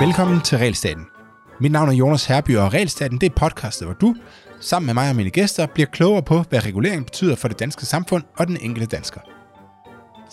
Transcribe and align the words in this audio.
Velkommen 0.00 0.40
til 0.40 0.58
Realstaten. 0.58 1.06
Mit 1.60 1.72
navn 1.72 1.88
er 1.88 1.92
Jonas 1.92 2.26
Herby, 2.26 2.56
og 2.56 2.74
Realstaten 2.74 3.18
det 3.18 3.26
er 3.26 3.34
podcastet, 3.36 3.86
hvor 3.86 3.94
du, 3.94 4.14
sammen 4.60 4.86
med 4.86 4.94
mig 4.94 5.10
og 5.10 5.16
mine 5.16 5.30
gæster, 5.30 5.66
bliver 5.66 5.86
klogere 5.86 6.22
på, 6.22 6.44
hvad 6.48 6.66
regulering 6.66 7.04
betyder 7.04 7.36
for 7.36 7.48
det 7.48 7.58
danske 7.58 7.86
samfund 7.86 8.22
og 8.36 8.46
den 8.46 8.56
enkelte 8.60 8.96
dansker. 8.96 9.20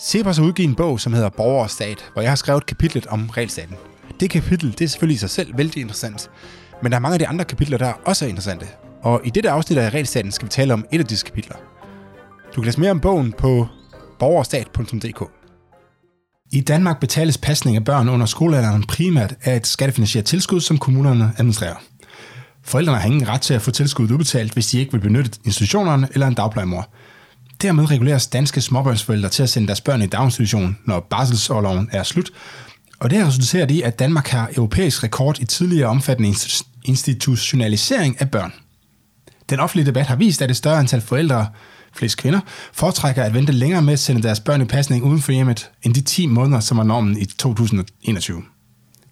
Cepos 0.00 0.36
har 0.36 0.44
udgivet 0.44 0.68
en 0.68 0.74
bog, 0.74 1.00
som 1.00 1.12
hedder 1.12 1.28
Borger 1.28 1.62
og 1.62 1.70
Stat, 1.70 2.10
hvor 2.12 2.22
jeg 2.22 2.30
har 2.30 2.36
skrevet 2.36 2.66
kapitlet 2.66 3.06
om 3.06 3.30
Realstaten. 3.30 3.76
Det 4.20 4.30
kapitel 4.30 4.72
det 4.72 4.80
er 4.80 4.88
selvfølgelig 4.88 5.14
i 5.14 5.18
sig 5.18 5.30
selv 5.30 5.58
vældig 5.58 5.80
interessant, 5.80 6.30
men 6.82 6.92
der 6.92 6.96
er 6.96 7.00
mange 7.00 7.14
af 7.14 7.18
de 7.18 7.28
andre 7.28 7.44
kapitler, 7.44 7.78
der 7.78 7.92
også 8.04 8.24
er 8.24 8.28
interessante. 8.28 8.66
Og 9.02 9.20
i 9.24 9.30
dette 9.30 9.50
afsnit 9.50 9.78
af 9.78 9.94
Realstaten 9.94 10.32
skal 10.32 10.46
vi 10.46 10.50
tale 10.50 10.72
om 10.72 10.86
et 10.92 10.98
af 10.98 11.06
disse 11.06 11.26
kapitler. 11.26 11.56
Du 12.56 12.60
kan 12.60 12.64
læse 12.64 12.80
mere 12.80 12.90
om 12.90 13.00
bogen 13.00 13.32
på 13.32 13.68
borgerstat.dk. 14.24 15.22
I 16.52 16.60
Danmark 16.60 17.00
betales 17.00 17.38
pasning 17.38 17.76
af 17.76 17.84
børn 17.84 18.08
under 18.08 18.26
skolealderen 18.26 18.82
primært 18.82 19.34
af 19.42 19.56
et 19.56 19.66
skattefinansieret 19.66 20.26
tilskud, 20.26 20.60
som 20.60 20.78
kommunerne 20.78 21.32
administrerer. 21.38 21.74
Forældrene 22.62 22.98
har 22.98 23.06
ingen 23.06 23.28
ret 23.28 23.40
til 23.40 23.54
at 23.54 23.62
få 23.62 23.70
tilskuddet 23.70 24.12
udbetalt, 24.12 24.52
hvis 24.52 24.66
de 24.66 24.78
ikke 24.78 24.92
vil 24.92 25.00
benytte 25.00 25.30
institutionerne 25.44 26.08
eller 26.14 26.26
en 26.26 26.34
dagplejemor. 26.34 26.88
Dermed 27.62 27.90
reguleres 27.90 28.26
danske 28.26 28.60
småbørnsforældre 28.60 29.28
til 29.28 29.42
at 29.42 29.48
sende 29.48 29.66
deres 29.66 29.80
børn 29.80 30.02
i 30.02 30.06
daginstitution, 30.06 30.78
når 30.84 31.06
barselsårloven 31.10 31.88
er 31.92 32.02
slut, 32.02 32.30
og 33.00 33.10
det 33.10 33.18
har 33.18 33.26
resulteret 33.26 33.70
i, 33.70 33.82
at 33.82 33.98
Danmark 33.98 34.28
har 34.28 34.50
europæisk 34.56 35.04
rekord 35.04 35.40
i 35.40 35.44
tidligere 35.44 35.88
omfattende 35.88 36.34
institutionalisering 36.84 38.20
af 38.20 38.30
børn. 38.30 38.52
Den 39.50 39.60
offentlige 39.60 39.86
debat 39.86 40.06
har 40.06 40.16
vist, 40.16 40.42
at 40.42 40.50
et 40.50 40.56
større 40.56 40.78
antal 40.78 41.00
forældre 41.00 41.46
flest 41.96 42.18
kvinder, 42.18 42.40
foretrækker 42.72 43.22
at 43.22 43.34
vente 43.34 43.52
længere 43.52 43.82
med 43.82 43.92
at 43.92 43.98
sende 43.98 44.22
deres 44.22 44.40
børn 44.40 44.62
i 44.62 44.64
pasning 44.64 45.04
uden 45.04 45.22
for 45.22 45.32
hjemmet, 45.32 45.70
end 45.82 45.94
de 45.94 46.00
10 46.00 46.26
måneder, 46.26 46.60
som 46.60 46.78
er 46.78 46.84
normen 46.84 47.18
i 47.18 47.24
2021. 47.24 48.42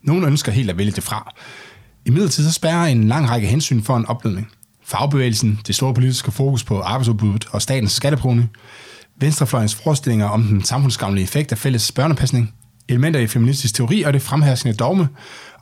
Nogle 0.02 0.26
ønsker 0.26 0.52
helt 0.52 0.70
at 0.70 0.78
vælge 0.78 0.92
det 0.92 1.04
fra. 1.04 1.32
I 2.06 2.10
midlertid 2.10 2.44
så 2.44 2.52
spærrer 2.52 2.86
en 2.86 3.04
lang 3.04 3.30
række 3.30 3.48
hensyn 3.48 3.82
for 3.82 3.96
en 3.96 4.06
opblødning. 4.06 4.48
Fagbevægelsen, 4.84 5.60
det 5.66 5.74
store 5.74 5.94
politiske 5.94 6.30
fokus 6.30 6.64
på 6.64 6.80
arbejdsudbuddet 6.80 7.48
og 7.50 7.62
statens 7.62 7.92
skatteprovning, 7.92 8.50
venstrefløjens 9.16 9.74
forestillinger 9.74 10.26
om 10.26 10.42
den 10.42 10.64
samfundsgavnlige 10.64 11.24
effekt 11.24 11.52
af 11.52 11.58
fælles 11.58 11.92
børnepasning, 11.92 12.54
elementer 12.88 13.20
i 13.20 13.26
feministisk 13.26 13.74
teori 13.74 14.02
og 14.02 14.12
det 14.12 14.22
fremherskende 14.22 14.76
dogme 14.76 15.08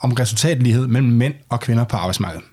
om 0.01 0.13
resultatlighed 0.13 0.87
mellem 0.87 1.13
mænd 1.13 1.35
og 1.49 1.61
kvinder 1.61 1.85
på 1.85 1.97
arbejdsmarkedet. 1.97 2.45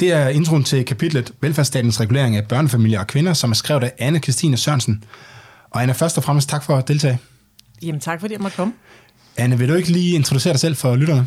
Det 0.00 0.12
er 0.12 0.28
introen 0.28 0.64
til 0.64 0.84
kapitlet 0.84 1.32
Velfærdsstatens 1.40 2.00
regulering 2.00 2.36
af 2.36 2.48
børnefamilier 2.48 3.00
og 3.00 3.06
kvinder, 3.06 3.32
som 3.32 3.50
er 3.50 3.54
skrevet 3.54 3.84
af 3.84 3.92
Anne 3.98 4.18
Christine 4.18 4.56
Sørensen. 4.56 5.04
Og 5.70 5.82
Anne, 5.82 5.94
først 5.94 6.18
og 6.18 6.24
fremmest 6.24 6.48
tak 6.48 6.64
for 6.64 6.76
at 6.76 6.88
deltage. 6.88 7.18
Jamen 7.82 8.00
tak, 8.00 8.20
fordi 8.20 8.34
jeg 8.34 8.40
måtte 8.40 8.56
komme. 8.56 8.72
Anne, 9.36 9.58
vil 9.58 9.68
du 9.68 9.74
ikke 9.74 9.92
lige 9.92 10.14
introducere 10.14 10.52
dig 10.52 10.60
selv 10.60 10.76
for 10.76 10.96
lytterne? 10.96 11.26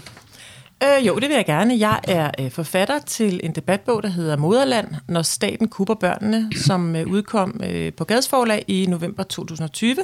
Øh, 0.84 1.08
jo, 1.08 1.16
det 1.16 1.30
vil 1.30 1.36
jeg 1.36 1.46
gerne. 1.46 1.76
Jeg 1.80 2.00
er 2.04 2.32
øh, 2.40 2.52
forfatter 2.52 3.00
til 3.00 3.40
en 3.44 3.52
debatbog, 3.52 4.04
der 4.04 4.10
hedder 4.10 4.38
Moderland, 4.38 4.88
når 5.08 5.22
staten 5.22 5.68
kupper 5.68 5.96
børnene, 5.96 6.50
som 6.56 6.96
øh, 6.96 7.08
udkom 7.08 7.62
øh, 7.64 7.94
på 7.94 8.04
Gadsforlag 8.04 8.66
i 8.68 8.86
november 8.90 9.24
2020. 9.24 9.96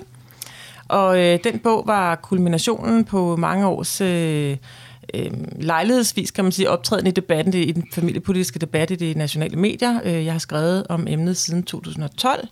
Og 0.87 1.19
øh, 1.19 1.39
den 1.43 1.59
bog 1.59 1.83
var 1.87 2.15
kulminationen 2.15 3.05
på 3.05 3.35
mange 3.35 3.67
års 3.67 4.01
øh, 4.01 4.57
øh, 5.13 5.31
lejlighedsvis, 5.59 6.31
kan 6.31 6.45
man 6.45 6.51
sige, 6.51 6.69
optræden 6.69 7.07
i 7.07 7.11
debatten, 7.11 7.53
i 7.53 7.71
den 7.71 7.87
familiepolitiske 7.93 8.59
debat 8.59 8.91
i 8.91 8.95
de 8.95 9.13
nationale 9.13 9.57
medier. 9.57 9.99
Øh, 10.03 10.25
jeg 10.25 10.33
har 10.33 10.39
skrevet 10.39 10.87
om 10.89 11.07
emnet 11.07 11.37
siden 11.37 11.63
2012. 11.63 12.47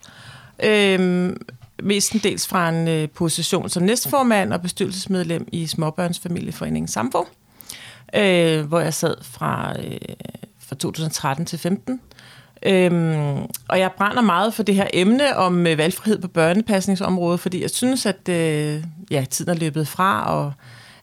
Øh, 0.64 1.32
mestendels 1.82 2.48
fra 2.48 2.68
en 2.68 2.88
øh, 2.88 3.08
position 3.08 3.68
som 3.68 3.82
næstformand 3.82 4.52
og 4.52 4.62
bestyrelsesmedlem 4.62 5.48
i 5.52 5.66
Småbørnsfamilieforeningen 5.66 6.88
Samfo, 6.88 7.26
øh, 8.14 8.64
hvor 8.64 8.80
jeg 8.80 8.94
sad 8.94 9.14
fra, 9.22 9.74
øh, 9.84 9.98
fra 10.58 10.74
2013 10.74 11.46
til 11.46 11.58
15. 11.58 12.00
Øhm, 12.62 13.36
og 13.68 13.78
jeg 13.78 13.90
brænder 13.96 14.22
meget 14.22 14.54
for 14.54 14.62
det 14.62 14.74
her 14.74 14.86
emne 14.92 15.36
om 15.36 15.66
øh, 15.66 15.78
valgfrihed 15.78 16.18
på 16.18 16.28
børnepasningsområdet, 16.28 17.40
fordi 17.40 17.62
jeg 17.62 17.70
synes, 17.70 18.06
at 18.06 18.28
øh, 18.28 18.84
ja, 19.10 19.24
tiden 19.30 19.50
er 19.50 19.54
løbet 19.54 19.88
fra, 19.88 20.34
og 20.34 20.52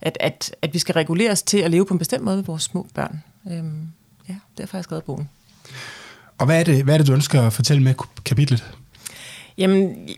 at, 0.02 0.18
at, 0.20 0.56
at 0.62 0.74
vi 0.74 0.80
skal 0.80 0.94
reguleres 0.94 1.42
til 1.42 1.58
at 1.58 1.72
leve 1.72 1.86
på 1.86 1.94
en 1.94 1.98
bestemt 1.98 2.24
måde 2.24 2.36
med 2.36 2.44
vores 2.44 2.64
små 2.64 2.88
børn. 2.94 3.24
Øhm, 3.52 3.88
ja, 4.30 4.36
derfor 4.58 4.72
har 4.72 4.80
jeg 4.80 4.84
skrevet 4.84 5.04
bogen. 5.04 5.30
Og 6.38 6.46
hvad 6.46 6.60
er, 6.60 6.64
det, 6.64 6.84
hvad 6.84 6.94
er 6.94 6.98
det, 6.98 7.08
du 7.08 7.14
ønsker 7.14 7.42
at 7.42 7.54
fortælle 7.54 7.84
med 7.84 7.94
kapitlet? 8.26 8.72
Jamen, 9.58 10.10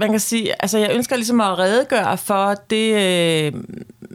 man 0.00 0.10
kan 0.10 0.20
sige, 0.20 0.62
altså 0.62 0.78
jeg 0.78 0.90
ønsker 0.94 1.16
ligesom 1.16 1.40
at 1.40 1.58
redegøre 1.58 2.18
for 2.18 2.54
det 2.70 2.94
øh, 2.94 3.52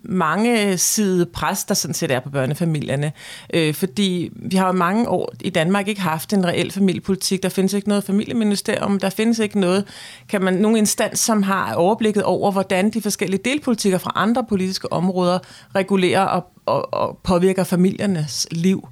mange 0.03 0.77
side 0.77 1.25
pres, 1.25 1.63
der 1.63 1.73
sådan 1.73 1.93
set 1.93 2.11
er 2.11 2.19
på 2.19 2.29
børnefamilierne. 2.29 3.11
Øh, 3.53 3.73
fordi 3.73 4.29
vi 4.35 4.55
har 4.55 4.67
jo 4.67 4.71
mange 4.73 5.09
år 5.09 5.33
i 5.41 5.49
Danmark 5.49 5.87
ikke 5.87 6.01
haft 6.01 6.33
en 6.33 6.45
reel 6.45 6.71
familiepolitik. 6.71 7.43
Der 7.43 7.49
findes 7.49 7.73
ikke 7.73 7.87
noget 7.87 8.03
familieministerium, 8.03 8.99
der 8.99 9.09
findes 9.09 9.39
ikke 9.39 9.59
noget, 9.59 9.87
kan 10.29 10.41
man, 10.41 10.53
nogen 10.53 10.77
instans, 10.77 11.19
som 11.19 11.43
har 11.43 11.73
overblikket 11.73 12.23
over, 12.23 12.51
hvordan 12.51 12.89
de 12.89 13.01
forskellige 13.01 13.41
delpolitikker 13.45 13.97
fra 13.97 14.11
andre 14.15 14.45
politiske 14.49 14.91
områder 14.93 15.39
regulerer 15.75 16.25
og, 16.25 16.45
og, 16.65 16.93
og 16.93 17.19
påvirker 17.23 17.63
familiernes 17.63 18.47
liv. 18.51 18.87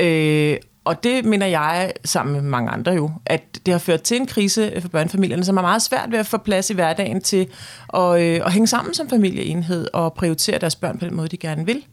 Øh, 0.00 0.56
og 0.84 1.04
det 1.04 1.24
mener 1.24 1.46
jeg, 1.46 1.92
sammen 2.04 2.32
med 2.32 2.42
mange 2.42 2.70
andre 2.70 2.92
jo, 2.92 3.10
at 3.26 3.42
det 3.66 3.72
har 3.72 3.78
ført 3.78 4.02
til 4.02 4.16
en 4.16 4.26
krise 4.26 4.72
for 4.80 4.88
børnefamilierne, 4.88 5.44
som 5.44 5.56
er 5.56 5.62
meget 5.62 5.82
svært 5.82 6.10
ved 6.10 6.18
at 6.18 6.26
få 6.26 6.38
plads 6.38 6.70
i 6.70 6.74
hverdagen 6.74 7.20
til 7.20 7.46
at, 7.94 8.22
øh, 8.22 8.40
at 8.46 8.52
hænge 8.52 8.66
sammen 8.66 8.94
som 8.94 9.08
familieenhed 9.08 9.88
og 9.92 10.14
prioritere 10.14 10.58
deres 10.58 10.76
børn 10.76 10.98
på 10.98 11.04
den 11.04 11.14
måde, 11.14 11.28
de 11.28 11.36
gerne 11.36 11.66
vil. 11.66 11.84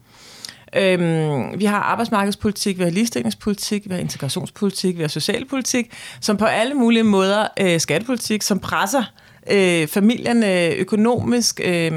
Øhm, 0.76 1.60
vi 1.60 1.64
har 1.64 1.78
arbejdsmarkedspolitik, 1.78 2.78
vi 2.78 2.82
har 2.82 2.90
ligestillingspolitik, 2.90 3.88
vi 3.88 3.94
har 3.94 4.00
integrationspolitik, 4.00 4.96
vi 4.96 5.02
har 5.02 5.08
socialpolitik, 5.08 5.92
som 6.20 6.36
på 6.36 6.44
alle 6.44 6.74
mulige 6.74 7.02
måder, 7.02 7.46
øh, 7.60 7.80
skattepolitik, 7.80 8.42
som 8.42 8.58
presser 8.58 9.04
øh, 9.50 9.86
familierne 9.86 10.74
økonomisk 10.74 11.60
øh, 11.64 11.92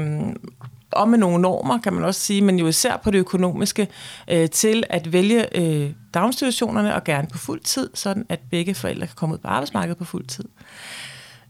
og 0.94 1.08
med 1.08 1.18
nogle 1.18 1.42
normer, 1.42 1.78
kan 1.78 1.92
man 1.92 2.04
også 2.04 2.20
sige, 2.20 2.42
men 2.42 2.58
jo 2.58 2.66
især 2.66 2.96
på 2.96 3.10
det 3.10 3.18
økonomiske, 3.18 3.88
øh, 4.30 4.50
til 4.50 4.84
at 4.90 5.12
vælge 5.12 5.58
øh, 5.58 5.90
daginstitutionerne 6.14 6.94
og 6.94 7.04
gerne 7.04 7.28
på 7.32 7.38
fuld 7.38 7.60
tid, 7.60 7.90
sådan 7.94 8.26
at 8.28 8.40
begge 8.50 8.74
forældre 8.74 9.06
kan 9.06 9.16
komme 9.16 9.34
ud 9.34 9.38
på 9.38 9.48
arbejdsmarkedet 9.48 9.98
på 9.98 10.04
fuld 10.04 10.26
tid. 10.26 10.44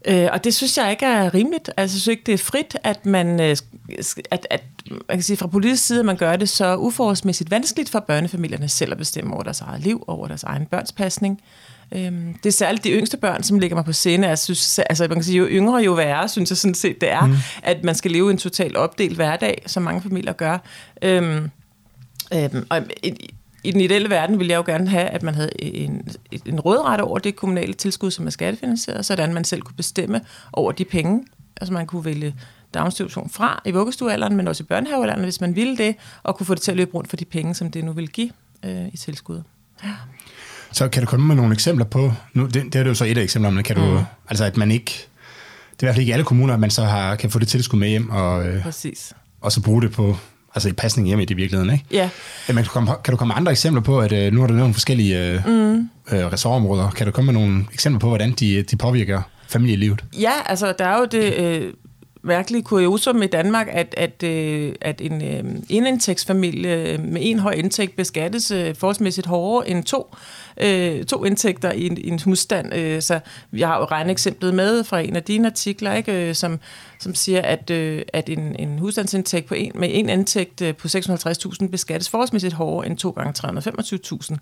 Øh, 0.07 0.27
og 0.31 0.43
det 0.43 0.55
synes 0.55 0.77
jeg 0.77 0.91
ikke 0.91 1.05
er 1.05 1.33
rimeligt. 1.33 1.69
Altså, 1.77 1.95
jeg 1.95 2.01
synes 2.01 2.07
ikke, 2.07 2.23
det 2.25 2.33
er 2.33 2.37
frit, 2.37 2.77
at 2.83 3.05
man, 3.05 3.39
øh, 3.39 3.57
at, 4.31 4.47
at 4.49 4.63
man 4.89 5.17
kan 5.17 5.21
sige, 5.21 5.37
fra 5.37 5.47
politisk 5.47 5.85
side, 5.85 5.99
at 5.99 6.05
man 6.05 6.17
gør 6.17 6.35
det 6.35 6.49
så 6.49 6.77
uforholdsmæssigt 6.77 7.51
vanskeligt 7.51 7.89
for 7.89 7.99
børnefamilierne 7.99 8.69
selv 8.69 8.91
at 8.91 8.97
bestemme 8.97 9.33
over 9.33 9.43
deres 9.43 9.61
eget 9.61 9.81
liv, 9.81 10.03
over 10.07 10.27
deres 10.27 10.43
egen 10.43 10.65
børnspasning. 10.65 11.41
Øhm, 11.91 12.33
det 12.33 12.45
er 12.45 12.53
særligt 12.53 12.83
de 12.83 12.91
yngste 12.91 13.17
børn, 13.17 13.43
som 13.43 13.59
ligger 13.59 13.75
mig 13.75 13.85
på 13.85 13.93
scene. 13.93 14.27
Jeg 14.27 14.39
synes, 14.39 14.79
altså, 14.79 15.07
man 15.07 15.17
kan 15.17 15.23
sige, 15.23 15.37
jo 15.37 15.47
yngre, 15.47 15.77
jo 15.77 15.93
værre, 15.93 16.29
synes 16.29 16.49
jeg 16.49 16.57
sådan 16.57 16.75
set, 16.75 17.01
det 17.01 17.11
er, 17.11 17.25
mm. 17.25 17.35
at 17.63 17.83
man 17.83 17.95
skal 17.95 18.11
leve 18.11 18.31
en 18.31 18.37
totalt 18.37 18.75
opdelt 18.75 19.15
hverdag, 19.15 19.63
som 19.65 19.83
mange 19.83 20.01
familier 20.01 20.33
gør. 20.33 20.57
Øhm, 21.01 21.49
øhm, 22.33 22.67
og 22.69 22.81
i, 23.03 23.33
i 23.63 23.71
den 23.71 23.81
ideelle 23.81 24.09
verden 24.09 24.39
ville 24.39 24.51
jeg 24.51 24.57
jo 24.57 24.63
gerne 24.65 24.89
have, 24.89 25.05
at 25.05 25.23
man 25.23 25.35
havde 25.35 25.63
en, 25.63 26.07
en 26.45 26.59
rådret 26.59 27.01
over 27.01 27.19
det 27.19 27.35
kommunale 27.35 27.73
tilskud, 27.73 28.11
som 28.11 28.27
er 28.27 28.31
skattefinansieret, 28.31 29.05
sådan 29.05 29.33
man 29.33 29.43
selv 29.43 29.61
kunne 29.61 29.75
bestemme 29.75 30.21
over 30.53 30.71
de 30.71 30.85
penge. 30.85 31.25
Altså 31.61 31.73
man 31.73 31.87
kunne 31.87 32.05
vælge 32.05 32.35
daginstitution 32.73 33.29
fra 33.29 33.61
i 33.65 33.71
vuggestuealderen, 33.71 34.35
men 34.35 34.47
også 34.47 34.63
i 34.63 34.65
børnehavealderen, 34.65 35.23
hvis 35.23 35.41
man 35.41 35.55
ville 35.55 35.77
det, 35.77 35.95
og 36.23 36.37
kunne 36.37 36.45
få 36.45 36.53
det 36.55 36.61
til 36.61 36.71
at 36.71 36.77
løbe 36.77 36.93
rundt 36.93 37.09
for 37.09 37.17
de 37.17 37.25
penge, 37.25 37.55
som 37.55 37.71
det 37.71 37.83
nu 37.83 37.91
vil 37.91 38.09
give 38.09 38.29
øh, 38.65 38.87
i 38.93 38.97
tilskud. 38.97 39.41
Ja. 39.83 39.89
Så 40.75 40.87
kan 40.87 41.01
du 41.03 41.07
komme 41.07 41.27
med 41.27 41.35
nogle 41.35 41.53
eksempler 41.53 41.85
på, 41.85 42.13
nu, 42.33 42.45
det, 42.45 42.63
det 42.73 42.75
er 42.75 42.85
jo 42.85 42.93
så 42.93 43.05
et 43.05 43.17
af 43.17 43.23
eksemplerne, 43.23 43.63
kan 43.63 43.75
du, 43.75 43.85
mm. 43.85 43.99
altså 44.29 44.45
at 44.45 44.57
man 44.57 44.71
ikke, 44.71 45.07
det 45.71 45.79
er 45.79 45.83
i 45.83 45.85
hvert 45.85 45.95
fald 45.95 46.01
ikke 46.01 46.13
alle 46.13 46.25
kommuner, 46.25 46.53
at 46.53 46.59
man 46.59 46.69
så 46.69 46.83
har, 46.83 47.15
kan 47.15 47.29
få 47.29 47.39
det 47.39 47.47
tilskud 47.47 47.79
med 47.79 47.89
hjem, 47.89 48.09
og, 48.09 48.47
øh, 48.47 48.63
Præcis. 48.63 49.13
og 49.41 49.51
så 49.51 49.61
bruge 49.61 49.81
det 49.81 49.91
på 49.91 50.17
altså 50.55 50.69
i 50.69 50.71
pasning 50.71 51.07
hjemme 51.07 51.23
i 51.23 51.25
det 51.25 51.37
virkeligheden, 51.37 51.73
ikke? 51.73 51.85
Ja. 51.91 52.09
Men 52.47 52.55
kan 52.55 52.63
du 52.63 52.69
komme, 52.69 52.91
kan 53.03 53.11
du 53.11 53.17
komme 53.17 53.29
med 53.29 53.35
andre 53.35 53.51
eksempler 53.51 53.81
på, 53.81 53.99
at 53.99 54.11
øh, 54.11 54.33
nu 54.33 54.39
har 54.39 54.47
du 54.47 54.53
nævnt 54.53 54.75
forskellige 54.75 55.33
øh, 55.33 55.47
mm. 55.47 55.89
øh, 56.11 56.31
ressortområder. 56.31 56.89
Kan 56.89 57.05
du 57.05 57.11
komme 57.11 57.33
med 57.33 57.41
nogle 57.41 57.65
eksempler 57.73 57.99
på, 57.99 58.07
hvordan 58.07 58.31
de, 58.31 58.63
de 58.63 58.75
påvirker 58.75 59.21
familielivet? 59.47 60.03
Ja, 60.19 60.31
altså 60.45 60.73
der 60.79 60.85
er 60.85 60.99
jo 60.99 61.05
det... 61.05 61.33
Øh 61.33 61.73
mærkelige 62.25 62.63
kuriosum 62.63 63.21
i 63.21 63.27
Danmark, 63.27 63.67
at, 63.71 63.95
at, 63.97 64.23
øh, 64.23 64.73
at 64.81 65.01
en 65.01 65.21
øh, 65.21 65.43
indindtægtsfamilie 65.69 66.93
øh, 66.93 66.99
med 66.99 67.21
en 67.23 67.39
høj 67.39 67.51
indtægt 67.51 67.95
beskattes 67.95 68.51
øh, 68.51 68.75
forholdsmæssigt 68.75 69.27
hårdere 69.27 69.69
end 69.69 69.83
to, 69.83 70.15
øh, 70.57 71.05
to 71.05 71.25
indtægter 71.25 71.71
i 71.71 71.85
en, 71.85 71.97
i 71.97 72.07
en 72.07 72.19
husstand. 72.25 72.73
Øh, 72.73 73.01
så 73.01 73.19
jeg 73.53 73.67
har 73.67 73.77
jo 73.79 73.85
regneeksemplet 73.85 74.53
med 74.53 74.83
fra 74.83 74.99
en 74.99 75.15
af 75.15 75.23
dine 75.23 75.47
artikler, 75.47 75.93
ikke, 75.93 76.29
øh, 76.29 76.35
som, 76.35 76.59
som 76.99 77.15
siger, 77.15 77.41
at, 77.41 77.69
øh, 77.69 78.01
at 78.13 78.29
en, 78.29 78.55
en 78.59 78.79
husstandsindtægt 78.79 79.45
på 79.45 79.53
en, 79.53 79.71
med 79.75 79.89
en 79.91 80.09
indtægt 80.09 80.61
øh, 80.61 80.75
på 80.75 80.87
650.000 80.87 81.67
beskattes 81.67 82.09
forholdsmæssigt 82.09 82.53
hårdere 82.53 82.87
end 82.87 82.97
to 82.97 83.09
gange 83.09 83.33
325.000. 83.47 84.35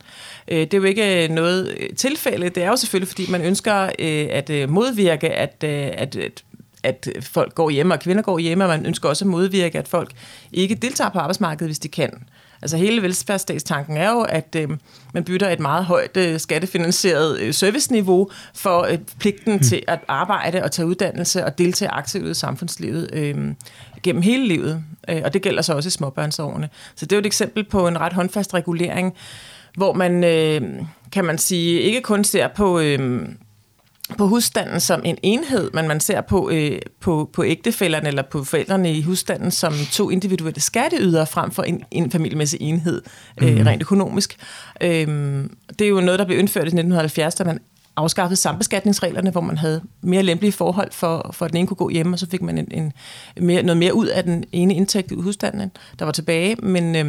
Øh, 0.48 0.58
det 0.58 0.74
er 0.74 0.78
jo 0.78 0.84
ikke 0.84 1.24
øh, 1.24 1.30
noget 1.30 1.78
tilfælde. 1.98 2.50
Det 2.50 2.64
er 2.64 2.68
jo 2.68 2.76
selvfølgelig, 2.76 3.08
fordi 3.08 3.32
man 3.32 3.42
ønsker 3.42 3.84
øh, 4.00 4.28
at 4.32 4.50
øh, 4.50 4.70
modvirke, 4.70 5.30
at, 5.30 5.64
øh, 5.64 5.90
at, 5.94 6.16
at 6.16 6.44
at 6.84 7.10
folk 7.22 7.56
går 7.56 7.70
hjemme, 7.70 7.94
og 7.94 8.00
kvinder 8.00 8.22
går 8.22 8.40
hjemme, 8.40 8.64
og 8.64 8.70
man 8.70 8.86
ønsker 8.86 9.10
også 9.10 9.26
at 9.26 9.30
modvirke, 9.30 9.80
at 9.80 9.88
folk 9.88 10.12
ikke 10.52 10.76
deltager 10.76 11.10
på 11.10 11.20
arbejdsmarkedet, 11.20 11.68
hvis 11.68 11.80
de 11.80 11.88
kan. 11.88 12.24
Altså 12.62 12.78
hele 12.78 13.02
velfærdsstatstanken 13.02 13.98
er 13.98 14.12
jo, 14.12 14.22
at 14.22 14.56
øh, 14.58 14.70
man 15.14 15.24
bytter 15.24 15.50
et 15.50 15.60
meget 15.60 15.86
højt 15.86 16.18
øh, 16.18 16.40
skattefinansieret 16.40 17.40
øh, 17.40 17.54
serviceniveau 17.54 18.30
for 18.54 18.82
øh, 18.82 18.98
pligten 19.20 19.54
mm. 19.54 19.60
til 19.60 19.84
at 19.88 20.00
arbejde 20.08 20.64
og 20.64 20.72
tage 20.72 20.86
uddannelse 20.86 21.46
og 21.46 21.58
deltage 21.58 21.92
aktivt 21.92 22.28
i 22.28 22.34
samfundslivet 22.34 23.10
øh, 23.14 23.54
gennem 24.04 24.22
hele 24.22 24.48
livet. 24.48 24.84
Øh, 25.10 25.22
og 25.26 25.34
det 25.34 25.42
gælder 25.42 25.62
så 25.62 25.74
også 25.74 25.88
i 25.88 25.92
småbørnsårene. 25.92 26.70
Så 26.96 27.06
det 27.06 27.12
er 27.12 27.18
jo 27.18 27.20
et 27.20 27.26
eksempel 27.26 27.64
på 27.64 27.88
en 27.88 28.00
ret 28.00 28.14
håndfast 28.14 28.54
regulering, 28.54 29.14
hvor 29.78 29.94
man, 29.94 30.24
øh, 30.24 30.62
kan 31.12 31.26
man 31.26 31.38
sige, 31.38 31.82
ikke 31.82 32.02
kun 32.02 32.24
ser 32.24 32.48
på... 32.48 32.80
Øh, 32.80 33.28
på 34.18 34.28
husstanden 34.28 34.80
som 34.80 35.02
en 35.06 35.18
enhed, 35.24 35.72
men 35.74 35.88
man 35.88 36.00
ser 36.00 36.22
på, 36.22 36.50
øh, 36.50 36.80
på, 37.00 37.30
på 37.34 37.44
ægtefælderne 37.44 38.08
eller 38.08 38.22
på 38.22 38.44
forældrene 38.44 38.94
i 38.94 39.02
husstanden 39.02 39.52
som 39.52 39.74
to 39.92 40.10
individuelle 40.10 40.62
skatteydere 40.62 41.28
frem 41.28 41.52
for 41.52 41.64
en, 41.64 41.84
en 41.92 42.12
familiemæssig 42.12 42.62
enhed, 42.62 43.02
øh, 43.42 43.58
mm. 43.58 43.64
rent 43.64 43.82
økonomisk. 43.82 44.38
Øh, 44.82 45.08
det 45.80 45.86
er 45.86 45.90
jo 45.90 46.02
noget, 46.02 46.20
der 46.20 46.26
blev 46.26 46.40
indført 46.40 46.64
i 46.64 46.68
1970, 46.68 47.36
da 47.36 47.44
man 47.44 47.60
afskaffede 47.96 48.36
sambeskatningsreglerne, 48.36 49.32
hvor 49.32 49.42
man 49.42 49.58
havde 49.58 49.82
mere 50.02 50.24
lempelige 50.24 50.52
forhold 50.52 50.92
for, 50.92 51.30
for 51.34 51.46
at 51.46 51.52
den 51.52 51.58
ene 51.58 51.68
kunne 51.68 51.78
gå 51.78 51.90
hjem, 51.90 52.14
og 52.14 52.20
så 52.20 52.30
fik 52.30 52.42
man 52.42 52.58
en, 52.58 52.68
en 52.72 52.94
mere, 53.46 53.64
noget 53.64 53.78
mere 53.78 53.94
ud 53.94 54.08
af 54.08 54.24
den 54.24 54.44
ene 54.52 54.76
indtægt 54.76 55.12
i 55.12 55.16
husstanden, 55.16 55.72
der 56.00 56.06
var 56.06 56.12
tilbage. 56.12 56.56
Men 56.56 56.96
øh, 56.96 57.06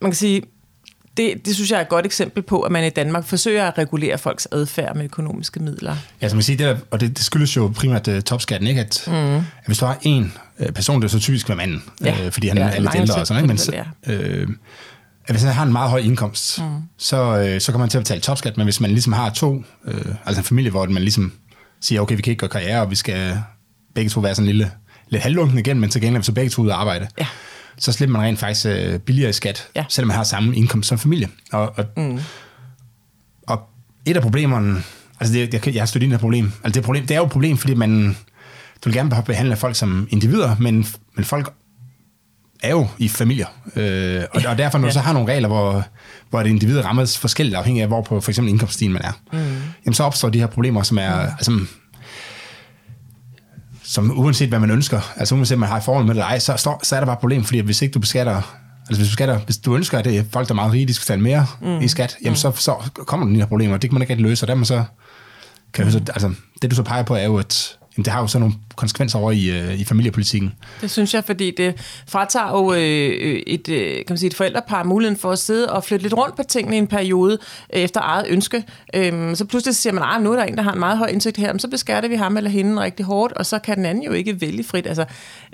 man 0.00 0.10
kan 0.10 0.14
sige, 0.14 0.42
det, 1.20 1.46
det 1.46 1.54
synes 1.54 1.70
jeg 1.70 1.76
er 1.76 1.80
et 1.80 1.88
godt 1.88 2.06
eksempel 2.06 2.42
på, 2.42 2.60
at 2.60 2.72
man 2.72 2.84
i 2.84 2.90
Danmark 2.90 3.24
forsøger 3.24 3.66
at 3.66 3.78
regulere 3.78 4.18
folks 4.18 4.48
adfærd 4.52 4.96
med 4.96 5.04
økonomiske 5.04 5.60
midler. 5.60 5.96
Ja, 6.22 6.28
som 6.28 6.36
man 6.36 6.42
siger, 6.42 6.56
det, 6.56 6.82
og 6.90 7.00
det, 7.00 7.16
det 7.16 7.24
skyldes 7.24 7.56
jo 7.56 7.72
primært 7.76 8.08
uh, 8.08 8.20
topskatten, 8.20 8.68
ikke? 8.68 8.80
At, 8.80 9.04
mm. 9.06 9.36
at 9.36 9.42
hvis 9.66 9.78
du 9.78 9.84
har 9.84 9.98
en 10.02 10.32
uh, 10.58 10.66
person, 10.66 11.02
det 11.02 11.06
er 11.06 11.10
så 11.10 11.20
typisk 11.20 11.48
være 11.48 11.56
manden, 11.56 11.82
ja. 12.04 12.26
uh, 12.26 12.32
fordi 12.32 12.48
han 12.48 12.58
ja, 12.58 12.64
er 12.64 12.80
lidt 12.80 12.94
ældre 12.94 13.14
og 13.14 13.26
sådan, 13.26 13.50
ikke? 13.50 13.74
Men 14.06 14.46
uh, 14.46 14.54
at 15.26 15.34
hvis 15.34 15.42
han 15.42 15.52
har 15.52 15.62
en 15.62 15.72
meget 15.72 15.90
høj 15.90 16.00
indkomst, 16.00 16.58
mm. 16.58 16.64
så, 16.98 17.50
uh, 17.54 17.60
så 17.60 17.72
kommer 17.72 17.84
man 17.84 17.90
til 17.90 17.98
at 17.98 18.04
betale 18.04 18.20
topskat, 18.20 18.56
men 18.56 18.64
hvis 18.64 18.80
man 18.80 18.90
ligesom 18.90 19.12
har 19.12 19.30
to, 19.30 19.64
uh, 19.84 19.94
altså 20.26 20.40
en 20.40 20.44
familie, 20.44 20.70
hvor 20.70 20.86
man 20.86 21.02
ligesom 21.02 21.32
siger, 21.80 22.00
okay, 22.00 22.16
vi 22.16 22.22
kan 22.22 22.30
ikke 22.30 22.40
gøre 22.40 22.50
karriere, 22.50 22.80
og 22.80 22.90
vi 22.90 22.96
skal 22.96 23.38
begge 23.94 24.10
to 24.10 24.20
være 24.20 24.34
sådan 24.34 24.48
en 24.48 24.56
lille, 24.56 24.70
lidt 25.08 25.22
halvlunken 25.22 25.58
igen, 25.58 25.80
men 25.80 25.90
til 25.90 26.00
gengæld 26.00 26.22
så 26.22 26.32
begge 26.32 26.50
to 26.50 26.62
ud 26.62 26.68
at 26.68 26.74
arbejde. 26.74 27.08
Ja 27.18 27.26
så 27.80 27.92
slipper 27.92 28.12
man 28.12 28.22
rent 28.26 28.38
faktisk 28.38 28.66
øh, 28.66 28.98
billigere 28.98 29.30
i 29.30 29.32
skat, 29.32 29.68
ja. 29.76 29.84
selvom 29.88 30.06
man 30.06 30.16
har 30.16 30.24
samme 30.24 30.56
indkomst 30.56 30.88
som 30.88 30.98
familie. 30.98 31.28
Og, 31.52 31.78
og, 31.78 31.84
mm. 31.96 32.20
og 33.46 33.60
et 34.06 34.16
af 34.16 34.22
problemerne, 34.22 34.82
altså 35.20 35.34
det, 35.34 35.54
jeg, 35.54 35.74
jeg 35.74 35.80
har 35.80 35.86
stødt 35.86 36.02
ind 36.02 36.12
af 36.12 36.20
problem, 36.20 36.52
altså 36.64 36.74
det, 36.74 36.84
problem, 36.84 37.06
det 37.06 37.14
er 37.14 37.18
jo 37.18 37.24
et 37.24 37.32
problem, 37.32 37.56
fordi 37.56 37.74
man, 37.74 38.16
du 38.84 38.88
vil 38.88 38.94
gerne 38.94 39.22
behandle 39.26 39.56
folk 39.56 39.76
som 39.76 40.08
individer, 40.10 40.56
men, 40.58 40.86
men 41.14 41.24
folk 41.24 41.52
er 42.62 42.70
jo 42.70 42.88
i 42.98 43.08
familier. 43.08 43.46
Øh, 43.76 44.22
og, 44.32 44.42
og 44.48 44.58
derfor, 44.58 44.78
når 44.78 44.88
du 44.88 44.94
så 44.94 45.00
har 45.00 45.12
nogle 45.12 45.32
regler, 45.32 45.48
hvor, 45.48 45.84
hvor 46.30 46.40
et 46.40 46.46
individ 46.46 46.84
rammes 46.84 47.18
forskelligt 47.18 47.56
afhængig 47.56 47.82
af, 47.82 47.88
hvor 47.88 48.02
på 48.02 48.20
for 48.20 48.30
eksempel 48.30 48.50
indkomststigen 48.50 48.92
man 48.92 49.02
er, 49.02 49.12
mm. 49.32 49.38
jamen 49.86 49.94
så 49.94 50.04
opstår 50.04 50.28
de 50.28 50.38
her 50.38 50.46
problemer, 50.46 50.82
som 50.82 50.98
er, 50.98 51.22
mm. 51.22 51.32
altså, 51.38 51.60
som 53.90 54.18
uanset 54.18 54.48
hvad 54.48 54.58
man 54.58 54.70
ønsker, 54.70 55.00
altså 55.16 55.34
uanset 55.34 55.58
man 55.58 55.68
har 55.68 55.76
et 55.76 55.82
forhold 55.82 56.06
med 56.06 56.14
det, 56.14 56.20
ej, 56.20 56.38
så, 56.38 56.76
så 56.82 56.96
er 56.96 57.00
der 57.00 57.06
bare 57.06 57.12
et 57.12 57.18
problem, 57.18 57.44
fordi 57.44 57.60
hvis 57.60 57.82
ikke 57.82 57.92
du 57.92 57.98
beskatter, 57.98 58.34
altså 58.34 58.46
hvis 58.86 58.98
du, 58.98 59.04
beskatter, 59.04 59.38
hvis 59.38 59.56
du 59.56 59.76
ønsker, 59.76 59.98
at 59.98 60.04
det 60.04 60.18
er 60.18 60.24
folk, 60.32 60.48
der 60.48 60.54
er 60.54 60.56
meget 60.56 60.72
rige, 60.72 60.86
de 60.86 60.94
skal 60.94 61.02
betale 61.02 61.22
mere 61.22 61.46
mm. 61.60 61.80
i 61.80 61.88
skat, 61.88 62.16
jamen 62.22 62.32
mm. 62.32 62.36
så, 62.36 62.50
så 62.50 62.74
kommer 62.94 63.26
der 63.26 63.32
de 63.32 63.38
her 63.38 63.46
problemer, 63.46 63.76
det 63.76 63.90
kan 63.90 63.94
man 63.94 64.02
ikke 64.02 64.12
rigtig 64.12 64.26
løse, 64.26 64.44
og 64.44 64.48
der 64.48 64.54
man 64.54 64.64
så, 64.64 64.84
kan 65.72 65.84
mm. 65.84 65.90
så, 65.90 65.98
altså 65.98 66.34
det 66.62 66.70
du 66.70 66.76
så 66.76 66.82
peger 66.82 67.02
på 67.02 67.14
er 67.14 67.24
jo, 67.24 67.36
at 67.36 67.78
jamen, 67.96 68.04
det 68.04 68.12
har 68.12 68.20
jo 68.20 68.26
så 68.26 68.38
nogle 68.38 68.54
konsekvenser 68.76 69.18
over 69.18 69.32
i, 69.32 69.50
øh, 69.50 69.80
i 69.80 69.84
familiepolitikken. 69.84 70.52
Det 70.80 70.90
synes 70.90 71.14
jeg, 71.14 71.24
fordi 71.24 71.50
det 71.56 72.02
fratager 72.08 72.50
jo 72.50 72.72
øh, 72.72 73.42
et, 73.46 73.68
øh, 73.68 73.96
kan 73.96 74.04
man 74.08 74.18
sige, 74.18 74.26
et 74.26 74.34
forældrepar 74.34 74.82
muligheden 74.82 75.18
for 75.20 75.30
at 75.30 75.38
sidde 75.38 75.72
og 75.72 75.84
flytte 75.84 76.02
lidt 76.02 76.14
rundt 76.14 76.36
på 76.36 76.42
tingene 76.42 76.76
i 76.76 76.78
en 76.78 76.86
periode 76.86 77.38
øh, 77.74 77.80
efter 77.80 78.00
eget 78.00 78.26
ønske. 78.28 78.64
Øh, 78.94 79.36
så 79.36 79.44
pludselig 79.44 79.76
siger 79.76 79.92
man, 79.92 80.02
at 80.02 80.08
ah, 80.12 80.22
nu 80.22 80.32
er 80.32 80.36
der 80.36 80.44
en, 80.44 80.56
der 80.56 80.62
har 80.62 80.72
en 80.72 80.78
meget 80.78 80.98
høj 80.98 81.06
indtægt 81.06 81.36
her, 81.36 81.52
men 81.52 81.60
så 81.60 81.68
beskatter 81.68 82.08
vi 82.08 82.14
ham 82.14 82.36
eller 82.36 82.50
hende 82.50 82.82
rigtig 82.82 83.06
hårdt, 83.06 83.32
og 83.32 83.46
så 83.46 83.58
kan 83.58 83.76
den 83.76 83.86
anden 83.86 84.04
jo 84.04 84.12
ikke 84.12 84.40
vælge 84.40 84.64
frit. 84.64 84.86
Altså, 84.86 85.04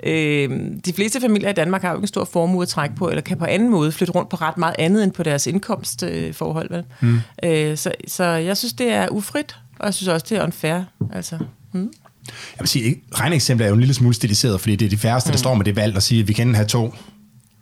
øh, 0.03 0.49
de 0.85 0.93
fleste 0.93 1.21
familier 1.21 1.49
i 1.49 1.53
Danmark 1.53 1.81
har 1.81 1.89
jo 1.89 1.95
ikke 1.95 2.03
en 2.03 2.07
stor 2.07 2.25
formue 2.25 2.61
at 2.61 2.67
trække 2.67 2.95
på, 2.95 3.09
eller 3.09 3.21
kan 3.21 3.37
på 3.37 3.45
anden 3.45 3.69
måde 3.69 3.91
flytte 3.91 4.13
rundt 4.13 4.29
på 4.29 4.35
ret 4.35 4.57
meget 4.57 4.75
andet 4.79 5.03
end 5.03 5.11
på 5.11 5.23
deres 5.23 5.47
indkomstforhold. 5.47 6.71
Øh, 6.71 6.83
mm. 7.01 7.19
øh, 7.43 7.77
så, 7.77 7.91
så 8.07 8.23
jeg 8.23 8.57
synes, 8.57 8.73
det 8.73 8.91
er 8.91 9.07
ufrit, 9.11 9.55
og 9.79 9.85
jeg 9.85 9.93
synes 9.93 10.07
også, 10.07 10.25
det 10.29 10.37
er 10.37 10.43
unfair. 10.43 10.81
Altså, 11.13 11.37
mm. 11.73 11.91
Jeg 12.27 12.59
vil 12.59 12.67
sige, 12.67 12.95
regneeksemplet 13.15 13.65
er 13.65 13.69
jo 13.69 13.73
en 13.73 13.79
lille 13.79 13.93
smule 13.93 14.13
stiliseret, 14.13 14.61
fordi 14.61 14.75
det 14.75 14.85
er 14.85 14.89
de 14.89 14.97
færreste, 14.97 15.27
mm. 15.27 15.31
der 15.31 15.37
står 15.37 15.53
med 15.53 15.65
det 15.65 15.75
valg 15.75 15.95
og 15.95 16.03
siger, 16.03 16.23
at 16.23 16.27
vi 16.27 16.33
kan 16.33 16.55
have 16.55 16.67
to 16.67 16.93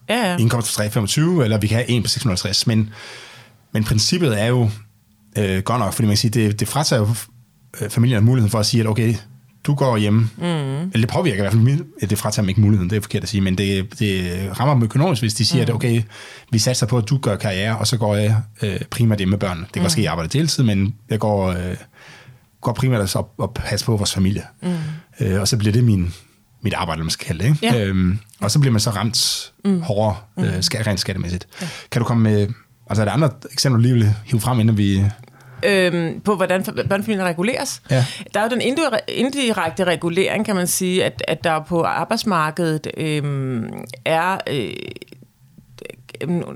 ja, 0.09 0.31
ja. 0.31 0.37
indkomst 0.37 0.67
på 0.67 0.75
325, 0.75 1.43
eller 1.43 1.57
vi 1.57 1.67
kan 1.67 1.77
have 1.77 1.89
en 1.89 2.03
på 2.03 2.09
650. 2.09 2.67
Men, 2.67 2.89
men 3.71 3.83
princippet 3.83 4.41
er 4.41 4.45
jo 4.45 4.69
øh, 5.37 5.63
godt 5.63 5.79
nok, 5.79 5.93
fordi 5.93 6.05
man 6.05 6.11
kan 6.11 6.17
sige, 6.17 6.31
det, 6.31 6.59
det 6.59 6.67
fratager 6.67 6.99
jo 6.99 7.07
øh, 7.81 7.89
familien 7.89 8.23
muligheden 8.23 8.51
for 8.51 8.59
at 8.59 8.65
sige, 8.65 8.81
at 8.81 8.87
okay, 8.87 9.15
du 9.63 9.75
går 9.75 9.97
hjemme. 9.97 10.29
Mm. 10.37 10.43
Eller 10.43 10.91
det 10.93 11.09
påvirker 11.09 11.37
i 11.37 11.41
hvert 11.41 11.53
fald, 11.53 12.07
det 12.07 12.17
fratager 12.17 12.43
dem 12.43 12.49
ikke 12.49 12.61
muligheden, 12.61 12.89
det 12.89 12.97
er 12.97 13.01
forkert 13.01 13.23
at 13.23 13.29
sige, 13.29 13.41
men 13.41 13.57
det, 13.57 13.99
det 13.99 14.59
rammer 14.59 14.73
dem 14.73 14.83
økonomisk, 14.83 15.21
hvis 15.21 15.33
de 15.33 15.45
siger, 15.45 15.65
mm. 15.65 15.69
at 15.69 15.75
okay, 15.75 16.01
vi 16.51 16.59
satser 16.59 16.85
på, 16.85 16.97
at 16.97 17.09
du 17.09 17.17
gør 17.17 17.35
karriere, 17.35 17.77
og 17.77 17.87
så 17.87 17.97
går 17.97 18.15
jeg 18.15 18.35
øh, 18.61 18.79
primært 18.89 19.17
hjemme 19.17 19.29
med 19.29 19.39
børnene. 19.39 19.65
Det 19.65 19.73
kan 19.73 19.81
mm. 19.81 19.85
også 19.85 19.95
ske, 19.95 20.01
at 20.01 20.03
jeg 20.03 20.11
arbejder 20.11 20.29
deltid, 20.29 20.63
men 20.63 20.95
jeg 21.09 21.19
går... 21.19 21.47
Øh, 21.47 21.75
går 22.65 22.73
primært 22.73 23.01
altså 23.01 23.19
op 23.19 23.33
og 23.37 23.53
passe 23.53 23.85
på 23.85 23.97
vores 23.97 24.13
familie. 24.13 24.43
Mm. 24.61 24.75
Øh, 25.19 25.41
og 25.41 25.47
så 25.47 25.57
bliver 25.57 25.73
det 25.73 25.83
min, 25.83 26.13
mit 26.61 26.73
arbejde, 26.73 27.01
man 27.01 27.09
skal 27.09 27.27
kalde 27.27 27.43
det. 27.43 27.49
Ikke? 27.49 27.77
Ja. 27.77 27.85
Øhm, 27.85 28.19
og 28.41 28.51
så 28.51 28.59
bliver 28.59 28.71
man 28.71 28.81
så 28.81 28.89
ramt 28.89 29.51
mm. 29.65 29.81
hårdere, 29.81 30.15
øh, 30.39 30.55
mm. 30.55 30.61
skat, 30.61 30.87
rent 30.87 30.99
skattemæssigt. 30.99 31.47
Ja. 31.61 31.67
Kan 31.91 32.01
du 32.01 32.05
komme 32.07 32.23
med, 32.23 32.47
altså 32.89 33.01
er 33.01 33.05
der 33.05 33.11
andre 33.11 33.29
eksempler, 33.51 33.77
du 33.77 33.81
lige 33.81 33.93
vil 33.93 34.13
hive 34.25 34.41
frem, 34.41 34.59
inden 34.59 34.77
vi... 34.77 35.03
Øhm, 35.65 36.21
på 36.21 36.35
hvordan 36.35 36.63
børnefamilier 36.63 37.25
reguleres. 37.25 37.81
Ja. 37.91 38.05
Der 38.33 38.39
er 38.39 38.43
jo 38.43 38.49
den 38.49 38.61
indirekte 39.07 39.83
regulering, 39.83 40.45
kan 40.45 40.55
man 40.55 40.67
sige, 40.67 41.05
at, 41.05 41.23
at 41.27 41.43
der 41.43 41.63
på 41.63 41.83
arbejdsmarkedet 41.83 42.87
øhm, 42.97 43.69
er 44.05 44.37
øh, 44.49 44.69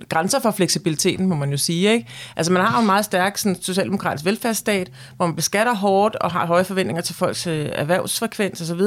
grænser 0.10 0.40
for 0.40 0.52
fleksibiliteten, 0.52 1.26
må 1.26 1.36
man 1.36 1.52
jo 1.52 1.58
sige. 1.58 1.94
Ikke? 1.94 2.08
Altså 2.36 2.52
man 2.52 2.66
har 2.66 2.78
jo 2.78 2.80
en 2.80 2.86
meget 2.86 3.06
stærk 3.06 3.38
sådan, 3.38 3.62
socialdemokratisk 3.62 4.26
velfærdsstat, 4.26 4.92
hvor 5.18 5.26
man 5.26 5.36
beskatter 5.36 5.76
hårdt 5.76 6.16
og 6.16 6.32
har 6.32 6.46
høje 6.46 6.64
forventninger 6.64 7.02
til 7.02 7.16
folks 7.16 7.48
øh, 7.48 7.70
erhvervsfrekvens 7.72 8.62
osv. 8.62 8.82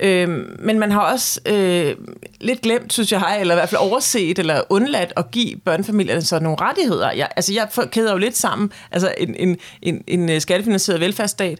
Øh, 0.00 0.28
men 0.58 0.78
man 0.78 0.90
har 0.90 1.00
også 1.00 1.40
øh, 1.46 1.96
lidt 2.40 2.60
glemt, 2.60 2.92
synes 2.92 3.12
jeg, 3.12 3.38
eller 3.40 3.54
i 3.54 3.56
hvert 3.56 3.68
fald 3.68 3.80
overset 3.80 4.38
eller 4.38 4.62
undladt 4.70 5.12
at 5.16 5.30
give 5.30 5.56
børnefamilierne 5.56 6.22
så 6.22 6.38
nogle 6.38 6.56
rettigheder. 6.60 7.12
Jeg, 7.12 7.28
altså 7.36 7.52
jeg 7.52 7.68
kæder 7.90 8.12
jo 8.12 8.18
lidt 8.18 8.36
sammen, 8.36 8.72
altså 8.90 9.14
en, 9.18 9.34
en, 9.34 9.56
en, 9.82 10.04
en 10.06 10.30
øh, 10.30 10.40
skattefinansieret 10.40 11.00
velfærdsstat 11.00 11.58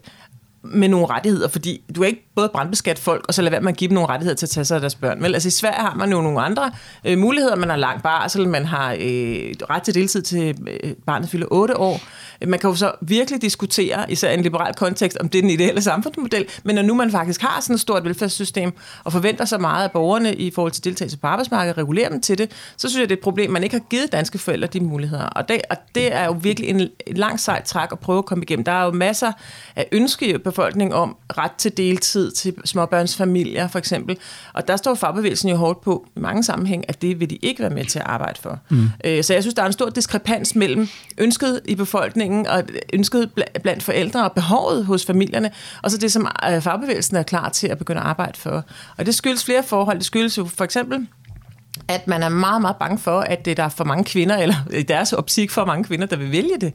med 0.63 0.87
nogle 0.87 1.05
rettigheder, 1.05 1.47
fordi 1.47 1.83
du 1.95 2.03
er 2.03 2.07
ikke 2.07 2.32
både 2.35 2.49
brandbeskat 2.53 2.99
folk, 2.99 3.25
og 3.27 3.33
så 3.33 3.41
lade 3.41 3.51
være 3.51 3.61
med 3.61 3.71
at 3.71 3.77
give 3.77 3.87
dem 3.87 3.95
nogle 3.95 4.09
rettigheder 4.09 4.35
til 4.35 4.45
at 4.45 4.49
tage 4.49 4.65
sig 4.65 4.75
af 4.75 4.81
deres 4.81 4.95
børn. 4.95 5.23
Vel? 5.23 5.33
Altså 5.33 5.47
i 5.47 5.51
Sverige 5.51 5.81
har 5.81 5.95
man 5.95 6.11
jo 6.11 6.21
nogle 6.21 6.41
andre 6.41 6.71
øh, 7.05 7.17
muligheder. 7.17 7.55
Man 7.55 7.69
har 7.69 7.77
lang 7.77 8.03
barsel, 8.03 8.41
altså, 8.41 8.51
man 8.51 8.65
har 8.65 8.91
øh, 8.91 8.99
ret 9.69 9.83
til 9.83 9.95
deltid 9.95 10.21
til 10.21 10.57
øh, 10.83 10.93
barnet 11.05 11.29
fylder 11.29 11.47
8 11.51 11.77
år. 11.77 12.01
Man 12.45 12.59
kan 12.59 12.69
jo 12.69 12.75
så 12.75 12.91
virkelig 13.01 13.41
diskutere, 13.41 14.11
især 14.11 14.31
i 14.31 14.33
en 14.33 14.41
liberal 14.41 14.73
kontekst, 14.73 15.17
om 15.17 15.29
det 15.29 15.37
er 15.37 15.41
den 15.41 15.49
ideelle 15.49 15.81
samfundsmodel, 15.81 16.45
men 16.63 16.75
når 16.75 16.81
nu 16.81 16.93
man 16.93 17.11
faktisk 17.11 17.41
har 17.41 17.61
sådan 17.61 17.73
et 17.73 17.79
stort 17.79 18.05
velfærdssystem, 18.05 18.73
og 19.03 19.11
forventer 19.11 19.45
så 19.45 19.57
meget 19.57 19.83
af 19.83 19.91
borgerne 19.91 20.35
i 20.35 20.51
forhold 20.51 20.71
til 20.71 20.83
deltagelse 20.83 21.17
på 21.17 21.27
arbejdsmarkedet, 21.27 21.77
regulerer 21.77 22.09
dem 22.09 22.21
til 22.21 22.37
det, 22.37 22.51
så 22.77 22.89
synes 22.89 22.99
jeg, 23.01 23.09
det 23.09 23.15
er 23.15 23.19
et 23.19 23.23
problem, 23.23 23.51
man 23.51 23.63
ikke 23.63 23.75
har 23.75 23.83
givet 23.89 24.11
danske 24.11 24.37
forældre 24.37 24.67
de 24.67 24.79
muligheder. 24.79 25.25
Og 25.25 25.49
det, 25.49 25.61
og 25.69 25.77
det 25.95 26.13
er 26.13 26.25
jo 26.25 26.37
virkelig 26.41 26.69
en, 26.69 26.81
en 27.07 27.17
lang 27.17 27.39
sejt 27.39 27.63
træk 27.63 27.89
at 27.91 27.99
prøve 27.99 28.17
at 28.17 28.25
komme 28.25 28.43
igennem. 28.43 28.63
Der 28.65 28.71
er 28.71 28.85
jo 28.85 28.91
masser 28.91 29.31
af 29.75 29.87
ønske 29.91 30.33
i 30.33 30.37
befolkningen 30.37 30.93
om 30.93 31.17
ret 31.37 31.51
til 31.51 31.77
deltid 31.77 32.22
til 32.31 32.53
småbørnsfamilier, 32.65 33.67
for 33.67 33.79
eksempel. 33.79 34.17
Og 34.53 34.67
der 34.67 34.75
står 34.75 34.95
fagbevægelsen 34.95 35.49
jo 35.49 35.55
hårdt 35.55 35.81
på 35.81 36.07
i 36.15 36.19
mange 36.19 36.43
sammenhæng, 36.43 36.85
at 36.87 37.01
det 37.01 37.19
vil 37.19 37.29
de 37.29 37.35
ikke 37.35 37.61
være 37.61 37.73
med 37.73 37.85
til 37.85 37.99
at 37.99 38.05
arbejde 38.05 38.41
for. 38.41 38.59
Mm. 38.69 38.89
Øh, 39.05 39.23
så 39.23 39.33
jeg 39.33 39.43
synes, 39.43 39.53
der 39.53 39.61
er 39.61 39.67
en 39.67 39.73
stor 39.73 39.89
diskrepans 39.89 40.55
mellem 40.55 40.87
ønsket 41.17 41.61
i 41.65 41.75
befolkningen 41.75 42.03
befolkningen 42.03 42.47
og 42.47 42.63
ønsket 42.93 43.31
blandt 43.63 43.83
forældre 43.83 44.23
og 44.23 44.31
behovet 44.31 44.85
hos 44.85 45.05
familierne, 45.05 45.51
og 45.81 45.91
så 45.91 45.97
det, 45.97 46.11
som 46.11 46.27
øh, 46.49 46.61
fagbevægelsen 46.61 47.17
er 47.17 47.23
klar 47.23 47.49
til 47.49 47.67
at 47.67 47.77
begynde 47.77 48.01
at 48.01 48.07
arbejde 48.07 48.39
for. 48.39 48.63
Og 48.97 49.05
det 49.05 49.15
skyldes 49.15 49.45
flere 49.45 49.63
forhold. 49.63 49.97
Det 49.97 50.05
skyldes 50.05 50.37
jo 50.37 50.45
for 50.45 50.63
eksempel 50.63 51.07
at 51.87 52.07
man 52.07 52.23
er 52.23 52.29
meget, 52.29 52.61
meget 52.61 52.75
bange 52.75 52.97
for, 52.97 53.19
at 53.19 53.45
der 53.45 53.63
er 53.63 53.69
for 53.69 53.83
mange 53.83 54.03
kvinder, 54.03 54.37
eller 54.37 54.55
i 54.73 54.81
deres 54.81 55.13
optik 55.13 55.51
for 55.51 55.65
mange 55.65 55.83
kvinder, 55.83 56.05
der 56.05 56.15
vil 56.15 56.31
vælge 56.31 56.57
det. 56.61 56.73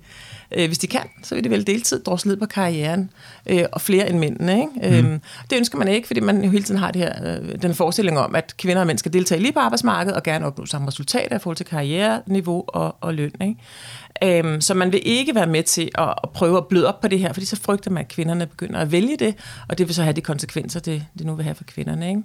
Øh, 0.53 0.67
hvis 0.67 0.79
de 0.79 0.87
kan, 0.87 1.03
så 1.23 1.35
vil 1.35 1.45
de 1.45 1.51
vel 1.51 1.67
deltid 1.67 2.03
drosle 2.05 2.29
ned 2.29 2.37
på 2.37 2.47
karrieren, 2.47 3.11
øh, 3.47 3.65
og 3.73 3.81
flere 3.81 4.11
end 4.11 4.19
mændene. 4.19 4.61
Ikke? 4.61 5.03
Mm. 5.03 5.21
det 5.51 5.57
ønsker 5.57 5.79
man 5.79 5.89
ikke, 5.89 6.07
fordi 6.07 6.21
man 6.21 6.45
jo 6.45 6.51
hele 6.51 6.65
tiden 6.65 6.81
har 6.81 6.91
det 6.91 7.03
her, 7.03 7.41
den 7.63 7.75
forestilling 7.75 8.19
om, 8.19 8.35
at 8.35 8.55
kvinder 8.57 8.81
og 8.81 8.87
mænd 8.87 8.99
skal 8.99 9.13
deltage 9.13 9.41
lige 9.41 9.53
på 9.53 9.61
arbejdsmarkedet, 9.61 10.17
og 10.17 10.23
gerne 10.23 10.47
opnå 10.47 10.67
samme 10.67 10.89
resultater 10.89 11.37
i 11.37 11.39
forhold 11.39 11.57
til 11.57 11.67
karriereniveau 11.67 12.65
og, 12.69 12.97
og 13.01 13.15
løn. 13.15 13.33
Ikke? 13.41 13.57
Øhm, 14.23 14.61
så 14.61 14.75
man 14.75 14.93
vil 14.93 15.01
ikke 15.05 15.35
være 15.35 15.47
med 15.47 15.63
til 15.63 15.89
at, 15.95 16.15
at 16.23 16.31
prøve 16.31 16.57
at 16.57 16.67
bløde 16.67 16.89
op 16.89 17.01
på 17.01 17.09
det 17.09 17.19
her, 17.19 17.33
fordi 17.33 17.47
så 17.47 17.57
frygter 17.57 17.91
man, 17.91 18.05
at 18.05 18.09
kvinderne 18.09 18.47
begynder 18.47 18.81
at 18.81 18.93
vælge 18.93 19.17
det, 19.17 19.35
og 19.69 19.79
det 19.79 19.89
vil 19.89 19.95
så 19.95 20.03
have 20.03 20.13
de 20.13 20.21
konsekvenser, 20.21 20.81
det, 20.81 21.05
det 21.19 21.27
nu 21.27 21.35
vil 21.35 21.45
have 21.45 21.55
for 21.55 21.65
kvinderne. 21.65 22.09
Ikke? 22.09 22.23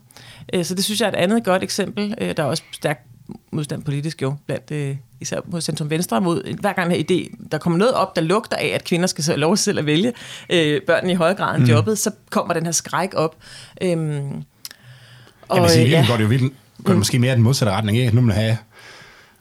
Øh, 0.54 0.66
så 0.66 0.76
det 0.76 0.84
synes 0.84 1.02
jeg 1.02 1.08
er 1.08 1.12
et 1.12 1.16
andet 1.16 1.44
godt 1.44 1.64
eksempel. 1.64 2.16
Øh, 2.18 2.38
der 2.38 2.44
er 2.44 2.48
også 2.48 2.64
stærkt 2.72 3.13
modstand 3.52 3.84
politisk 3.84 4.22
jo, 4.22 4.36
blandt 4.46 4.72
øh, 4.72 4.96
især 5.20 5.40
mod 5.46 5.62
Centrum 5.62 5.90
Venstre, 5.90 6.22
mod 6.22 6.60
hver 6.60 6.74
gang 6.74 6.94
en 6.94 7.06
idé, 7.12 7.48
der 7.52 7.58
kommer 7.58 7.80
noget 7.80 7.94
op, 7.94 8.16
der 8.16 8.22
lugter 8.22 8.58
af, 8.58 8.68
at 8.68 8.84
kvinder 8.84 9.08
skal 9.08 9.24
så 9.24 9.36
lov 9.36 9.58
selv 9.58 9.80
at 9.80 9.86
vælge 9.86 10.14
øh, 10.50 10.82
børnene 10.88 11.14
i 11.14 11.16
højere 11.16 11.36
grad 11.36 11.56
end 11.56 11.64
mm. 11.64 11.70
jobbet, 11.70 11.98
så 11.98 12.12
kommer 12.30 12.54
den 12.54 12.66
her 12.66 12.72
skræk 12.72 13.10
op. 13.14 13.36
Øhm, 13.82 14.44
og, 15.48 15.62
vil 15.62 15.70
sige, 15.70 15.90
ja. 15.90 16.06
går 16.08 16.18
det 16.18 16.24
jo 16.24 16.28
virkelig, 16.28 16.52
går 16.78 16.84
det 16.84 16.96
mm. 16.96 16.98
måske 16.98 17.20
mere 17.20 17.36
den 17.36 17.44
modsatte 17.44 17.72
retning, 17.72 17.98
ikke? 17.98 18.16
Nu 18.16 18.22
må 18.22 18.34
have, 18.34 18.58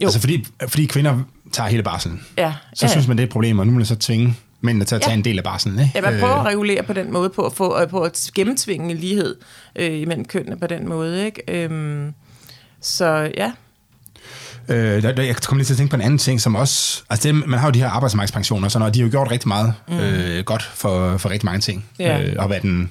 jo. 0.00 0.06
altså 0.06 0.20
fordi, 0.20 0.46
fordi 0.68 0.86
kvinder 0.86 1.20
tager 1.52 1.68
hele 1.68 1.82
barselen, 1.82 2.26
ja. 2.38 2.54
så 2.74 2.86
ja. 2.86 2.90
synes 2.90 3.08
man, 3.08 3.16
det 3.16 3.22
er 3.22 3.26
et 3.26 3.32
problem, 3.32 3.58
og 3.58 3.66
nu 3.66 3.72
må 3.72 3.76
man 3.76 3.86
så 3.86 3.96
tvinge 3.96 4.36
mændene 4.60 4.84
til 4.84 4.94
at 4.94 5.00
tage 5.00 5.12
ja. 5.12 5.16
en 5.16 5.24
del 5.24 5.38
af 5.38 5.44
barselen. 5.44 5.78
Ikke? 5.78 5.90
Ja, 5.94 6.00
man 6.00 6.20
prøver 6.20 6.34
at 6.34 6.46
regulere 6.46 6.82
på 6.82 6.92
den 6.92 7.12
måde, 7.12 7.30
på 7.30 7.46
at, 7.46 7.52
få, 7.52 7.86
på 7.86 8.00
at 8.00 8.30
gennemtvinge 8.34 8.94
lighed 8.94 9.36
øh, 9.76 10.00
imellem 10.00 10.24
kønnene 10.24 10.58
på 10.58 10.66
den 10.66 10.88
måde. 10.88 11.26
Ikke? 11.26 11.64
Øhm, 11.64 12.14
så 12.80 13.30
ja. 13.36 13.52
Øh, 14.68 15.02
der, 15.02 15.12
der, 15.12 15.22
jeg 15.22 15.36
kom 15.36 15.58
lige 15.58 15.66
til 15.66 15.74
at 15.74 15.78
tænke 15.78 15.90
på 15.90 15.96
en 15.96 16.02
anden 16.02 16.18
ting, 16.18 16.40
som 16.40 16.54
også... 16.54 17.02
Altså, 17.10 17.28
det, 17.28 17.48
man 17.48 17.58
har 17.58 17.66
jo 17.66 17.70
de 17.70 17.78
her 17.78 17.88
arbejdsmarkedspensioner, 17.88 18.68
så 18.68 18.78
og 18.78 18.94
de 18.94 19.00
har 19.00 19.06
jo 19.06 19.10
gjort 19.10 19.30
rigtig 19.30 19.48
meget 19.48 19.74
mm. 19.88 19.98
øh, 19.98 20.44
godt 20.44 20.62
for, 20.62 21.16
for 21.16 21.30
rigtig 21.30 21.46
mange 21.46 21.60
ting. 21.60 21.84
Ja. 21.98 22.22
Øh, 22.22 22.34
og 22.38 22.46
hvad 22.46 22.60
den... 22.60 22.90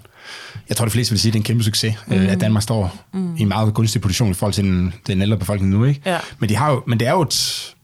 Jeg 0.69 0.77
tror, 0.77 0.85
de 0.85 0.91
fleste 0.91 1.11
vil 1.11 1.19
sige, 1.19 1.29
at 1.29 1.33
det 1.33 1.39
er 1.39 1.41
en 1.41 1.45
kæmpe 1.45 1.63
succes, 1.63 1.95
mm. 2.07 2.13
øh, 2.13 2.31
at 2.31 2.41
Danmark 2.41 2.63
står 2.63 2.95
mm. 3.13 3.35
i 3.37 3.41
en 3.41 3.47
meget 3.47 3.73
gunstig 3.73 4.01
position 4.01 4.31
i 4.31 4.33
forhold 4.33 4.53
til 4.53 4.63
den, 4.63 4.93
den 5.07 5.21
ældre 5.21 5.37
befolkning 5.37 5.71
nu. 5.71 5.85
Ikke? 5.85 6.01
Ja. 6.05 6.17
Men, 6.39 6.49
de 6.49 6.55
har 6.55 6.71
jo, 6.71 6.83
men 6.87 6.99
det 6.99 7.07
er 7.07 7.11
jo 7.11 7.21
et... 7.21 7.75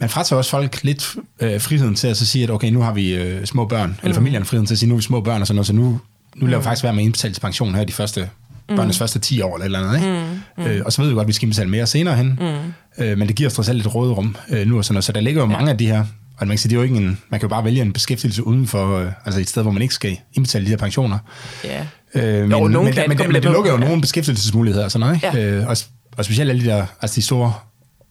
Man 0.00 0.08
fratager 0.08 0.38
også 0.38 0.50
folk 0.50 0.82
lidt 0.82 1.16
øh, 1.40 1.60
friheden 1.60 1.94
til 1.94 2.08
at 2.08 2.16
så 2.16 2.26
sige, 2.26 2.44
at 2.44 2.50
okay, 2.50 2.70
nu 2.70 2.80
har 2.80 2.92
vi 2.92 3.14
øh, 3.14 3.46
små 3.46 3.64
børn, 3.64 3.88
mm. 3.88 3.96
eller 4.02 4.14
familien 4.14 4.44
friheden 4.44 4.66
til 4.66 4.74
at 4.74 4.78
sige, 4.78 4.88
nu 4.88 4.94
har 4.94 4.96
vi 4.98 5.02
små 5.02 5.20
børn 5.20 5.40
og 5.40 5.46
sådan 5.46 5.56
noget, 5.56 5.66
så 5.66 5.72
nu, 5.72 6.00
nu 6.36 6.46
laver 6.46 6.48
vi 6.48 6.56
mm. 6.56 6.64
faktisk 6.64 6.84
være 6.84 6.92
med 6.92 7.04
indbetalt 7.04 7.40
pension 7.40 7.74
her 7.74 7.84
de 7.84 7.92
første 7.92 8.30
mm. 8.70 8.76
børnenes 8.76 8.98
første 8.98 9.18
10 9.18 9.40
år 9.40 9.54
eller 9.54 9.64
eller 9.64 9.78
andet. 9.78 9.96
Ikke? 10.00 10.40
Mm. 10.56 10.64
Mm. 10.64 10.70
Øh, 10.70 10.82
og 10.86 10.92
så 10.92 11.02
ved 11.02 11.08
vi 11.08 11.14
godt, 11.14 11.24
at 11.24 11.28
vi 11.28 11.32
skal 11.32 11.46
indbetale 11.46 11.70
mere 11.70 11.86
senere 11.86 12.16
hen. 12.16 12.38
Mm. 12.40 13.04
Øh, 13.04 13.18
men 13.18 13.28
det 13.28 13.36
giver 13.36 13.48
os 13.48 13.54
trods 13.54 13.68
alt 13.68 13.76
lidt 13.78 13.94
råderum 13.94 14.36
øh, 14.50 14.66
nu 14.66 14.78
og 14.78 14.84
sådan 14.84 14.94
noget. 14.94 15.04
Så 15.04 15.12
der 15.12 15.20
ligger 15.20 15.42
jo 15.42 15.48
ja. 15.50 15.56
mange 15.56 15.70
af 15.70 15.78
de 15.78 15.86
her, 15.86 16.00
og 16.36 16.46
man 16.46 16.48
kan 16.48 16.58
sige, 16.58 16.70
det 16.70 16.76
er 16.76 16.78
jo 16.78 16.82
ikke 16.82 16.96
en, 16.96 17.18
man 17.30 17.40
kan 17.40 17.48
jo 17.48 17.48
bare 17.48 17.64
vælge 17.64 17.82
en 17.82 17.92
beskæftigelse 17.92 18.46
uden 18.46 18.66
for, 18.66 18.98
øh, 18.98 19.12
altså 19.24 19.40
et 19.40 19.48
sted, 19.48 19.62
hvor 19.62 19.70
man 19.70 19.82
ikke 19.82 19.94
skal 19.94 20.18
indbetale 20.32 20.64
de 20.64 20.70
her 20.70 20.76
pensioner. 20.76 21.18
Ja. 21.64 21.86
Øh, 22.14 22.42
men, 22.42 22.50
jo, 22.50 22.68
men, 22.68 22.72
men, 22.72 22.94
men, 23.08 23.18
men 23.18 23.34
det 23.34 23.44
lukker 23.44 23.70
jo 23.70 23.78
ja. 23.78 23.84
nogle 23.84 24.00
beskæftigelsesmuligheder 24.00 24.84
og 24.84 24.90
sådan 24.90 25.00
noget. 25.00 25.14
Ikke? 25.14 25.38
Ja. 25.38 25.56
Øh, 25.58 25.68
og, 25.68 25.76
og 26.16 26.24
specielt 26.24 26.50
alle 26.50 26.64
de 26.64 26.68
der, 26.68 26.86
altså 27.02 27.16
de 27.16 27.22
store 27.22 27.52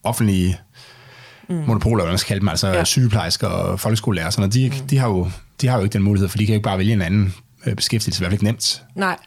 offentlige 0.04 0.58
mm. 1.50 1.56
monopoler, 1.56 2.04
hvad 2.04 2.12
man 2.12 2.18
skal 2.18 2.28
kalde 2.28 2.40
dem, 2.40 2.50
altså 2.50 2.68
ja. 2.68 2.84
sygeplejersker 2.84 3.48
og 3.48 3.80
folkeskolelærer 3.80 4.28
og 4.28 4.34
sådan 4.34 4.42
noget, 4.42 4.74
de, 4.74 4.82
mm. 4.82 4.88
de, 4.88 4.98
har 4.98 5.08
jo, 5.08 5.32
de 5.62 5.68
har 5.68 5.78
jo 5.78 5.84
ikke 5.84 5.94
den 5.94 6.04
mulighed, 6.04 6.30
for 6.30 6.38
de 6.38 6.46
kan 6.46 6.54
jo 6.54 6.58
ikke 6.58 6.64
bare 6.64 6.78
vælge 6.78 6.94
en 6.94 7.02
anden 7.02 7.34
Øh, 7.66 7.76
beskæftigelse, 7.76 8.20
i 8.20 8.22
hvert 8.22 8.30
fald 8.30 8.34
ikke 8.34 8.46
nemt. 8.46 8.84
Nej. 8.96 9.18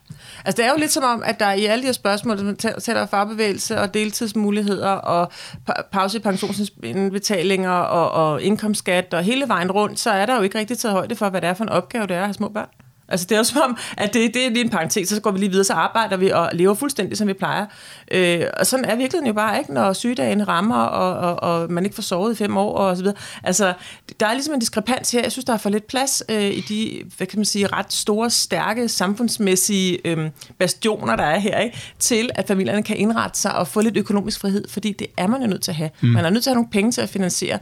Altså 0.45 0.63
det 0.63 0.69
er 0.69 0.73
jo 0.73 0.79
lidt 0.79 0.93
som 0.93 1.05
om, 1.05 1.23
at 1.27 1.41
der 1.41 1.53
i 1.53 1.65
alle 1.65 1.83
de 1.83 1.87
her 1.87 1.93
spørgsmål, 1.93 2.39
som 2.39 2.57
tæller 2.81 3.07
fagbevægelse 3.07 3.81
og 3.81 3.95
deltidsmuligheder 3.95 4.91
og 4.91 5.33
pa- 5.71 5.89
pause 5.93 6.19
i 6.19 6.21
pensionsindbetalinger 6.21 7.71
og, 7.71 8.33
og 8.33 8.43
indkomstskat 8.43 9.15
og 9.15 9.23
hele 9.23 9.49
vejen 9.49 9.71
rundt, 9.73 10.01
så 10.01 10.11
er 10.11 10.27
der 10.27 10.37
jo 10.37 10.43
ikke 10.43 10.59
rigtig 10.59 10.79
taget 10.79 10.93
højde 10.93 11.17
for, 11.17 11.29
hvad 11.29 11.41
det 11.41 11.49
er 11.49 11.55
for 11.55 11.65
en 11.65 11.71
opgave, 11.71 12.07
det 12.07 12.17
er 12.17 12.21
at 12.21 12.27
have 12.27 12.35
små 12.35 12.49
børn. 12.49 12.69
Altså 13.13 13.27
det 13.29 13.35
er 13.35 13.39
jo 13.39 13.45
som 13.45 13.61
om, 13.65 13.77
at 13.97 14.15
det, 14.15 14.35
det 14.35 14.47
er 14.47 14.51
lige 14.51 14.65
en 14.65 14.71
parentes, 14.71 15.09
så 15.09 15.21
går 15.21 15.31
vi 15.31 15.39
lige 15.39 15.51
videre, 15.51 15.65
så 15.65 15.73
arbejder 15.73 16.17
vi 16.17 16.29
og 16.29 16.51
lever 16.53 16.75
fuldstændig, 16.75 17.19
som 17.19 17.29
vi 17.29 17.33
plejer. 17.33 17.67
Øh, 18.11 18.43
og 18.57 18.67
sådan 18.67 18.85
er 18.85 18.97
virkeligheden 18.97 19.27
jo 19.27 19.33
bare 19.33 19.59
ikke, 19.59 19.75
når 19.75 19.93
sygedagene 19.93 20.45
rammer, 20.45 20.83
og, 20.83 21.35
og, 21.35 21.63
og 21.63 21.73
man 21.73 21.85
ikke 21.85 21.95
får 21.95 22.03
sovet 22.03 22.33
i 22.33 22.37
fem 22.37 22.57
år, 22.57 22.77
og 22.77 22.97
så 22.97 23.03
videre. 23.03 23.17
Altså, 23.43 23.73
der 24.21 24.27
er 24.27 24.33
ligesom 24.33 24.55
en 24.55 24.61
diskrepans 24.61 25.13
her. 25.13 25.23
Jeg 25.23 25.33
synes, 25.33 25.45
der 25.45 25.53
er 25.53 25.57
for 25.57 25.71
lidt 25.71 25.87
plads 25.87 26.23
øh, 26.29 26.45
i 26.45 26.61
de, 26.61 27.03
hvad 27.17 27.27
kan 27.27 27.39
man 27.39 27.45
sige, 27.45 27.67
ret 27.67 27.93
store, 27.93 28.31
stærke, 28.31 28.89
samfundsmæssige 28.89 29.99
øh, 30.05 30.31
bastioner, 30.59 31.17
der 31.17 31.25
er 31.25 31.39
her, 31.39 31.59
ikke? 31.59 31.79
til 31.99 32.31
at 32.35 32.49
familierne 32.49 32.83
kan 32.83 32.97
indrette 32.97 33.41
sig 33.41 33.55
og 33.55 33.69
få 33.69 33.81
lidt 33.81 33.97
økonomisk 33.97 34.41
frihed, 34.41 34.69
fordi 34.69 34.93
det 34.93 35.07
er 35.17 35.27
man 35.27 35.41
jo 35.41 35.47
nødt 35.47 35.63
til 35.63 35.71
at 35.71 35.77
have. 35.77 35.91
Mm. 36.01 36.09
Man 36.09 36.25
er 36.25 36.31
nødt 36.31 36.43
til 36.43 36.51
at 36.51 36.55
have 36.55 36.63
nogle 36.63 36.71
penge 36.71 36.93
til 36.93 37.01
at 37.01 37.09
finansiere 37.09 37.59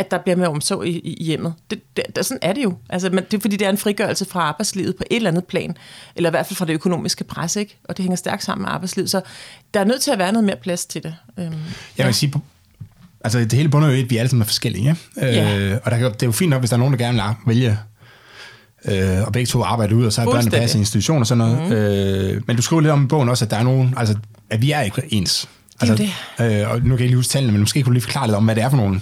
at 0.00 0.10
der 0.10 0.18
bliver 0.18 0.36
mere 0.36 0.48
omsorg 0.48 0.86
i, 0.86 0.98
i 0.98 1.24
hjemmet. 1.24 1.54
Det, 1.70 1.80
det, 1.96 2.26
sådan 2.26 2.38
er 2.42 2.52
det 2.52 2.64
jo. 2.64 2.76
Altså, 2.88 3.10
men 3.10 3.24
det 3.30 3.34
er 3.34 3.40
fordi, 3.40 3.56
det 3.56 3.66
er 3.66 3.70
en 3.70 3.78
frigørelse 3.78 4.24
fra 4.24 4.40
arbejdslivet 4.40 4.96
på 4.96 5.04
et 5.10 5.16
eller 5.16 5.30
andet 5.30 5.44
plan, 5.44 5.76
eller 6.16 6.30
i 6.30 6.32
hvert 6.32 6.46
fald 6.46 6.56
fra 6.56 6.64
det 6.64 6.72
økonomiske 6.72 7.24
pres, 7.24 7.56
ikke? 7.56 7.78
og 7.84 7.96
det 7.96 8.02
hænger 8.02 8.16
stærkt 8.16 8.44
sammen 8.44 8.62
med 8.62 8.72
arbejdslivet. 8.72 9.10
Så 9.10 9.20
der 9.74 9.80
er 9.80 9.84
nødt 9.84 10.02
til 10.02 10.10
at 10.10 10.18
være 10.18 10.32
noget 10.32 10.44
mere 10.44 10.56
plads 10.56 10.86
til 10.86 11.02
det. 11.02 11.14
Øhm, 11.38 11.46
jeg 11.46 11.52
vil 11.96 12.04
ja. 12.04 12.12
sige, 12.12 12.32
altså 13.24 13.38
det 13.38 13.52
hele 13.52 13.68
bunder 13.68 13.88
jo 13.88 13.94
i, 13.94 14.02
at 14.02 14.10
vi 14.10 14.16
alle 14.16 14.28
sammen 14.28 14.42
er 14.42 14.46
forskellige. 14.46 14.88
Ikke? 14.88 15.26
Ja. 15.26 15.58
Øh, 15.58 15.78
og 15.84 15.90
der, 15.90 16.08
det 16.08 16.22
er 16.22 16.26
jo 16.26 16.32
fint 16.32 16.50
nok, 16.50 16.60
hvis 16.60 16.70
der 16.70 16.76
er 16.76 16.78
nogen, 16.78 16.92
der 16.92 16.98
gerne 16.98 17.22
vil 17.46 17.56
vælge 17.56 17.78
øh, 18.84 19.26
og 19.26 19.32
begge 19.32 19.46
to 19.46 19.62
arbejder 19.62 19.96
ud, 19.96 20.04
og 20.06 20.12
så 20.12 20.20
er 20.20 20.24
børnene 20.24 20.50
passe 20.50 20.78
i 20.78 20.80
institution 20.80 21.20
og 21.20 21.26
sådan 21.26 21.38
noget. 21.38 21.68
Mm. 21.68 21.72
Øh, 21.72 22.42
men 22.46 22.56
du 22.56 22.62
skriver 22.62 22.82
lidt 22.82 22.92
om 22.92 23.04
i 23.04 23.06
bogen 23.06 23.28
også, 23.28 23.44
at 23.44 23.50
der 23.50 23.56
er 23.56 23.62
nogen, 23.62 23.94
altså, 23.96 24.16
at 24.50 24.62
vi 24.62 24.70
er 24.70 24.80
ikke 24.80 25.02
ens. 25.08 25.48
Det 25.80 25.90
altså, 25.90 26.04
det. 26.38 26.62
Øh, 26.62 26.70
og 26.70 26.76
nu 26.76 26.82
kan 26.82 26.90
jeg 26.90 26.92
ikke 26.92 27.06
lige 27.06 27.16
huske 27.16 27.30
tallene, 27.30 27.52
men 27.52 27.60
måske 27.60 27.82
kunne 27.82 27.90
du 27.90 27.92
lige 27.92 28.02
forklare 28.02 28.26
lidt 28.26 28.36
om, 28.36 28.44
hvad 28.44 28.54
det 28.54 28.62
er 28.62 28.70
for 28.70 28.76
nogle 28.76 29.00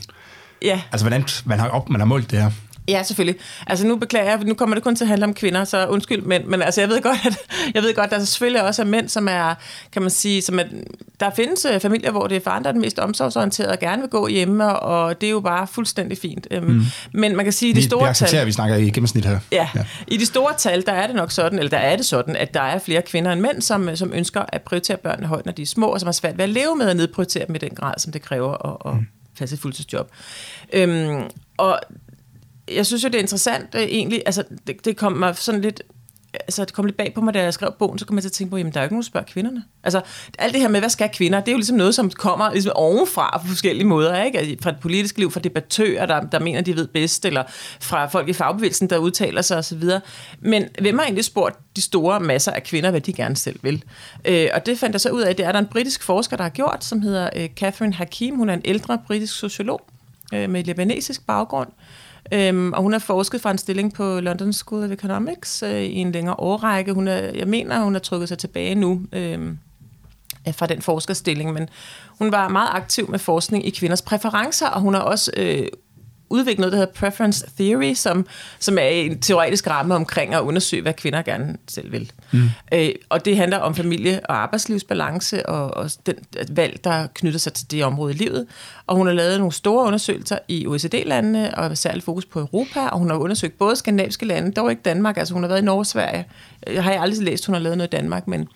Ja. 0.63 0.81
Altså, 0.93 1.05
hvordan 1.05 1.25
man 1.45 1.59
har, 1.59 1.69
op, 1.69 1.89
man 1.89 2.01
har 2.01 2.07
målt 2.07 2.31
det 2.31 2.43
her? 2.43 2.51
Ja, 2.89 3.03
selvfølgelig. 3.03 3.41
Altså 3.67 3.87
nu 3.87 3.97
beklager 3.97 4.31
jeg, 4.31 4.39
nu 4.45 4.55
kommer 4.55 4.77
det 4.77 4.85
kun 4.85 4.97
til 4.97 5.05
at 5.05 5.09
handle 5.09 5.25
om 5.25 5.35
kvinder, 5.35 5.65
så 5.65 5.87
undskyld, 5.87 6.23
men, 6.23 6.51
men 6.51 6.63
altså 6.63 6.81
jeg 6.81 6.89
ved 6.89 7.03
godt, 7.03 7.27
at 7.27 7.39
jeg 7.75 7.83
ved 7.83 7.95
godt, 7.95 8.13
at 8.13 8.19
der 8.19 8.25
selvfølgelig 8.25 8.63
også 8.63 8.83
er 8.83 8.87
mænd, 8.87 9.09
som 9.09 9.29
er, 9.29 9.55
kan 9.93 10.03
man 10.03 10.11
sige, 10.11 10.43
som 10.43 10.59
er, 10.59 10.63
der 11.21 11.31
findes 11.37 11.67
øh, 11.73 11.81
familier, 11.81 12.11
hvor 12.11 12.27
det 12.27 12.37
er 12.37 12.41
faren, 12.41 12.63
der 12.63 12.69
er 12.69 12.73
den 12.73 12.81
mest 12.81 12.99
omsorgsorienterede 12.99 13.73
og 13.73 13.79
gerne 13.79 14.03
vil 14.03 14.11
gå 14.11 14.27
hjemme, 14.27 14.79
og 14.79 15.21
det 15.21 15.27
er 15.27 15.31
jo 15.31 15.41
bare 15.41 15.67
fuldstændig 15.67 16.19
fint. 16.19 16.47
Mm. 16.63 16.83
Men 17.13 17.37
man 17.37 17.45
kan 17.45 17.53
sige, 17.53 17.71
at 17.71 17.77
de 17.77 17.83
store 17.83 18.09
vi, 18.09 18.15
tal... 18.15 18.47
vi 18.47 18.53
snakker 18.53 18.77
i 18.77 18.91
gennemsnit 18.91 19.25
her. 19.25 19.39
Ja, 19.53 19.69
ja, 19.75 19.85
i 20.07 20.17
de 20.17 20.27
store 20.27 20.53
tal, 20.59 20.87
der 20.87 20.93
er 20.93 21.07
det 21.07 21.17
nok 21.17 21.31
sådan, 21.33 21.59
eller 21.59 21.71
der 21.71 21.79
er 21.79 21.97
det 21.97 22.07
sådan, 22.07 22.37
at 22.37 22.55
der 22.55 22.63
er 22.63 22.79
flere 22.79 23.03
kvinder 23.03 23.33
end 23.33 23.41
mænd, 23.41 23.63
som, 23.63 23.97
som 23.97 24.13
ønsker 24.15 24.43
at 24.49 24.63
prioritere 24.63 24.97
børnene 24.97 25.27
højt, 25.27 25.47
når 25.47 25.53
de 25.53 25.63
er 25.63 25.67
små, 25.67 25.87
og 25.87 26.01
som 26.01 26.07
har 26.07 26.13
svært 26.13 26.39
ved 26.39 26.45
at 26.45 26.51
leve 26.51 26.77
med 26.77 26.89
at 26.89 26.97
nedprioritere 26.97 27.47
dem 27.47 27.55
i 27.55 27.59
den 27.59 27.71
grad, 27.71 27.95
som 27.99 28.13
det 28.13 28.23
kræver 28.23 28.67
at, 28.67 28.93
at 28.93 28.99
mm 28.99 29.07
passe 29.39 29.55
et 29.55 29.61
fuldtidsjob. 29.61 30.11
Øhm, 30.73 31.31
og 31.57 31.81
jeg 32.69 32.87
synes 32.87 33.05
jo, 33.05 33.09
det 33.09 33.15
er 33.15 33.21
interessant 33.21 33.75
øh, 33.75 33.83
egentlig, 33.83 34.23
altså 34.27 34.45
det, 34.67 34.85
det 34.85 34.97
kom 34.97 35.13
mig 35.13 35.37
sådan 35.37 35.61
lidt, 35.61 35.83
altså 36.35 36.65
det 36.65 36.73
kom 36.73 36.85
lidt 36.85 36.97
bag 36.97 37.13
på 37.15 37.21
mig, 37.21 37.35
da 37.35 37.43
jeg 37.43 37.55
skrev 37.55 37.73
bogen, 37.79 37.99
så 37.99 38.07
kom 38.07 38.17
jeg 38.17 38.23
til 38.23 38.29
at 38.29 38.33
tænke 38.33 38.51
på, 38.51 38.57
jamen 38.57 38.73
der 38.73 38.81
er 38.81 38.85
jo 38.85 38.87
ikke 38.87 38.95
nogen, 38.95 39.03
der 39.03 39.07
spørger 39.07 39.27
kvinderne. 39.27 39.65
Altså 39.85 40.01
alt 40.39 40.53
det 40.53 40.61
her 40.61 40.69
med, 40.69 40.81
hvad 40.81 40.91
skal 40.91 41.09
kvinder, 41.13 41.41
det 41.41 41.49
er 41.49 41.53
jo 41.53 41.59
ligesom 41.59 41.77
noget, 41.77 41.95
som 41.95 42.11
kommer 42.11 42.53
ligesom 42.53 42.73
ovenfra 42.75 43.39
på 43.43 43.47
forskellige 43.47 43.87
måder, 43.87 44.23
ikke? 44.23 44.39
Altså, 44.39 44.57
fra 44.63 44.71
det 44.71 44.81
politiske 44.81 45.19
liv, 45.19 45.31
fra 45.31 45.41
debattører, 45.41 46.07
der, 46.07 46.21
der 46.21 46.39
mener, 46.39 46.61
de 46.61 46.77
ved 46.77 46.87
bedst, 46.87 47.25
eller 47.25 47.43
fra 47.81 48.07
folk 48.07 48.29
i 48.29 48.33
fagbevægelsen, 48.33 48.91
der 48.91 48.99
udtaler 48.99 49.43
sig 49.43 49.59
osv. 49.59 49.83
Men 50.41 50.65
hvem 50.81 50.99
har 50.99 51.05
egentlig 51.05 51.25
spurgt 51.25 51.57
de 51.77 51.83
store 51.83 52.21
masser 52.21 52.53
af 52.53 52.63
kvinder, 52.63 52.91
hvad 52.91 53.01
de 53.01 53.13
gerne 53.13 53.37
selv 53.37 53.61
vil? 53.63 53.85
Øh, 54.25 54.49
og 54.55 54.67
det 54.67 54.79
fandt 54.79 54.93
jeg 54.93 55.01
så 55.01 55.11
ud 55.11 55.23
af, 55.23 55.37
det 55.37 55.47
er 55.47 55.53
der 55.53 55.59
en 55.59 55.67
britisk 55.67 56.03
forsker, 56.03 56.37
der 56.37 56.45
har 56.45 56.51
gjort, 56.51 56.85
som 56.85 57.03
hedder 57.03 57.31
øh, 57.37 57.49
Catherine 57.57 57.95
Hakim. 57.95 58.37
Hun 58.37 58.49
er 58.49 58.55
en 58.55 58.63
ældre 58.65 58.99
britisk 59.07 59.39
sociolog 59.39 59.81
øh, 60.35 60.51
med 60.51 60.65
libanesisk 60.65 61.27
baggrund. 61.27 61.69
Øhm, 62.33 62.73
og 62.73 62.83
hun 62.83 62.93
har 62.93 62.99
forsket 62.99 63.41
fra 63.41 63.51
en 63.51 63.59
stilling 63.59 63.95
på 63.95 64.21
London 64.21 64.53
School 64.53 64.85
of 64.85 64.91
Economics 64.91 65.63
øh, 65.63 65.83
i 65.83 65.95
en 65.95 66.13
længere 66.13 66.35
årrække. 66.39 66.93
Hun 66.93 67.09
er, 67.09 67.17
jeg 67.17 67.49
mener, 67.49 67.85
hun 67.85 67.93
har 67.95 68.01
trykket 68.01 68.29
sig 68.29 68.39
tilbage 68.39 68.75
nu 68.75 69.01
øh, 69.13 69.55
fra 70.53 70.67
den 70.67 70.83
forskerstilling, 70.83 71.53
men 71.53 71.69
hun 72.19 72.33
var 72.33 72.49
meget 72.49 72.69
aktiv 72.73 73.11
med 73.11 73.19
forskning 73.19 73.67
i 73.67 73.71
kvinders 73.71 74.03
præferencer, 74.03 74.69
og 74.69 74.81
hun 74.81 74.95
har 74.95 75.01
også 75.01 75.31
øh, 75.37 75.67
udviklet 76.31 76.59
noget, 76.59 76.73
der 76.73 76.79
hedder 76.79 76.93
preference 76.93 77.47
theory, 77.59 77.95
som, 77.95 78.27
som 78.59 78.79
er 78.79 78.83
en 78.83 79.21
teoretisk 79.21 79.67
ramme 79.67 79.95
omkring 79.95 80.35
at 80.35 80.41
undersøge, 80.41 80.83
hvad 80.83 80.95
kvinder 80.95 81.23
gerne 81.23 81.57
selv 81.69 81.93
vil. 81.93 82.13
Mm. 82.33 82.43
Øh, 82.75 82.91
og 83.09 83.25
det 83.25 83.37
handler 83.37 83.59
om 83.59 83.75
familie- 83.75 84.21
og 84.29 84.37
arbejdslivsbalance 84.37 85.47
og, 85.47 85.75
og 85.75 85.91
den 86.07 86.17
valg, 86.51 86.85
der 86.85 87.07
knytter 87.15 87.39
sig 87.39 87.53
til 87.53 87.71
det 87.71 87.85
område 87.85 88.15
i 88.15 88.17
livet. 88.17 88.47
Og 88.87 88.97
hun 88.97 89.07
har 89.07 89.15
lavet 89.15 89.39
nogle 89.39 89.53
store 89.53 89.87
undersøgelser 89.87 90.39
i 90.49 90.67
OECD-landene, 90.67 91.59
og 91.59 91.79
særligt 91.79 92.05
fokus 92.05 92.25
på 92.25 92.41
Europa, 92.41 92.81
og 92.81 92.99
hun 92.99 93.11
har 93.11 93.17
undersøgt 93.17 93.59
både 93.59 93.77
skandinaviske 93.77 94.27
lande, 94.27 94.53
dog 94.53 94.71
ikke 94.71 94.83
Danmark, 94.83 95.17
altså 95.17 95.35
hun 95.35 95.43
har 95.43 95.49
været 95.49 95.63
i 95.63 95.65
Norge 95.65 95.81
og 95.81 95.87
Sverige. 95.87 96.27
Jeg 96.67 96.85
har 96.85 96.93
aldrig 96.93 97.23
læst, 97.23 97.47
hun 97.47 97.55
har 97.55 97.61
lavet 97.61 97.79
noget 97.79 97.89
i 97.89 97.97
Danmark, 97.97 98.27
men, 98.27 98.49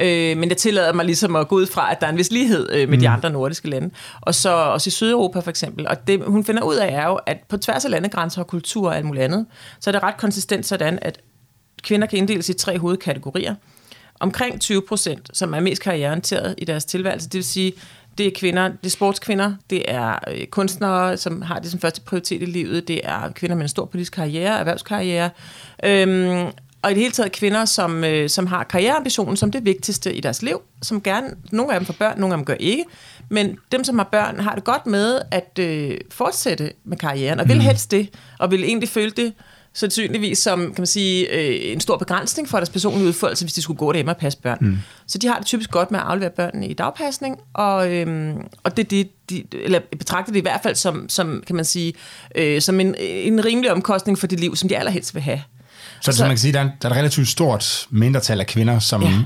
øh, 0.00 0.36
men 0.36 0.48
jeg 0.48 0.56
tillader 0.56 0.92
mig 0.92 1.04
ligesom 1.04 1.36
at 1.36 1.48
gå 1.48 1.56
ud 1.56 1.66
fra, 1.66 1.92
at 1.92 2.00
der 2.00 2.06
er 2.06 2.10
en 2.10 2.18
vis 2.18 2.30
lighed 2.30 2.68
øh, 2.72 2.88
med 2.88 2.96
mm. 2.96 3.00
de 3.00 3.08
andre 3.08 3.30
nordiske 3.30 3.70
lande. 3.70 3.90
Og 4.20 4.34
så 4.34 4.50
også 4.50 4.88
i 4.88 4.90
Sydeuropa 4.90 5.40
for 5.40 5.50
eksempel. 5.50 5.88
Og 5.88 6.06
det, 6.06 6.22
hun 6.26 6.44
finder 6.44 6.62
ud 6.62 6.76
af 6.76 6.92
er 6.92 7.06
jo, 7.06 7.14
at 7.26 7.38
på 7.48 7.56
tværs 7.56 7.84
af 7.84 7.90
landegrænser 7.90 8.40
og 8.40 8.46
kultur 8.46 8.88
og 8.88 8.96
alt 8.96 9.04
muligt 9.04 9.24
andet, 9.24 9.46
så 9.80 9.90
er 9.90 9.92
det 9.92 10.02
ret 10.02 10.16
konsistent 10.16 10.66
sådan, 10.66 10.98
at 11.02 11.20
kvinder 11.82 12.06
kan 12.06 12.18
inddeles 12.18 12.48
i 12.48 12.52
tre 12.52 12.78
hovedkategorier. 12.78 13.54
Omkring 14.20 14.60
20 14.60 14.82
procent, 14.88 15.30
som 15.32 15.54
er 15.54 15.60
mest 15.60 15.82
karriereorienteret 15.82 16.54
i 16.58 16.64
deres 16.64 16.84
tilværelse, 16.84 17.28
det 17.28 17.34
vil 17.34 17.44
sige, 17.44 17.72
det 18.18 18.26
er 18.26 18.30
kvinder, 18.34 18.68
det 18.68 18.86
er 18.86 18.90
sportskvinder, 18.90 19.54
det 19.70 19.82
er 19.88 20.18
øh, 20.28 20.46
kunstnere, 20.46 21.16
som 21.16 21.42
har 21.42 21.58
det 21.58 21.70
som 21.70 21.80
første 21.80 22.00
prioritet 22.00 22.42
i 22.42 22.44
livet, 22.44 22.88
det 22.88 23.00
er 23.04 23.32
kvinder 23.32 23.56
med 23.56 23.62
en 23.62 23.68
stor 23.68 23.84
politisk 23.84 24.12
karriere, 24.12 24.58
erhvervskarriere, 24.58 25.30
øhm, 25.84 26.46
og 26.84 26.90
i 26.90 26.94
det 26.94 27.02
hele 27.02 27.12
taget 27.12 27.32
kvinder, 27.32 27.64
som, 27.64 28.04
øh, 28.04 28.28
som 28.28 28.46
har 28.46 28.64
karriereambitionen 28.64 29.36
som 29.36 29.50
det 29.50 29.64
vigtigste 29.64 30.14
i 30.14 30.20
deres 30.20 30.42
liv, 30.42 30.60
som 30.82 31.02
gerne, 31.02 31.28
nogle 31.52 31.72
af 31.72 31.80
dem 31.80 31.86
får 31.86 31.94
børn, 31.98 32.20
nogle 32.20 32.34
af 32.34 32.38
dem 32.38 32.44
gør 32.44 32.54
ikke, 32.54 32.84
men 33.28 33.58
dem, 33.72 33.84
som 33.84 33.98
har 33.98 34.08
børn, 34.12 34.40
har 34.40 34.54
det 34.54 34.64
godt 34.64 34.86
med 34.86 35.20
at 35.30 35.58
øh, 35.60 35.98
fortsætte 36.10 36.72
med 36.84 36.96
karrieren, 36.96 37.40
og 37.40 37.48
vil 37.48 37.62
helst 37.62 37.90
det, 37.90 38.08
og 38.38 38.50
vil 38.50 38.64
egentlig 38.64 38.88
føle 38.88 39.10
det 39.10 39.32
sandsynligvis 39.74 40.38
som 40.38 40.60
kan 40.60 40.74
man 40.78 40.86
sige, 40.86 41.30
øh, 41.30 41.72
en 41.72 41.80
stor 41.80 41.96
begrænsning 41.96 42.48
for 42.48 42.58
deres 42.58 42.70
personlige 42.70 43.08
udfoldelse, 43.08 43.44
hvis 43.44 43.52
de 43.52 43.62
skulle 43.62 43.78
gå 43.78 43.92
derhjemme 43.92 44.12
og 44.12 44.16
passe 44.16 44.38
børn. 44.38 44.58
Mm. 44.60 44.76
Så 45.06 45.18
de 45.18 45.26
har 45.26 45.36
det 45.36 45.46
typisk 45.46 45.70
godt 45.70 45.90
med 45.90 46.00
at 46.00 46.06
aflevere 46.06 46.30
børnene 46.30 46.68
i 46.68 46.72
dagpasning, 46.72 47.38
og, 47.54 47.92
øh, 47.92 48.34
og 48.62 48.76
det, 48.76 48.90
de, 48.90 49.08
de, 49.30 49.44
eller 49.52 49.80
betragter 49.98 50.32
det 50.32 50.38
i 50.38 50.42
hvert 50.42 50.60
fald 50.62 50.74
som, 50.74 51.08
som 51.08 51.42
kan 51.46 51.56
man 51.56 51.64
sige, 51.64 51.94
øh, 52.34 52.60
som 52.60 52.80
en, 52.80 52.94
en 52.98 53.44
rimelig 53.44 53.72
omkostning 53.72 54.18
for 54.18 54.26
det 54.26 54.40
liv, 54.40 54.56
som 54.56 54.68
de 54.68 54.76
allerhelst 54.76 55.14
vil 55.14 55.22
have. 55.22 55.42
Så, 56.00 56.12
så 56.12 56.22
man 56.22 56.30
kan 56.30 56.38
sige, 56.38 56.52
der 56.52 56.60
er, 56.60 56.70
der 56.82 56.88
er 56.88 56.92
et 56.92 56.98
relativt 56.98 57.28
stort 57.28 57.86
mindretal 57.90 58.40
af 58.40 58.46
kvinder, 58.46 58.78
som, 58.78 59.02
ja 59.02 59.22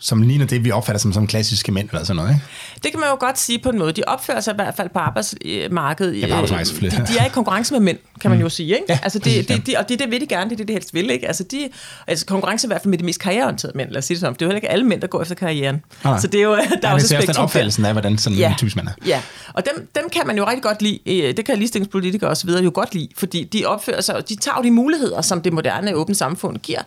som 0.00 0.22
ligner 0.22 0.46
det, 0.46 0.64
vi 0.64 0.70
opfatter 0.70 1.00
som, 1.00 1.12
som 1.12 1.26
klassiske 1.26 1.72
mænd 1.72 1.88
eller 1.90 2.04
sådan 2.04 2.16
noget, 2.16 2.30
ikke? 2.30 2.42
Det 2.82 2.90
kan 2.90 3.00
man 3.00 3.08
jo 3.08 3.16
godt 3.20 3.38
sige 3.38 3.58
på 3.58 3.68
en 3.68 3.78
måde. 3.78 3.92
De 3.92 4.02
opfører 4.06 4.40
sig 4.40 4.52
i 4.52 4.54
hvert 4.54 4.74
fald 4.74 4.88
på 4.88 4.98
arbejdsmarkedet. 4.98 6.20
Ja, 6.20 6.26
på 6.26 6.34
arbejdsmarkedet. 6.34 6.92
De, 6.92 7.12
de 7.12 7.18
er 7.18 7.26
i 7.26 7.28
konkurrence 7.28 7.74
med 7.74 7.80
mænd, 7.80 7.98
kan 8.20 8.30
man 8.30 8.38
mm. 8.38 8.42
jo 8.42 8.48
sige, 8.48 8.68
ikke? 8.68 8.84
Ja, 8.88 8.98
altså 9.02 9.18
det, 9.18 9.24
præcis, 9.24 9.46
det, 9.46 9.66
de, 9.66 9.78
og 9.78 9.88
det, 9.88 9.98
det 9.98 10.10
vil 10.10 10.20
de 10.20 10.26
gerne, 10.26 10.50
det 10.50 10.52
er 10.52 10.56
det, 10.56 10.68
de 10.68 10.72
helst 10.72 10.94
vil, 10.94 11.10
ikke? 11.10 11.26
Altså, 11.26 11.44
de, 11.44 11.68
altså 12.06 12.26
konkurrence 12.26 12.66
i 12.66 12.68
hvert 12.68 12.82
fald 12.82 12.90
med 12.90 12.98
de 12.98 13.04
mest 13.04 13.20
karriereorienterede 13.20 13.76
mænd, 13.76 13.90
lad 13.90 13.98
os 13.98 14.04
sige 14.04 14.14
det 14.14 14.20
sådan. 14.20 14.34
Det 14.34 14.42
er 14.42 14.46
jo 14.46 14.48
heller 14.48 14.56
ikke 14.56 14.70
alle 14.70 14.84
mænd, 14.84 15.00
der 15.00 15.06
går 15.06 15.22
efter 15.22 15.34
karrieren. 15.34 15.82
Nej. 16.04 16.20
Så 16.20 16.26
det 16.26 16.38
er 16.38 16.44
jo, 16.44 16.56
der 16.56 16.62
ja, 16.82 16.88
er 16.88 16.94
også 16.94 17.24
den 17.26 17.36
opfattelsen 17.36 17.84
af, 17.84 17.92
hvordan 17.92 18.18
sådan 18.18 18.38
ja. 18.38 18.50
en 18.50 18.56
typisk 18.56 18.76
mand 18.76 18.88
er. 18.88 18.92
Ja, 19.06 19.20
og 19.52 19.64
dem, 19.64 19.88
dem 19.94 20.08
kan 20.12 20.26
man 20.26 20.36
jo 20.36 20.46
rigtig 20.46 20.62
godt 20.62 20.82
lide, 20.82 20.98
øh, 21.06 21.36
det 21.36 21.44
kan 21.44 21.56
ligestillingspolitikere 21.58 22.30
osv. 22.30 22.50
jo 22.50 22.70
godt 22.74 22.94
lide, 22.94 23.08
fordi 23.16 23.44
de 23.44 23.64
opfører 23.66 24.00
sig, 24.00 24.28
de 24.28 24.36
tager 24.36 24.62
de 24.62 24.70
muligheder, 24.70 25.22
som 25.22 25.42
det 25.42 25.52
moderne 25.52 25.94
åbne 25.94 26.14
samfund 26.14 26.56
giver, 26.56 26.80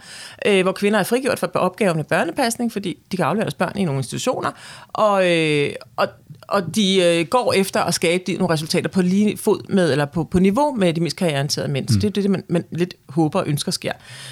øh, 0.46 0.62
hvor 0.64 0.72
kvinder 0.72 1.00
er 1.00 1.04
frigjort 1.04 1.40
for 1.40 1.48
opgaven 1.54 1.98
med 1.98 2.04
børnepasning, 2.04 2.72
fordi 2.72 2.98
de 3.14 3.18
kan 3.18 3.26
aflevere 3.26 3.46
deres 3.46 3.54
børn 3.54 3.78
i 3.78 3.86
nogle 3.86 4.00
institutioner, 4.00 4.52
og, 4.88 5.32
øh, 5.32 5.70
og, 5.96 6.08
og 6.48 6.76
de 6.76 7.02
øh, 7.04 7.28
går 7.28 7.54
efter 7.54 7.82
at 7.82 7.94
skabe 7.94 8.24
de, 8.28 8.34
nogle 8.34 8.54
resultater 8.54 8.90
på 8.90 9.02
lige 9.02 9.38
fod 9.38 9.62
med, 9.70 9.92
eller 9.92 10.06
på, 10.06 10.24
på 10.24 10.40
niveau 10.40 10.76
med 10.76 10.94
de 10.94 11.02
mest 11.02 11.16
karriereorienterede 11.16 11.72
mænd. 11.72 11.86
Mm. 11.86 11.94
Så 11.94 12.00
det 12.00 12.18
er 12.18 12.22
det, 12.22 12.32
man, 12.32 12.44
man 12.50 12.64
lidt 12.72 12.94
håber 13.10 13.40
og 13.40 13.48
ønsker 13.48 13.72
sker. 13.72 13.92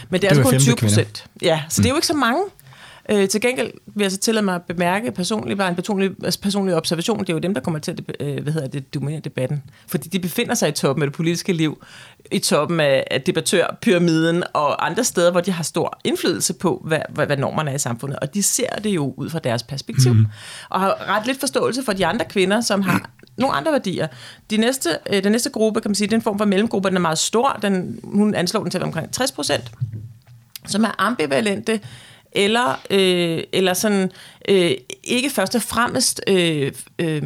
Men 0.10 0.22
det 0.22 0.28
er, 0.28 0.34
det 0.34 0.38
er 0.38 0.44
altså 0.44 0.52
kun 0.52 0.60
20 0.60 0.76
procent. 0.76 1.26
Ja, 1.42 1.62
så 1.70 1.82
mm. 1.82 1.84
det 1.84 1.90
er 1.90 1.94
jo 1.94 1.98
ikke 1.98 2.08
så 2.08 2.14
mange. 2.14 2.44
Øh, 3.10 3.30
til 3.30 3.42
gengæld 3.42 3.72
vil 3.86 4.04
jeg 4.04 4.12
så 4.12 4.18
tillade 4.18 4.46
mig 4.46 4.56
at 4.56 4.62
bemærke 4.62 5.12
personligt, 5.12 5.58
bare 5.58 5.70
en 5.70 5.76
personlig, 5.76 6.12
altså 6.24 6.40
personlig 6.42 6.76
observation, 6.76 7.20
det 7.20 7.30
er 7.30 7.34
jo 7.34 7.40
dem, 7.40 7.54
der 7.54 7.62
kommer 7.62 7.80
til 7.80 7.92
at 7.92 8.28
øh, 8.28 8.44
hvad 8.44 8.54
hedder 8.54 8.68
det, 8.68 8.94
dominere 8.94 9.20
debatten. 9.20 9.64
Fordi 9.88 10.10
de 10.10 10.20
befinder 10.20 10.54
sig 10.54 10.70
i 10.70 10.72
toppen 10.72 11.04
af 11.04 11.08
det 11.08 11.16
politiske 11.16 11.54
liv, 11.54 11.84
i 12.32 12.40
toppen 12.40 12.80
af, 12.80 13.08
af 13.12 13.22
debattørpyramiden 13.22 14.44
og 14.54 14.86
andre 14.86 15.04
steder, 15.04 15.32
hvor 15.32 15.42
de 15.42 15.52
har 15.52 15.64
stor 15.64 16.00
indflydelse 16.04 16.54
på, 16.54 16.82
hvad, 16.86 17.00
hvad, 17.10 17.26
hvad 17.26 17.38
normerne 17.38 17.72
er 17.72 17.76
i 17.76 17.80
samfundet. 17.80 18.20
Og 18.20 18.34
de 18.34 18.44
ser 18.44 18.70
det 18.70 18.90
jo 18.90 19.14
ud 19.18 19.30
fra 19.30 19.40
deres 19.40 19.64
perspektiv. 19.64 20.14
Mm. 20.14 20.26
Og 20.70 20.80
har 20.80 21.18
ret 21.18 21.28
lidt 21.28 21.40
forståelse 21.40 21.84
for 21.84 21.94
de 21.94 22.06
andre 22.06 22.26
kvinder, 22.26 22.62
som 22.62 22.82
har 22.82 23.10
nogle 23.38 23.56
andre 23.56 23.72
værdier. 23.72 24.08
De 24.50 24.58
næste, 24.58 24.98
øh, 25.14 25.24
den 25.24 25.32
næste 25.32 25.50
gruppe, 25.50 25.82
kan 25.82 25.90
man 25.90 25.96
sige, 25.96 26.08
den 26.08 26.22
form 26.22 26.38
for 26.38 26.46
mellemgruppe, 26.46 26.90
den 26.90 26.98
er 26.98 27.02
meget 27.02 27.20
stor. 27.20 27.60
Den, 27.62 28.00
hun 28.04 28.36
anslår 28.36 28.62
den 28.62 28.72
til 28.72 28.84
omkring 28.84 29.12
60 29.14 29.32
procent, 29.32 29.72
som 30.68 30.84
er 30.84 30.96
ambivalente, 30.98 31.80
eller, 32.32 32.80
øh, 32.90 33.44
eller 33.54 33.74
sådan 33.74 34.12
øh, 34.50 34.72
ikke 35.04 35.30
først 35.30 35.56
og 35.56 35.62
fremmest 35.62 36.22
øh, 36.28 36.72
øh, 37.00 37.24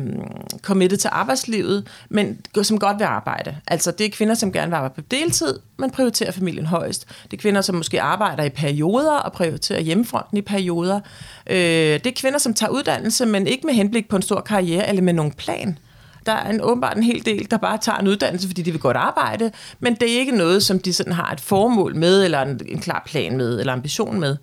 committed 0.61 0.97
til 0.97 1.09
arbejdslivet, 1.13 1.87
men 2.09 2.39
som 2.63 2.79
godt 2.79 2.99
vil 2.99 3.05
arbejde. 3.05 3.57
Altså 3.67 3.91
det 3.91 4.05
er 4.05 4.09
kvinder, 4.09 4.35
som 4.35 4.51
gerne 4.51 4.67
vil 4.67 4.75
arbejde 4.75 4.93
på 4.95 5.01
deltid, 5.01 5.59
men 5.77 5.91
prioriterer 5.91 6.31
familien 6.31 6.65
højst. 6.65 7.07
Det 7.31 7.37
er 7.37 7.41
kvinder, 7.41 7.61
som 7.61 7.75
måske 7.75 8.01
arbejder 8.01 8.43
i 8.43 8.49
perioder 8.49 9.17
og 9.17 9.31
prioriterer 9.33 9.79
hjemmefronten 9.79 10.37
i 10.37 10.41
perioder. 10.41 10.99
Øh, 11.47 11.57
det 11.57 12.07
er 12.07 12.11
kvinder, 12.15 12.39
som 12.39 12.53
tager 12.53 12.69
uddannelse, 12.69 13.25
men 13.25 13.47
ikke 13.47 13.67
med 13.67 13.73
henblik 13.73 14.09
på 14.09 14.15
en 14.15 14.21
stor 14.21 14.41
karriere 14.41 14.89
eller 14.89 15.01
med 15.01 15.13
nogen 15.13 15.31
plan. 15.31 15.77
Der 16.25 16.31
er 16.31 16.49
en, 16.49 16.61
åbenbart 16.61 16.97
en 16.97 17.03
hel 17.03 17.25
del, 17.25 17.51
der 17.51 17.57
bare 17.57 17.77
tager 17.77 17.97
en 17.97 18.07
uddannelse, 18.07 18.47
fordi 18.47 18.61
de 18.61 18.71
vil 18.71 18.81
godt 18.81 18.97
arbejde, 18.97 19.51
men 19.79 19.95
det 19.95 20.15
er 20.15 20.19
ikke 20.19 20.31
noget, 20.31 20.63
som 20.63 20.79
de 20.79 20.93
sådan 20.93 21.13
har 21.13 21.31
et 21.31 21.39
formål 21.39 21.95
med, 21.95 22.23
eller 22.23 22.41
en, 22.41 22.59
en 22.67 22.79
klar 22.79 23.03
plan 23.05 23.37
med, 23.37 23.59
eller 23.59 23.73
ambition 23.73 24.19
med. 24.19 24.37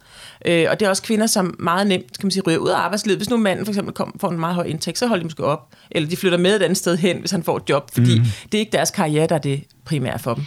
Øh, 0.46 0.66
og 0.70 0.80
det 0.80 0.86
er 0.86 0.90
også 0.90 1.02
kvinder, 1.02 1.26
som 1.26 1.54
meget 1.58 1.86
nemt 1.86 2.18
kan 2.18 2.26
man 2.26 2.30
sige, 2.30 2.42
ryger 2.46 2.58
ud 2.58 2.68
af 2.68 2.76
arbejdslivet. 2.76 3.18
Hvis 3.18 3.30
nu 3.30 3.36
manden 3.36 3.64
for 3.64 3.72
eksempel 3.72 3.94
kom, 3.94 4.16
får 4.20 4.30
en 4.30 4.40
meget 4.40 4.54
høj 4.54 4.64
indtægt, 4.64 4.98
så 4.98 5.06
holder 5.06 5.22
de 5.22 5.26
måske 5.26 5.44
op, 5.44 5.68
eller 5.90 6.08
de 6.08 6.16
flytter 6.16 6.38
med 6.38 6.56
et 6.56 6.62
andet 6.62 6.78
sted 6.78 6.96
hen, 6.96 7.18
hvis 7.18 7.30
han 7.30 7.42
får 7.42 7.56
et 7.56 7.62
job, 7.68 7.90
fordi 7.92 8.18
mm. 8.18 8.24
det 8.52 8.54
er 8.54 8.60
ikke 8.60 8.72
deres 8.72 8.90
karriere, 8.90 9.26
der 9.26 9.34
er 9.34 9.38
det 9.38 9.64
primære 9.84 10.18
for 10.18 10.34
dem. 10.34 10.44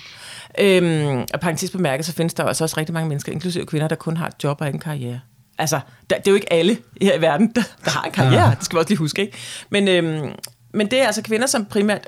Øhm, 0.59 1.25
og 1.33 1.39
parentes 1.39 1.71
bemærket, 1.71 2.05
så 2.05 2.13
findes 2.13 2.33
der 2.33 2.43
også, 2.43 2.63
også 2.63 2.77
rigtig 2.77 2.93
mange 2.93 3.09
mennesker, 3.09 3.31
inklusive 3.31 3.65
kvinder, 3.65 3.87
der 3.87 3.95
kun 3.95 4.17
har 4.17 4.27
et 4.27 4.33
job 4.43 4.61
og 4.61 4.67
ikke 4.67 4.75
en 4.75 4.81
karriere. 4.81 5.19
Altså, 5.57 5.79
der, 6.09 6.17
det 6.17 6.27
er 6.27 6.31
jo 6.31 6.35
ikke 6.35 6.53
alle 6.53 6.77
her 7.01 7.17
i 7.17 7.21
verden, 7.21 7.51
der, 7.55 7.61
der 7.85 7.91
har 7.91 8.03
en 8.03 8.11
karriere, 8.11 8.43
ja. 8.43 8.55
det 8.55 8.65
skal 8.65 8.75
vi 8.75 8.79
også 8.79 8.89
lige 8.89 8.97
huske, 8.97 9.21
ikke? 9.21 9.37
Men, 9.69 9.87
øhm, 9.87 10.31
men 10.75 10.91
det 10.91 11.01
er 11.01 11.05
altså 11.05 11.21
kvinder, 11.21 11.47
som 11.47 11.65
primært 11.65 12.07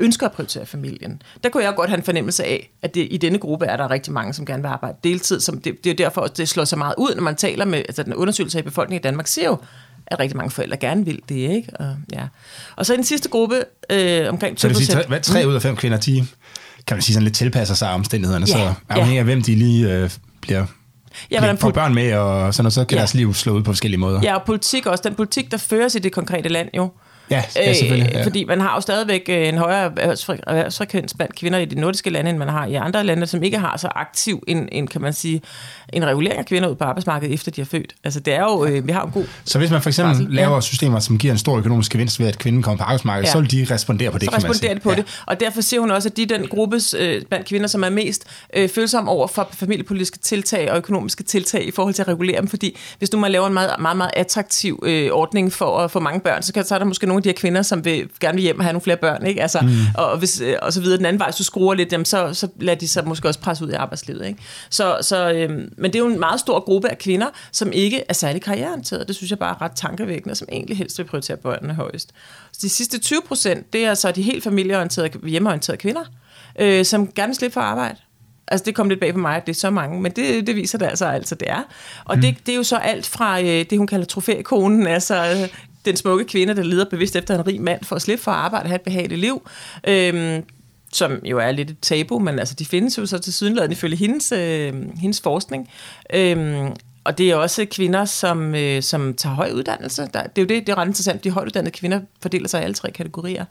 ønsker 0.00 0.26
at 0.26 0.32
prioritere 0.32 0.66
familien. 0.66 1.22
Der 1.42 1.48
kunne 1.48 1.64
jeg 1.64 1.74
godt 1.74 1.90
have 1.90 1.98
en 1.98 2.04
fornemmelse 2.04 2.44
af, 2.44 2.70
at 2.82 2.94
det, 2.94 3.08
i 3.10 3.16
denne 3.16 3.38
gruppe 3.38 3.66
er 3.66 3.76
der 3.76 3.90
rigtig 3.90 4.12
mange, 4.12 4.32
som 4.32 4.46
gerne 4.46 4.62
vil 4.62 4.68
arbejde 4.68 4.96
deltid. 5.04 5.40
Som 5.40 5.60
det, 5.60 5.84
det 5.84 5.90
er 5.90 5.94
derfor, 5.94 6.20
at 6.20 6.36
det 6.36 6.48
slår 6.48 6.64
så 6.64 6.76
meget 6.76 6.94
ud, 6.98 7.14
når 7.14 7.22
man 7.22 7.36
taler 7.36 7.64
med 7.64 7.78
altså 7.78 8.02
den 8.02 8.14
undersøgelse 8.14 8.58
af 8.58 8.64
befolkningen 8.64 9.00
i 9.00 9.02
Danmark, 9.02 9.26
siger 9.26 9.46
jo, 9.46 9.58
at 10.06 10.18
rigtig 10.18 10.36
mange 10.36 10.50
forældre 10.50 10.76
gerne 10.76 11.04
vil 11.04 11.20
det. 11.28 11.34
Ikke? 11.34 11.68
Og, 11.80 11.96
ja. 12.12 12.22
og 12.76 12.86
så 12.86 12.92
i 12.92 12.96
den 12.96 13.04
sidste 13.04 13.28
gruppe, 13.28 13.64
øh, 13.90 14.28
omkring 14.28 14.56
20%. 14.56 14.60
Så 14.60 14.68
det 14.68 14.78
vil 14.78 14.86
sige, 14.86 15.14
at 15.14 15.22
tre 15.22 15.48
ud 15.48 15.54
af 15.54 15.62
fem 15.62 15.76
kvinder, 15.76 15.98
de 15.98 16.26
kan 16.86 16.96
man 16.96 17.02
sige, 17.02 17.14
sådan 17.14 17.24
lidt 17.24 17.34
tilpasser 17.34 17.74
sig 17.74 17.88
af 17.88 17.94
omstændighederne, 17.94 18.46
ja, 18.48 18.52
så 18.52 18.74
afhængig 18.88 19.14
ja. 19.14 19.18
af 19.18 19.24
hvem 19.24 19.42
de 19.42 19.54
lige 19.54 19.92
øh, 19.92 20.10
bliver 20.40 20.66
Ja, 21.30 21.38
hvordan 21.38 21.58
får 21.58 21.70
børn 21.70 21.94
med, 21.94 22.12
og 22.12 22.54
sådan 22.54 22.64
noget, 22.64 22.72
så 22.72 22.84
kan 22.84 22.96
ja. 22.96 22.98
deres 22.98 23.14
liv 23.14 23.34
slå 23.34 23.52
ud 23.52 23.62
på 23.62 23.72
forskellige 23.72 24.00
måder. 24.00 24.20
Ja, 24.22 24.34
og 24.34 24.42
politik 24.46 24.86
også. 24.86 25.02
Den 25.06 25.14
politik, 25.14 25.50
der 25.50 25.56
føres 25.56 25.94
i 25.94 25.98
det 25.98 26.12
konkrete 26.12 26.48
land 26.48 26.68
jo, 26.76 26.90
Ja, 27.30 27.42
ja 27.56 27.72
selvfølgelig. 27.72 28.12
Ja. 28.12 28.24
Fordi 28.24 28.44
man 28.44 28.60
har 28.60 28.74
jo 28.74 28.80
stadigvæk 28.80 29.22
øh, 29.28 29.48
en 29.48 29.58
højere 29.58 29.92
erhvervsfrekvens 29.96 31.14
blandt 31.14 31.34
kvinder 31.34 31.58
i 31.58 31.64
de 31.64 31.80
nordiske 31.80 32.10
lande, 32.10 32.30
end 32.30 32.38
man 32.38 32.48
har 32.48 32.66
i 32.66 32.74
andre 32.74 33.04
lande, 33.04 33.26
som 33.26 33.42
ikke 33.42 33.58
har 33.58 33.76
så 33.76 33.88
aktiv 33.94 34.44
en, 34.46 34.68
en 34.72 34.86
kan 34.86 35.00
man 35.00 35.12
sige, 35.12 35.42
en 35.92 36.06
regulering 36.06 36.38
af 36.38 36.46
kvinder 36.46 36.68
ud 36.68 36.74
på 36.74 36.84
arbejdsmarkedet, 36.84 37.34
efter 37.34 37.50
de 37.50 37.60
har 37.60 37.66
født. 37.66 37.94
Altså 38.04 38.20
det 38.20 38.34
er 38.34 38.42
jo, 38.42 38.64
øh, 38.64 38.86
vi 38.86 38.92
har 38.92 39.02
en 39.02 39.10
god... 39.10 39.24
Så 39.44 39.58
hvis 39.58 39.70
man 39.70 39.82
for 39.82 39.90
eksempel 39.90 40.14
barsel, 40.14 40.34
laver 40.34 40.54
ja. 40.54 40.60
systemer, 40.60 40.98
som 40.98 41.18
giver 41.18 41.32
en 41.32 41.38
stor 41.38 41.58
økonomisk 41.58 41.92
gevinst 41.92 42.20
ved, 42.20 42.26
at 42.26 42.38
kvinden 42.38 42.62
kommer 42.62 42.78
på 42.78 42.84
arbejdsmarkedet, 42.84 43.26
ja. 43.26 43.32
så 43.32 43.40
vil 43.40 43.50
de 43.50 43.66
respondere 43.74 44.10
på 44.10 44.18
det, 44.18 44.24
så 44.24 44.30
kan 44.30 44.36
responderer 44.36 44.74
de 44.74 44.80
på 44.80 44.90
ja. 44.90 44.96
det. 44.96 45.22
Og 45.26 45.40
derfor 45.40 45.60
siger 45.60 45.80
hun 45.80 45.90
også, 45.90 46.08
at 46.08 46.16
de 46.16 46.26
den 46.26 46.48
gruppes 46.48 46.94
øh, 46.98 47.22
blandt 47.28 47.46
kvinder, 47.46 47.66
som 47.66 47.84
er 47.84 47.90
mest 47.90 48.24
øh, 48.56 48.68
følsomme 48.68 49.10
over 49.10 49.26
for 49.26 49.48
familiepolitiske 49.52 50.18
tiltag 50.18 50.70
og 50.70 50.76
økonomiske 50.76 51.22
tiltag 51.22 51.66
i 51.66 51.70
forhold 51.70 51.94
til 51.94 52.02
at 52.02 52.08
regulere 52.08 52.40
dem. 52.40 52.48
Fordi 52.48 52.76
hvis 52.98 53.10
du 53.10 53.18
man 53.18 53.32
laver 53.32 53.46
en 53.46 53.54
meget, 53.54 53.70
meget, 53.80 53.96
meget 53.96 54.10
attraktiv 54.16 54.82
øh, 54.86 55.10
ordning 55.12 55.52
for 55.52 55.78
at 55.78 55.90
få 55.90 56.00
mange 56.00 56.20
børn, 56.20 56.42
så, 56.42 56.52
kan, 56.52 56.64
så 56.64 56.74
er 56.74 56.78
der 56.78 56.86
måske 56.86 57.06
nogle 57.16 57.20
af 57.20 57.22
de 57.22 57.28
her 57.28 57.34
kvinder, 57.40 57.62
som 57.62 57.84
vil 57.84 58.08
gerne 58.20 58.34
vil 58.34 58.42
hjem 58.42 58.58
og 58.58 58.64
have 58.64 58.72
nogle 58.72 58.82
flere 58.82 58.96
børn, 58.96 59.26
ikke? 59.26 59.42
Altså, 59.42 59.60
mm. 59.60 59.68
og, 59.94 60.18
hvis, 60.18 60.40
øh, 60.40 60.56
og 60.62 60.72
så 60.72 60.80
videre. 60.80 60.96
Den 60.98 61.06
anden 61.06 61.20
vej, 61.20 61.30
du 61.38 61.44
skruer 61.44 61.74
lidt, 61.74 61.92
jamen, 61.92 62.04
så, 62.04 62.34
så 62.34 62.48
lader 62.60 62.78
de 62.78 62.88
sig 62.88 63.08
måske 63.08 63.28
også 63.28 63.40
presse 63.40 63.64
ud 63.64 63.70
i 63.70 63.74
arbejdslivet. 63.74 64.26
Ikke? 64.26 64.40
Så, 64.70 64.98
så, 65.00 65.32
øh, 65.32 65.50
men 65.50 65.84
det 65.84 65.94
er 65.94 65.98
jo 65.98 66.06
en 66.06 66.20
meget 66.20 66.40
stor 66.40 66.60
gruppe 66.60 66.88
af 66.88 66.98
kvinder, 66.98 67.26
som 67.52 67.72
ikke 67.72 68.02
er 68.08 68.14
særlig 68.14 68.42
karriereorienterede. 68.42 69.04
Det 69.04 69.16
synes 69.16 69.30
jeg 69.30 69.38
bare 69.38 69.54
er 69.54 69.62
ret 69.62 69.72
tankevækkende, 69.76 70.34
som 70.34 70.48
egentlig 70.52 70.76
helst 70.76 70.98
vil 70.98 71.04
prioritere 71.04 71.36
børnene 71.36 71.74
højst. 71.74 72.12
Så 72.52 72.58
de 72.62 72.68
sidste 72.68 72.98
20 72.98 73.20
procent, 73.28 73.72
det 73.72 73.84
er 73.84 73.94
så 73.94 74.12
de 74.12 74.22
helt 74.22 74.44
familieorienterede, 74.44 75.10
hjemmeorienterede 75.28 75.78
kvinder, 75.78 76.04
øh, 76.58 76.84
som 76.84 77.12
gerne 77.12 77.28
vil 77.28 77.36
slippe 77.36 77.54
for 77.54 77.60
arbejde. 77.60 77.96
Altså, 78.48 78.64
det 78.64 78.74
kom 78.74 78.88
lidt 78.88 79.00
bag 79.00 79.12
på 79.12 79.18
mig, 79.18 79.36
at 79.36 79.46
det 79.46 79.52
er 79.52 79.60
så 79.60 79.70
mange, 79.70 80.00
men 80.00 80.12
det, 80.12 80.46
det 80.46 80.56
viser 80.56 80.78
det 80.78 80.86
altså, 80.86 81.06
altså 81.06 81.34
det 81.34 81.50
er. 81.50 81.62
Og 82.04 82.16
mm. 82.16 82.22
det, 82.22 82.36
det 82.46 82.52
er 82.52 82.56
jo 82.56 82.62
så 82.62 82.76
alt 82.76 83.06
fra 83.06 83.40
øh, 83.40 83.46
det, 83.70 83.78
hun 83.78 83.86
kalder 83.86 84.06
trofækonen, 84.06 84.86
altså 84.86 85.48
den 85.86 85.96
smukke 85.96 86.24
kvinde, 86.24 86.56
der 86.56 86.62
leder 86.62 86.84
bevidst 86.84 87.16
efter 87.16 87.34
en 87.34 87.46
rig 87.46 87.60
mand 87.60 87.84
for 87.84 87.96
at 87.96 88.02
slippe 88.02 88.24
for 88.24 88.30
at 88.30 88.36
arbejde 88.36 88.64
og 88.64 88.68
have 88.68 88.76
et 88.76 88.82
behageligt 88.82 89.20
liv. 89.20 89.48
Øhm, 89.88 90.42
som 90.92 91.20
jo 91.24 91.38
er 91.38 91.50
lidt 91.50 91.70
et 91.70 91.76
tabu, 91.82 92.18
men 92.18 92.38
altså, 92.38 92.54
de 92.54 92.64
findes 92.64 92.98
jo 92.98 93.06
så 93.06 93.18
til 93.18 93.32
sydenladen 93.32 93.72
ifølge 93.72 93.96
hendes, 93.96 94.32
øh, 94.32 94.74
hendes 94.98 95.20
forskning. 95.20 95.70
Øhm, 96.14 96.72
og 97.04 97.18
det 97.18 97.30
er 97.30 97.36
også 97.36 97.66
kvinder, 97.70 98.04
som, 98.04 98.54
øh, 98.54 98.82
som 98.82 99.14
tager 99.14 99.34
høj 99.34 99.50
uddannelse. 99.54 100.02
Der, 100.14 100.22
det 100.22 100.38
er 100.38 100.42
jo 100.42 100.46
det, 100.46 100.66
det 100.66 100.68
er 100.68 100.78
ret 100.78 100.86
interessant. 100.86 101.24
De 101.24 101.30
højtuddannede 101.30 101.70
kvinder 101.70 102.00
fordeler 102.22 102.48
sig 102.48 102.60
i 102.60 102.64
alle 102.64 102.74
tre 102.74 102.90
kategorier. 102.90 103.44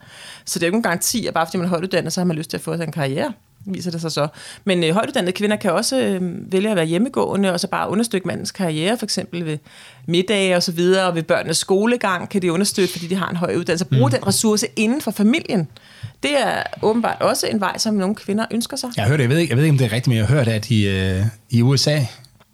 Så 0.44 0.58
det 0.58 0.62
er 0.62 0.66
jo 0.66 0.68
ikke 0.68 0.76
en 0.76 0.82
garanti, 0.82 1.26
at 1.26 1.34
bare 1.34 1.46
fordi 1.46 1.56
man 1.56 1.64
er 1.64 1.70
højtuddannet, 1.70 2.12
så 2.12 2.20
har 2.20 2.26
man 2.26 2.36
lyst 2.36 2.50
til 2.50 2.56
at 2.56 2.60
få 2.60 2.76
sig 2.76 2.84
en 2.84 2.92
karriere 2.92 3.32
viser 3.66 3.90
det 3.90 4.00
sig 4.00 4.12
så. 4.12 4.28
Men 4.64 4.84
øh, 4.84 4.94
højtuddannede 4.94 5.32
kvinder 5.32 5.56
kan 5.56 5.72
også 5.72 6.00
øh, 6.00 6.52
vælge 6.52 6.70
at 6.70 6.76
være 6.76 6.84
hjemmegående, 6.84 7.52
og 7.52 7.60
så 7.60 7.68
bare 7.68 7.90
understøtte 7.90 8.26
mandens 8.26 8.50
karriere, 8.50 8.98
for 8.98 9.06
eksempel 9.06 9.46
ved 9.46 9.58
middage 10.06 10.56
og 10.56 10.62
så 10.62 10.72
videre, 10.72 11.06
og 11.06 11.14
ved 11.14 11.22
børnenes 11.22 11.58
skolegang 11.58 12.28
kan 12.28 12.42
de 12.42 12.52
understøtte, 12.52 12.92
fordi 12.92 13.06
de 13.06 13.14
har 13.14 13.28
en 13.28 13.36
høj 13.36 13.54
uddannelse. 13.56 13.84
Bruge 13.84 14.06
mm. 14.06 14.10
den 14.10 14.26
ressource 14.26 14.66
inden 14.76 15.00
for 15.00 15.10
familien. 15.10 15.68
Det 16.22 16.40
er 16.40 16.62
åbenbart 16.82 17.22
også 17.22 17.46
en 17.46 17.60
vej, 17.60 17.78
som 17.78 17.94
nogle 17.94 18.14
kvinder 18.14 18.46
ønsker 18.50 18.76
sig. 18.76 18.90
Jeg, 18.96 19.06
hørte, 19.06 19.22
jeg, 19.22 19.30
ved 19.30 19.38
ikke, 19.38 19.50
jeg 19.50 19.56
ved 19.56 19.64
ikke, 19.64 19.72
om 19.72 19.78
det 19.78 19.84
er 19.84 19.92
rigtigt, 19.92 20.08
men 20.08 20.16
jeg 20.16 20.26
har 20.26 20.34
hørt, 20.34 20.48
at 20.48 20.70
i, 20.70 20.88
øh, 20.88 21.22
i 21.50 21.62
USA, 21.62 22.00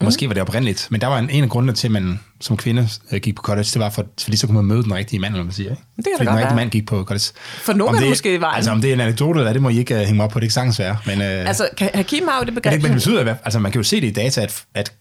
Mm. 0.02 0.06
Måske 0.06 0.28
var 0.28 0.34
det 0.34 0.40
oprindeligt, 0.40 0.86
men 0.90 1.00
der 1.00 1.06
var 1.06 1.18
en, 1.18 1.30
en 1.30 1.44
af 1.44 1.50
grundene 1.50 1.72
til, 1.72 1.88
at 1.88 1.92
man 1.92 2.20
som 2.40 2.56
kvinde 2.56 2.88
øh, 3.12 3.20
gik 3.20 3.36
på 3.36 3.42
college, 3.42 3.64
det 3.64 3.80
var, 3.80 3.90
for, 3.90 4.06
fordi 4.22 4.36
så 4.36 4.46
kunne 4.46 4.56
man 4.56 4.64
møde 4.64 4.82
den 4.82 4.94
rigtige 4.94 5.20
mand, 5.20 5.34
eller 5.34 5.44
man 5.44 5.52
siger. 5.52 5.70
Ikke? 5.70 5.82
Det 5.96 6.04
kan 6.04 6.12
fordi 6.16 6.26
da 6.26 6.30
den 6.30 6.38
rigtige 6.38 6.56
mand 6.56 6.70
gik 6.70 6.86
på 6.86 7.04
college. 7.04 7.24
For 7.62 7.72
nogen 7.72 7.94
det 7.94 8.02
det 8.02 8.10
måske 8.10 8.40
vejen. 8.40 8.56
Altså, 8.56 8.70
om 8.70 8.80
det 8.80 8.90
er 8.90 8.94
en 8.94 9.00
anekdote, 9.00 9.40
eller 9.40 9.52
det 9.52 9.62
må 9.62 9.68
I 9.68 9.78
ikke 9.78 9.94
uh, 9.94 10.00
hænge 10.00 10.14
mig 10.14 10.24
op 10.24 10.30
på, 10.30 10.40
det 10.40 10.46
kan 10.46 10.52
sagtens 10.52 10.78
være. 10.78 10.96
Men, 11.06 11.18
uh, 11.18 11.24
Altså, 11.24 11.68
Hakim 11.94 12.28
har 12.28 12.38
jo 12.38 12.44
det 12.44 12.46
men, 12.46 12.54
begreb. 12.54 12.72
det, 12.72 12.82
men 12.82 12.90
det 12.90 12.96
betyder, 12.96 13.20
at 13.20 13.36
altså, 13.44 13.58
man 13.58 13.72
kan 13.72 13.78
jo 13.78 13.82
se 13.82 14.00
det 14.00 14.06
i 14.06 14.10
data, 14.12 14.42
at, 14.42 14.64
at, 14.74 14.92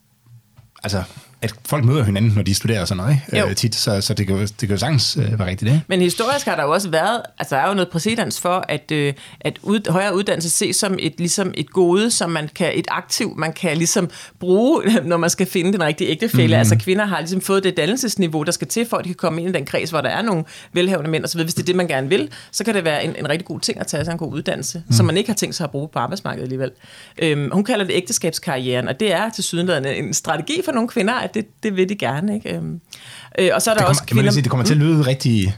altså, 0.83 1.03
at 1.41 1.53
folk 1.65 1.85
møder 1.85 2.03
hinanden, 2.03 2.31
når 2.35 2.41
de 2.41 2.55
studerer 2.55 2.81
og 2.81 2.87
sådan 2.87 3.03
noget, 3.03 3.17
ikke? 3.33 3.49
Øh, 3.49 3.55
tit, 3.55 3.75
så, 3.75 4.01
så 4.01 4.13
det, 4.13 4.27
kan, 4.27 4.35
jo- 4.35 4.41
det 4.41 4.57
kan 4.59 4.69
jo 4.69 4.77
sagtens 4.77 5.17
uh, 5.17 5.39
være 5.39 5.47
rigtigt, 5.47 5.71
ikke? 5.71 5.83
Men 5.87 6.01
historisk 6.01 6.45
har 6.45 6.55
der 6.55 6.63
jo 6.63 6.71
også 6.71 6.89
været, 6.89 7.21
altså 7.39 7.55
der 7.55 7.61
er 7.61 7.67
jo 7.67 7.73
noget 7.73 7.89
præcedens 7.89 8.39
for, 8.39 8.65
at, 8.69 8.91
øh, 8.91 9.13
at 9.39 9.59
ud, 9.63 9.91
højere 9.91 10.15
uddannelse 10.15 10.49
ses 10.49 10.75
som 10.75 10.97
et, 10.99 11.13
ligesom 11.17 11.53
et 11.53 11.69
gode, 11.69 12.11
som 12.11 12.29
man 12.29 12.49
kan, 12.55 12.71
et 12.75 12.87
aktiv, 12.87 13.33
man 13.37 13.53
kan 13.53 13.77
ligesom 13.77 14.09
bruge, 14.39 14.83
når 15.03 15.17
man 15.17 15.29
skal 15.29 15.47
finde 15.47 15.73
den 15.73 15.83
rigtige 15.83 16.09
ægtefælle. 16.09 16.45
Mm-hmm. 16.45 16.59
Altså 16.59 16.75
kvinder 16.75 17.05
har 17.05 17.19
ligesom 17.19 17.41
fået 17.41 17.63
det 17.63 17.77
dannelsesniveau, 17.77 18.43
der 18.43 18.51
skal 18.51 18.67
til, 18.67 18.85
for 18.85 18.97
at 18.97 19.05
de 19.05 19.09
kan 19.09 19.15
komme 19.15 19.41
ind 19.41 19.49
i 19.49 19.53
den 19.53 19.65
kreds, 19.65 19.89
hvor 19.89 20.01
der 20.01 20.09
er 20.09 20.21
nogle 20.21 20.43
velhavende 20.73 21.09
mænd 21.09 21.25
osv. 21.25 21.43
Hvis 21.43 21.53
det 21.53 21.61
er 21.61 21.65
det, 21.65 21.75
man 21.75 21.87
gerne 21.87 22.09
vil, 22.09 22.29
så 22.51 22.63
kan 22.63 22.75
det 22.75 22.85
være 22.85 23.03
en, 23.03 23.15
en 23.19 23.29
rigtig 23.29 23.45
god 23.45 23.59
ting 23.59 23.79
at 23.79 23.87
tage 23.87 24.05
sig 24.05 24.11
en 24.11 24.17
god 24.17 24.33
uddannelse, 24.33 24.83
mm. 24.87 24.93
som 24.93 25.05
man 25.05 25.17
ikke 25.17 25.29
har 25.29 25.35
tænkt 25.35 25.55
sig 25.55 25.63
at 25.63 25.71
bruge 25.71 25.89
på 25.93 25.99
arbejdsmarkedet 25.99 26.43
alligevel. 26.43 26.71
Øhm, 27.17 27.49
hun 27.53 27.63
kalder 27.63 27.85
det 27.85 27.93
ægteskabskarrieren, 27.93 28.87
og 28.87 28.99
det 28.99 29.13
er 29.13 29.29
til 29.29 29.43
sydenladende 29.43 29.95
en 29.95 30.13
strategi 30.13 30.61
for 30.65 30.71
nogle 30.71 30.89
kvinder, 30.89 31.13
at 31.13 31.30
det, 31.33 31.45
det 31.63 31.75
vil 31.75 31.89
de 31.89 31.95
gerne. 31.95 32.35
Ikke? 32.35 32.55
Øhm, 32.55 32.79
øh, 33.39 33.49
og 33.53 33.61
så 33.61 33.69
er 33.69 33.73
der 33.73 33.81
Det 33.81 33.89
også 33.89 34.01
kommer, 34.01 34.15
man 34.15 34.25
lige 34.25 34.33
sige, 34.33 34.43
det 34.43 34.49
kommer 34.51 34.65
til 34.65 34.73
at 34.73 34.79
lyde 34.79 35.01
rigtig 35.01 35.55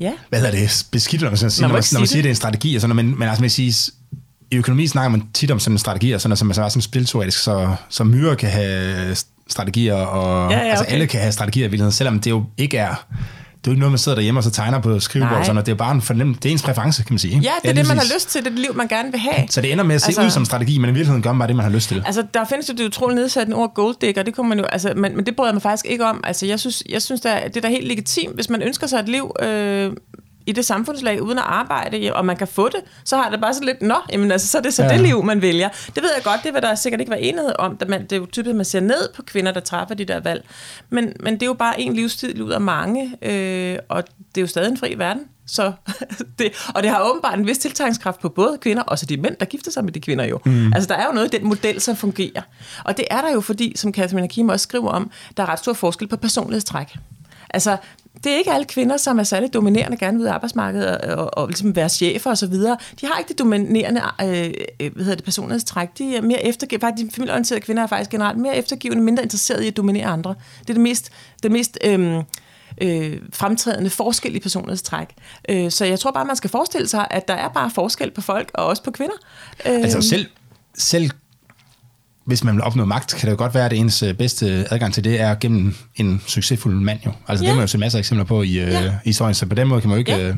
Ja. 0.00 0.12
hvad 0.28 0.38
hedder 0.40 0.52
det, 0.52 0.86
beskidt, 0.92 1.22
når 1.22 1.28
man, 1.28 1.36
siger, 1.36 1.62
Man 1.62 1.70
når 1.70 1.74
man, 1.74 1.84
når 1.92 2.00
man 2.00 2.06
sige 2.06 2.06
siger, 2.06 2.22
det 2.22 2.28
er 2.28 2.32
en 2.32 2.36
strategi, 2.36 2.74
og 2.74 2.80
sådan, 2.80 2.96
men, 2.96 3.18
men 3.18 3.28
altså, 3.28 3.40
man 3.40 3.50
siger, 3.50 3.90
i 4.50 4.56
økonomi 4.56 4.86
snakker 4.86 5.08
man 5.08 5.22
tit 5.34 5.50
om 5.50 5.58
sådan 5.58 5.74
en 5.74 5.78
strategi, 5.78 6.12
og 6.12 6.20
sådan, 6.20 6.28
noget, 6.30 6.38
som 6.38 6.52
så 6.52 6.62
er 6.62 6.68
sådan 6.68 6.82
spilteoretisk, 6.82 7.38
så, 7.38 7.74
så 7.88 8.04
myrer 8.04 8.34
kan 8.34 8.50
have 8.50 9.16
strategier, 9.48 9.94
og 9.94 10.50
Ja, 10.50 10.58
ja, 10.58 10.64
altså 10.64 10.84
okay. 10.84 10.92
alle 10.92 11.06
kan 11.06 11.20
have 11.20 11.32
strategier 11.32 11.64
i 11.64 11.68
virkeligheden, 11.70 11.92
selvom 11.92 12.20
det 12.20 12.30
jo 12.30 12.44
ikke 12.56 12.76
er, 12.76 12.88
er 12.90 12.96
jo 13.68 13.72
ikke 13.72 13.80
noget, 13.80 13.92
man 13.92 13.98
sidder 13.98 14.16
derhjemme 14.16 14.40
og 14.40 14.44
så 14.44 14.50
tegner 14.50 14.78
på 14.80 15.00
skrivebord, 15.00 15.30
Nej. 15.30 15.38
og 15.38 15.44
sådan, 15.44 15.54
noget. 15.54 15.66
det 15.66 15.72
er 15.72 15.76
bare 15.76 15.92
en 15.92 16.02
fornem, 16.02 16.34
det 16.34 16.48
er 16.48 16.52
ens 16.52 16.62
præference, 16.62 17.02
kan 17.02 17.12
man 17.14 17.18
sige. 17.18 17.34
ikke? 17.34 17.44
Ja, 17.44 17.50
det 17.62 17.68
er 17.68 17.72
lige 17.74 17.82
det, 17.82 17.88
man 17.88 17.98
har 17.98 18.04
lyst 18.14 18.28
til, 18.30 18.40
det 18.40 18.46
er 18.46 18.50
det 18.50 18.58
liv, 18.58 18.74
man 18.76 18.88
gerne 18.88 19.10
vil 19.10 19.20
have. 19.20 19.48
Så 19.50 19.60
det 19.60 19.72
ender 19.72 19.84
med 19.84 19.94
at 19.94 20.00
se 20.00 20.06
Altså- 20.08 20.20
altså, 20.20 20.28
ud 20.28 20.30
som 20.34 20.44
strategi, 20.44 20.78
men 20.78 20.90
i 20.90 20.92
virkeligheden 20.92 21.22
gør 21.22 21.32
man 21.32 21.38
bare 21.38 21.48
det, 21.48 21.56
man 21.56 21.64
har 21.64 21.72
lyst 21.72 21.88
til. 21.88 22.02
Altså, 22.06 22.24
der 22.34 22.44
findes 22.44 22.68
jo 22.68 22.74
det 22.74 22.86
utroligt 22.86 23.20
nedsættende 23.20 23.56
ord 23.56 23.74
golddigger, 23.74 24.22
det 24.22 24.34
kunne 24.34 24.48
man 24.48 24.58
jo, 24.58 24.64
altså, 24.64 24.92
men, 24.96 25.16
men 25.16 25.26
det 25.26 25.36
bryder 25.36 25.50
jeg 25.50 25.54
mig 25.54 25.62
faktisk 25.62 25.86
ikke 25.86 26.04
om. 26.06 26.20
Altså, 26.24 26.46
jeg 26.46 26.60
synes, 26.60 26.82
jeg 26.88 27.02
synes 27.02 27.20
der, 27.20 27.48
det 27.48 27.56
er 27.56 27.60
da 27.60 27.68
helt 27.68 27.88
legitimt, 27.88 28.34
hvis 28.34 28.50
man 28.50 28.62
ønsker 28.62 28.86
sig 28.86 28.98
et 28.98 29.08
liv 29.08 29.32
øh, 29.42 29.92
i 30.48 30.52
det 30.52 30.64
samfundslag 30.64 31.22
uden 31.22 31.38
at 31.38 31.44
arbejde, 31.46 32.12
og 32.14 32.26
man 32.26 32.36
kan 32.36 32.48
få 32.48 32.68
det, 32.68 32.80
så 33.04 33.16
har 33.16 33.30
det 33.30 33.40
bare 33.40 33.54
så 33.54 33.64
lidt, 33.64 33.82
nå, 33.82 33.94
jamen, 34.12 34.32
altså, 34.32 34.46
så 34.48 34.58
er 34.58 34.62
det 34.62 34.74
så. 34.74 34.82
Ja. 34.82 34.88
det 34.88 35.00
liv, 35.00 35.24
man 35.24 35.42
vælger. 35.42 35.68
Det 35.68 36.02
ved 36.02 36.10
jeg 36.16 36.24
godt, 36.24 36.40
det 36.44 36.54
vil 36.54 36.62
der 36.62 36.74
sikkert 36.74 37.00
ikke 37.00 37.10
være 37.10 37.22
enighed 37.22 37.52
om, 37.58 37.76
da 37.76 37.84
man, 37.84 38.02
det 38.02 38.12
er 38.12 38.16
jo 38.16 38.26
typisk, 38.26 38.50
at 38.50 38.56
man 38.56 38.64
ser 38.64 38.80
ned 38.80 39.14
på 39.16 39.22
kvinder, 39.22 39.52
der 39.52 39.60
træffer 39.60 39.94
de 39.94 40.04
der 40.04 40.20
valg. 40.20 40.44
Men, 40.90 41.12
men 41.20 41.34
det 41.34 41.42
er 41.42 41.46
jo 41.46 41.54
bare 41.54 41.80
en 41.80 41.94
livsstil 41.94 42.42
ud 42.42 42.50
af 42.50 42.60
mange, 42.60 43.16
øh, 43.22 43.78
og 43.88 44.04
det 44.34 44.40
er 44.40 44.40
jo 44.40 44.46
stadig 44.46 44.70
en 44.70 44.76
fri 44.76 44.94
verden. 44.98 45.22
Så 45.46 45.72
det, 46.38 46.52
og 46.74 46.82
det 46.82 46.90
har 46.90 47.10
åbenbart 47.10 47.38
en 47.38 47.46
vis 47.46 47.58
tiltrækningskraft 47.58 48.20
på 48.20 48.28
både 48.28 48.58
kvinder 48.60 48.82
og 48.82 48.98
så 48.98 49.06
de 49.06 49.16
mænd, 49.16 49.36
der 49.40 49.46
gifter 49.46 49.70
sig 49.70 49.84
med 49.84 49.92
de 49.92 50.00
kvinder 50.00 50.24
jo. 50.24 50.40
Mm. 50.44 50.72
Altså 50.72 50.88
der 50.88 50.94
er 50.94 51.06
jo 51.06 51.12
noget 51.12 51.34
i 51.34 51.38
den 51.38 51.48
model, 51.48 51.80
som 51.80 51.96
fungerer. 51.96 52.42
Og 52.84 52.96
det 52.96 53.04
er 53.10 53.20
der 53.20 53.32
jo, 53.32 53.40
fordi, 53.40 53.72
som 53.76 53.92
Catherine 53.94 54.22
Hakim 54.22 54.48
også 54.48 54.62
skriver 54.62 54.88
om, 54.88 55.10
der 55.36 55.42
er 55.42 55.48
ret 55.48 55.58
stor 55.58 55.72
forskel 55.72 56.08
på 56.08 56.16
personlighedstræk. 56.16 56.96
Altså, 57.50 57.76
det 58.24 58.32
er 58.32 58.36
ikke 58.36 58.52
alle 58.52 58.64
kvinder, 58.64 58.96
som 58.96 59.18
er 59.18 59.22
særlig 59.22 59.54
dominerende 59.54 59.96
gerne 59.96 60.28
af 60.28 60.34
arbejdsmarkedet 60.34 60.98
og, 60.98 61.18
og, 61.18 61.38
og 61.38 61.48
ligesom 61.48 61.76
være 61.76 61.88
chefer 61.88 62.30
osv. 62.30 62.52
De 62.52 62.76
har 63.02 63.18
ikke 63.18 63.28
det 63.28 63.38
dominerende 63.38 64.02
øh, 64.22 64.50
øh, 64.80 64.92
hvad 64.94 65.04
hedder 65.04 65.14
det, 65.14 65.24
personlighedstræk. 65.24 65.98
De 65.98 66.16
er 66.16 66.22
mere 66.22 66.44
eftergivende. 66.46 66.86
Faktisk, 66.86 67.06
de 67.10 67.14
familieorienterede 67.14 67.60
kvinder 67.60 67.82
er 67.82 67.86
faktisk 67.86 68.10
generelt 68.10 68.38
mere 68.38 68.56
eftergivende, 68.56 69.02
mindre 69.02 69.22
interesserede 69.22 69.64
i 69.64 69.68
at 69.68 69.76
dominere 69.76 70.06
andre. 70.06 70.34
Det 70.60 70.70
er 70.70 70.74
det 70.74 70.82
mest, 70.82 71.10
det 71.42 71.52
mest 71.52 71.78
øh, 71.84 72.22
øh, 72.82 73.18
fremtrædende 73.32 73.90
forskel 73.90 74.36
i 74.36 74.40
personlighedstræk. 74.40 75.08
Øh, 75.48 75.70
så 75.70 75.84
jeg 75.84 76.00
tror 76.00 76.10
bare, 76.10 76.24
man 76.24 76.36
skal 76.36 76.50
forestille 76.50 76.88
sig, 76.88 77.06
at 77.10 77.28
der 77.28 77.34
er 77.34 77.48
bare 77.48 77.70
forskel 77.70 78.10
på 78.10 78.20
folk, 78.20 78.50
og 78.54 78.66
også 78.66 78.82
på 78.82 78.90
kvinder. 78.90 79.16
Øh, 79.66 79.74
Altså 79.74 80.00
selv, 80.00 80.26
selv 80.78 81.10
hvis 82.28 82.44
man 82.44 82.54
vil 82.54 82.62
opnå 82.64 82.84
magt, 82.84 83.14
kan 83.18 83.26
det 83.26 83.32
jo 83.32 83.36
godt 83.38 83.54
være, 83.54 83.66
at 83.66 83.72
ens 83.72 84.02
øh, 84.02 84.14
bedste 84.14 84.66
adgang 84.70 84.94
til 84.94 85.04
det 85.04 85.20
er 85.20 85.34
gennem 85.34 85.74
en 85.96 86.22
succesfuld 86.26 86.74
mand 86.74 86.98
jo. 87.06 87.12
Altså 87.28 87.44
Ja. 87.44 87.46
det 87.46 87.48
har 87.48 87.54
man 87.56 87.62
jo 87.62 87.66
set 87.66 87.80
masser 87.80 87.98
af 87.98 88.00
eksempler 88.00 88.24
på 88.24 88.42
i, 88.42 88.58
øh, 88.58 88.68
Ja. 88.72 88.84
i 88.86 88.90
historien, 89.04 89.34
så 89.34 89.46
på 89.46 89.54
den 89.54 89.68
måde 89.68 89.80
kan 89.80 89.90
man 89.90 89.96
jo 89.96 89.98
ikke 89.98 90.12
Ja. 90.12 90.28
øh, 90.28 90.34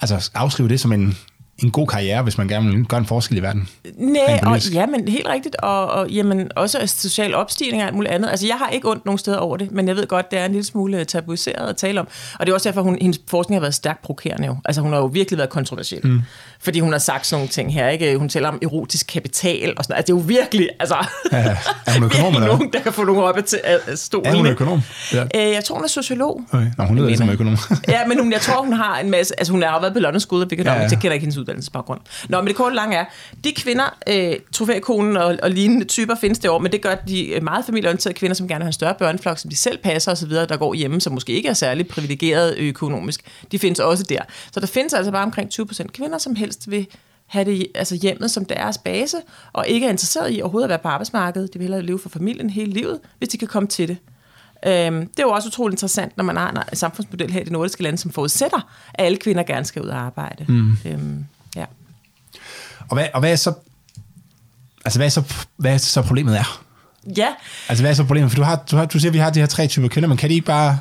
altså 0.00 0.30
afskrive 0.34 0.68
det 0.68 0.80
som 0.80 0.92
en, 0.92 1.18
en 1.62 1.70
god 1.70 1.86
karriere, 1.86 2.22
hvis 2.22 2.38
man 2.38 2.48
gerne 2.48 2.70
vil 2.70 2.84
gøre 2.86 3.00
en 3.00 3.06
forskel 3.06 3.36
i 3.36 3.42
verden. 3.42 3.68
Nej, 3.96 4.40
og, 4.42 4.68
ja, 4.72 4.86
men 4.86 5.08
helt 5.08 5.28
rigtigt, 5.28 5.56
og, 5.56 5.86
og 5.90 6.10
jamen, 6.10 6.50
også 6.56 6.78
social 6.86 7.34
opstigning 7.34 7.82
og 7.82 7.86
alt 7.86 7.96
muligt 7.96 8.14
andet. 8.14 8.30
Altså, 8.30 8.46
jeg 8.46 8.56
har 8.56 8.68
ikke 8.68 8.90
ondt 8.90 9.06
nogen 9.06 9.18
steder 9.18 9.38
over 9.38 9.56
det, 9.56 9.70
men 9.72 9.88
jeg 9.88 9.96
ved 9.96 10.06
godt, 10.06 10.30
det 10.30 10.38
er 10.38 10.44
en 10.44 10.52
lille 10.52 10.64
smule 10.64 11.04
tabuiseret 11.04 11.68
at 11.68 11.76
tale 11.76 12.00
om. 12.00 12.08
Og 12.38 12.46
det 12.46 12.52
er 12.52 12.54
også 12.54 12.68
derfor, 12.68 12.82
hun, 12.82 12.98
hendes 13.00 13.20
forskning 13.28 13.56
har 13.56 13.60
været 13.60 13.74
stærkt 13.74 14.02
provokerende 14.02 14.46
jo. 14.46 14.56
Altså, 14.64 14.80
hun 14.82 14.92
har 14.92 14.98
jo 14.98 15.06
virkelig 15.06 15.38
været 15.38 15.50
kontroversiel. 15.50 16.06
Mm. 16.06 16.20
Fordi 16.60 16.80
hun 16.80 16.92
har 16.92 16.98
sagt 16.98 17.26
sådan 17.26 17.38
nogle 17.38 17.48
ting 17.48 17.74
her, 17.74 17.88
ikke? 17.88 18.16
Hun 18.16 18.28
taler 18.28 18.48
om 18.48 18.58
erotisk 18.62 19.06
kapital 19.06 19.72
og 19.76 19.84
sådan 19.84 19.92
noget. 19.92 19.98
Altså, 19.98 20.12
det 20.14 20.18
er 20.18 20.22
jo 20.22 20.24
virkelig, 20.26 20.68
altså... 20.80 20.96
Ja, 21.32 21.56
er 21.86 21.92
hun 21.92 22.04
økonom, 22.08 22.34
eller 22.34 22.46
nogen, 22.46 22.72
der 22.72 22.80
kan 22.80 22.92
få 22.92 23.04
nogle 23.04 23.22
op 23.22 23.36
til 23.46 23.58
uh, 23.88 23.94
stolen. 23.94 24.26
Er 24.26 24.36
hun 24.36 24.46
økonom? 24.46 24.82
Ja. 25.12 25.22
Øh, 25.22 25.52
jeg 25.52 25.64
tror, 25.64 25.74
hun 25.74 25.84
er 25.84 25.88
sociolog. 25.88 26.42
Okay. 26.52 26.66
Nå, 26.78 26.84
hun 26.84 26.96
lyder 26.96 27.08
ikke 27.08 27.18
som 27.18 27.30
økonom. 27.30 27.56
ja, 27.88 28.06
men 28.06 28.18
hun, 28.20 28.32
jeg 28.32 28.40
tror, 28.40 28.62
hun 28.62 28.72
har 28.72 28.98
en 28.98 29.10
masse... 29.10 29.34
Altså, 29.40 29.52
hun 29.52 29.62
har 29.62 29.72
jo 29.74 29.80
været 29.80 29.92
på 29.92 29.98
London 29.98 30.20
School 30.20 30.42
of 30.42 30.46
Economics. 30.52 30.66
Ja, 30.66 30.80
Ja. 30.80 30.88
Jeg 30.90 30.98
kender 31.00 31.12
ikke 31.14 31.24
hendes 31.24 31.36
uddannelsesbaggrund. 31.50 32.00
Nå, 32.28 32.40
men 32.40 32.46
det 32.46 32.56
korte 32.56 32.74
lange 32.74 32.96
er, 32.96 33.04
de 33.44 33.52
kvinder, 33.52 33.98
øh, 34.08 34.36
trofækonen 34.52 35.16
og, 35.16 35.36
og 35.42 35.50
lignende 35.50 35.84
typer 35.84 36.14
findes 36.14 36.38
det 36.38 36.62
men 36.62 36.72
det 36.72 36.82
gør 36.82 36.94
de 36.94 37.28
øh, 37.28 37.42
meget 37.42 37.64
familieorienterede 37.64 38.18
kvinder, 38.18 38.34
som 38.34 38.48
gerne 38.48 38.58
vil 38.58 38.64
have 38.64 38.68
en 38.68 38.72
større 38.72 38.94
børneflok, 38.94 39.38
som 39.38 39.50
de 39.50 39.56
selv 39.56 39.78
passer 39.78 40.12
osv., 40.12 40.30
der 40.30 40.56
går 40.56 40.74
hjemme, 40.74 41.00
som 41.00 41.12
måske 41.12 41.32
ikke 41.32 41.48
er 41.48 41.54
særlig 41.54 41.88
privilegeret 41.88 42.58
økonomisk. 42.58 43.20
De 43.52 43.58
findes 43.58 43.80
også 43.80 44.04
der. 44.04 44.22
Så 44.52 44.60
der 44.60 44.66
findes 44.66 44.94
altså 44.94 45.12
bare 45.12 45.22
omkring 45.22 45.50
20 45.50 45.66
procent 45.66 45.92
kvinder, 45.92 46.18
som 46.18 46.34
helst 46.34 46.70
vil 46.70 46.86
have 47.26 47.44
det, 47.44 47.66
altså 47.74 47.94
hjemmet 47.94 48.30
som 48.30 48.44
deres 48.44 48.78
base, 48.78 49.16
og 49.52 49.68
ikke 49.68 49.86
er 49.86 49.90
interesseret 49.90 50.36
i 50.36 50.40
overhovedet 50.42 50.64
at 50.64 50.68
være 50.68 50.78
på 50.78 50.88
arbejdsmarkedet. 50.88 51.54
De 51.54 51.58
vil 51.58 51.64
hellere 51.64 51.82
leve 51.82 51.98
for 51.98 52.08
familien 52.08 52.50
hele 52.50 52.72
livet, 52.72 52.98
hvis 53.18 53.28
de 53.28 53.38
kan 53.38 53.48
komme 53.48 53.68
til 53.68 53.88
det. 53.88 53.96
Øhm, 54.66 55.06
det 55.06 55.18
er 55.18 55.22
jo 55.22 55.30
også 55.30 55.48
utroligt 55.48 55.74
interessant, 55.74 56.16
når 56.16 56.24
man 56.24 56.36
har 56.36 56.66
en 56.70 56.76
samfundsmodel 56.76 57.30
her 57.30 57.40
i 57.40 57.44
de 57.44 57.52
nordiske 57.52 57.82
lande, 57.82 57.98
som 57.98 58.10
forudsætter, 58.10 58.70
at 58.94 59.06
alle 59.06 59.18
kvinder 59.18 59.42
gerne 59.42 59.64
skal 59.64 59.82
ud 59.82 59.88
og 59.88 59.98
arbejde. 59.98 60.44
Mm. 60.48 60.76
Øhm. 60.86 61.24
Og 62.90 62.96
hvad, 62.96 63.06
og 63.14 63.20
hvad 63.20 63.32
er 63.32 63.36
så 63.36 63.52
altså 64.84 64.98
hvad 64.98 65.06
er 65.06 65.10
så, 65.10 65.22
hvad 65.56 65.74
er 65.74 65.78
så 65.78 66.02
problemet 66.02 66.38
er? 66.38 66.64
ja, 67.16 67.28
Altså 67.68 67.82
hvad 67.82 67.90
er 67.90 67.94
så 67.94 68.04
problemet? 68.04 68.30
For 68.30 68.36
du, 68.36 68.42
har, 68.42 68.64
du, 68.70 68.76
har, 68.76 68.84
du 68.84 68.98
siger, 68.98 69.10
at 69.10 69.14
vi 69.14 69.18
har 69.18 69.30
de 69.30 69.40
her 69.40 69.46
tre 69.46 69.66
typer 69.66 69.88
kvinder, 69.88 70.08
men 70.08 70.18
kan 70.18 70.28
de 70.30 70.34
ikke 70.34 70.46
bare 70.46 70.78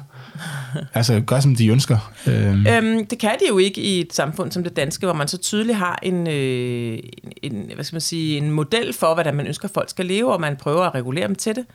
altså, 0.94 1.20
gøre, 1.20 1.42
som 1.42 1.56
de 1.56 1.68
ønsker? 1.68 2.12
Øhm, 2.28 2.68
Øhm, 2.68 3.06
det 3.06 3.20
kan 3.20 3.32
de 3.40 3.48
jo 3.50 3.58
ikke 3.58 3.82
i 3.82 4.00
et 4.00 4.14
samfund 4.14 4.52
som 4.52 4.64
det 4.64 4.76
danske, 4.76 5.06
hvor 5.06 5.14
man 5.16 5.28
så 5.28 5.38
tydeligt 5.38 5.78
har 5.78 6.00
en, 6.04 6.28
øh, 6.28 7.00
en, 7.44 7.72
hvad 7.76 7.86
skal 7.86 7.96
man 7.96 8.02
sige, 8.02 8.38
en 8.38 8.52
model 8.52 8.94
for, 8.94 9.14
hvordan 9.14 9.36
man 9.36 9.48
ønsker, 9.48 9.68
folk 9.74 9.90
skal 9.90 10.06
leve, 10.06 10.34
og 10.34 10.42
man 10.42 10.56
prøver 10.56 10.84
at 10.84 10.96
regulere 10.96 11.28
dem 11.28 11.36
til 11.36 11.56
det. 11.56 11.66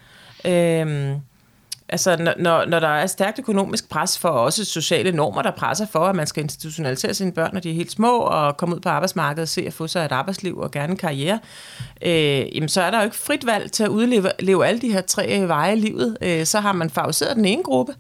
Øhm, 0.52 1.14
altså, 1.88 2.16
når- 2.16 2.34
når, 2.38 2.64
når 2.64 2.80
der 2.80 2.88
er 2.88 3.06
stærkt 3.06 3.38
økonomisk 3.38 3.88
pres 3.88 4.18
for 4.18 4.28
også 4.28 4.64
sociale 4.64 5.12
normer, 5.12 5.42
der 5.42 5.50
presser 5.50 5.86
for, 5.86 5.98
at 6.06 6.16
man 6.16 6.26
skal 6.26 6.42
institutionalisere 6.42 7.14
sine 7.14 7.32
børn, 7.32 7.50
når 7.52 7.60
de 7.60 7.70
er 7.70 7.74
helt 7.74 7.90
små, 7.90 8.18
og 8.18 8.56
komme 8.56 8.74
ud 8.74 8.80
på 8.80 8.88
arbejdsmarkedet 8.88 9.42
og 9.42 9.48
se 9.48 9.66
at 9.66 9.72
få 9.72 9.86
sig 9.86 10.04
et 10.04 10.12
arbejdsliv 10.12 10.58
og 10.58 10.70
gerne 10.70 10.90
en 10.90 10.96
karriere, 10.96 11.38
øh, 12.02 12.56
jamen, 12.56 12.68
så 12.68 12.82
er 12.82 12.90
der 12.90 12.98
jo 12.98 13.04
ikke 13.04 13.16
frit 13.16 13.46
valg 13.46 13.72
til 13.72 13.82
at 13.84 13.88
udleve 13.88 14.30
leve 14.40 14.66
alle 14.66 14.80
de 14.80 14.92
her 14.92 15.00
tre 15.00 15.44
veje 15.46 15.72
i 15.76 15.80
livet. 15.80 16.16
Øh, 16.22 16.46
så 16.46 16.60
har 16.60 16.72
man 16.72 16.90
favoriseret 16.90 17.36
den 17.36 17.44
ene 17.44 17.62
gruppe, 17.62 17.94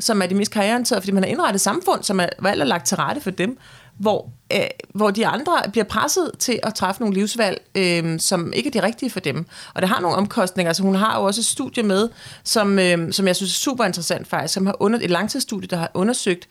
som 0.00 0.22
er 0.22 0.26
de 0.26 0.34
mest 0.34 0.52
karriereorienterede, 0.52 1.02
fordi 1.02 1.12
man 1.12 1.22
har 1.22 1.30
indrettet 1.30 1.60
samfund, 1.60 2.02
som 2.02 2.20
er 2.20 2.26
valgt 2.38 2.60
og 2.60 2.66
lagt 2.66 2.86
til 2.86 2.96
rette 2.96 3.20
for 3.20 3.30
dem, 3.30 3.58
hvor, 3.98 4.30
øh, 4.52 4.60
hvor 4.94 5.10
de 5.10 5.26
andre 5.26 5.62
bliver 5.72 5.84
presset 5.84 6.30
til 6.38 6.60
at 6.62 6.74
træffe 6.74 7.00
nogle 7.00 7.14
livsvalg, 7.14 7.60
øh, 7.74 8.20
som 8.20 8.52
ikke 8.52 8.68
er 8.68 8.80
de 8.80 8.82
rigtige 8.82 9.10
for 9.10 9.20
dem. 9.20 9.46
Og 9.74 9.82
det 9.82 9.88
har 9.88 10.00
nogle 10.00 10.16
omkostninger. 10.16 10.70
Altså, 10.70 10.82
hun 10.82 10.94
har 10.94 11.18
jo 11.18 11.24
også 11.24 11.40
et 11.40 11.46
studie 11.46 11.82
med, 11.82 12.08
som, 12.44 12.78
øh, 12.78 13.12
som 13.12 13.26
jeg 13.26 13.36
synes 13.36 13.52
er 13.52 13.60
super 13.60 13.84
interessant 13.84 14.28
faktisk, 14.28 14.54
som 14.54 14.66
har 14.66 14.76
under, 14.82 14.98
et 15.02 15.10
langtidsstudie, 15.10 15.68
der 15.68 15.76
har 15.76 15.90
undersøgt, 15.94 16.48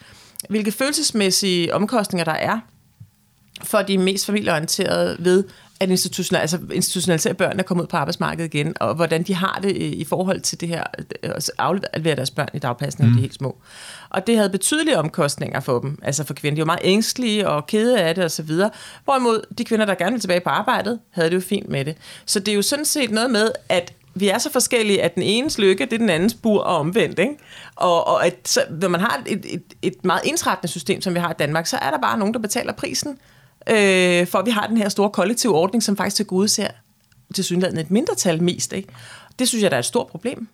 hvilke 0.49 0.71
følelsesmæssige 0.71 1.73
omkostninger 1.73 2.23
der 2.23 2.31
er 2.31 2.60
for 3.63 3.81
de 3.81 3.97
mest 3.97 4.25
familieorienterede 4.25 5.17
ved 5.19 5.43
at 5.79 5.89
institutionalisere, 5.89 6.41
altså 6.41 6.75
institutionalisere 6.75 7.33
børn, 7.33 7.57
der 7.57 7.63
kommer 7.63 7.83
ud 7.83 7.88
på 7.88 7.97
arbejdsmarkedet 7.97 8.53
igen, 8.53 8.73
og 8.79 8.95
hvordan 8.95 9.23
de 9.23 9.33
har 9.33 9.59
det 9.63 9.77
i, 9.77 9.95
i 9.95 10.03
forhold 10.03 10.41
til 10.41 10.61
det 10.61 10.69
her, 10.69 10.83
øh, 11.23 11.31
at 11.35 11.51
aflevere 11.57 12.15
deres 12.15 12.31
børn 12.31 12.49
i 12.53 12.59
dagpasning, 12.59 13.09
mm. 13.09 13.15
de 13.15 13.19
er 13.19 13.21
helt 13.21 13.33
små. 13.33 13.57
Og 14.09 14.27
det 14.27 14.38
havde 14.38 14.49
betydelige 14.49 14.97
omkostninger 14.97 15.59
for 15.59 15.79
dem, 15.79 15.99
altså 16.03 16.23
for 16.23 16.33
kvinder. 16.33 16.55
De 16.55 16.61
var 16.61 16.65
meget 16.65 16.81
ængstlige 16.83 17.49
og 17.49 17.67
kede 17.67 18.01
af 18.01 18.15
det 18.15 18.23
og 18.23 18.31
så 18.31 18.43
videre. 18.43 18.69
Hvorimod 19.03 19.41
de 19.57 19.63
kvinder, 19.63 19.85
der 19.85 19.95
gerne 19.95 20.11
ville 20.11 20.21
tilbage 20.21 20.39
på 20.39 20.49
arbejdet, 20.49 20.99
havde 21.11 21.29
det 21.29 21.35
jo 21.35 21.41
fint 21.41 21.69
med 21.69 21.85
det. 21.85 21.97
Så 22.25 22.39
det 22.39 22.51
er 22.51 22.55
jo 22.55 22.61
sådan 22.61 22.85
set 22.85 23.11
noget 23.11 23.31
med, 23.31 23.51
at 23.69 23.93
vi 24.13 24.29
er 24.29 24.38
så 24.38 24.51
forskellige, 24.51 25.03
at 25.03 25.15
den 25.15 25.23
enes 25.23 25.57
lykke, 25.57 25.85
det 25.85 25.93
er 25.93 25.97
den 25.97 26.09
andens 26.09 26.33
bur 26.33 26.61
og 26.61 26.77
omvendt. 26.77 27.19
Ikke? 27.19 27.33
Og, 27.75 28.07
og 28.07 28.25
at, 28.25 28.35
så, 28.45 28.61
når 28.81 28.88
man 28.88 29.01
har 29.01 29.23
et, 29.27 29.45
et, 29.53 29.63
et 29.81 30.05
meget 30.05 30.21
ensrettende 30.25 30.71
system, 30.71 31.01
som 31.01 31.13
vi 31.13 31.19
har 31.19 31.31
i 31.31 31.35
Danmark, 31.39 31.67
så 31.67 31.77
er 31.77 31.91
der 31.91 31.97
bare 31.97 32.17
nogen, 32.19 32.33
der 32.33 32.39
betaler 32.39 32.73
prisen, 32.73 33.17
øh, 33.69 34.28
for 34.28 34.38
at 34.39 34.45
vi 34.45 34.51
har 34.51 34.67
den 34.67 34.78
her 34.78 34.89
store 34.89 35.10
kollektive 35.10 35.56
ordning, 35.56 35.84
som 35.84 35.97
faktisk 35.97 36.15
til 36.15 36.25
gode 36.25 36.47
ser 36.47 36.67
til 37.34 37.43
synligheden 37.43 37.80
et 37.80 37.91
mindretal 37.91 38.43
mest. 38.43 38.73
Ikke? 38.73 38.89
Det 39.39 39.47
synes 39.47 39.63
jeg, 39.63 39.71
der 39.71 39.78
er 39.78 39.80
et 39.80 39.86
stort 39.86 40.08
problem. 40.08 40.47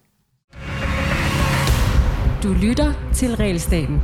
Du 2.43 2.53
lytter 2.53 2.93
til 3.13 3.35
Realstaten. 3.35 4.01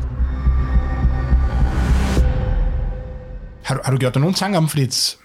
Har 3.63 3.75
du, 3.75 3.81
har 3.83 3.91
du 3.91 3.97
gjort 3.97 4.13
dig 4.13 4.21
nogle 4.21 4.35
tanker 4.35 4.57
om, 4.57 4.69
fordi 4.69 4.83
et, 4.83 5.17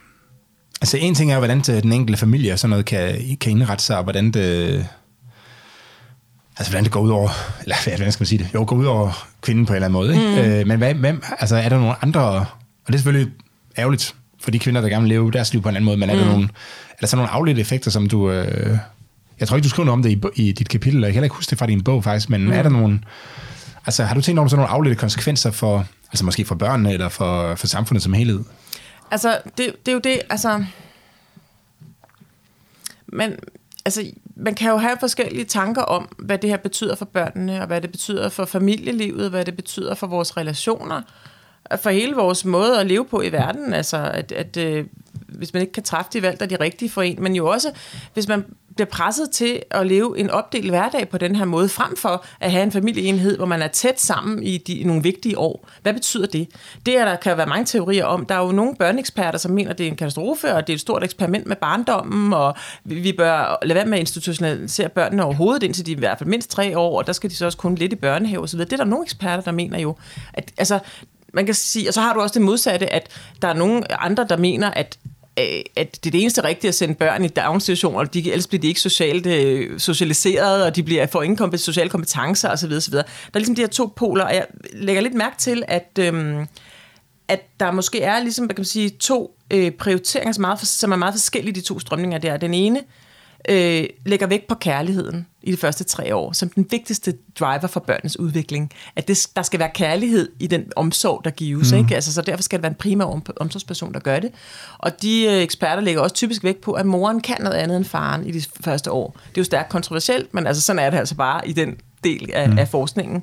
altså 0.81 0.97
en 0.97 1.15
ting 1.15 1.33
er, 1.33 1.39
hvordan 1.39 1.61
den 1.61 1.93
enkelte 1.93 2.21
familie 2.21 2.53
og 2.53 2.59
sådan 2.59 2.71
noget 2.71 2.85
kan, 2.85 3.37
kan 3.41 3.53
indrette 3.53 3.85
sig, 3.85 3.97
og 3.97 4.03
hvordan 4.03 4.31
det, 4.31 4.87
altså 6.57 6.71
hvordan 6.71 6.85
det 6.85 6.93
går 6.93 7.01
ud 7.01 7.11
over, 7.11 7.29
eller 7.63 7.97
hvordan 7.97 8.13
skal 8.13 8.23
man 8.23 8.27
sige 8.27 8.39
det, 8.39 8.55
jo, 8.55 8.65
går 8.67 8.77
ud 8.77 8.85
over 8.85 9.29
kvinden 9.41 9.67
på 9.67 9.73
en 9.73 9.77
eller 9.77 9.87
anden 9.87 9.93
måde, 9.93 10.15
ikke? 10.15 10.49
Mm. 10.49 10.53
Øh, 10.53 10.67
men 10.67 10.79
hvad, 10.79 10.95
hvem, 10.95 11.23
altså 11.39 11.57
er 11.57 11.69
der 11.69 11.79
nogle 11.79 11.95
andre, 12.03 12.23
og 12.23 12.47
det 12.87 12.95
er 12.95 12.99
selvfølgelig 12.99 13.33
ærgerligt 13.79 14.15
for 14.41 14.51
de 14.51 14.59
kvinder, 14.59 14.81
der 14.81 14.89
gerne 14.89 15.03
vil 15.03 15.09
leve 15.09 15.31
deres 15.31 15.53
liv 15.53 15.63
på 15.63 15.69
en 15.69 15.77
anden 15.77 15.85
måde, 15.85 15.97
men 15.97 16.11
er, 16.11 16.15
mm. 16.15 16.21
der, 16.21 16.31
nogle, 16.31 16.49
er 16.91 17.01
der 17.01 17.07
så 17.07 17.17
nogle 17.17 17.31
afledte 17.31 17.61
effekter, 17.61 17.91
som 17.91 18.09
du, 18.09 18.31
øh, 18.31 18.79
jeg 19.41 19.49
tror 19.49 19.57
ikke, 19.57 19.65
du 19.65 19.71
skriver 19.71 19.85
noget 19.85 19.97
om 19.97 20.03
det 20.03 20.33
i, 20.37 20.49
i 20.49 20.53
dit 20.53 20.69
kapitel, 20.69 20.99
og 20.99 21.05
jeg 21.05 21.13
kan 21.13 21.15
heller 21.15 21.25
ikke 21.25 21.37
huske 21.37 21.51
det 21.51 21.59
fra 21.59 21.67
din 21.67 21.83
bog 21.83 22.05
faktisk, 22.05 22.31
men 22.31 22.45
mm. 22.45 22.53
er 22.53 22.63
der 22.63 22.71
nogle, 22.71 23.01
altså 23.87 24.05
har 24.05 24.15
du 24.15 24.21
tænkt 24.21 24.39
over 24.39 24.49
sådan 24.49 24.59
nogle 24.59 24.75
afledte 24.75 24.97
konsekvenser 25.01 25.51
for, 25.51 25.87
altså 26.07 26.25
måske 26.25 26.45
for 26.45 26.55
børnene, 26.55 26.93
eller 26.93 27.09
for, 27.09 27.55
for 27.55 27.67
samfundet 27.67 28.03
som 28.03 28.13
helhed? 28.13 28.41
Altså, 29.11 29.39
det, 29.45 29.57
det 29.87 29.89
er 29.89 29.93
jo 29.93 29.99
det, 29.99 30.21
altså... 30.31 30.65
Men, 33.07 33.33
altså, 33.85 34.11
man 34.37 34.55
kan 34.55 34.71
jo 34.71 34.77
have 34.77 34.97
forskellige 35.01 35.45
tanker 35.45 35.83
om, 35.83 36.09
hvad 36.19 36.39
det 36.39 36.51
her 36.51 36.57
betyder 36.57 36.95
for 36.95 37.05
børnene, 37.05 37.61
og 37.61 37.67
hvad 37.67 37.81
det 37.81 37.91
betyder 37.91 38.29
for 38.29 38.45
familielivet, 38.45 39.31
hvad 39.31 39.45
det 39.45 39.57
betyder 39.57 39.95
for 39.95 40.07
vores 40.07 40.37
relationer, 40.37 41.03
for 41.77 41.91
hele 41.91 42.15
vores 42.15 42.45
måde 42.45 42.81
at 42.81 42.87
leve 42.87 43.05
på 43.05 43.23
i 43.23 43.33
verden. 43.33 43.75
Altså, 43.75 43.97
at, 43.97 44.33
at 44.33 44.57
øh, 44.57 44.85
hvis 45.29 45.53
man 45.53 45.61
ikke 45.61 45.73
kan 45.73 45.83
træffe 45.83 46.11
de 46.13 46.23
valg, 46.23 46.39
der 46.39 46.45
er 46.45 46.49
de 46.49 46.57
rigtige 46.61 46.91
for 46.91 47.03
en, 47.03 47.23
men 47.23 47.37
jo 47.37 47.47
også, 47.47 47.71
hvis 48.15 48.29
man 48.29 48.45
bliver 48.75 48.89
presset 48.89 49.31
til 49.31 49.63
at 49.71 49.87
leve 49.87 50.19
en 50.19 50.31
opdelt 50.31 50.71
hverdag 50.71 51.09
på 51.09 51.19
den 51.19 51.37
her 51.37 51.45
måde, 51.45 51.69
frem 51.69 51.97
for 51.97 52.25
at 52.41 52.51
have 52.51 52.63
en 52.63 52.73
familieenhed, 52.73 53.37
hvor 53.37 53.47
man 53.47 53.63
er 53.63 53.69
tæt 53.69 54.01
sammen 54.01 54.43
i, 54.43 54.59
de, 54.59 54.75
i 54.75 54.85
nogle 54.85 55.03
vigtige 55.03 55.39
år. 55.39 55.69
Hvad 55.83 55.93
betyder 55.95 56.27
det? 56.27 56.49
Det 56.87 56.99
er 56.99 57.05
der 57.05 57.17
kan 57.17 57.37
være 57.37 57.47
mange 57.47 57.65
teorier 57.65 58.05
om. 58.05 58.27
Der 58.27 58.35
er 58.35 58.47
jo 58.47 58.53
nogle 58.53 58.77
børneeksperter, 58.77 59.39
som 59.39 59.53
mener, 59.53 59.71
at 59.71 59.79
det 59.79 59.87
er 59.87 59.91
en 59.91 59.97
katastrofe, 59.97 60.55
og 60.55 60.67
det 60.67 60.73
er 60.73 60.75
et 60.75 60.81
stort 60.81 61.05
eksperiment 61.05 61.47
med 61.47 61.57
barndommen, 61.57 62.33
og 62.33 62.55
vi 62.85 63.13
bør 63.13 63.59
lade 63.63 63.75
være 63.75 63.87
med 63.87 63.95
at 63.95 64.01
institutionalisere 64.01 64.89
børnene 64.89 65.25
overhovedet, 65.25 65.63
indtil 65.63 65.87
de 65.87 65.93
er 65.93 65.97
i 65.97 65.99
hvert 65.99 66.19
fald 66.19 66.29
mindst 66.29 66.51
tre 66.51 66.79
år, 66.79 66.99
og 66.99 67.07
der 67.07 67.13
skal 67.13 67.31
de 67.31 67.37
så 67.37 67.45
også 67.47 67.59
kun 67.59 67.75
lidt 67.75 67.93
i 67.93 67.97
børnehave 67.97 68.43
osv. 68.43 68.61
Det 68.61 68.73
er 68.73 68.77
der 68.77 68.85
nogle 68.85 69.05
eksperter, 69.05 69.43
der 69.43 69.53
mener 69.53 69.79
jo. 69.79 69.97
At, 70.35 70.53
altså, 70.59 70.79
man 71.33 71.47
kan 71.47 71.55
sige, 71.55 71.89
og 71.89 71.95
så 71.95 72.01
har 72.01 72.15
du 72.15 72.21
også 72.21 72.35
det 72.35 72.43
modsatte, 72.43 72.93
at 72.93 73.09
der 73.43 73.49
er 73.49 73.55
nogle 73.55 74.01
andre, 74.03 74.27
der 74.29 74.37
mener, 74.37 74.71
at 74.71 74.99
øh, 75.39 75.45
at 75.77 75.99
det 76.05 76.07
er 76.07 76.11
det 76.11 76.21
eneste 76.21 76.45
rigtige 76.45 76.69
at 76.69 76.75
sende 76.75 76.95
børn 76.95 77.25
i 77.25 77.29
daginstitutioner, 77.29 78.05
de, 78.05 78.31
ellers 78.31 78.47
bliver 78.47 78.61
de 78.61 78.69
ikke 78.69 78.81
socialt 78.81 79.27
øh, 79.27 79.81
socialiseret, 79.81 80.65
og 80.65 80.77
de 80.77 80.83
bliver, 80.83 81.07
får 81.07 81.23
ingen 81.23 81.49
komp- 81.49 81.57
sociale 81.57 81.91
kompetencer 81.91 82.51
osv. 82.51 82.73
osv. 82.73 82.93
Der 82.93 83.03
er 83.35 83.39
ligesom 83.39 83.55
de 83.55 83.63
her 83.63 83.69
to 83.69 83.93
poler, 83.97 84.25
og 84.25 84.35
jeg 84.35 84.47
lægger 84.73 85.03
lidt 85.03 85.15
mærke 85.15 85.37
til, 85.39 85.65
at, 85.69 85.99
øhm, 85.99 86.47
at 87.29 87.41
der 87.61 87.71
måske 87.71 88.03
er 88.03 88.21
ligesom, 88.21 88.47
hvad 88.47 88.55
kan 88.55 88.61
man 88.61 88.67
sige, 88.67 88.91
to 88.91 89.37
øh, 89.51 89.71
prioriteringer, 89.71 90.33
som 90.33 90.45
er, 90.45 90.49
meget, 90.49 90.61
som 90.61 90.93
er 90.93 90.97
meget 90.97 91.15
forskellige, 91.15 91.55
de 91.55 91.61
to 91.61 91.79
strømninger 91.79 92.19
der. 92.19 92.37
Den 92.37 92.55
ene 92.55 92.79
øh, 92.79 92.85
lægger 94.07 94.27
vægt 94.27 94.47
på 94.49 94.55
kærligheden 94.55 95.27
i 95.43 95.53
de 95.53 95.57
første 95.57 95.85
tre 95.85 96.15
år, 96.15 96.33
som 96.33 96.49
den 96.49 96.67
vigtigste 96.71 97.15
driver 97.39 97.67
for 97.67 97.81
børnenes 97.81 98.19
udvikling. 98.19 98.71
At 98.97 99.09
det, 99.09 99.27
der 99.37 99.43
skal 99.43 99.61
være 99.61 99.71
kærlighed 99.75 100.29
i 100.41 100.47
den 100.47 100.65
omsorg, 100.77 101.21
der 101.25 101.31
gives. 101.31 101.73
Mm. 101.73 101.79
Ikke? 101.79 101.95
Altså, 101.95 102.13
så 102.13 102.23
derfor 102.23 102.43
skal 102.43 102.59
det 102.59 102.63
være 102.63 102.71
en 102.71 102.77
primær 102.77 103.05
om, 103.05 103.23
omsorgsperson, 103.37 103.95
der 103.95 104.01
gør 104.01 104.19
det. 104.19 104.31
Og 104.79 105.03
de 105.03 105.25
øh, 105.25 105.33
eksperter 105.33 105.83
lægger 105.83 106.03
også 106.03 106.15
typisk 106.15 106.45
vægt 106.45 106.61
på, 106.61 106.73
at 106.73 106.87
moren 106.87 107.21
kan 107.21 107.37
noget 107.41 107.57
andet 107.57 107.77
end 107.77 107.85
faren 107.85 108.27
i 108.27 108.31
de 108.33 108.43
første 108.61 108.91
år. 108.91 109.17
Det 109.29 109.37
er 109.37 109.41
jo 109.41 109.45
stærkt 109.45 109.69
kontroversielt, 109.69 110.35
men 110.35 110.47
altså, 110.47 110.63
sådan 110.63 110.83
er 110.83 110.91
det 110.91 110.99
altså 110.99 111.15
bare 111.15 111.49
i 111.49 111.53
den 111.53 111.77
del 112.05 112.31
af, 112.33 112.49
mm. 112.49 112.59
af 112.59 112.69
forskningen. 112.69 113.23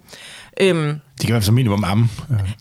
Øhm, 0.60 1.00
de 1.22 1.28
kan 1.28 1.34
være 1.34 1.42
som 1.42 1.56
minimum 1.56 1.84
amme. 1.84 2.10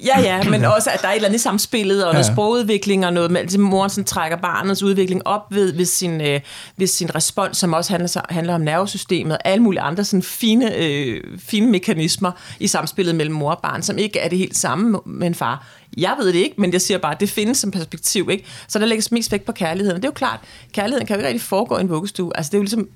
Ja, 0.05 0.21
ja, 0.21 0.51
men 0.51 0.65
også, 0.65 0.91
at 0.91 1.03
der 1.03 1.09
er 1.09 1.13
et 1.13 1.17
eller 1.17 1.29
andet 1.29 1.41
samspillet, 1.41 2.05
og 2.05 2.09
ja. 2.09 2.13
noget 2.13 2.27
sprogudvikling, 2.27 3.07
og 3.07 3.13
noget 3.13 3.37
altså, 3.37 3.61
moren 3.61 3.91
sådan, 3.91 4.05
trækker 4.05 4.37
barnets 4.37 4.83
udvikling 4.83 5.27
op 5.27 5.43
ved, 5.51 5.73
ved, 5.73 5.85
sin, 5.85 6.21
øh, 6.21 6.41
ved 6.77 6.87
sin 6.87 7.15
respons, 7.15 7.57
som 7.57 7.73
også 7.73 7.93
handler, 7.93 8.21
handler 8.31 8.55
om 8.55 8.61
nervesystemet, 8.61 9.33
og 9.33 9.39
alle 9.45 9.63
mulige 9.63 9.81
andre 9.81 10.05
sådan 10.05 10.23
fine, 10.23 10.77
øh, 10.77 11.21
fine 11.39 11.71
mekanismer 11.71 12.33
i 12.61 12.67
samspillet 12.67 13.15
mellem 13.15 13.35
mor 13.35 13.51
og 13.51 13.61
barn, 13.63 13.83
som 13.83 13.99
ikke 13.99 14.19
er 14.19 14.29
det 14.29 14.39
helt 14.39 14.57
samme 14.57 15.01
med 15.07 15.27
en 15.27 15.35
far. 15.35 15.67
Jeg 15.97 16.15
ved 16.19 16.27
det 16.27 16.35
ikke, 16.35 16.61
men 16.61 16.73
jeg 16.73 16.81
siger 16.81 16.99
bare, 16.99 17.13
at 17.13 17.21
det 17.21 17.31
findes 17.31 17.59
som 17.59 17.71
perspektiv. 17.71 18.29
Ikke? 18.31 18.45
Så 18.69 18.79
der 18.79 18.87
lægges 18.87 19.13
mest 19.13 19.33
vægt 19.33 19.45
på 19.45 19.53
kærligheden. 19.53 19.97
Og 19.97 20.03
det 20.03 20.09
er 20.09 20.13
jo 20.13 20.15
klart, 20.15 20.41
kærligheden 20.73 21.07
kan 21.07 21.15
jo 21.15 21.19
ikke 21.19 21.29
rigtig 21.29 21.43
foregå 21.43 21.77
i 21.77 21.81
en 21.81 21.89
vuggestue. 21.89 22.37
Altså, 22.37 22.51
det 22.51 22.55
er 22.55 22.59
jo 22.59 22.63
ligesom 22.63 22.89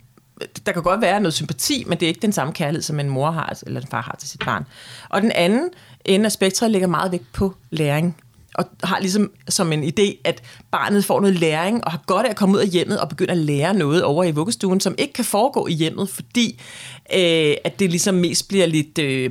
der 0.66 0.72
kan 0.72 0.82
godt 0.82 1.00
være 1.00 1.20
noget 1.20 1.34
sympati, 1.34 1.84
men 1.86 2.00
det 2.00 2.06
er 2.06 2.08
ikke 2.08 2.20
den 2.20 2.32
samme 2.32 2.52
kærlighed, 2.52 2.82
som 2.82 3.00
en 3.00 3.08
mor 3.08 3.30
har, 3.30 3.44
altså, 3.44 3.64
eller 3.66 3.80
en 3.80 3.86
far 3.86 4.02
har 4.02 4.16
til 4.18 4.28
sit 4.28 4.44
barn. 4.44 4.66
Og 5.08 5.22
den 5.22 5.32
anden 5.32 5.70
ende 6.04 6.26
af 6.26 6.32
spektret 6.32 6.70
lægger 6.70 6.88
meget 6.88 7.12
vægt 7.12 7.32
på 7.32 7.54
læring 7.70 8.16
og 8.54 8.64
har 8.82 9.00
ligesom 9.00 9.30
som 9.48 9.72
en 9.72 9.84
idé, 9.84 10.20
at 10.24 10.42
barnet 10.70 11.04
får 11.04 11.20
noget 11.20 11.36
læring, 11.36 11.84
og 11.84 11.90
har 11.90 12.02
godt 12.06 12.26
af 12.26 12.30
at 12.30 12.36
komme 12.36 12.54
ud 12.54 12.60
af 12.60 12.68
hjemmet 12.68 13.00
og 13.00 13.08
begynde 13.08 13.32
at 13.32 13.38
lære 13.38 13.74
noget 13.74 14.04
over 14.04 14.24
i 14.24 14.30
vuggestuen, 14.30 14.80
som 14.80 14.94
ikke 14.98 15.12
kan 15.12 15.24
foregå 15.24 15.66
i 15.66 15.72
hjemmet, 15.72 16.08
fordi 16.08 16.60
øh, 17.14 17.54
at 17.64 17.78
det 17.78 17.90
ligesom 17.90 18.14
mest 18.14 18.48
bliver 18.48 18.66
lidt... 18.66 18.98
Øh, 18.98 19.30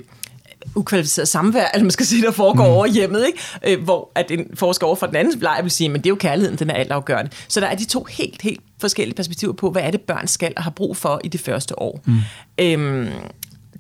ukvalificeret 0.75 1.27
samvær, 1.27 1.65
eller 1.73 1.83
man 1.83 1.91
skal 1.91 2.05
sige, 2.05 2.21
der 2.21 2.31
foregår 2.31 2.65
mm. 2.65 2.71
over 2.71 2.85
hjemmet, 2.85 3.25
ikke? 3.25 3.39
Øh, 3.67 3.83
hvor 3.83 4.11
at 4.15 4.31
en 4.31 4.45
forsker 4.55 4.87
over 4.87 4.95
for 4.95 5.05
den 5.05 5.15
anden 5.15 5.39
lejr 5.39 5.61
vil 5.61 5.71
sige, 5.71 5.89
men 5.89 5.97
det 5.97 6.05
er 6.05 6.09
jo 6.09 6.15
kærligheden, 6.15 6.59
den 6.59 6.69
er 6.69 6.73
altafgørende. 6.73 7.31
Så 7.47 7.59
der 7.59 7.67
er 7.67 7.75
de 7.75 7.85
to 7.85 8.03
helt, 8.09 8.41
helt 8.41 8.61
forskellige 8.81 9.15
perspektiver 9.15 9.53
på, 9.53 9.71
hvad 9.71 9.81
er 9.81 9.91
det, 9.91 10.01
børn 10.01 10.27
skal 10.27 10.53
og 10.57 10.63
har 10.63 10.71
brug 10.71 10.97
for 10.97 11.21
i 11.23 11.27
det 11.27 11.41
første 11.41 11.79
år. 11.79 12.01
Mm. 12.05 12.17
Øhm, 12.59 13.09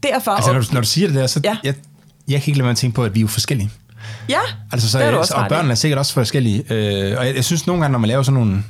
derfor... 0.03 0.31
Altså, 0.31 0.53
når 0.53 0.59
du, 0.59 0.67
når 0.71 0.81
du 0.81 0.87
siger 0.87 1.07
det 1.07 1.15
der, 1.15 1.27
så 1.27 1.41
ja. 1.43 1.57
jeg, 1.63 1.73
jeg 2.27 2.41
kan 2.41 2.51
ikke 2.51 2.57
lade 2.57 2.65
mig 2.65 2.71
at 2.71 2.77
tænke 2.77 2.95
på, 2.95 3.03
at 3.03 3.15
vi 3.15 3.19
er 3.19 3.21
jo 3.21 3.27
forskellige. 3.27 3.69
Ja, 4.29 4.39
altså, 4.71 4.89
så, 4.89 4.99
det 4.99 5.07
er 5.07 5.11
du 5.11 5.17
også 5.17 5.33
Og 5.33 5.45
børnene 5.49 5.71
er 5.71 5.75
sikkert 5.75 5.99
også 5.99 6.13
forskellige. 6.13 6.63
Øh, 6.69 7.17
og 7.17 7.27
jeg, 7.27 7.35
jeg 7.35 7.45
synes 7.45 7.67
nogle 7.67 7.81
gange, 7.81 7.91
når 7.91 7.99
man 7.99 8.07
laver 8.07 8.23
sådan 8.23 8.39
nogle 8.39 8.63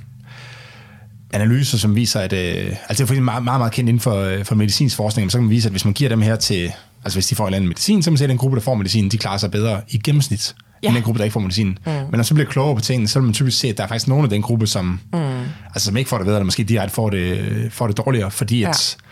analyser, 1.34 1.78
som 1.78 1.96
viser, 1.96 2.20
at... 2.20 2.34
Øh, 2.34 2.76
altså 2.90 3.06
det 3.06 3.18
er 3.18 3.22
meget, 3.22 3.44
meget, 3.44 3.60
meget 3.60 3.74
kendt 3.74 3.90
inden 3.90 4.02
for, 4.02 4.16
øh, 4.16 4.46
for 4.46 4.56
medicinsk 4.56 4.96
forskning, 4.96 5.32
så 5.32 5.38
kan 5.38 5.44
man 5.44 5.50
vise, 5.50 5.68
at 5.68 5.72
hvis 5.72 5.86
man 5.86 5.94
giver 5.94 6.10
dem 6.10 6.22
her 6.22 6.36
til 6.36 6.72
Altså 7.04 7.16
hvis 7.16 7.28
de 7.28 7.36
får 7.36 7.44
en 7.44 7.48
eller 7.48 7.56
anden 7.56 7.68
medicin, 7.68 8.04
så 8.04 8.12
man 8.12 8.18
se, 8.18 8.24
at 8.24 8.30
den 8.30 8.38
gruppe, 8.38 8.56
der 8.56 8.62
får 8.62 8.76
medicin, 8.76 9.10
de 9.10 9.18
klarer 9.18 9.38
sig 9.38 9.52
bedre 9.52 9.82
i 9.88 9.98
gennemsnit, 9.98 10.56
ja. 10.84 10.88
end 10.88 10.96
den 10.96 11.04
gruppe, 11.04 11.18
der 11.18 11.24
ikke 11.24 11.34
får 11.34 11.40
medicin. 11.40 11.68
Mm. 11.68 11.92
Men 11.92 12.12
når 12.12 12.24
så 12.24 12.34
bliver 12.34 12.50
klogere 12.50 12.76
på 12.76 12.82
tingene, 12.82 13.08
så 13.08 13.20
vil 13.20 13.26
man 13.26 13.34
typisk 13.34 13.60
se, 13.60 13.68
at 13.68 13.78
der 13.78 13.84
er 13.84 13.88
faktisk 13.88 14.08
nogen 14.08 14.24
af 14.24 14.30
den 14.30 14.42
gruppe, 14.42 14.68
som, 14.68 15.00
mm. 15.14 15.20
altså, 15.66 15.86
som 15.86 15.98
ikke 15.98 16.10
får 16.10 16.18
det 16.18 16.26
bedre, 16.26 16.38
eller 16.38 16.46
måske 16.46 16.64
direkte 16.64 16.96
får 16.96 17.10
det, 17.10 17.74
får 17.74 17.88
det 17.88 17.98
dårligere, 17.98 18.32
fordi, 18.32 18.64
at, 18.64 18.98
ja. 19.00 19.08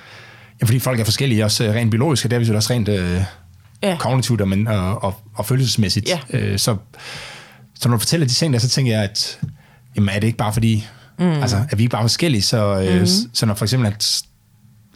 Ja, 0.62 0.66
fordi 0.66 0.80
folk 0.80 1.00
er 1.00 1.04
forskellige, 1.04 1.46
også 1.46 1.64
øh, 1.64 1.76
rent 1.76 1.92
biologisk, 1.92 2.26
og 2.26 2.32
det 2.32 2.36
er 2.36 2.40
vi 2.40 2.56
også 2.56 2.74
rent 2.74 2.90
øh, 2.90 3.22
ja. 3.84 3.98
kognitivt 4.00 4.42
og, 4.42 4.48
og, 4.68 5.04
og, 5.04 5.16
og 5.36 5.46
følelsesmæssigt. 5.46 6.10
Ja. 6.10 6.20
Øh, 6.30 6.60
så, 6.60 6.78
så 7.80 7.90
når 7.90 7.96
du 7.96 8.00
fortæller 8.00 8.28
de 8.28 8.34
ting 8.34 8.54
der, 8.54 8.60
så 8.60 8.70
tænker 8.70 8.92
jeg, 8.92 9.04
at 9.04 9.40
jamen, 9.96 10.10
er 10.10 10.20
det 10.20 10.28
ikke 10.28 10.38
bare 10.38 10.54
fordi, 10.54 10.86
mm. 11.20 11.26
altså, 11.26 11.58
er 11.72 11.76
vi 11.76 11.84
ikke 11.84 11.92
bare 11.92 12.04
forskellige, 12.04 12.42
så, 12.42 12.82
øh, 12.82 13.00
mm. 13.00 13.08
så 13.34 13.46
når 13.46 13.54
for 13.54 13.66
eksempel, 13.66 13.88
at 13.88 14.22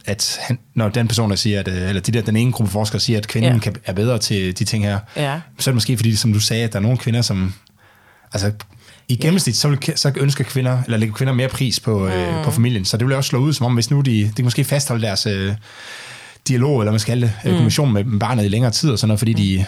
at 0.04 0.38
han, 0.42 0.58
når 0.74 0.88
den 0.88 1.08
person, 1.08 1.30
der 1.30 1.36
siger, 1.36 1.60
at, 1.60 1.68
øh, 1.68 1.88
eller 1.88 2.02
de 2.02 2.12
der, 2.12 2.22
den 2.22 2.36
ene 2.36 2.52
gruppe 2.52 2.72
forskere 2.72 3.00
siger, 3.00 3.18
at 3.18 3.28
kvinden 3.28 3.52
ja. 3.52 3.58
kan, 3.58 3.76
er 3.84 3.92
bedre 3.92 4.18
til 4.18 4.58
de 4.58 4.64
ting 4.64 4.84
her, 4.84 4.98
ja. 5.16 5.40
så 5.58 5.70
er 5.70 5.72
det 5.72 5.76
måske 5.76 5.96
fordi, 5.96 6.16
som 6.16 6.32
du 6.32 6.40
sagde, 6.40 6.64
at 6.64 6.72
der 6.72 6.78
er 6.78 6.82
nogle 6.82 6.98
kvinder, 6.98 7.22
som, 7.22 7.54
altså 8.32 8.52
i 9.08 9.16
gennemsnit, 9.16 9.54
ja. 9.54 9.58
så, 9.58 9.68
vil, 9.68 9.78
så 9.96 10.12
ønsker 10.16 10.44
kvinder, 10.44 10.82
eller 10.84 10.98
lægger 10.98 11.14
kvinder 11.14 11.34
mere 11.34 11.48
pris 11.48 11.80
på, 11.80 12.06
øh, 12.06 12.28
mm. 12.30 12.36
øh, 12.36 12.44
på 12.44 12.50
familien, 12.50 12.84
så 12.84 12.96
det 12.96 13.06
vil 13.06 13.16
også 13.16 13.28
slå 13.28 13.38
ud, 13.38 13.52
som 13.52 13.66
om 13.66 13.74
hvis 13.74 13.90
nu 13.90 14.00
de, 14.00 14.22
de 14.24 14.32
kan 14.36 14.44
måske 14.44 14.64
fastholde 14.64 15.06
deres 15.06 15.26
øh, 15.26 15.54
dialog, 16.48 16.80
eller 16.80 16.92
man 16.92 17.00
skal 17.00 17.10
kalde 17.10 17.26
det, 17.26 17.32
mm. 17.44 17.50
kommunikation 17.50 17.92
med 17.92 18.20
barnet 18.20 18.44
i 18.44 18.48
længere 18.48 18.72
tid, 18.72 18.90
og 18.90 18.98
sådan 18.98 19.08
noget, 19.08 19.18
fordi 19.18 19.32
mm. 19.32 19.38
de 19.38 19.64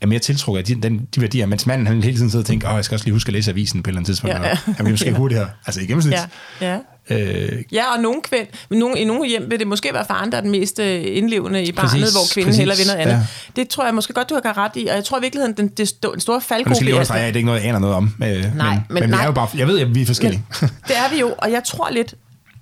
er 0.00 0.06
mere 0.06 0.18
tiltrukket 0.18 0.58
af 0.58 0.64
de, 0.64 0.74
den, 0.74 1.08
de 1.14 1.20
værdier, 1.20 1.46
mens 1.46 1.66
manden 1.66 1.86
han 1.86 2.02
hele 2.02 2.16
tiden 2.16 2.30
sidder 2.30 2.42
og 2.42 2.46
tænker, 2.46 2.70
åh, 2.70 2.76
jeg 2.76 2.84
skal 2.84 2.94
også 2.94 3.06
lige 3.06 3.12
huske 3.12 3.28
at 3.28 3.32
læse 3.32 3.50
avisen 3.50 3.82
på 3.82 3.88
et 3.88 3.90
eller 3.90 3.98
andet 3.98 4.06
tidspunkt, 4.06 4.36
ja, 4.36 4.48
ja. 4.48 4.58
han 4.76 4.84
vil 4.84 4.90
måske 4.92 5.06
ja. 5.10 5.16
hurtigere, 5.16 5.50
altså 5.66 5.80
i 5.80 5.86
gennemsnit. 5.86 6.14
Ja, 6.60 6.72
ja. 6.72 6.78
Øh, 7.10 7.62
ja, 7.72 7.94
og 7.94 8.02
nogle 8.02 8.20
kvind, 8.22 8.46
nogle, 8.70 8.98
i 8.98 9.04
nogle 9.04 9.28
hjem 9.28 9.50
vil 9.50 9.58
det 9.58 9.66
måske 9.66 9.94
være 9.94 10.04
faren, 10.08 10.32
der 10.32 10.36
er 10.36 10.40
den 10.40 10.50
mest 10.50 10.78
øh, 10.78 11.02
indlevende 11.04 11.64
i 11.64 11.72
barnet, 11.72 11.90
præcis, 11.90 12.12
hvor 12.12 12.22
kvinden 12.34 12.54
heller 12.54 12.76
vil 12.76 12.86
noget 12.86 13.00
andet. 13.00 13.14
Ja. 13.14 13.26
Det 13.56 13.68
tror 13.68 13.84
jeg 13.84 13.94
måske 13.94 14.12
godt, 14.12 14.30
du 14.30 14.40
har 14.44 14.58
ret 14.58 14.72
i, 14.74 14.86
og 14.86 14.94
jeg 14.94 15.04
tror 15.04 15.18
i 15.18 15.20
virkeligheden, 15.20 15.56
den, 15.56 15.68
det, 15.68 16.02
den 16.02 16.20
store 16.20 16.40
faldgruppe... 16.40 16.70
Nu 16.70 16.74
skal 16.74 16.84
lige 16.84 16.94
understrege, 16.94 17.20
at 17.20 17.26
det 17.26 17.32
er 17.34 17.36
ikke 17.36 17.46
noget, 17.46 17.60
jeg 17.60 17.68
aner 17.68 17.78
noget 17.78 17.96
om. 17.96 18.14
Øh, 18.22 18.28
nej, 18.28 18.74
men, 18.74 18.82
men, 18.90 19.00
men 19.00 19.10
nej, 19.10 19.22
er 19.22 19.26
jo 19.26 19.32
bare, 19.32 19.48
jeg 19.56 19.66
ved, 19.66 19.80
at 19.80 19.94
vi 19.94 20.02
er 20.02 20.06
forskellige. 20.06 20.44
Men, 20.60 20.70
det 20.88 20.96
er 20.96 21.10
vi 21.14 21.20
jo, 21.20 21.34
og 21.38 21.52
jeg 21.52 21.64
tror 21.64 21.90
lidt, 21.90 22.14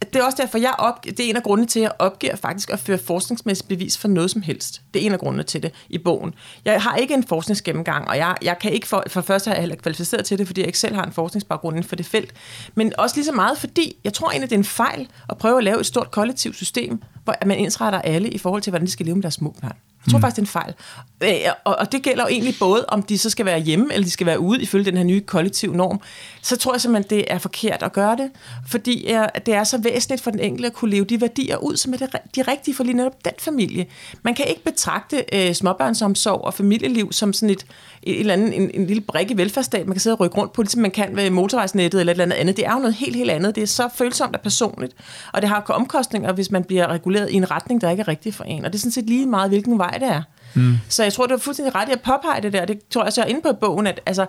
det 0.02 0.16
er 0.16 0.24
også 0.24 0.38
derfor, 0.42 0.58
jeg 0.58 0.74
op, 0.78 1.04
det 1.04 1.20
er 1.20 1.30
en 1.30 1.36
af 1.36 1.42
grundene 1.42 1.66
til, 1.66 1.78
at 1.78 1.82
jeg 1.82 1.92
opgiver 1.98 2.36
faktisk 2.36 2.70
at 2.70 2.78
føre 2.78 2.98
forskningsmæssigt 2.98 3.68
bevis 3.68 3.98
for 3.98 4.08
noget 4.08 4.30
som 4.30 4.42
helst. 4.42 4.82
Det 4.94 5.02
er 5.02 5.06
en 5.06 5.12
af 5.12 5.18
grundene 5.18 5.42
til 5.42 5.62
det 5.62 5.72
i 5.88 5.98
bogen. 5.98 6.34
Jeg 6.64 6.82
har 6.82 6.96
ikke 6.96 7.14
en 7.14 7.24
forskningsgennemgang, 7.24 8.08
og 8.08 8.16
jeg, 8.16 8.34
jeg 8.42 8.58
kan 8.58 8.72
ikke 8.72 8.86
for, 8.86 9.04
for 9.08 9.20
først 9.20 9.46
have 9.46 9.60
heller 9.60 9.76
kvalificeret 9.76 10.24
til 10.24 10.38
det, 10.38 10.46
fordi 10.46 10.60
jeg 10.60 10.66
ikke 10.66 10.78
selv 10.78 10.94
har 10.94 11.04
en 11.04 11.12
forskningsbaggrund 11.12 11.76
inden 11.76 11.88
for 11.88 11.96
det 11.96 12.06
felt. 12.06 12.32
Men 12.74 12.92
også 12.98 13.16
lige 13.16 13.24
så 13.24 13.32
meget, 13.32 13.58
fordi 13.58 13.96
jeg 14.04 14.12
tror 14.12 14.30
egentlig, 14.30 14.50
det 14.50 14.56
er 14.56 14.60
en 14.60 14.64
fejl 14.64 15.08
at 15.28 15.38
prøve 15.38 15.58
at 15.58 15.64
lave 15.64 15.80
et 15.80 15.86
stort 15.86 16.10
kollektivt 16.10 16.56
system, 16.56 17.02
hvor 17.24 17.34
man 17.46 17.58
indsretter 17.58 18.00
alle 18.00 18.30
i 18.30 18.38
forhold 18.38 18.62
til, 18.62 18.70
hvordan 18.70 18.86
de 18.86 18.92
skal 18.92 19.06
leve 19.06 19.16
med 19.16 19.22
deres 19.22 19.34
små 19.34 19.54
børn. 19.60 19.76
Jeg 20.06 20.10
tror 20.10 20.18
mm. 20.18 20.22
faktisk, 20.22 20.36
det 20.36 20.56
er 20.56 20.60
en 20.60 20.74
fejl. 21.20 21.44
Øh, 21.46 21.52
og, 21.64 21.76
og 21.78 21.92
det 21.92 22.02
gælder 22.02 22.22
jo 22.22 22.28
egentlig 22.28 22.54
både, 22.60 22.84
om 22.88 23.02
de 23.02 23.18
så 23.18 23.30
skal 23.30 23.46
være 23.46 23.60
hjemme, 23.60 23.94
eller 23.94 24.04
de 24.04 24.10
skal 24.10 24.26
være 24.26 24.40
ude, 24.40 24.62
ifølge 24.62 24.84
den 24.84 24.96
her 24.96 25.04
nye 25.04 25.20
kollektiv 25.20 25.74
norm. 25.74 26.00
Så 26.42 26.56
tror 26.56 26.74
jeg 26.74 26.80
simpelthen, 26.80 27.18
det 27.18 27.32
er 27.32 27.38
forkert 27.38 27.82
at 27.82 27.92
gøre 27.92 28.16
det, 28.16 28.30
fordi 28.68 29.08
det 29.46 29.54
er 29.54 29.64
så 29.64 29.78
væsentligt 29.78 30.22
for 30.22 30.30
den 30.30 30.40
enkelte 30.40 30.66
at 30.66 30.72
kunne 30.72 30.90
leve 30.90 31.04
de 31.04 31.20
værdier 31.20 31.56
ud, 31.56 31.76
som 31.76 31.92
er 31.92 31.96
det, 31.96 32.08
de 32.36 32.42
rigtige 32.42 32.74
for 32.74 32.84
lige 32.84 32.96
netop 32.96 33.24
den 33.24 33.32
familie. 33.38 33.86
Man 34.22 34.34
kan 34.34 34.46
ikke 34.48 34.64
betragte 34.64 35.24
uh, 35.34 35.54
småbørnsomsorg 35.54 36.40
og 36.40 36.54
familieliv 36.54 37.12
som 37.12 37.32
sådan 37.32 37.50
et, 37.50 37.66
et 38.06 38.20
eller 38.20 38.32
andet, 38.32 38.56
en, 38.56 38.70
en 38.74 38.86
lille 38.86 39.00
brik 39.00 39.30
i 39.30 39.36
velfærdsstat, 39.36 39.86
man 39.86 39.94
kan 39.94 40.00
sidde 40.00 40.16
og 40.16 40.20
rykke 40.20 40.36
rundt 40.36 40.52
på, 40.52 40.62
ligesom 40.62 40.82
man 40.82 40.90
kan 40.90 41.16
ved 41.16 41.30
motorvejsnettet 41.30 42.00
eller 42.00 42.10
et 42.10 42.14
eller 42.14 42.24
andet 42.24 42.36
andet. 42.36 42.56
Det 42.56 42.66
er 42.66 42.72
jo 42.72 42.78
noget 42.78 42.94
helt, 42.94 43.16
helt 43.16 43.30
andet. 43.30 43.54
Det 43.54 43.62
er 43.62 43.66
så 43.66 43.88
følsomt 43.94 44.36
og 44.36 44.42
personligt, 44.42 44.94
og 45.32 45.42
det 45.42 45.48
har 45.48 45.60
omkostninger, 45.68 46.32
hvis 46.32 46.50
man 46.50 46.64
bliver 46.64 46.86
reguleret 46.86 47.30
i 47.30 47.34
en 47.34 47.50
retning, 47.50 47.80
der 47.80 47.90
ikke 47.90 48.00
er 48.00 48.08
rigtig 48.08 48.34
for 48.34 48.44
en. 48.44 48.64
Og 48.64 48.72
det 48.72 48.78
er 48.78 48.80
sådan 48.80 48.92
set 48.92 49.06
lige 49.06 49.26
meget, 49.26 49.50
hvilken 49.50 49.78
vej 49.78 49.90
det 49.90 50.08
er. 50.08 50.22
Mm. 50.54 50.74
Så 50.88 51.02
jeg 51.02 51.12
tror, 51.12 51.26
det 51.26 51.34
er 51.34 51.38
fuldstændig 51.38 51.74
ret 51.74 51.88
i 51.88 51.92
at 51.92 52.00
påpege 52.00 52.42
det 52.42 52.52
der. 52.52 52.64
Det 52.64 52.88
tror 52.90 53.02
jeg 53.02 53.06
også, 53.06 53.20
jeg 53.20 53.26
er 53.26 53.30
inde 53.30 53.42
på 53.42 53.52
bogen, 53.60 53.86
at 53.86 54.00
altså, 54.06 54.26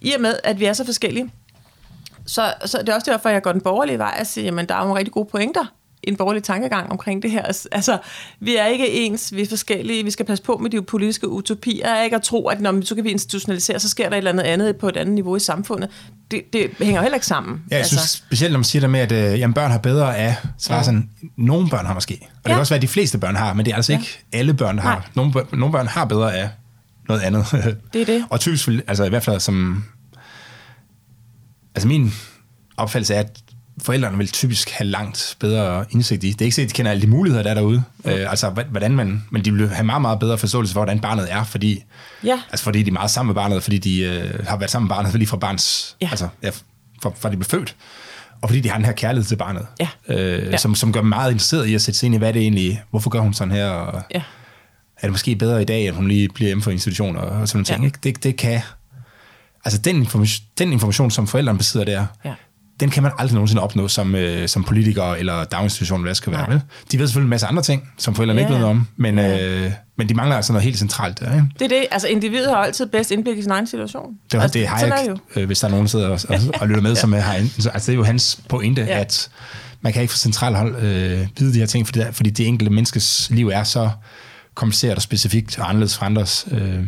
i 0.00 0.12
og 0.12 0.20
med, 0.20 0.34
at 0.44 0.60
vi 0.60 0.64
er 0.64 0.72
så 0.72 0.84
forskellige, 0.84 1.30
så, 2.26 2.54
så 2.64 2.78
det 2.78 2.88
er 2.88 2.94
også 2.94 3.10
derfor, 3.10 3.28
jeg 3.28 3.42
går 3.42 3.52
den 3.52 3.60
borgerlige 3.60 3.98
vej 3.98 4.16
og 4.20 4.26
siger, 4.26 4.58
at 4.58 4.68
der 4.68 4.74
er 4.74 4.80
nogle 4.80 4.98
rigtig 4.98 5.12
gode 5.12 5.28
pointer 5.30 5.64
en 6.06 6.16
borgerlig 6.16 6.42
tankegang 6.42 6.92
omkring 6.92 7.22
det 7.22 7.30
her. 7.30 7.42
Altså, 7.72 7.98
vi 8.40 8.56
er 8.56 8.66
ikke 8.66 8.90
ens, 8.90 9.34
vi 9.34 9.42
er 9.42 9.46
forskellige, 9.48 10.04
vi 10.04 10.10
skal 10.10 10.26
passe 10.26 10.44
på 10.44 10.56
med 10.56 10.70
de 10.70 10.82
politiske 10.82 11.28
utopier, 11.28 12.02
ikke 12.02 12.16
at 12.16 12.22
tro, 12.22 12.48
at 12.48 12.60
når 12.60 12.72
vi 12.72 12.86
så 12.86 12.94
kan 12.94 13.04
vi 13.04 13.10
institutionalisere, 13.10 13.80
så 13.80 13.88
sker 13.88 14.08
der 14.08 14.12
et 14.12 14.18
eller 14.18 14.30
andet 14.30 14.42
andet 14.42 14.76
på 14.76 14.88
et 14.88 14.96
andet 14.96 15.14
niveau 15.14 15.36
i 15.36 15.40
samfundet. 15.40 15.90
Det, 16.30 16.42
det 16.52 16.70
hænger 16.80 17.02
heller 17.02 17.16
ikke 17.16 17.26
sammen. 17.26 17.52
Ja, 17.54 17.60
jeg 17.70 17.78
altså. 17.78 17.96
synes 17.96 18.10
specielt, 18.10 18.52
når 18.52 18.58
man 18.58 18.64
siger 18.64 18.80
det 18.80 18.90
med, 18.90 19.00
at 19.00 19.12
øh, 19.12 19.40
jamen, 19.40 19.54
børn 19.54 19.70
har 19.70 19.78
bedre 19.78 20.16
af, 20.16 20.36
så 20.58 20.72
er 20.72 20.76
ja. 20.76 20.82
sådan, 20.82 21.10
nogle 21.36 21.68
børn 21.68 21.86
har 21.86 21.94
måske, 21.94 22.14
og 22.22 22.28
det 22.44 22.48
ja. 22.48 22.54
kan 22.54 22.60
også 22.60 22.74
være, 22.74 22.78
at 22.78 22.82
de 22.82 22.88
fleste 22.88 23.18
børn 23.18 23.36
har, 23.36 23.52
men 23.52 23.64
det 23.64 23.72
er 23.72 23.76
altså 23.76 23.92
ja. 23.92 23.98
ikke 23.98 24.24
alle 24.32 24.54
børn 24.54 24.78
har. 24.78 25.10
Nogle, 25.14 25.32
nogle 25.52 25.72
børn 25.72 25.86
har 25.86 26.04
bedre 26.04 26.36
af 26.36 26.48
noget 27.08 27.20
andet. 27.20 27.46
Det 27.92 28.00
er 28.00 28.06
det. 28.06 28.24
og 28.30 28.40
typisk, 28.40 28.68
altså 28.68 29.04
i 29.04 29.08
hvert 29.08 29.24
fald 29.24 29.40
som, 29.40 29.84
altså 31.74 31.88
min 31.88 32.12
opfattelse 32.76 33.14
er, 33.14 33.20
at 33.20 33.42
forældrene 33.82 34.18
vil 34.18 34.28
typisk 34.28 34.70
have 34.70 34.88
langt 34.88 35.36
bedre 35.40 35.84
indsigt 35.90 36.24
i. 36.24 36.30
Det 36.30 36.40
er 36.40 36.44
ikke 36.44 36.54
sikkert, 36.54 36.70
at 36.70 36.76
de 36.76 36.76
kender 36.76 36.90
alle 36.90 37.02
de 37.02 37.06
muligheder, 37.06 37.42
der 37.42 37.50
er 37.50 37.54
derude. 37.54 37.82
Mm. 38.04 38.10
Øh, 38.10 38.30
altså, 38.30 38.50
hvordan 38.70 38.92
man, 38.92 39.24
men 39.30 39.44
de 39.44 39.52
vil 39.52 39.68
have 39.68 39.84
meget, 39.84 40.02
meget 40.02 40.18
bedre 40.18 40.38
forståelse 40.38 40.72
for, 40.72 40.80
hvordan 40.80 41.00
barnet 41.00 41.32
er, 41.32 41.44
fordi, 41.44 41.84
ja. 42.24 42.40
altså, 42.50 42.64
fordi 42.64 42.82
de 42.82 42.88
er 42.88 42.92
meget 42.92 43.10
sammen 43.10 43.28
med 43.28 43.34
barnet, 43.34 43.62
fordi 43.62 43.78
de 43.78 44.00
øh, 44.00 44.46
har 44.46 44.56
været 44.56 44.70
sammen 44.70 44.88
med 44.88 44.96
barnet 44.96 45.14
lige 45.14 45.26
fra 45.26 45.36
barns, 45.36 45.96
ja. 46.00 46.08
altså, 46.10 46.28
ja, 46.42 46.50
fra, 47.02 47.12
fra 47.16 47.30
de 47.30 47.36
blev 47.36 47.44
født. 47.44 47.76
Og 48.42 48.48
fordi 48.48 48.60
de 48.60 48.68
har 48.68 48.76
den 48.76 48.84
her 48.84 48.92
kærlighed 48.92 49.24
til 49.28 49.36
barnet, 49.36 49.66
ja. 49.80 49.88
Øh, 50.08 50.52
ja. 50.52 50.56
Som, 50.56 50.74
som 50.74 50.92
gør 50.92 51.00
dem 51.00 51.08
meget 51.08 51.30
interesseret 51.30 51.66
i 51.66 51.74
at 51.74 51.82
sætte 51.82 52.00
sig 52.00 52.06
ind 52.06 52.14
i, 52.14 52.18
hvad 52.18 52.32
det 52.32 52.42
egentlig, 52.42 52.82
hvorfor 52.90 53.10
gør 53.10 53.20
hun 53.20 53.34
sådan 53.34 53.52
her, 53.54 53.68
og 53.68 54.02
ja. 54.14 54.18
er 54.96 55.02
det 55.02 55.10
måske 55.10 55.36
bedre 55.36 55.62
i 55.62 55.64
dag, 55.64 55.88
at 55.88 55.94
hun 55.94 56.08
lige 56.08 56.28
bliver 56.28 56.48
hjemme 56.48 56.62
for 56.62 56.70
institution 56.70 57.16
og, 57.16 57.48
sådan 57.48 57.58
noget 57.58 57.70
ja. 57.70 57.74
ting. 57.74 57.84
Ikke? 57.84 57.98
Det, 58.04 58.22
det 58.22 58.36
kan, 58.36 58.60
altså 59.64 59.80
den 59.80 59.96
information, 59.96 60.46
den 60.58 60.72
information, 60.72 61.10
som 61.10 61.26
forældrene 61.26 61.58
besidder 61.58 61.86
der, 61.86 62.06
ja 62.24 62.34
den 62.80 62.90
kan 62.90 63.02
man 63.02 63.12
aldrig 63.18 63.34
nogensinde 63.34 63.62
opnå 63.62 63.88
som, 63.88 64.14
øh, 64.14 64.48
som 64.48 64.64
politiker 64.64 65.02
eller 65.02 65.44
daginstitution, 65.44 66.00
hvad 66.00 66.08
det 66.08 66.16
skal 66.16 66.32
være. 66.32 66.50
Vel? 66.50 66.60
De 66.92 66.98
ved 66.98 67.06
selvfølgelig 67.06 67.26
en 67.26 67.30
masse 67.30 67.46
andre 67.46 67.62
ting, 67.62 67.88
som 67.98 68.14
forældrene 68.14 68.40
ja. 68.40 68.46
ikke 68.46 68.58
ved 68.58 68.64
om, 68.64 68.86
men, 68.96 69.18
ja. 69.18 69.64
øh, 69.64 69.72
men 69.96 70.08
de 70.08 70.14
mangler 70.14 70.36
altså 70.36 70.52
noget 70.52 70.64
helt 70.64 70.78
centralt. 70.78 71.20
Der, 71.20 71.34
ikke? 71.34 71.46
Det 71.58 71.64
er 71.64 71.68
det. 71.68 71.86
Altså 71.90 72.08
individet 72.08 72.50
har 72.50 72.56
altid 72.56 72.86
bedst 72.86 73.10
indblik 73.10 73.38
i 73.38 73.42
sin 73.42 73.50
egen 73.50 73.66
situation. 73.66 74.14
Det, 74.32 74.42
altså, 74.42 74.58
det 74.58 74.68
har 74.68 74.80
jeg 74.80 75.16
øh, 75.36 75.46
hvis 75.46 75.60
der 75.60 75.66
er 75.66 75.70
nogen, 75.70 75.84
der 75.84 75.90
sidder 75.90 76.08
og, 76.08 76.20
og, 76.28 76.38
og 76.60 76.68
lytter 76.68 76.82
med, 76.82 76.90
ja. 76.90 77.00
som 77.00 77.12
har 77.12 77.34
altså 77.34 77.70
det 77.86 77.88
er 77.88 77.94
jo 77.94 78.04
hans 78.04 78.40
pointe, 78.48 78.82
ja. 78.82 79.00
at 79.00 79.30
man 79.80 79.92
kan 79.92 80.02
ikke 80.02 80.12
fra 80.12 80.18
centralt 80.18 80.56
hold 80.56 80.76
øh, 80.76 81.26
vide 81.38 81.54
de 81.54 81.58
her 81.58 81.66
ting, 81.66 81.86
fordi, 81.86 82.00
fordi 82.12 82.30
det 82.30 82.46
enkelte 82.46 82.72
menneskes 82.72 83.30
liv 83.30 83.48
er 83.48 83.64
så 83.64 83.90
kompliceret 84.54 84.96
og 84.96 85.02
specifikt 85.02 85.58
og 85.58 85.68
anderledes 85.68 85.96
fra 85.96 86.06
andres. 86.06 86.48
Øh. 86.50 86.80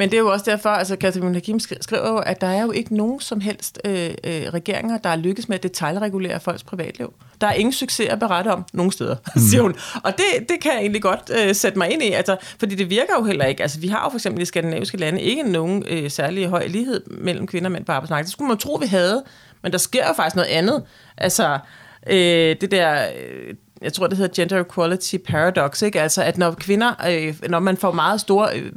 Men 0.00 0.10
det 0.10 0.16
er 0.16 0.20
jo 0.20 0.32
også 0.32 0.50
derfor, 0.50 0.68
altså 0.68 0.96
Katharina 0.96 1.32
Hakim 1.34 1.60
skriver 1.60 2.08
jo, 2.08 2.18
at 2.18 2.40
der 2.40 2.46
er 2.46 2.62
jo 2.62 2.70
ikke 2.70 2.96
nogen 2.96 3.20
som 3.20 3.40
helst 3.40 3.80
øh, 3.84 4.10
øh, 4.24 4.42
regeringer, 4.54 4.98
der 4.98 5.08
er 5.08 5.16
lykkes 5.16 5.48
med 5.48 5.56
at 5.56 5.62
detaljregulere 5.62 6.40
folks 6.40 6.62
privatliv. 6.62 7.12
Der 7.40 7.46
er 7.46 7.52
ingen 7.52 7.72
succes 7.72 8.08
at 8.08 8.18
berette 8.18 8.48
om 8.48 8.64
nogen 8.72 8.92
steder, 8.92 9.16
mm. 9.34 9.40
siger 9.40 9.62
hun. 9.62 9.74
Og 10.04 10.12
det, 10.16 10.48
det 10.48 10.60
kan 10.60 10.72
jeg 10.72 10.80
egentlig 10.80 11.02
godt 11.02 11.30
øh, 11.38 11.54
sætte 11.54 11.78
mig 11.78 11.90
ind 11.90 12.02
i, 12.02 12.12
altså, 12.12 12.36
fordi 12.60 12.74
det 12.74 12.90
virker 12.90 13.12
jo 13.18 13.24
heller 13.24 13.44
ikke. 13.44 13.62
Altså, 13.62 13.80
vi 13.80 13.88
har 13.88 14.04
jo 14.04 14.10
for 14.10 14.16
eksempel 14.16 14.42
i 14.42 14.44
skandinaviske 14.44 14.96
lande 14.96 15.20
ikke 15.20 15.42
nogen 15.42 15.84
øh, 15.88 16.10
særlig 16.10 16.46
høj 16.46 16.66
lighed 16.66 17.02
mellem 17.06 17.46
kvinder 17.46 17.68
og 17.68 17.72
mænd 17.72 17.84
på 17.84 17.92
arbejdsmarkedet. 17.92 18.26
Det 18.26 18.32
skulle 18.32 18.48
man 18.48 18.58
tro, 18.58 18.74
vi 18.74 18.86
havde, 18.86 19.24
men 19.62 19.72
der 19.72 19.78
sker 19.78 20.08
jo 20.08 20.12
faktisk 20.12 20.36
noget 20.36 20.48
andet. 20.48 20.82
Altså, 21.16 21.58
øh, 22.06 22.56
det 22.60 22.70
der... 22.70 23.08
Øh, 23.16 23.54
jeg 23.82 23.92
tror, 23.92 24.06
det 24.06 24.18
hedder 24.18 24.34
gender 24.34 24.60
equality 24.60 25.16
paradox, 25.16 25.82
ikke? 25.82 26.00
Altså, 26.00 26.22
at 26.22 26.38
når 26.38 26.50
kvinder, 26.50 26.94
øh, 27.08 27.34
når 27.48 27.58
man 27.58 27.76
får 27.76 27.92
meget 27.92 28.20
store 28.20 28.58
øh, 28.58 28.72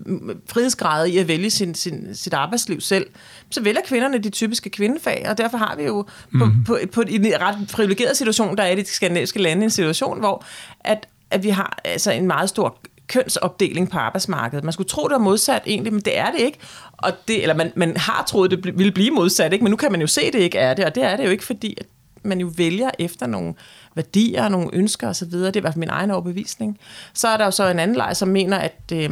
frihedsgrader 0.48 1.06
i 1.06 1.18
at 1.18 1.28
vælge 1.28 1.50
sin, 1.50 1.76
sin, 1.76 2.16
sit 2.16 2.34
arbejdsliv 2.34 2.82
selv, 2.82 3.06
så 3.50 3.62
vælger 3.62 3.82
kvinderne 3.86 4.18
de 4.18 4.30
typiske 4.30 4.70
kvindefag, 4.70 5.26
og 5.30 5.38
derfor 5.38 5.58
har 5.58 5.76
vi 5.76 5.84
jo 5.84 6.02
på, 6.38 6.46
mm. 6.46 6.64
på, 6.64 6.78
på, 6.94 7.04
i 7.08 7.16
en 7.16 7.42
ret 7.42 7.56
privilegeret 7.74 8.18
situation, 8.18 8.58
der 8.58 8.64
er 8.64 8.72
i 8.72 8.76
de 8.76 8.86
skandinaviske 8.86 9.42
lande 9.42 9.64
en 9.64 9.70
situation, 9.70 10.20
hvor 10.20 10.46
at, 10.80 11.08
at 11.32 11.44
vi 11.44 11.50
har 11.50 11.80
altså 11.84 12.12
en 12.12 12.28
meget 12.28 12.50
stor 12.50 12.78
kønsopdeling 13.08 13.90
på 13.90 13.98
arbejdsmarkedet. 13.98 14.64
Man 14.64 14.74
skulle 14.74 14.90
tro, 14.90 15.04
det 15.04 15.12
var 15.12 15.18
modsat 15.18 15.62
egentlig, 15.66 15.94
men 15.94 16.02
det 16.02 16.18
er 16.18 16.32
det 16.32 16.40
ikke. 16.40 16.58
Og 16.92 17.12
det, 17.28 17.42
eller 17.42 17.56
man, 17.56 17.72
man 17.76 17.98
har 17.98 18.24
troet, 18.28 18.52
det 18.52 18.78
ville 18.78 18.92
blive 18.92 19.12
modsat, 19.12 19.54
ikke? 19.54 19.64
men 19.64 19.72
nu 19.72 19.78
kan 19.78 19.92
man 19.92 20.02
jo 20.02 20.08
se, 20.08 20.32
det 20.32 20.40
ikke 20.40 20.58
er 20.58 20.74
det, 20.74 20.86
og 20.86 20.96
det 20.96 21.04
er 21.04 21.18
det 21.18 21.26
jo 21.26 21.30
ikke, 21.30 21.44
fordi 21.44 21.76
at 21.78 21.86
man 22.24 22.40
jo 22.40 22.52
vælger 22.58 22.90
efter 23.00 23.28
nogle 23.28 23.54
værdier, 23.96 24.50
nogle 24.50 24.70
ønsker 24.74 25.10
osv. 25.10 25.32
Det 25.32 25.46
er 25.46 25.52
i 25.56 25.60
hvert 25.60 25.74
fald 25.74 25.80
min 25.80 25.90
egen 25.90 26.12
overbevisning. 26.12 26.78
Så 27.14 27.28
er 27.28 27.38
der 27.38 27.46
jo 27.46 27.52
så 27.52 27.68
en 27.68 27.80
anden 27.80 27.98
leg, 27.98 28.18
som 28.18 28.28
mener, 28.28 28.58
at 28.58 28.82
øh, 28.94 29.10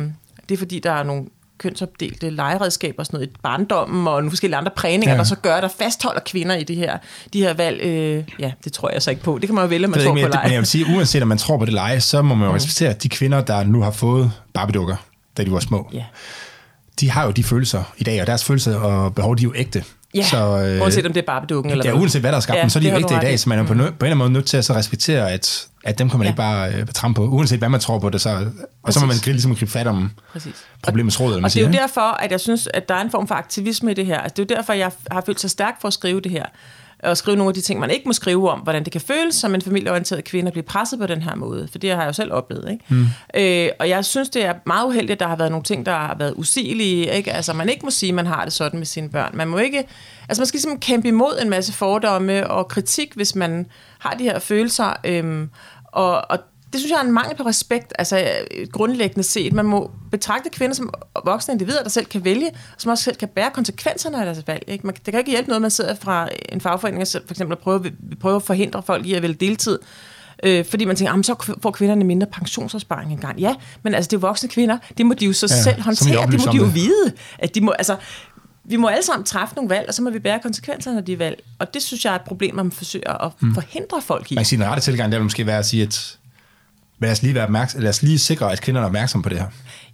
det 0.49 0.55
er 0.55 0.57
fordi, 0.57 0.79
der 0.79 0.91
er 0.91 1.03
nogle 1.03 1.25
kønsopdelte 1.61 2.29
legeredskaber, 2.29 3.03
sådan 3.03 3.17
noget 3.17 3.27
i 3.27 3.31
barndommen 3.43 4.07
og 4.07 4.13
nogle 4.13 4.31
forskellige 4.31 4.57
andre 4.57 4.71
prægninger, 4.75 5.13
ja. 5.13 5.17
der 5.17 5.23
så 5.23 5.35
gør, 5.35 5.61
der 5.61 5.67
fastholder 5.67 6.21
kvinder 6.25 6.55
i 6.55 6.63
det 6.63 6.75
her, 6.75 6.97
de 7.33 7.41
her 7.41 7.53
valg. 7.53 7.81
Øh, 7.81 8.23
ja, 8.39 8.51
det 8.63 8.73
tror 8.73 8.89
jeg 8.89 9.01
så 9.01 9.09
ikke 9.09 9.23
på. 9.23 9.37
Det 9.37 9.47
kan 9.47 9.55
man 9.55 9.63
jo 9.63 9.67
vælge, 9.67 9.87
man 9.87 9.99
tror 9.99 10.15
ikke, 10.15 10.27
på 10.27 10.33
leje. 10.33 10.45
Men 10.45 10.53
jeg 10.53 10.59
vil 10.59 10.67
sige, 10.67 10.85
uanset 10.95 11.21
om 11.21 11.27
man 11.27 11.37
tror 11.37 11.57
på 11.57 11.65
det 11.65 11.73
leje, 11.73 12.01
så 12.01 12.21
må 12.21 12.35
man 12.35 12.45
jo 12.45 12.51
mm. 12.51 12.55
respektere 12.55 12.93
de 12.93 13.09
kvinder, 13.09 13.41
der 13.41 13.63
nu 13.63 13.81
har 13.81 13.91
fået 13.91 14.31
barbedukker, 14.53 14.95
da 15.37 15.43
de 15.43 15.51
var 15.51 15.59
små. 15.59 15.89
Ja. 15.93 16.03
De 16.99 17.09
har 17.09 17.25
jo 17.25 17.31
de 17.31 17.43
følelser 17.43 17.83
i 17.97 18.03
dag, 18.03 18.21
og 18.21 18.27
deres 18.27 18.43
følelser 18.43 18.75
og 18.75 19.15
behov, 19.15 19.37
de 19.37 19.41
er 19.41 19.43
jo 19.43 19.53
ægte. 19.55 19.83
Ja, 20.15 20.23
så, 20.23 20.37
øh, 20.37 20.81
uanset 20.81 21.05
om 21.05 21.13
det 21.13 21.21
er 21.21 21.25
barbedukken 21.25 21.71
eller 21.71 21.85
Ja, 21.85 21.93
uanset 21.93 22.21
hvad 22.21 22.31
der 22.31 22.37
er 22.37 22.41
skabt, 22.41 22.57
ja, 22.57 22.69
så 22.69 22.79
er 22.79 22.83
de 22.83 22.89
jo 22.89 22.95
ægte 22.95 23.13
i 23.13 23.17
dag, 23.17 23.39
så 23.39 23.49
man 23.49 23.59
er 23.59 23.63
på, 23.63 23.73
mm. 23.73 23.79
på 23.79 23.85
en 23.85 23.87
eller 23.87 24.05
anden 24.05 24.17
måde 24.17 24.29
nødt 24.29 24.45
til 24.45 24.57
at 24.57 24.65
så 24.65 24.73
respektere, 24.73 25.31
at, 25.31 25.67
at 25.83 25.99
dem 25.99 26.09
kan 26.09 26.19
man 26.19 26.25
ja. 26.25 26.31
ikke 26.31 26.37
bare 26.37 26.73
øh, 26.73 26.87
trampe 26.87 27.21
på, 27.21 27.27
uanset 27.27 27.59
hvad 27.59 27.69
man 27.69 27.79
tror 27.79 27.99
på 27.99 28.09
det, 28.09 28.21
så, 28.21 28.29
og 28.29 28.45
Præcis. 28.83 28.99
så 28.99 29.05
må 29.05 29.05
man 29.05 29.15
ligesom 29.25 29.55
gribe 29.55 29.71
fat 29.71 29.87
om 29.87 30.11
Præcis. 30.33 30.55
problemets 30.83 31.19
råd. 31.19 31.33
Og, 31.33 31.41
og 31.43 31.53
det 31.53 31.61
er 31.61 31.67
jo 31.67 31.73
derfor, 31.73 32.01
at 32.01 32.31
jeg 32.31 32.39
synes, 32.39 32.69
at 32.73 32.89
der 32.89 32.95
er 32.95 33.01
en 33.01 33.11
form 33.11 33.27
for 33.27 33.35
aktivisme 33.35 33.91
i 33.91 33.93
det 33.93 34.05
her. 34.05 34.17
Altså, 34.17 34.33
det 34.35 34.51
er 34.51 34.55
jo 34.55 34.57
derfor, 34.57 34.73
jeg 34.73 34.91
har 35.11 35.23
følt 35.25 35.39
sig 35.39 35.49
stærkt 35.49 35.81
for 35.81 35.87
at 35.87 35.93
skrive 35.93 36.21
det 36.21 36.31
her 36.31 36.45
og 37.03 37.17
skrive 37.17 37.37
nogle 37.37 37.49
af 37.49 37.53
de 37.53 37.61
ting, 37.61 37.79
man 37.79 37.89
ikke 37.89 38.03
må 38.05 38.13
skrive 38.13 38.49
om, 38.49 38.59
hvordan 38.59 38.83
det 38.83 38.91
kan 38.91 39.01
føles 39.01 39.35
som 39.35 39.55
en 39.55 39.61
familieorienteret 39.61 40.23
kvinde 40.23 40.47
at 40.47 40.53
blive 40.53 40.63
presset 40.63 40.99
på 40.99 41.07
den 41.07 41.21
her 41.21 41.35
måde, 41.35 41.67
for 41.71 41.77
det 41.77 41.89
har 41.89 41.97
jeg 41.97 42.07
jo 42.07 42.13
selv 42.13 42.33
oplevet. 42.33 42.71
Ikke? 42.71 42.85
Mm. 42.89 43.05
Øh, 43.35 43.69
og 43.79 43.89
jeg 43.89 44.05
synes, 44.05 44.29
det 44.29 44.45
er 44.45 44.53
meget 44.65 44.87
uheldigt, 44.87 45.11
at 45.11 45.19
der 45.19 45.27
har 45.27 45.35
været 45.35 45.51
nogle 45.51 45.63
ting, 45.63 45.85
der 45.85 45.91
har 45.91 46.15
været 46.19 46.33
usigelige. 46.37 47.15
Ikke? 47.15 47.33
Altså, 47.33 47.53
man 47.53 47.69
ikke 47.69 47.85
må 47.85 47.89
sige, 47.89 48.09
at 48.09 48.15
man 48.15 48.25
har 48.25 48.43
det 48.43 48.53
sådan 48.53 48.79
med 48.79 48.87
sine 48.87 49.09
børn. 49.09 49.31
Man 49.33 49.47
må 49.47 49.57
ikke... 49.57 49.87
Altså, 50.29 50.41
man 50.41 50.47
skal 50.47 50.59
simpelthen 50.59 50.95
kæmpe 50.95 51.07
imod 51.07 51.39
en 51.41 51.49
masse 51.49 51.73
fordomme 51.73 52.49
og 52.49 52.67
kritik, 52.67 53.13
hvis 53.15 53.35
man 53.35 53.65
har 53.99 54.13
de 54.13 54.23
her 54.23 54.39
følelser. 54.39 54.93
Øhm, 55.03 55.49
og, 55.85 56.31
og 56.31 56.39
det 56.73 56.79
synes 56.79 56.91
jeg 56.91 56.97
er 56.97 57.03
en 57.03 57.11
mangel 57.11 57.37
på 57.37 57.43
respekt, 57.43 57.93
altså 57.99 58.31
grundlæggende 58.71 59.23
set. 59.23 59.53
Man 59.53 59.65
må 59.65 59.91
betragte 60.11 60.49
kvinder 60.49 60.75
som 60.75 60.93
voksne 61.25 61.53
individer, 61.53 61.83
der 61.83 61.89
selv 61.89 62.05
kan 62.05 62.25
vælge, 62.25 62.47
og 62.47 62.81
som 62.81 62.91
også 62.91 63.03
selv 63.03 63.15
kan 63.15 63.27
bære 63.27 63.51
konsekvenserne 63.53 64.19
af 64.19 64.25
deres 64.25 64.47
valg. 64.47 64.63
Ikke? 64.67 64.87
Man, 64.87 64.95
det 65.05 65.11
kan 65.13 65.17
ikke 65.17 65.31
hjælpe 65.31 65.47
noget, 65.47 65.61
man 65.61 65.71
sidder 65.71 65.95
fra 65.95 66.29
en 66.49 66.61
fagforening, 66.61 67.07
for 67.07 67.31
eksempel 67.31 67.51
at 67.51 67.59
prøve, 67.59 67.91
prøve 68.19 68.35
at 68.35 68.43
forhindre 68.43 68.83
folk 68.83 69.05
i 69.05 69.13
at 69.13 69.21
vælge 69.21 69.35
deltid, 69.35 69.79
øh, 70.43 70.65
fordi 70.65 70.85
man 70.85 70.95
tænker, 70.95 71.21
så 71.21 71.55
får 71.61 71.71
kvinderne 71.71 72.05
mindre 72.05 72.27
pensionsopsparing 72.27 73.11
engang. 73.11 73.39
Ja, 73.39 73.55
men 73.83 73.93
altså 73.93 74.09
det 74.09 74.17
er 74.17 74.21
voksne 74.21 74.49
kvinder, 74.49 74.77
det 74.97 75.05
må 75.05 75.13
de 75.13 75.25
jo 75.25 75.33
så 75.33 75.47
ja, 75.49 75.61
selv 75.61 75.81
håndtere, 75.81 76.25
det 76.31 76.45
må 76.45 76.51
de 76.51 76.57
jo 76.57 76.65
det. 76.65 76.75
vide. 76.75 77.13
At 77.39 77.55
de 77.55 77.61
må, 77.61 77.71
altså, 77.71 77.95
vi 78.63 78.75
må 78.75 78.87
alle 78.87 79.03
sammen 79.03 79.25
træffe 79.25 79.55
nogle 79.55 79.69
valg, 79.69 79.85
og 79.87 79.93
så 79.93 80.01
må 80.01 80.09
vi 80.09 80.19
bære 80.19 80.39
konsekvenserne 80.39 80.97
af 80.97 81.05
de 81.05 81.19
valg. 81.19 81.43
Og 81.59 81.73
det 81.73 81.81
synes 81.81 82.05
jeg 82.05 82.11
er 82.11 82.15
et 82.15 82.21
problem, 82.21 82.55
man 82.55 82.71
forsøger 82.71 83.25
at 83.25 83.31
hmm. 83.39 83.53
forhindre 83.53 84.01
folk 84.01 84.31
i. 84.31 84.35
Man 84.35 84.41
kan 84.41 84.45
sige, 84.45 84.59
den 84.59 84.67
rette 84.67 84.83
tilgang, 84.83 85.11
der 85.11 85.17
vil 85.17 85.23
måske 85.23 85.45
være 85.45 85.59
at 85.59 85.65
sige, 85.65 85.83
at 85.83 86.17
men 87.01 87.07
lad 87.07 87.11
os 87.11 87.21
lige, 87.21 87.35
være 87.35 87.43
opmærksom, 87.43 87.81
lad 87.81 87.89
os 87.89 88.01
lige 88.01 88.19
sikre, 88.19 88.51
at 88.51 88.61
kvinderne 88.61 88.83
er 88.83 88.87
opmærksomme 88.87 89.23
på 89.23 89.29
det 89.29 89.37
her. 89.37 89.47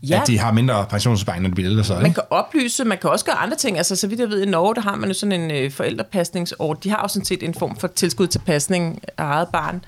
Ja. 0.04 0.22
At 0.22 0.28
de 0.28 0.39
har 0.39 0.52
mindre 0.52 0.86
pensionsopsparing, 0.89 1.41
når 1.41 1.50
de 1.50 1.56
bliver 1.56 1.70
ældre. 1.70 1.84
Så, 1.84 2.00
man 2.00 2.13
kan 2.13 2.24
oplyse, 2.30 2.86
man 2.86 2.98
kan 2.98 3.10
også 3.10 3.26
gøre 3.26 3.36
andre 3.36 3.58
ting. 3.58 3.78
Altså, 3.78 3.96
så 3.96 4.08
vidt 4.08 4.20
jeg 4.20 4.30
ved, 4.30 4.41
i 4.43 4.46
Norge, 4.46 4.76
der 4.76 4.82
har 4.82 4.96
man 4.96 5.10
jo 5.10 5.13
sådan 5.13 5.41
en 5.41 5.52
øh, 5.52 5.72
forældrepasningsord. 5.72 6.82
De 6.82 6.89
har 6.89 6.98
også 6.98 7.13
sådan 7.13 7.26
set 7.26 7.43
en 7.43 7.54
form 7.54 7.78
for 7.78 7.88
tilskud 7.88 8.28
til 8.28 8.39
pasning 8.39 9.00
af 9.17 9.24
eget 9.24 9.48
barn. 9.48 9.84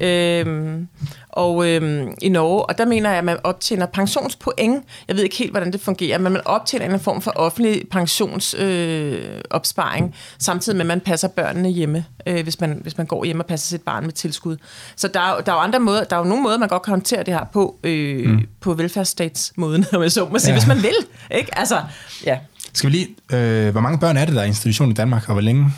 Øhm, 0.00 0.88
og 1.28 1.68
øh, 1.68 2.06
i 2.22 2.28
Norge, 2.28 2.62
og 2.62 2.78
der 2.78 2.84
mener 2.84 3.10
jeg, 3.10 3.18
at 3.18 3.24
man 3.24 3.36
optjener 3.44 3.86
pensionspoeng. 3.86 4.84
Jeg 5.08 5.16
ved 5.16 5.24
ikke 5.24 5.36
helt, 5.36 5.50
hvordan 5.50 5.72
det 5.72 5.80
fungerer, 5.80 6.18
men 6.18 6.32
man 6.32 6.42
optjener 6.44 6.94
en 6.94 7.00
form 7.00 7.22
for 7.22 7.32
offentlig 7.36 7.82
pensionsopsparing, 7.90 10.06
øh, 10.06 10.12
samtidig 10.38 10.76
med, 10.76 10.84
at 10.84 10.86
man 10.86 11.00
passer 11.00 11.28
børnene 11.28 11.68
hjemme, 11.68 12.04
øh, 12.26 12.42
hvis, 12.42 12.60
man, 12.60 12.78
hvis 12.82 12.98
man 12.98 13.06
går 13.06 13.24
hjem 13.24 13.40
og 13.40 13.46
passer 13.46 13.68
sit 13.68 13.82
barn 13.82 14.04
med 14.04 14.12
tilskud. 14.12 14.56
Så 14.96 15.08
der 15.08 15.20
er, 15.20 15.40
der 15.40 15.52
er 15.52 15.56
jo 15.56 15.62
andre 15.62 15.80
måder, 15.80 16.04
der 16.04 16.16
er 16.16 16.20
jo 16.20 16.26
nogle 16.26 16.42
måder, 16.42 16.58
man 16.58 16.68
godt 16.68 16.82
kan 16.82 16.90
håndtere 16.90 17.22
det 17.22 17.34
her 17.34 17.44
på, 17.52 17.78
øh, 17.84 18.30
mm. 18.30 18.46
på 18.60 18.74
velfærdsstatsmåden, 18.74 19.84
om 19.94 20.02
jeg 20.02 20.12
så 20.12 20.28
må 20.32 20.38
sige, 20.38 20.52
ja. 20.52 20.58
hvis 20.58 20.66
man 20.66 20.82
vil. 20.82 20.96
Ikke? 21.30 21.58
Altså, 21.58 21.82
ja. 22.26 22.38
Skal 22.72 22.90
vi 22.90 22.96
lige, 22.96 23.08
øh, 23.32 23.72
hvor 23.72 23.80
mange 23.80 23.98
børn 23.98 24.16
er 24.16 24.24
det, 24.24 24.34
der 24.34 24.40
er 24.40 24.44
i 24.44 24.48
institution 24.48 24.90
i 24.90 24.94
Danmark, 24.94 25.28
og 25.28 25.32
hvor 25.32 25.42
længe? 25.42 25.72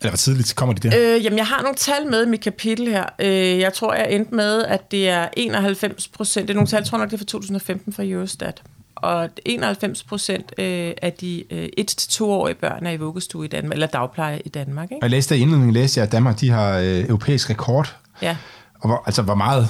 Eller 0.00 0.10
hvor 0.10 0.16
tidligt 0.16 0.56
kommer 0.56 0.74
de 0.74 0.90
der? 0.90 1.16
Øh, 1.16 1.24
jamen, 1.24 1.38
jeg 1.38 1.46
har 1.46 1.62
nogle 1.62 1.76
tal 1.76 2.06
med 2.10 2.26
i 2.26 2.28
mit 2.28 2.40
kapitel 2.40 2.88
her. 2.88 3.04
Øh, 3.18 3.58
jeg 3.58 3.72
tror, 3.72 3.94
jeg 3.94 4.12
endte 4.12 4.34
med, 4.34 4.64
at 4.64 4.90
det 4.90 5.08
er 5.08 5.28
91 5.36 6.08
procent. 6.08 6.48
Det 6.48 6.54
er 6.54 6.54
nogle 6.54 6.68
tal, 6.68 6.76
jeg 6.76 6.86
tror 6.86 6.98
nok, 6.98 7.08
det 7.10 7.14
er 7.14 7.18
fra 7.18 7.24
2015 7.24 7.92
fra 7.92 8.02
Eurostat. 8.06 8.62
Og 8.94 9.28
91 9.44 10.02
procent 10.02 10.52
øh, 10.58 10.92
af 11.02 11.12
de 11.12 11.44
øh, 11.50 11.68
1-2-årige 11.80 12.54
børn 12.54 12.86
er 12.86 12.90
i 12.90 12.96
vuggestue 12.96 13.44
i 13.44 13.48
Danmark, 13.48 13.72
eller 13.72 13.86
dagpleje 13.86 14.40
i 14.44 14.48
Danmark. 14.48 14.90
Ikke? 14.90 14.96
Og 14.96 15.02
jeg 15.02 15.10
læste 15.10 15.36
i 15.36 15.40
indledningen, 15.40 15.74
læste 15.74 15.98
jeg, 15.98 16.06
at 16.06 16.12
Danmark 16.12 16.40
de 16.40 16.50
har 16.50 16.78
øh, 16.78 17.08
europæisk 17.08 17.50
rekord. 17.50 17.96
Ja. 18.22 18.36
Og 18.80 18.88
hvor, 18.88 19.02
altså, 19.06 19.22
hvor 19.22 19.34
meget 19.34 19.68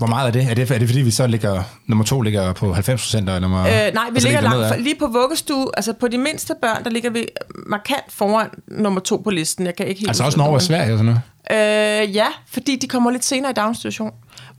hvor 0.00 0.06
meget 0.06 0.26
er 0.28 0.32
det? 0.32 0.50
Er 0.50 0.54
det, 0.54 0.70
er 0.70 0.78
det 0.78 0.88
fordi, 0.88 1.00
vi 1.00 1.10
så 1.10 1.26
ligger, 1.26 1.62
nummer 1.86 2.04
to 2.04 2.20
ligger 2.20 2.52
på 2.52 2.72
90 2.72 3.02
procent? 3.02 3.28
Øh, 3.28 3.40
nej, 3.40 3.50
vi 3.50 3.70
altså, 4.14 4.28
ligger 4.28 4.40
langt 4.40 4.68
for, 4.68 4.76
lige 4.76 4.94
på 4.98 5.06
vuggestue. 5.06 5.66
Altså 5.76 5.92
på 5.92 6.08
de 6.08 6.18
mindste 6.18 6.54
børn, 6.62 6.84
der 6.84 6.90
ligger 6.90 7.10
vi 7.10 7.26
markant 7.66 8.04
foran 8.08 8.48
nummer 8.68 9.00
to 9.00 9.16
på 9.16 9.30
listen. 9.30 9.66
Jeg 9.66 9.76
kan 9.76 9.86
ikke 9.86 10.00
helt 10.00 10.10
altså 10.10 10.24
også 10.24 10.38
Norge 10.38 10.54
og 10.54 10.62
Sverige 10.62 10.92
og 10.92 10.98
sådan 10.98 11.20
noget? 11.48 12.02
Øh, 12.02 12.14
ja, 12.14 12.26
fordi 12.46 12.76
de 12.76 12.88
kommer 12.88 13.10
lidt 13.10 13.24
senere 13.24 13.50
i 13.50 13.54
daginstitution. 13.54 14.12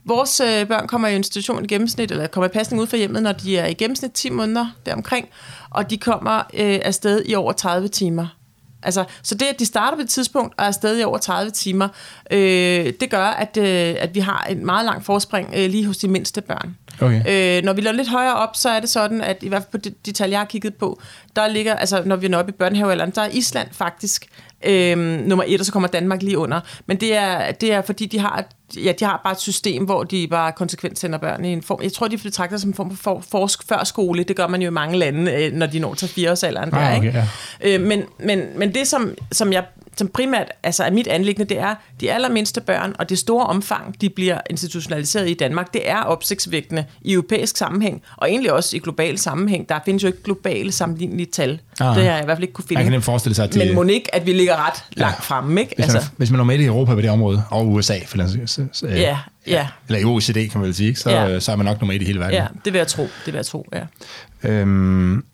Vores 0.04 0.40
øh, 0.40 0.66
børn 0.66 0.86
kommer 0.86 1.08
i 1.08 1.16
institution 1.16 1.64
i 1.64 1.68
gennemsnit, 1.68 2.10
eller 2.10 2.26
kommer 2.26 2.48
i 2.48 2.52
pasning 2.52 2.82
ud 2.82 2.86
fra 2.86 2.96
hjemmet, 2.96 3.22
når 3.22 3.32
de 3.32 3.58
er 3.58 3.66
i 3.66 3.74
gennemsnit 3.74 4.12
10 4.12 4.30
måneder 4.30 4.66
deromkring, 4.86 5.28
og 5.70 5.90
de 5.90 5.98
kommer 5.98 6.38
øh, 6.38 6.80
afsted 6.84 7.22
i 7.26 7.34
over 7.34 7.52
30 7.52 7.88
timer. 7.88 8.26
Altså, 8.82 9.04
så 9.22 9.34
det, 9.34 9.46
at 9.46 9.58
de 9.58 9.66
starter 9.66 9.96
på 9.96 10.02
et 10.02 10.08
tidspunkt 10.08 10.54
og 10.58 10.66
er 10.66 10.70
stadig 10.70 11.00
i 11.00 11.04
over 11.04 11.18
30 11.18 11.50
timer, 11.50 11.88
øh, 12.30 12.92
det 13.00 13.10
gør, 13.10 13.24
at, 13.24 13.56
øh, 13.56 13.94
at 13.98 14.14
vi 14.14 14.20
har 14.20 14.46
et 14.50 14.58
meget 14.58 14.84
langt 14.84 15.04
forspring 15.04 15.54
øh, 15.56 15.70
lige 15.70 15.86
hos 15.86 15.96
de 15.96 16.08
mindste 16.08 16.40
børn. 16.40 16.76
Okay. 17.00 17.58
Øh, 17.58 17.64
når 17.64 17.72
vi 17.72 17.80
løber 17.80 17.96
lidt 17.96 18.08
højere 18.08 18.34
op, 18.34 18.56
så 18.56 18.68
er 18.70 18.80
det 18.80 18.88
sådan, 18.88 19.20
at 19.20 19.42
i 19.42 19.48
hvert 19.48 19.62
fald 19.62 19.70
på 19.70 19.78
de, 19.78 19.94
de 20.06 20.12
tal, 20.12 20.30
jeg 20.30 20.40
har 20.40 20.44
kigget 20.44 20.74
på, 20.74 21.00
der 21.36 21.46
ligger, 21.46 21.74
altså 21.74 22.02
når 22.04 22.16
vi 22.16 22.26
er 22.26 22.38
oppe 22.38 22.52
i 22.52 22.56
børnehavealderen, 22.58 23.10
der 23.10 23.22
er 23.22 23.28
Island 23.28 23.68
faktisk 23.72 24.26
øh, 24.64 24.98
nummer 24.98 25.44
et, 25.46 25.60
og 25.60 25.66
så 25.66 25.72
kommer 25.72 25.88
Danmark 25.88 26.22
lige 26.22 26.38
under. 26.38 26.60
Men 26.86 26.96
det 26.96 27.16
er, 27.16 27.52
det 27.52 27.72
er 27.72 27.82
fordi, 27.82 28.06
de 28.06 28.18
har, 28.18 28.44
ja, 28.76 28.92
de 28.92 29.04
har 29.04 29.20
bare 29.24 29.32
et 29.32 29.40
system, 29.40 29.84
hvor 29.84 30.04
de 30.04 30.28
bare 30.30 30.52
konsekvent 30.52 30.98
sender 30.98 31.18
børn 31.18 31.44
i 31.44 31.52
en 31.52 31.62
form. 31.62 31.80
Jeg 31.82 31.92
tror, 31.92 32.08
de 32.08 32.18
betragter 32.18 32.56
som 32.56 32.70
en 32.70 32.74
form 32.74 32.96
for, 32.96 33.22
for, 33.30 33.50
for 33.68 33.84
skole. 33.84 34.24
Det 34.24 34.36
gør 34.36 34.46
man 34.46 34.62
jo 34.62 34.68
i 34.68 34.72
mange 34.72 34.98
lande, 34.98 35.32
øh, 35.32 35.52
når 35.52 35.66
de 35.66 35.78
når 35.78 35.94
til 35.94 36.08
fireårsalderen. 36.08 36.74
Ah, 36.74 36.98
okay, 36.98 37.14
ja. 37.14 37.26
øh, 37.60 37.80
men, 37.80 38.02
men, 38.18 38.42
men 38.56 38.74
det, 38.74 38.88
som, 38.88 39.14
som 39.32 39.52
jeg 39.52 39.64
som 39.96 40.08
primært 40.08 40.48
altså 40.62 40.84
er 40.84 40.90
mit 40.90 41.06
anlæggende, 41.06 41.54
det 41.54 41.60
er 41.60 41.74
de 42.00 42.12
allermindste 42.12 42.60
børn, 42.60 42.94
og 42.98 43.08
det 43.08 43.18
store 43.18 43.46
omfang, 43.46 44.00
de 44.00 44.08
bliver 44.08 44.40
institutionaliseret 44.50 45.28
i 45.28 45.34
Danmark, 45.34 45.74
det 45.74 45.90
er 45.90 46.02
opsigtsvægtende 46.02 46.84
i 47.02 47.12
europæisk 47.12 47.56
sammenhæng, 47.56 48.02
og 48.16 48.30
egentlig 48.30 48.52
også 48.52 48.76
i 48.76 48.78
global 48.78 49.18
sammenhæng. 49.18 49.68
Der 49.68 49.78
findes 49.84 50.02
jo 50.02 50.06
ikke 50.06 50.22
globale 50.22 50.72
sammenlignelige 50.72 51.26
tal. 51.26 51.60
Ah, 51.80 51.96
det 51.96 52.04
har 52.04 52.12
jeg 52.12 52.22
i 52.22 52.24
hvert 52.24 52.36
fald 52.36 52.42
ikke 52.42 52.54
kunne 52.54 52.64
finde. 52.68 52.78
Man 52.78 52.84
kan 52.84 52.92
nemt 52.92 53.04
forestille 53.04 53.34
sig, 53.34 53.44
at 53.44 53.54
de, 53.54 53.58
Men 53.58 53.74
må 53.74 53.82
ikke, 53.82 54.14
at 54.14 54.26
vi 54.26 54.32
ligger 54.32 54.66
ret 54.66 54.84
langt 54.92 55.16
ja, 55.16 55.20
fremme, 55.20 55.60
ikke? 55.60 55.74
Hvis 55.76 55.86
man, 55.86 55.96
altså. 55.96 56.10
hvis 56.16 56.30
man 56.30 56.40
er 56.40 56.44
med 56.44 56.58
i 56.58 56.64
Europa 56.64 56.94
på 56.94 57.00
det 57.00 57.10
område, 57.10 57.42
og 57.50 57.68
USA, 57.68 57.98
for 58.06 58.16
den, 58.16 58.48
så, 58.48 58.66
så, 58.72 58.86
ja, 58.86 59.18
ja. 59.46 59.68
eller 59.88 60.00
i 60.00 60.04
OECD, 60.04 60.34
kan 60.34 60.50
man 60.54 60.62
vel 60.62 60.74
sige, 60.74 60.96
så, 60.96 61.10
ja. 61.10 61.40
så 61.40 61.52
er 61.52 61.56
man 61.56 61.66
nok 61.66 61.80
nummer 61.80 61.94
et 61.94 62.02
i 62.02 62.04
hele 62.04 62.18
verden. 62.18 62.34
Ja, 62.34 62.46
det 62.64 62.72
vil 62.72 62.78
jeg 62.78 62.88
tro. 62.88 63.02
Det 63.02 63.26
vil 63.26 63.34
jeg 63.34 63.46
tro, 63.46 63.68
ja. 63.72 63.82
Øhm, 64.48 65.24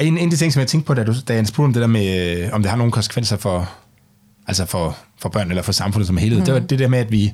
en, 0.00 0.18
en 0.18 0.18
af 0.18 0.30
de 0.30 0.36
ting, 0.36 0.52
som 0.52 0.60
jeg 0.60 0.68
tænkte 0.68 0.86
på, 0.86 0.94
da, 0.94 1.04
du, 1.04 1.14
da 1.28 1.34
jeg 1.34 1.46
spurgte 1.46 1.66
om 1.66 1.72
det 1.72 1.80
der 1.80 1.88
med, 1.88 2.38
øh, 2.38 2.48
om 2.52 2.62
det 2.62 2.70
har 2.70 2.78
nogle 2.78 2.92
konsekvenser 2.92 3.36
for, 3.36 3.70
altså 4.50 4.66
for, 4.66 4.96
for 5.18 5.28
børn 5.28 5.50
eller 5.50 5.62
for 5.62 5.72
samfundet 5.72 6.06
som 6.06 6.16
helhed, 6.16 6.38
mm. 6.38 6.44
det 6.44 6.54
var 6.54 6.60
det 6.60 6.78
der 6.78 6.88
med, 6.88 6.98
at 6.98 7.12
vi... 7.12 7.32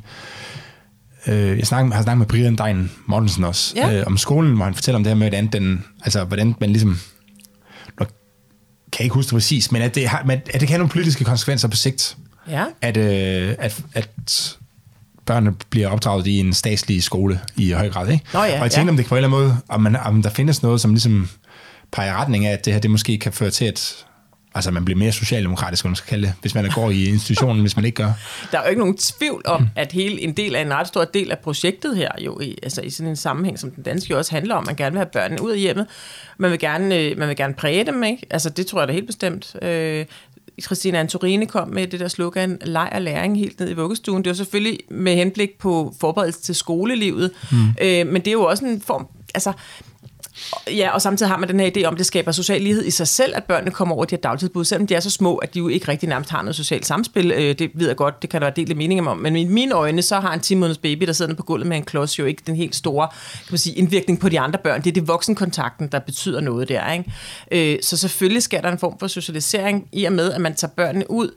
Øh, 1.27 1.59
jeg 1.59 1.67
snakker, 1.67 1.95
har 1.95 2.03
snakket 2.03 2.19
med 2.19 2.27
Brian 2.27 2.57
Dein 2.57 2.91
Mortensen 3.07 3.45
også, 3.45 3.73
ja. 3.77 3.95
øh, 3.95 4.07
om 4.07 4.17
skolen, 4.17 4.57
hvor 4.57 4.65
han 4.65 4.75
fortæller 4.75 4.97
om 4.97 5.05
det 5.05 5.11
her 5.11 5.15
med, 5.15 5.29
hvordan, 5.29 5.47
den, 5.47 5.85
altså, 6.05 6.25
hvordan 6.25 6.55
man 6.61 6.71
ligesom... 6.71 6.99
Nu 8.01 8.07
kan 8.93 8.99
jeg 8.99 9.05
ikke 9.05 9.15
huske 9.15 9.29
det 9.29 9.35
præcis, 9.35 9.73
men 9.73 9.83
at 9.83 9.95
det, 9.95 10.09
har, 10.09 10.23
men 10.25 10.39
at 10.39 10.53
det 10.53 10.61
kan 10.61 10.69
have 10.69 10.79
nogle 10.79 10.91
politiske 10.91 11.25
konsekvenser 11.25 11.69
på 11.69 11.77
sigt. 11.77 12.17
Ja. 12.51 12.65
At, 12.83 12.97
øh, 12.97 13.55
at, 13.59 13.83
at 13.95 14.57
børnene 15.27 15.55
bliver 15.71 15.89
opdraget 15.89 16.27
i 16.27 16.39
en 16.39 16.53
statslig 16.53 17.03
skole 17.03 17.41
i 17.57 17.71
høj 17.73 17.91
grad. 17.91 18.09
Ikke? 18.09 18.25
Nå 18.33 18.43
ja, 18.43 18.57
og 18.57 18.63
jeg 18.63 18.71
tænker, 18.71 18.85
ja. 18.85 18.91
om 18.91 18.97
det 18.97 19.07
på 19.07 19.15
en 19.15 19.25
eller 19.25 19.29
anden 19.29 19.41
måde, 19.41 19.57
om, 19.69 19.81
man, 19.81 19.97
om 19.97 20.23
der 20.23 20.31
findes 20.31 20.63
noget, 20.63 20.81
som 20.81 20.91
ligesom 20.91 21.29
peger 21.93 22.13
i 22.13 22.15
retning 22.15 22.47
af, 22.47 22.53
at 22.53 22.65
det 22.65 22.73
her 22.73 22.81
det 22.81 22.91
måske 22.91 23.19
kan 23.19 23.33
føre 23.33 23.51
til, 23.51 23.65
at 23.65 24.07
altså 24.57 24.71
man 24.71 24.85
bliver 24.85 24.99
mere 24.99 25.13
socialdemokratisk, 25.13 25.85
man 25.85 25.97
skal 25.97 26.09
kalde 26.09 26.27
det, 26.27 26.35
hvis 26.41 26.55
man 26.55 26.71
går 26.75 26.91
i 26.91 27.05
institutionen, 27.05 27.61
hvis 27.61 27.77
man 27.77 27.85
ikke 27.85 27.97
gør. 27.97 28.13
Der 28.53 28.59
er 28.59 28.63
jo 28.63 28.69
ikke 28.69 28.81
nogen 28.81 28.97
tvivl 28.97 29.43
om, 29.45 29.61
mm. 29.61 29.69
at 29.77 29.93
hele 29.93 30.21
en 30.21 30.33
del 30.33 30.57
af 30.57 30.63
en 30.63 30.75
ret 30.75 30.87
stor 30.87 31.05
del 31.05 31.31
af 31.31 31.39
projektet 31.39 31.97
her, 31.97 32.09
jo 32.21 32.41
i, 32.41 32.59
altså 32.63 32.83
i 32.83 32.91
sådan 32.91 33.11
en 33.11 33.17
sammenhæng, 33.17 33.59
som 33.59 33.71
den 33.71 33.83
danske 33.83 34.11
jo 34.11 34.19
også 34.19 34.35
handler 34.35 34.55
om, 34.55 34.67
man 34.67 34.77
gerne 34.77 34.93
vil 34.93 34.99
have 34.99 35.11
børnene 35.13 35.43
ud 35.43 35.51
af 35.51 35.59
hjemmet, 35.59 35.87
man 36.39 36.51
vil 36.51 36.59
gerne, 36.59 36.97
øh, 36.97 37.19
man 37.19 37.29
vil 37.29 37.37
gerne 37.37 37.55
præge 37.55 37.85
dem, 37.85 38.05
ikke? 38.05 38.27
Altså 38.31 38.51
det 38.51 38.67
tror 38.67 38.81
jeg 38.81 38.89
da 38.89 38.93
helt 38.93 39.07
bestemt. 39.07 39.57
Øh, 39.63 40.07
Christina 40.63 41.01
Antorini 41.01 41.47
kom 41.47 41.69
med 41.69 41.87
det 41.87 42.01
der 42.01 42.09
slogan, 42.09 42.59
leg 42.65 42.89
og 42.93 43.03
læring 43.03 43.39
helt 43.39 43.61
ned 43.61 43.71
i 43.71 43.73
vuggestuen. 43.73 44.25
Det 44.25 44.31
var 44.31 44.35
selvfølgelig 44.35 44.79
med 44.91 45.15
henblik 45.15 45.59
på 45.59 45.95
forberedelse 46.01 46.41
til 46.41 46.55
skolelivet, 46.55 47.31
mm. 47.53 47.69
øh, 47.83 48.07
men 48.07 48.17
det 48.17 48.27
er 48.27 48.33
jo 48.33 48.43
også 48.43 48.65
en 48.65 48.81
form, 48.81 49.07
altså 49.35 49.53
Ja, 50.67 50.91
og 50.91 51.03
samtidig 51.03 51.31
har 51.31 51.39
man 51.39 51.49
den 51.49 51.61
her 51.61 51.71
idé 51.77 51.85
om, 51.85 51.95
at 51.95 51.99
det 51.99 52.07
skaber 52.07 52.33
social 52.33 52.61
lighed 52.61 52.85
i 52.85 52.91
sig 52.91 53.09
selv, 53.09 53.33
at 53.37 53.45
børnene 53.45 53.71
kommer 53.71 53.95
over 53.95 54.05
de 54.05 54.15
her 54.15 54.21
dagtilbud, 54.21 54.65
selvom 54.65 54.87
de 54.87 54.95
er 54.95 55.01
så 55.01 55.11
små, 55.11 55.37
at 55.37 55.55
de 55.55 55.59
jo 55.59 55.69
ikke 55.69 55.89
rigtig 55.89 56.09
nærmest 56.09 56.31
har 56.31 56.43
noget 56.43 56.57
socialt 56.57 56.87
samspil. 56.87 57.33
Øh, 57.33 57.59
det 57.59 57.71
ved 57.75 57.87
jeg 57.87 57.97
godt, 57.97 58.23
det 58.23 58.31
kan 58.31 58.41
der 58.41 58.47
være 58.47 58.55
delt 58.57 58.77
mening 58.77 59.09
om, 59.09 59.19
men 59.19 59.37
i 59.37 59.45
mine 59.45 59.75
øjne, 59.75 60.03
så 60.03 60.21
har 60.21 60.35
en 60.35 60.41
10 60.41 60.55
måneders 60.55 60.79
baby, 60.79 61.07
der 61.07 61.13
sidder 61.13 61.35
på 61.35 61.43
gulvet 61.43 61.67
med 61.67 61.77
en 61.77 61.85
klods, 61.85 62.19
jo 62.19 62.25
ikke 62.25 62.43
den 62.47 62.57
helt 62.57 62.77
store 62.77 63.09
kan 63.47 63.53
man 63.53 63.59
sige, 63.59 63.77
indvirkning 63.77 64.21
på 64.21 64.29
de 64.29 64.41
andre 64.41 64.59
børn. 64.59 64.83
Det 64.83 64.91
er 64.91 64.95
det 64.95 65.09
voksenkontakten, 65.09 65.89
der 65.89 65.99
betyder 65.99 66.41
noget 66.41 66.69
der. 66.69 66.93
Ikke? 66.93 67.75
Øh, 67.75 67.79
så 67.83 67.97
selvfølgelig 67.97 68.43
skal 68.43 68.63
der 68.63 68.73
en 68.73 68.79
form 68.79 68.99
for 68.99 69.07
socialisering 69.07 69.89
i 69.93 70.05
og 70.05 70.13
med, 70.13 70.33
at 70.33 70.41
man 70.41 70.55
tager 70.55 70.73
børnene 70.77 71.11
ud, 71.11 71.31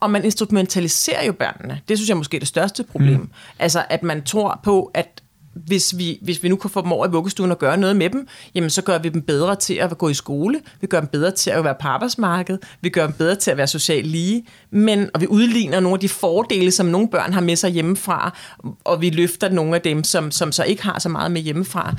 og 0.00 0.10
man 0.10 0.24
instrumentaliserer 0.24 1.26
jo 1.26 1.32
børnene. 1.32 1.80
Det 1.88 1.98
synes 1.98 2.08
jeg 2.08 2.16
måske 2.16 2.36
er 2.36 2.38
det 2.38 2.48
største 2.48 2.84
problem. 2.84 3.20
Mm. 3.20 3.30
Altså, 3.58 3.84
at 3.90 4.02
man 4.02 4.22
tror 4.22 4.60
på, 4.64 4.90
at 4.94 5.22
hvis 5.66 5.98
vi, 5.98 6.18
hvis 6.22 6.42
vi 6.42 6.48
nu 6.48 6.56
kan 6.56 6.70
få 6.70 6.82
dem 6.82 6.92
over 6.92 7.06
i 7.06 7.10
vuggestuen 7.10 7.50
og 7.50 7.58
gøre 7.58 7.76
noget 7.76 7.96
med 7.96 8.10
dem, 8.10 8.28
jamen 8.54 8.70
så 8.70 8.82
gør 8.82 8.98
vi 8.98 9.08
dem 9.08 9.22
bedre 9.22 9.56
til 9.56 9.74
at 9.74 9.98
gå 9.98 10.08
i 10.08 10.14
skole, 10.14 10.60
vi 10.80 10.86
gør 10.86 11.00
dem 11.00 11.08
bedre 11.08 11.30
til 11.30 11.50
at 11.50 11.64
være 11.64 11.74
på 11.80 11.88
arbejdsmarkedet, 11.88 12.62
vi 12.80 12.88
gør 12.88 13.06
dem 13.06 13.14
bedre 13.14 13.34
til 13.34 13.50
at 13.50 13.56
være 13.56 13.66
socialt 13.66 14.06
lige, 14.06 14.46
men, 14.70 15.10
og 15.14 15.20
vi 15.20 15.26
udligner 15.26 15.80
nogle 15.80 15.94
af 15.94 16.00
de 16.00 16.08
fordele, 16.08 16.70
som 16.70 16.86
nogle 16.86 17.08
børn 17.08 17.32
har 17.32 17.40
med 17.40 17.56
sig 17.56 17.70
hjemmefra, 17.70 18.36
og 18.84 19.00
vi 19.00 19.10
løfter 19.10 19.48
nogle 19.48 19.74
af 19.74 19.80
dem, 19.80 20.04
som, 20.04 20.30
som 20.30 20.52
så 20.52 20.64
ikke 20.64 20.82
har 20.82 20.98
så 20.98 21.08
meget 21.08 21.30
med 21.30 21.40
hjemmefra. 21.40 21.94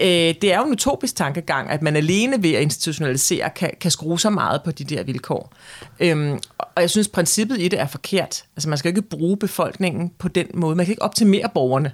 Øh, 0.00 0.34
det 0.42 0.44
er 0.44 0.58
jo 0.58 0.64
en 0.64 0.72
utopisk 0.72 1.16
tankegang, 1.16 1.70
at 1.70 1.82
man 1.82 1.96
alene 1.96 2.42
ved 2.42 2.52
at 2.52 2.62
institutionalisere 2.62 3.50
kan, 3.50 3.70
kan 3.80 3.90
skrue 3.90 4.20
så 4.20 4.30
meget 4.30 4.62
på 4.64 4.70
de 4.70 4.84
der 4.84 5.02
vilkår. 5.02 5.52
Øhm, 6.00 6.38
og 6.58 6.82
jeg 6.82 6.90
synes, 6.90 7.08
princippet 7.08 7.60
i 7.60 7.68
det 7.68 7.80
er 7.80 7.86
forkert. 7.86 8.44
Altså 8.56 8.68
man 8.68 8.78
skal 8.78 8.88
ikke 8.88 9.02
bruge 9.02 9.36
befolkningen 9.36 10.10
på 10.18 10.28
den 10.28 10.46
måde. 10.54 10.76
Man 10.76 10.86
kan 10.86 10.92
ikke 10.92 11.02
optimere 11.02 11.48
borgerne 11.54 11.92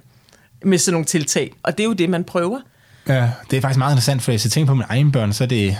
med 0.63 0.77
sådan 0.77 0.93
nogle 0.93 1.05
tiltag. 1.05 1.53
Og 1.63 1.77
det 1.77 1.83
er 1.83 1.87
jo 1.87 1.93
det, 1.93 2.09
man 2.09 2.23
prøver. 2.23 2.59
Ja, 3.07 3.31
det 3.51 3.57
er 3.57 3.61
faktisk 3.61 3.77
meget 3.77 3.91
interessant, 3.91 4.21
for 4.21 4.31
hvis 4.31 4.45
jeg 4.45 4.51
tænker 4.51 4.67
på 4.67 4.75
mine 4.75 4.85
egne 4.89 5.11
børn, 5.11 5.33
så 5.33 5.43
er 5.43 5.47
det... 5.47 5.77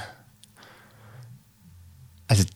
Altså... 2.30 2.48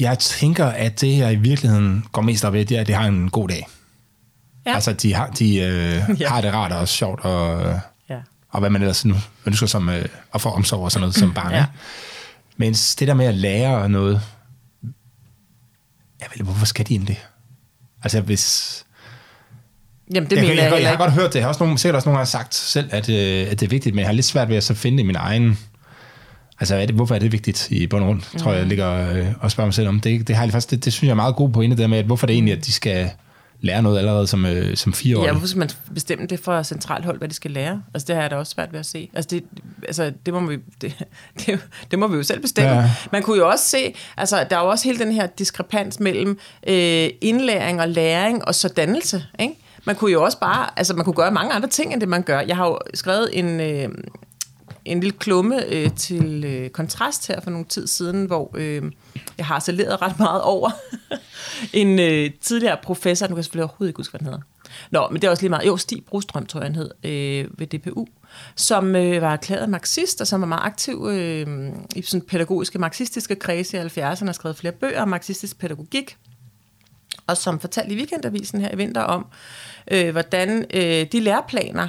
Jeg 0.00 0.18
tænker, 0.18 0.66
at 0.66 1.00
det, 1.00 1.18
jeg 1.18 1.32
i 1.32 1.36
virkeligheden 1.36 2.04
går 2.12 2.22
mest 2.22 2.44
op 2.44 2.54
i, 2.54 2.64
det 2.64 2.76
er, 2.76 2.80
at 2.80 2.86
de 2.86 2.92
har 2.92 3.06
en 3.06 3.30
god 3.30 3.48
dag. 3.48 3.68
Ja. 4.66 4.74
Altså, 4.74 4.92
de, 4.92 5.14
har, 5.14 5.30
de 5.30 5.56
øh, 5.56 6.02
ja. 6.20 6.28
har 6.28 6.40
det 6.40 6.52
rart 6.52 6.72
og 6.72 6.88
sjovt, 6.88 7.20
og, 7.20 7.80
ja. 8.10 8.18
og 8.48 8.60
hvad 8.60 8.70
man 8.70 8.82
ellers 8.82 9.04
nu 9.04 9.14
ønsker 9.46 9.66
som 9.66 9.88
øh, 9.88 10.04
at 10.34 10.40
få 10.40 10.48
omsorg 10.48 10.80
og 10.80 10.92
sådan 10.92 11.00
noget 11.00 11.14
som 11.14 11.34
barn. 11.34 11.52
Ja. 11.52 11.66
Mens 12.56 12.96
det 12.96 13.08
der 13.08 13.14
med 13.14 13.26
at 13.26 13.34
lære 13.34 13.88
noget, 13.88 14.22
jeg 16.20 16.28
ved, 16.36 16.44
hvorfor 16.44 16.66
skal 16.66 16.86
de 16.86 16.92
egentlig 16.92 17.16
det? 17.16 17.26
Altså 18.02 18.20
hvis... 18.20 18.84
Jamen, 20.14 20.30
det 20.30 20.36
jeg, 20.36 20.42
mener 20.42 20.54
jeg, 20.54 20.64
jeg, 20.64 20.72
jeg, 20.72 20.82
jeg 20.82 20.90
har 20.90 20.96
godt 20.96 21.12
hørt 21.12 21.32
det. 21.32 21.34
Jeg 21.34 21.42
har 21.42 21.48
også 21.48 21.64
nogle, 21.64 21.78
sikkert 21.78 21.96
også 21.96 22.08
nogle 22.08 22.18
gange 22.18 22.30
sagt 22.30 22.54
selv, 22.54 22.88
at, 22.92 23.08
øh, 23.08 23.50
at 23.50 23.60
det 23.60 23.62
er 23.66 23.70
vigtigt, 23.70 23.94
men 23.94 24.00
jeg 24.00 24.08
har 24.08 24.12
lidt 24.12 24.26
svært 24.26 24.48
ved 24.48 24.56
at 24.56 24.64
så 24.64 24.74
finde 24.74 25.02
i 25.02 25.06
min 25.06 25.16
egen... 25.16 25.58
Altså, 26.60 26.74
er 26.74 26.86
det, 26.86 26.94
hvorfor 26.94 27.14
er 27.14 27.18
det 27.18 27.32
vigtigt 27.32 27.70
i 27.70 27.86
bund 27.86 28.02
og 28.02 28.06
grund, 28.06 28.22
mm. 28.32 28.38
tror 28.38 28.52
jeg, 28.52 28.58
jeg 28.58 28.66
ligger 28.66 29.12
øh, 29.14 29.26
og 29.40 29.50
spørger 29.50 29.66
mig 29.66 29.74
selv 29.74 29.88
om. 29.88 30.00
Det, 30.00 30.28
det, 30.28 30.36
har 30.36 30.44
jeg 30.44 30.52
faktisk, 30.52 30.70
det, 30.70 30.84
det 30.84 30.92
synes 30.92 31.08
jeg 31.08 31.10
er 31.10 31.14
meget 31.14 31.36
god 31.36 31.50
på 31.50 31.62
det 31.62 31.78
der 31.78 31.86
med, 31.86 31.98
at 31.98 32.04
hvorfor 32.04 32.26
det 32.26 32.34
egentlig, 32.34 32.54
at 32.54 32.66
de 32.66 32.72
skal 32.72 33.10
lære 33.60 33.82
noget 33.82 33.98
allerede 33.98 34.26
som, 34.26 34.46
øh, 34.46 34.76
som 34.76 34.92
fireårig. 34.92 35.26
Ja, 35.26 35.32
hvorfor 35.32 35.46
skal 35.46 35.58
man 35.58 35.70
bestemme 35.94 36.26
det 36.26 36.40
fra 36.40 36.64
centralt 36.64 37.04
hold, 37.04 37.18
hvad 37.18 37.28
de 37.28 37.34
skal 37.34 37.50
lære? 37.50 37.82
Altså, 37.94 38.06
det 38.06 38.14
har 38.14 38.22
jeg 38.22 38.30
da 38.30 38.36
også 38.36 38.50
svært 38.50 38.72
ved 38.72 38.80
at 38.80 38.86
se. 38.86 39.10
Altså, 39.14 39.28
det, 39.30 39.44
altså, 39.86 40.12
det, 40.26 40.34
må, 40.34 40.40
vi, 40.40 40.56
det, 40.80 40.94
det, 41.46 41.68
det 41.90 41.98
må 41.98 42.06
vi 42.06 42.16
jo 42.16 42.22
selv 42.22 42.40
bestemme. 42.40 42.70
Ja. 42.70 42.90
Man 43.12 43.22
kunne 43.22 43.38
jo 43.38 43.48
også 43.48 43.64
se, 43.64 43.94
altså, 44.16 44.46
der 44.50 44.56
er 44.56 44.60
jo 44.60 44.68
også 44.68 44.84
hele 44.84 44.98
den 44.98 45.12
her 45.12 45.26
diskrepans 45.26 46.00
mellem 46.00 46.38
øh, 46.68 47.08
indlæring 47.20 47.80
og 47.80 47.88
læring 47.88 48.44
og 48.44 48.54
så 48.54 48.68
dannelse, 48.68 49.24
ikke? 49.40 49.54
Man 49.84 49.96
kunne 49.96 50.12
jo 50.12 50.24
også 50.24 50.38
bare, 50.38 50.68
altså 50.76 50.94
man 50.94 51.04
kunne 51.04 51.14
gøre 51.14 51.30
mange 51.30 51.52
andre 51.52 51.68
ting, 51.68 51.92
end 51.92 52.00
det 52.00 52.08
man 52.08 52.22
gør. 52.22 52.40
Jeg 52.40 52.56
har 52.56 52.66
jo 52.66 52.78
skrevet 52.94 53.38
en, 53.38 53.60
øh, 53.60 53.88
en 54.90 55.00
lille 55.00 55.18
klumme 55.18 55.66
øh, 55.66 55.90
til 55.92 56.44
øh, 56.44 56.70
kontrast 56.70 57.28
her 57.28 57.40
for 57.40 57.50
nogle 57.50 57.66
tid 57.66 57.86
siden, 57.86 58.26
hvor 58.26 58.50
øh, 58.54 58.82
jeg 59.38 59.46
har 59.46 59.58
saleret 59.58 60.02
ret 60.02 60.18
meget 60.18 60.42
over 60.42 60.70
en 61.72 61.98
øh, 61.98 62.30
tidligere 62.40 62.78
professor, 62.82 63.26
nu 63.26 63.28
kan 63.28 63.36
jeg 63.36 63.44
selvfølgelig 63.44 63.64
overhovedet 63.64 63.90
ikke 63.90 63.98
huske, 63.98 64.12
hvad 64.12 64.18
den 64.18 64.26
hedder. 64.26 64.40
Nå, 64.90 65.08
men 65.08 65.22
det 65.22 65.26
er 65.26 65.30
også 65.30 65.42
lige 65.42 65.50
meget. 65.50 65.66
Jo, 65.66 65.76
Stig 65.76 66.04
Brostrøm, 66.04 66.46
tror 66.46 66.60
jeg, 66.60 66.66
han 66.66 66.74
hed, 66.74 66.90
øh, 67.04 67.58
ved 67.58 67.66
DPU, 67.66 68.06
som 68.56 68.96
øh, 68.96 69.22
var 69.22 69.32
erklæret 69.32 69.68
marxist, 69.68 70.20
og 70.20 70.26
som 70.26 70.40
var 70.40 70.46
meget 70.46 70.64
aktiv 70.64 71.06
øh, 71.10 71.46
i 71.96 72.02
sådan 72.02 72.26
pædagogiske, 72.26 72.78
marxistiske 72.78 73.34
kredse 73.34 73.76
i 73.76 73.80
70'erne, 73.80 74.24
har 74.24 74.32
skrevet 74.32 74.56
flere 74.56 74.72
bøger 74.72 75.02
om 75.02 75.08
marxistisk 75.08 75.58
pædagogik, 75.58 76.16
og 77.26 77.36
som 77.36 77.60
fortalte 77.60 77.94
i 77.94 77.96
Weekendavisen 77.96 78.60
her 78.60 78.72
i 78.72 78.76
vinter 78.76 79.02
om, 79.02 79.26
øh, 79.90 80.10
hvordan 80.10 80.64
øh, 80.74 81.06
de 81.12 81.20
læreplaner, 81.20 81.88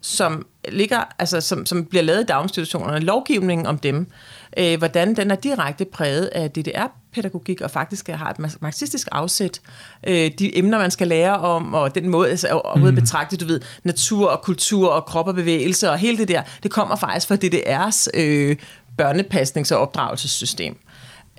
som 0.00 0.46
ligger, 0.68 1.04
altså 1.18 1.40
som, 1.40 1.66
som 1.66 1.84
bliver 1.84 2.02
lavet 2.02 2.20
i 2.20 2.26
daginstitutionerne, 2.26 3.00
lovgivningen 3.00 3.66
om 3.66 3.78
dem, 3.78 4.06
øh, 4.56 4.78
hvordan 4.78 5.16
den 5.16 5.30
er 5.30 5.34
direkte 5.34 5.84
præget 5.84 6.26
af 6.26 6.50
DDR-pædagogik, 6.50 7.60
og 7.60 7.70
faktisk 7.70 8.08
har 8.08 8.30
et 8.30 8.60
marxistisk 8.60 9.08
afsæt. 9.12 9.60
Øh, 10.06 10.30
de 10.38 10.58
emner, 10.58 10.78
man 10.78 10.90
skal 10.90 11.08
lære 11.08 11.38
om, 11.38 11.74
og 11.74 11.94
den 11.94 12.08
måde, 12.08 12.30
altså 12.30 12.48
overhovedet 12.48 12.94
mm. 12.94 13.00
betragte, 13.00 13.36
du 13.36 13.46
ved, 13.46 13.60
natur 13.84 14.28
og 14.28 14.42
kultur 14.42 14.88
og 14.88 15.04
krop 15.04 15.28
og 15.28 15.34
bevægelse, 15.34 15.90
og 15.90 15.98
hele 15.98 16.18
det 16.18 16.28
der, 16.28 16.42
det 16.62 16.70
kommer 16.70 16.96
faktisk 16.96 17.28
fra 17.28 17.34
DDR's 17.34 18.06
øh, 18.14 18.56
børnepasnings- 19.02 19.74
og 19.74 19.80
opdragelsessystem. 19.80 20.78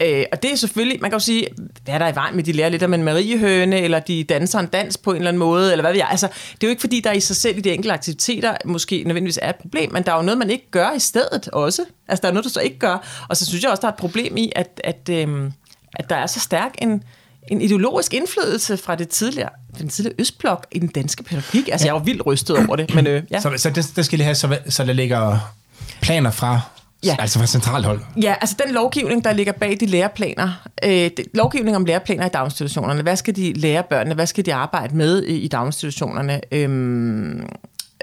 Øh, 0.01 0.25
og 0.31 0.43
det 0.43 0.51
er 0.51 0.55
selvfølgelig, 0.55 1.01
man 1.01 1.11
kan 1.11 1.15
jo 1.15 1.23
sige, 1.23 1.47
hvad 1.83 1.93
er 1.93 1.97
der 1.97 2.07
i 2.07 2.15
vejen 2.15 2.35
med, 2.35 2.43
de 2.43 2.51
lærer 2.51 2.69
lidt 2.69 2.83
om 2.83 2.93
en 2.93 3.03
mariehøne, 3.03 3.79
eller 3.79 3.99
de 3.99 4.23
danser 4.23 4.59
en 4.59 4.65
dans 4.65 4.97
på 4.97 5.11
en 5.11 5.17
eller 5.17 5.27
anden 5.27 5.39
måde, 5.39 5.71
eller 5.71 5.83
hvad 5.83 5.91
ved 5.91 5.99
jeg. 5.99 6.07
Altså, 6.11 6.27
det 6.27 6.63
er 6.63 6.67
jo 6.67 6.69
ikke 6.69 6.81
fordi, 6.81 6.99
der 6.99 7.11
i 7.11 7.19
sig 7.19 7.35
selv 7.35 7.57
i 7.57 7.61
de 7.61 7.71
enkelte 7.71 7.93
aktiviteter 7.93 8.57
måske 8.65 9.03
nødvendigvis 9.03 9.39
er 9.41 9.49
et 9.49 9.55
problem, 9.55 9.91
men 9.93 10.03
der 10.03 10.11
er 10.11 10.15
jo 10.15 10.21
noget, 10.21 10.37
man 10.37 10.49
ikke 10.49 10.71
gør 10.71 10.91
i 10.91 10.99
stedet 10.99 11.47
også. 11.47 11.85
Altså, 12.07 12.21
der 12.21 12.27
er 12.27 12.33
noget, 12.33 12.43
der 12.43 12.49
så 12.49 12.59
ikke 12.59 12.79
gør. 12.79 13.25
Og 13.29 13.37
så 13.37 13.45
synes 13.45 13.63
jeg 13.63 13.71
også, 13.71 13.81
der 13.81 13.87
er 13.87 13.91
et 13.91 13.99
problem 13.99 14.37
i, 14.37 14.51
at, 14.55 14.81
at, 14.83 15.09
øhm, 15.09 15.51
at 15.95 16.09
der 16.09 16.15
er 16.15 16.27
så 16.27 16.39
stærk 16.39 16.75
en, 16.81 17.03
en 17.47 17.61
ideologisk 17.61 18.13
indflydelse 18.13 18.77
fra 18.77 18.95
det 18.95 19.09
tidligere, 19.09 19.49
den 19.79 19.89
tidligere 19.89 20.15
Østblok 20.19 20.67
i 20.71 20.79
den 20.79 20.87
danske 20.87 21.23
pædagogik. 21.23 21.69
Altså, 21.71 21.87
ja. 21.87 21.93
jeg 21.93 21.97
er 21.97 22.01
jo 22.01 22.05
vildt 22.05 22.25
rystet 22.25 22.57
over 22.57 22.75
det, 22.75 22.95
men 22.95 23.07
øh, 23.07 23.23
ja. 23.31 23.41
Så, 23.41 23.53
så 23.57 23.69
det, 23.69 23.91
det 23.95 24.05
skal 24.05 24.17
lige 24.17 24.25
have, 24.25 24.35
så, 24.35 24.57
så 24.69 24.83
der 24.83 24.93
ligger 24.93 25.53
planer 26.01 26.31
fra 26.31 26.61
Ja. 27.05 27.15
Altså 27.19 27.39
fra 27.39 27.45
centralt 27.45 27.85
hold? 27.85 27.99
Ja, 28.21 28.35
altså 28.41 28.55
den 28.65 28.73
lovgivning, 28.73 29.23
der 29.23 29.33
ligger 29.33 29.53
bag 29.53 29.77
de 29.79 29.85
læreplaner, 29.85 30.67
øh, 30.83 30.91
det, 30.91 31.19
lovgivning 31.33 31.75
om 31.75 31.85
læreplaner 31.85 32.25
i 32.25 32.29
daginstitutionerne, 32.29 33.01
hvad 33.01 33.15
skal 33.15 33.35
de 33.35 33.53
lære 33.53 33.83
børnene, 33.83 34.15
hvad 34.15 34.27
skal 34.27 34.45
de 34.45 34.53
arbejde 34.53 34.95
med 34.95 35.23
i, 35.23 35.39
i 35.39 35.47
daginstitutionerne, 35.47 36.41
øhm, 36.51 37.45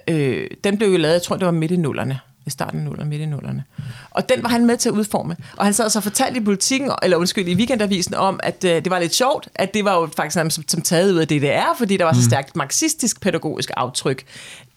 øh, 0.09 0.51
den 0.65 0.79
blev 0.79 0.89
jo 0.89 0.97
lavet, 0.97 1.15
jeg 1.15 1.23
tror 1.23 1.37
det 1.37 1.47
var 1.47 1.53
midt 1.53 1.71
i 1.71 1.77
nullerne, 1.77 2.21
i 2.47 2.51
starten 2.51 2.79
af 2.79 2.85
nullerne, 2.85 3.11
midt 3.11 3.23
i 3.23 3.27
nullerne. 3.27 3.65
Og 4.11 4.29
den 4.29 4.43
var 4.43 4.49
han 4.49 4.67
med 4.67 4.77
til 4.77 4.89
at 4.89 4.93
udforme. 4.93 5.37
Og 5.57 5.65
han 5.65 5.75
sad 5.75 5.91
så 5.91 5.99
og 5.99 6.03
fortalte 6.03 6.41
i 6.41 6.45
politikken, 6.45 6.91
eller 7.03 7.17
undskyld, 7.17 7.49
i 7.49 7.55
weekendavisen 7.55 8.15
om, 8.15 8.41
at 8.43 8.65
øh, 8.65 8.71
det 8.71 8.91
var 8.91 8.99
lidt 8.99 9.15
sjovt, 9.15 9.49
at 9.55 9.75
det 9.75 9.85
var 9.85 10.01
jo 10.01 10.09
faktisk 10.17 10.33
som, 10.33 10.51
som 10.51 10.83
taget 10.83 11.13
ud 11.13 11.19
af 11.19 11.29
DDR, 11.29 11.77
fordi 11.79 11.97
der 11.97 12.05
var 12.05 12.13
så 12.13 12.19
mm. 12.19 12.31
stærkt 12.31 12.57
marxistisk 12.57 13.21
pædagogisk 13.21 13.71
aftryk 13.77 14.25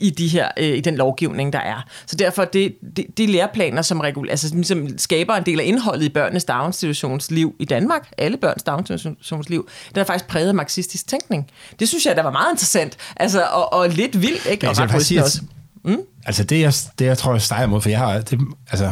i, 0.01 0.09
de 0.09 0.27
her, 0.27 0.49
øh, 0.57 0.77
i 0.77 0.81
den 0.81 0.95
lovgivning, 0.95 1.53
der 1.53 1.59
er. 1.59 1.85
Så 2.05 2.15
derfor, 2.15 2.45
det, 2.45 2.75
de, 2.97 3.05
de 3.17 3.27
læreplaner, 3.27 3.81
som, 3.81 3.99
regul, 3.99 4.29
altså, 4.29 4.55
ligesom 4.55 4.97
skaber 4.97 5.35
en 5.35 5.45
del 5.45 5.59
af 5.59 5.65
indholdet 5.65 6.03
i 6.03 6.09
børnenes 6.09 6.45
daginstitutionsliv 6.45 7.55
i 7.59 7.65
Danmark, 7.65 8.09
alle 8.17 8.37
børns 8.37 8.63
daginstitutionsliv, 8.63 9.69
den 9.89 9.99
er 9.99 10.03
faktisk 10.03 10.27
præget 10.27 10.47
af 10.47 10.55
marxistisk 10.55 11.07
tænkning. 11.07 11.47
Det 11.79 11.89
synes 11.89 12.05
jeg, 12.05 12.15
der 12.15 12.23
var 12.23 12.31
meget 12.31 12.53
interessant, 12.53 12.97
altså, 13.15 13.43
og, 13.43 13.73
og 13.73 13.89
lidt 13.89 14.21
vildt, 14.21 14.45
ikke? 14.45 14.69
Og 14.69 14.77
ret 14.77 15.05
sige, 15.05 15.23
også. 15.23 15.41
Mm? 15.83 15.97
Altså 16.25 16.43
det 16.43 16.61
jeg, 16.61 16.73
det, 16.99 17.05
jeg 17.05 17.17
tror, 17.17 17.31
jeg 17.31 17.41
steger 17.41 17.67
mod, 17.67 17.81
for 17.81 17.89
jeg 17.89 17.99
har, 17.99 18.21
det, 18.21 18.39
altså, 18.71 18.91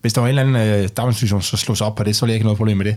hvis 0.00 0.12
der 0.12 0.20
var 0.20 0.28
en 0.28 0.38
eller 0.38 0.60
anden 0.60 0.82
øh, 0.82 0.88
daginstitution, 0.96 1.42
så 1.42 1.56
slås 1.56 1.80
op 1.80 1.94
på 1.94 2.04
det, 2.04 2.16
så 2.16 2.26
ville 2.26 2.30
jeg 2.30 2.34
ikke 2.34 2.44
noget 2.44 2.56
problem 2.56 2.76
med 2.76 2.84
det. 2.84 2.96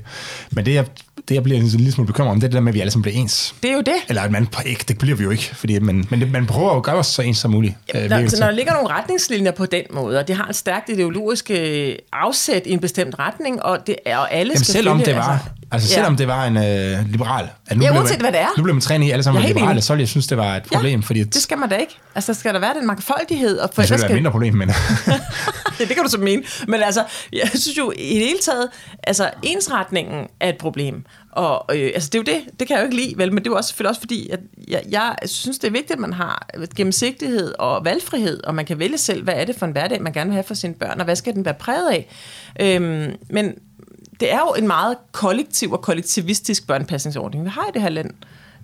Men 0.51 0.65
det, 0.65 0.73
jeg, 0.73 0.85
det, 1.29 1.35
jeg 1.35 1.43
bliver 1.43 1.59
en 1.59 1.65
lille 1.65 1.91
smule 1.91 2.07
bekymret 2.07 2.31
om, 2.31 2.39
det 2.39 2.43
er 2.43 2.49
det 2.49 2.55
der 2.55 2.61
med, 2.61 2.71
at 2.71 2.75
vi 2.75 2.79
alle 2.79 2.91
sammen 2.91 3.01
bliver 3.01 3.17
ens. 3.17 3.55
Det 3.63 3.71
er 3.71 3.75
jo 3.75 3.81
det. 3.81 3.95
Eller 4.09 4.21
at 4.21 4.31
man 4.31 4.47
ikke, 4.65 4.85
det 4.87 4.97
bliver 4.97 5.17
vi 5.17 5.23
jo 5.23 5.29
ikke, 5.29 5.55
fordi 5.55 5.79
man, 5.79 6.05
men 6.09 6.21
det, 6.21 6.31
man 6.31 6.45
prøver 6.45 6.71
at 6.71 6.83
gøre 6.83 6.95
os 6.95 7.07
så 7.07 7.21
ens 7.21 7.37
som 7.37 7.51
muligt. 7.51 7.73
Jamen, 7.93 8.03
øh, 8.03 8.09
der, 8.09 8.29
så 8.29 8.39
når 8.39 8.47
der 8.47 8.53
ligger 8.53 8.73
nogle 8.73 8.89
retningslinjer 8.89 9.51
på 9.51 9.65
den 9.65 9.83
måde, 9.93 10.19
og 10.19 10.27
det 10.27 10.35
har 10.35 10.47
en 10.47 10.53
stærkt 10.53 10.89
ideologisk 10.89 11.51
øh, 11.51 11.95
afsæt 12.13 12.61
i 12.65 12.71
en 12.71 12.79
bestemt 12.79 13.19
retning, 13.19 13.63
og, 13.63 13.87
det 13.87 13.95
er, 14.05 14.17
og 14.17 14.33
alle 14.33 14.51
Jamen, 14.51 14.63
skal 14.63 14.73
selvom 14.73 14.97
følge, 14.97 15.05
det 15.05 15.15
var, 15.15 15.31
altså, 15.31 15.49
altså 15.73 15.89
selvom 15.89 16.13
ja. 16.13 16.17
det 16.17 16.27
var 16.27 16.45
en 16.45 16.57
øh, 16.57 17.11
liberal, 17.11 17.49
at 17.67 17.77
nu, 17.77 17.85
ja, 17.85 17.97
uanset, 17.97 18.21
man, 18.21 18.31
hvad 18.31 18.31
det 18.31 18.41
er. 18.41 18.49
nu 18.57 18.63
blev 18.63 18.75
man 18.75 18.81
trænet 18.81 19.07
i 19.07 19.11
alle 19.11 19.23
sammen 19.23 19.43
liberale, 19.43 19.81
så 19.81 19.93
ville 19.93 20.01
jeg 20.01 20.07
synes, 20.07 20.27
det 20.27 20.37
var 20.37 20.55
et 20.55 20.63
problem. 20.73 20.99
Ja, 20.99 21.05
fordi 21.05 21.19
at, 21.19 21.33
det 21.33 21.41
skal 21.41 21.57
man 21.57 21.69
da 21.69 21.75
ikke. 21.75 21.97
Altså, 22.15 22.33
skal 22.33 22.53
der 22.53 22.59
være 22.59 22.73
den 22.73 22.87
mangfoldighed. 22.87 23.57
Og 23.57 23.69
for, 23.73 23.81
det 23.81 23.87
skal 23.87 24.01
være 24.01 24.13
mindre 24.13 24.31
problem, 24.31 24.53
men... 24.53 24.67
det, 25.77 25.87
det 25.87 25.95
kan 25.95 26.03
du 26.03 26.09
så 26.09 26.17
mene. 26.17 26.43
Men 26.67 26.83
altså, 26.83 27.03
jeg 27.33 27.49
synes 27.53 27.77
jo 27.77 27.91
i 27.91 28.13
det 28.13 28.25
hele 28.25 28.39
taget, 28.45 28.69
altså 29.03 29.29
ensretningen 29.43 30.27
er 30.39 30.49
et 30.49 30.57
problem. 30.57 31.05
Og 31.31 31.65
øh, 31.75 31.91
altså, 31.93 32.09
det 32.13 32.19
er 32.19 32.33
jo 32.33 32.37
det, 32.37 32.59
det 32.59 32.67
kan 32.67 32.75
jeg 32.77 32.81
jo 32.81 32.85
ikke 32.85 32.95
lide, 32.95 33.13
vel, 33.17 33.33
men 33.33 33.37
det 33.37 33.47
er 33.47 33.51
jo 33.51 33.57
også, 33.57 33.67
selvfølgelig 33.67 33.89
også 33.89 34.01
fordi, 34.01 34.29
at 34.29 34.39
jeg, 34.67 34.81
jeg 34.89 35.15
synes, 35.25 35.59
det 35.59 35.67
er 35.67 35.71
vigtigt, 35.71 35.91
at 35.91 35.99
man 35.99 36.13
har 36.13 36.47
gennemsigtighed 36.75 37.53
og 37.59 37.85
valgfrihed, 37.85 38.43
og 38.43 38.55
man 38.55 38.65
kan 38.65 38.79
vælge 38.79 38.97
selv, 38.97 39.23
hvad 39.23 39.33
er 39.37 39.45
det 39.45 39.55
for 39.55 39.65
en 39.65 39.71
hverdag, 39.71 40.01
man 40.01 40.13
gerne 40.13 40.29
vil 40.29 40.33
have 40.33 40.43
for 40.43 40.53
sine 40.53 40.73
børn, 40.73 40.99
og 40.99 41.05
hvad 41.05 41.15
skal 41.15 41.33
den 41.33 41.45
være 41.45 41.53
præget 41.53 41.89
af. 41.89 42.07
Øhm, 42.59 43.15
men 43.29 43.53
det 44.23 44.31
er 44.31 44.39
jo 44.39 44.53
en 44.57 44.67
meget 44.67 44.97
kollektiv 45.11 45.71
og 45.71 45.81
kollektivistisk 45.81 46.67
børnepasningsordning, 46.67 47.43
vi 47.43 47.49
har 47.49 47.65
i 47.67 47.71
det 47.73 47.81
her 47.81 47.89
land. 47.89 48.09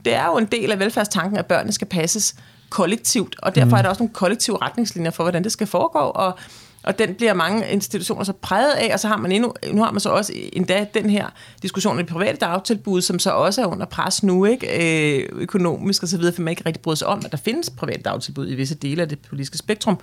Det 0.05 0.13
er 0.15 0.25
jo 0.25 0.37
en 0.37 0.45
del 0.45 0.71
af 0.71 0.79
velfærdstanken, 0.79 1.37
at 1.37 1.45
børnene 1.45 1.71
skal 1.71 1.87
passes 1.87 2.35
kollektivt, 2.69 3.35
og 3.39 3.55
derfor 3.55 3.69
mm. 3.69 3.73
er 3.73 3.81
der 3.81 3.89
også 3.89 4.03
nogle 4.03 4.13
kollektive 4.13 4.57
retningslinjer 4.61 5.11
for, 5.11 5.23
hvordan 5.23 5.43
det 5.43 5.51
skal 5.51 5.67
foregå, 5.67 5.99
og 5.99 6.37
og 6.83 6.99
den 6.99 7.15
bliver 7.15 7.33
mange 7.33 7.71
institutioner 7.71 8.23
så 8.23 8.33
præget 8.33 8.71
af, 8.71 8.93
og 8.93 8.99
så 8.99 9.07
har 9.07 9.17
man 9.17 9.31
endnu, 9.31 9.53
nu 9.73 9.83
har 9.83 9.91
man 9.91 9.99
så 9.99 10.09
også 10.09 10.33
endda 10.53 10.85
den 10.93 11.09
her 11.09 11.27
diskussion 11.61 11.99
i 11.99 12.03
private 12.03 12.37
dagtilbud, 12.37 13.01
som 13.01 13.19
så 13.19 13.31
også 13.31 13.61
er 13.61 13.65
under 13.65 13.85
pres 13.85 14.23
nu, 14.23 14.45
ikke? 14.45 15.21
Øh, 15.21 15.29
økonomisk 15.31 16.03
og 16.03 16.09
så 16.09 16.17
videre, 16.17 16.33
for 16.33 16.41
man 16.41 16.51
ikke 16.51 16.63
rigtig 16.65 16.81
bryder 16.81 16.95
sig 16.95 17.07
om, 17.07 17.21
at 17.25 17.31
der 17.31 17.37
findes 17.37 17.69
private 17.69 18.01
dagtilbud 18.01 18.51
i 18.51 18.55
visse 18.55 18.75
dele 18.75 19.01
af 19.01 19.09
det 19.09 19.19
politiske 19.19 19.57
spektrum. 19.57 19.99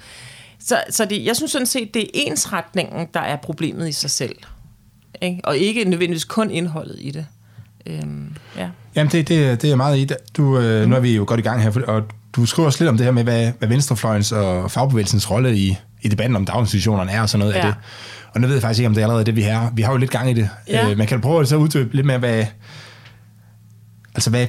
Så, 0.59 0.85
så 0.91 1.05
det, 1.05 1.25
jeg 1.25 1.37
synes 1.37 1.53
sådan 1.53 1.67
set, 1.67 1.95
det 1.95 2.03
er 2.03 2.09
ensretningen, 2.15 3.09
der 3.15 3.21
er 3.21 3.37
problemet 3.37 3.89
i 3.89 3.93
sig 3.93 4.11
selv. 4.11 4.37
Ikke? 5.23 5.41
Og 5.45 5.57
ikke 5.57 5.85
nødvendigvis 5.85 6.25
kun 6.25 6.51
indholdet 6.51 6.97
i 7.01 7.11
det. 7.11 7.27
Øhm, 7.87 8.37
ja. 8.57 8.69
Jamen, 8.95 9.13
det, 9.13 9.29
det, 9.29 9.63
det 9.63 9.71
er 9.71 9.77
meget 9.77 9.99
i 9.99 10.05
det. 10.05 10.17
Du, 10.37 10.59
øh, 10.59 10.83
mm. 10.83 10.89
Nu 10.89 10.97
er 10.97 11.01
vi 11.01 11.17
jo 11.17 11.25
godt 11.27 11.41
i 11.41 11.43
gang 11.43 11.63
her, 11.63 11.81
og 11.87 12.03
du 12.37 12.47
skriver 12.47 12.67
også 12.67 12.85
lidt 12.85 12.89
om 12.89 12.97
det 12.97 13.05
her 13.05 13.13
med, 13.13 13.23
hvad, 13.23 13.53
hvad 13.59 13.69
venstrefløjens 13.69 14.33
og 14.33 14.71
fagbevægelsens 14.71 15.31
rolle 15.31 15.57
i, 15.57 15.77
i 16.03 16.09
debatten 16.09 16.37
om 16.37 16.45
daginstitutionerne 16.45 17.11
er 17.11 17.23
og 17.23 17.29
sådan 17.29 17.47
noget 17.47 17.55
ja. 17.55 17.59
af 17.59 17.67
det. 17.67 17.75
Og 18.35 18.41
nu 18.41 18.47
ved 18.47 18.55
jeg 18.55 18.63
faktisk 18.63 18.79
ikke, 18.81 18.89
om 18.89 18.95
det 18.95 19.01
er 19.01 19.05
allerede 19.05 19.25
det, 19.25 19.37
vi 19.37 19.43
har. 19.43 19.73
Vi 19.75 19.83
har 19.83 19.93
jo 19.93 19.99
lidt 19.99 20.11
gang 20.11 20.31
i 20.31 20.33
det. 20.33 20.51
Ja. 20.69 20.91
Øh, 20.91 20.99
man 20.99 21.07
kan 21.07 21.21
prøve 21.21 21.41
at 21.41 21.49
så 21.49 21.57
uddybe 21.57 21.97
lidt 21.97 22.07
med, 22.07 22.19
hvad, 22.19 22.47
altså 24.15 24.31
hvad, 24.31 24.47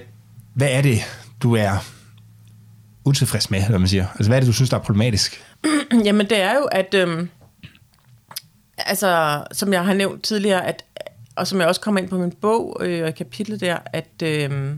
hvad 0.53 0.67
er 0.71 0.81
det, 0.81 0.99
du 1.43 1.55
er 1.55 1.71
utilfreds 3.05 3.51
med, 3.51 3.63
hvad 3.69 3.79
man 3.79 3.87
siger? 3.87 4.05
Altså 4.15 4.29
hvad 4.29 4.37
er 4.37 4.39
det, 4.39 4.47
du 4.47 4.53
synes, 4.53 4.69
der 4.69 4.77
er 4.77 4.81
problematisk? 4.81 5.41
Jamen 6.05 6.29
det 6.29 6.41
er 6.41 6.53
jo, 6.53 6.63
at 6.63 6.93
øhm, 6.93 7.29
altså, 8.87 9.43
som 9.51 9.73
jeg 9.73 9.85
har 9.85 9.93
nævnt 9.93 10.23
tidligere, 10.23 10.65
at, 10.65 10.85
og 11.35 11.47
som 11.47 11.59
jeg 11.59 11.67
også 11.67 11.81
kommer 11.81 12.01
ind 12.01 12.09
på 12.09 12.17
min 12.17 12.31
bog 12.31 12.77
øh, 12.81 13.07
og 13.07 13.15
kapitlet 13.15 13.61
der, 13.61 13.77
at, 13.85 14.21
øh, 14.23 14.75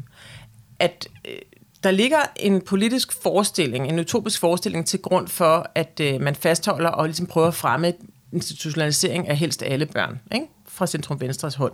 at 0.80 1.07
øh, 1.28 1.36
der 1.84 1.91
ligger 1.91 2.20
en 2.36 2.62
politisk 2.62 3.22
forestilling, 3.24 3.88
en 3.88 3.99
utopisk 3.99 4.39
forestilling 4.39 4.88
til 4.88 5.01
grund 5.01 5.28
for, 5.28 5.72
at 5.76 5.99
øh, 6.03 6.22
man 6.22 6.36
fastholder 6.36 6.89
og 6.89 7.05
ligesom 7.05 7.26
prøver 7.26 7.47
at 7.47 7.55
fremme 7.55 7.93
institutionalisering 8.34 9.28
af 9.28 9.38
helst 9.38 9.64
alle 9.64 9.86
børn, 9.86 10.20
ikke? 10.32 10.45
fra 10.68 10.88
centrum 10.88 11.22
venstres 11.22 11.55
hold. 11.55 11.74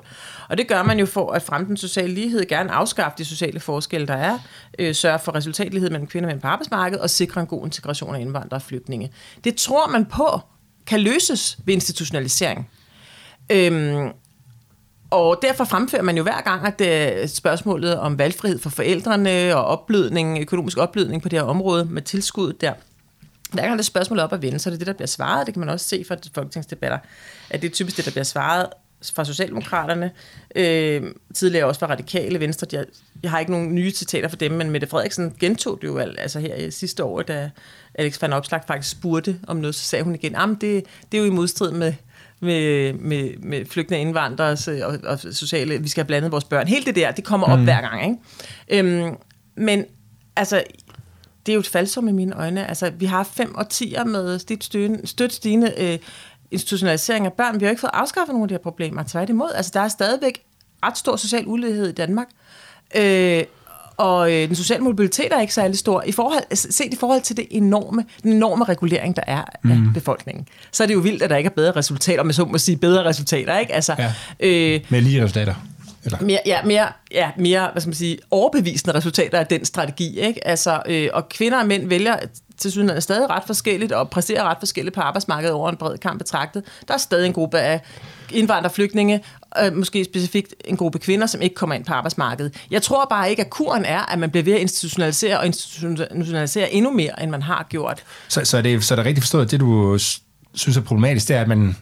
Og 0.50 0.58
det 0.58 0.68
gør 0.68 0.84
man 0.84 1.00
jo 1.00 1.06
for 1.06 1.32
at 1.32 1.42
fremme 1.42 1.68
den 1.68 1.78
sociale 1.78 2.14
lighed, 2.14 2.46
gerne 2.48 2.72
afskaffe 2.72 3.18
de 3.18 3.26
sociale 3.26 3.60
forskelle, 3.60 4.08
der 4.08 4.14
er, 4.14 4.40
øh, 4.80 4.96
sørge 4.96 5.20
for 5.20 5.36
resultatlighed 5.36 5.90
mellem 5.90 6.08
kvinder 6.08 6.30
og 6.30 6.34
mænd 6.34 6.42
på 6.42 6.48
arbejdsmarkedet, 6.48 7.02
og 7.02 7.10
sikre 7.10 7.42
en 7.42 7.48
god 7.48 7.66
integration 7.66 8.16
af 8.16 8.20
indvandrere 8.20 8.58
og 8.58 8.62
flygtninge. 8.62 9.12
Det 9.44 9.56
tror 9.56 9.88
man 9.88 10.06
på 10.06 10.42
kan 10.88 11.00
løses 11.00 11.58
ved 11.66 11.74
institutionalisering. 11.74 12.70
Øhm, 13.50 14.10
og 15.10 15.40
derfor 15.42 15.64
fremfører 15.64 16.02
man 16.02 16.18
jo 16.18 16.24
hver 16.24 16.42
gang, 16.42 16.66
at 16.66 16.80
det 16.80 17.30
spørgsmålet 17.30 17.98
om 18.00 18.18
valgfrihed 18.18 18.60
for 18.60 18.70
forældrene 18.70 19.56
og 19.56 19.66
opblødning, 19.66 20.40
økonomisk 20.42 20.78
opblødning 20.78 21.22
på 21.22 21.30
det 21.30 21.40
her 21.40 21.46
område 21.46 21.86
med 21.86 22.02
tilskud 22.02 22.54
der, 22.54 22.74
hver 23.52 23.64
gang 23.64 23.78
det 23.78 23.86
spørgsmål 23.86 24.20
op 24.20 24.34
at 24.34 24.42
vende, 24.42 24.60
så 24.60 24.70
er 24.70 24.72
det 24.72 24.80
det, 24.80 24.88
der 24.88 24.94
bliver 24.94 25.08
svaret. 25.08 25.46
Det 25.46 25.54
kan 25.54 25.60
man 25.60 25.70
også 25.70 25.88
se 25.88 26.06
fra 26.08 26.16
folketingsdebatter, 26.34 26.98
at 27.50 27.62
det 27.62 27.70
er 27.70 27.72
typisk 27.72 27.98
det, 27.98 28.06
der 28.06 28.12
bliver 28.12 28.24
svaret 28.24 28.68
fra 29.12 29.26
Socialdemokraterne, 29.26 30.12
øh, 30.56 31.04
tidligere 31.34 31.66
også 31.66 31.80
fra 31.80 31.88
Radikale 31.88 32.40
Venstre. 32.40 32.68
Jeg, 32.72 32.86
jeg 33.24 33.32
har 33.32 33.40
ikke 33.40 33.52
nogen 33.52 33.76
nye 33.76 33.92
citater 33.92 34.28
for 34.28 34.36
dem, 34.36 34.52
men 34.52 34.70
Mette 34.70 34.88
Frederiksen 34.88 35.34
gentog 35.40 35.82
det 35.82 35.88
jo 35.88 35.98
altså 35.98 36.40
her 36.40 36.56
i 36.56 36.72
sidste 36.72 37.04
år, 37.04 37.22
da 37.22 37.50
Alex 37.96 38.22
van 38.22 38.34
Opslag 38.34 38.62
faktisk 38.68 38.98
spurgte 38.98 39.40
om 39.48 39.58
noget, 39.58 39.76
så 39.76 39.84
sagde 39.84 40.04
hun 40.04 40.16
igen, 40.16 40.36
at 40.36 40.50
det, 40.62 40.84
det 41.12 41.18
er 41.18 41.22
jo 41.22 41.32
i 41.32 41.36
modstrid 41.36 41.72
med, 41.72 41.94
med, 42.40 42.94
med, 42.94 43.38
med 43.38 43.66
flygtende 43.66 44.00
indvandrere 44.00 44.86
og, 44.86 45.00
og 45.04 45.20
sociale, 45.20 45.82
vi 45.82 45.88
skal 45.88 46.02
have 46.02 46.08
blandet 46.08 46.32
vores 46.32 46.44
børn. 46.44 46.68
Helt 46.68 46.86
det 46.86 46.96
der, 46.96 47.12
det 47.12 47.24
kommer 47.24 47.48
op 47.48 47.60
mm. 47.60 47.64
hver 47.64 47.82
gang. 47.82 48.04
Ikke? 48.04 49.00
Øhm, 49.04 49.16
men 49.56 49.86
altså, 50.36 50.64
det 51.46 51.52
er 51.52 51.54
jo 51.54 51.60
et 51.60 51.68
faldsum 51.68 52.08
i 52.08 52.12
mine 52.12 52.36
øjne. 52.36 52.68
Altså, 52.68 52.90
vi 52.90 53.06
har 53.06 53.24
fem 53.24 53.56
årtier 53.58 54.04
med 54.04 54.40
stødt 55.06 55.34
stigende 55.34 55.74
øh, 55.78 56.00
institutionalisering 56.56 57.26
af 57.26 57.34
børn. 57.34 57.60
Vi 57.60 57.66
har 57.66 57.70
jo 57.70 57.72
ikke 57.72 57.82
fået 57.82 57.92
afskaffet 57.94 58.34
nogle 58.34 58.44
af 58.44 58.48
de 58.48 58.54
her 58.54 58.60
problemer. 58.60 59.04
Tværtimod, 59.04 59.52
altså, 59.56 59.72
der 59.74 59.80
er 59.80 59.88
stadigvæk 59.88 60.42
ret 60.86 60.98
stor 60.98 61.16
social 61.16 61.44
ulighed 61.48 61.90
i 61.90 61.92
Danmark. 61.92 62.28
Øh, 62.96 63.44
og 63.98 64.34
øh, 64.34 64.48
den 64.48 64.56
sociale 64.56 64.84
mobilitet 64.84 65.34
er 65.34 65.42
ikke 65.42 65.54
særlig 65.54 65.78
stor. 65.78 66.04
I 66.06 66.12
forhold, 66.12 66.56
set 66.56 66.94
i 66.94 66.96
forhold 66.96 67.22
til 67.22 67.38
det 67.38 67.48
enorme, 67.52 68.06
den 68.24 68.32
enorme 68.32 68.64
regulering, 68.64 69.16
der 69.16 69.24
er 69.28 69.42
af 69.42 69.58
mm. 69.64 69.94
befolkningen, 69.94 70.48
så 70.72 70.84
er 70.84 70.88
det 70.88 70.94
jo 70.94 71.00
vildt, 71.00 71.24
at 71.24 71.30
der 71.30 71.36
ikke 71.36 71.48
er 71.48 71.54
bedre 71.54 71.72
resultater, 71.72 72.24
med 72.24 72.34
så 72.34 72.46
må 72.46 72.58
sige 72.58 72.78
bedre 72.78 73.06
resultater. 73.06 73.60
Ikke? 73.60 73.74
Altså, 73.74 73.96
ja. 73.98 74.14
øh, 74.40 74.82
med 74.90 75.02
lige 75.02 75.24
resultater. 75.24 75.54
Eller? 76.06 76.22
Mere, 76.22 76.40
ja, 76.46 76.64
mere, 76.64 76.88
ja, 77.12 77.32
mere 77.38 77.70
hvad 77.72 77.82
skal 77.82 77.90
man 77.90 77.96
sige, 77.96 78.18
overbevisende 78.32 78.96
resultater 78.96 79.40
af 79.40 79.48
den 79.48 79.66
strategi. 79.66 80.20
Ikke? 80.20 80.48
Altså, 80.48 80.82
øh, 80.86 81.10
og 81.14 81.30
kvinder 81.30 81.60
og 81.60 81.68
mænd 81.68 81.88
vælger 81.88 82.16
til 82.58 82.72
synligheden 82.72 83.02
stadig 83.02 83.30
ret 83.30 83.44
forskelligt 83.46 83.92
og 83.92 84.10
præsterer 84.10 84.44
ret 84.44 84.58
forskelligt 84.60 84.96
på 84.96 85.02
arbejdsmarkedet 85.02 85.54
over 85.54 85.70
en 85.70 85.78
bred 85.78 85.98
kamp 85.98 86.18
betragtet. 86.18 86.64
Der 86.88 86.94
er 86.94 86.98
stadig 86.98 87.26
en 87.26 87.34
gruppe 87.34 87.60
af 87.60 87.82
indvandrerflygtninge, 88.32 89.24
øh, 89.64 89.76
måske 89.76 90.06
specifikt 90.06 90.54
en 90.66 90.78
gruppe 90.78 91.00
kvinder, 91.00 91.28
som 91.28 91.42
ikke 91.42 91.56
kommer 91.56 91.76
ind 91.76 91.86
på 91.86 91.94
arbejdsmarkedet. 91.94 92.56
Jeg 92.72 92.82
tror 92.82 93.06
bare 93.10 93.30
ikke, 93.30 93.42
at 93.42 93.50
kuren 93.50 93.86
er, 93.86 94.12
at 94.12 94.20
man 94.20 94.30
bliver 94.30 94.44
ved 94.44 94.54
at 94.54 94.60
institutionalisere 94.60 95.40
og 95.40 95.46
institutionalisere 95.46 96.74
endnu 96.74 96.92
mere, 96.92 97.24
end 97.24 97.32
man 97.32 97.42
har 97.42 97.68
gjort. 97.70 98.04
Så, 98.28 98.46
så, 98.46 98.58
er, 98.58 98.62
det, 98.62 98.84
så 98.84 98.94
er 98.94 98.96
det 98.96 99.06
rigtigt 99.06 99.24
forstået, 99.24 99.46
at 99.46 99.52
det 99.52 99.60
du 99.60 99.98
synes 100.54 100.78
er 100.78 100.82
problematisk, 100.82 101.28
det 101.28 101.36
er, 101.36 101.42
at 101.42 101.48
man 101.48 101.76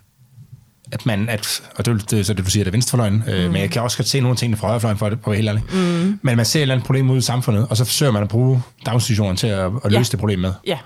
at 0.93 1.05
man, 1.05 1.29
at, 1.29 1.63
og 1.75 1.85
det, 1.85 2.11
det 2.11 2.25
så 2.25 2.33
det, 2.33 2.45
du 2.45 2.49
siger, 2.49 2.63
det 2.63 2.69
er 2.69 2.71
venstrefløjen, 2.71 3.23
mm. 3.25 3.31
øh, 3.31 3.51
men 3.51 3.61
jeg 3.61 3.69
kan 3.69 3.81
også 3.81 3.97
godt 3.97 4.07
se 4.07 4.19
nogle 4.19 4.37
ting 4.37 4.57
fra 4.57 4.67
højrefløjen 4.67 4.97
for 4.97 5.09
det, 5.09 5.21
på 5.21 5.33
helt 5.33 5.49
ærligt. 5.49 5.73
Mm. 5.73 6.19
Men 6.21 6.37
man 6.37 6.45
ser 6.45 6.59
et 6.59 6.61
eller 6.61 6.75
andet 6.75 6.85
problem 6.85 7.09
ud 7.09 7.17
i 7.17 7.21
samfundet, 7.21 7.67
og 7.69 7.77
så 7.77 7.85
forsøger 7.85 8.11
man 8.11 8.23
at 8.23 8.29
bruge 8.29 8.61
daginstitutionen 8.85 9.35
til 9.35 9.47
at, 9.47 9.71
at 9.83 9.91
løse 9.91 9.97
ja. 9.97 10.03
det 10.03 10.19
problem 10.19 10.39
med. 10.39 10.53
Ja. 10.67 10.77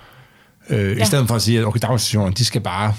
Øh, 0.70 0.98
ja. 0.98 1.04
I 1.04 1.06
stedet 1.06 1.28
for 1.28 1.36
at 1.36 1.42
sige, 1.42 1.60
at 1.60 1.66
okay, 1.66 1.80
daginstitutionen, 1.82 2.34
de 2.34 2.46
skal 2.46 2.62
bare 2.62 2.94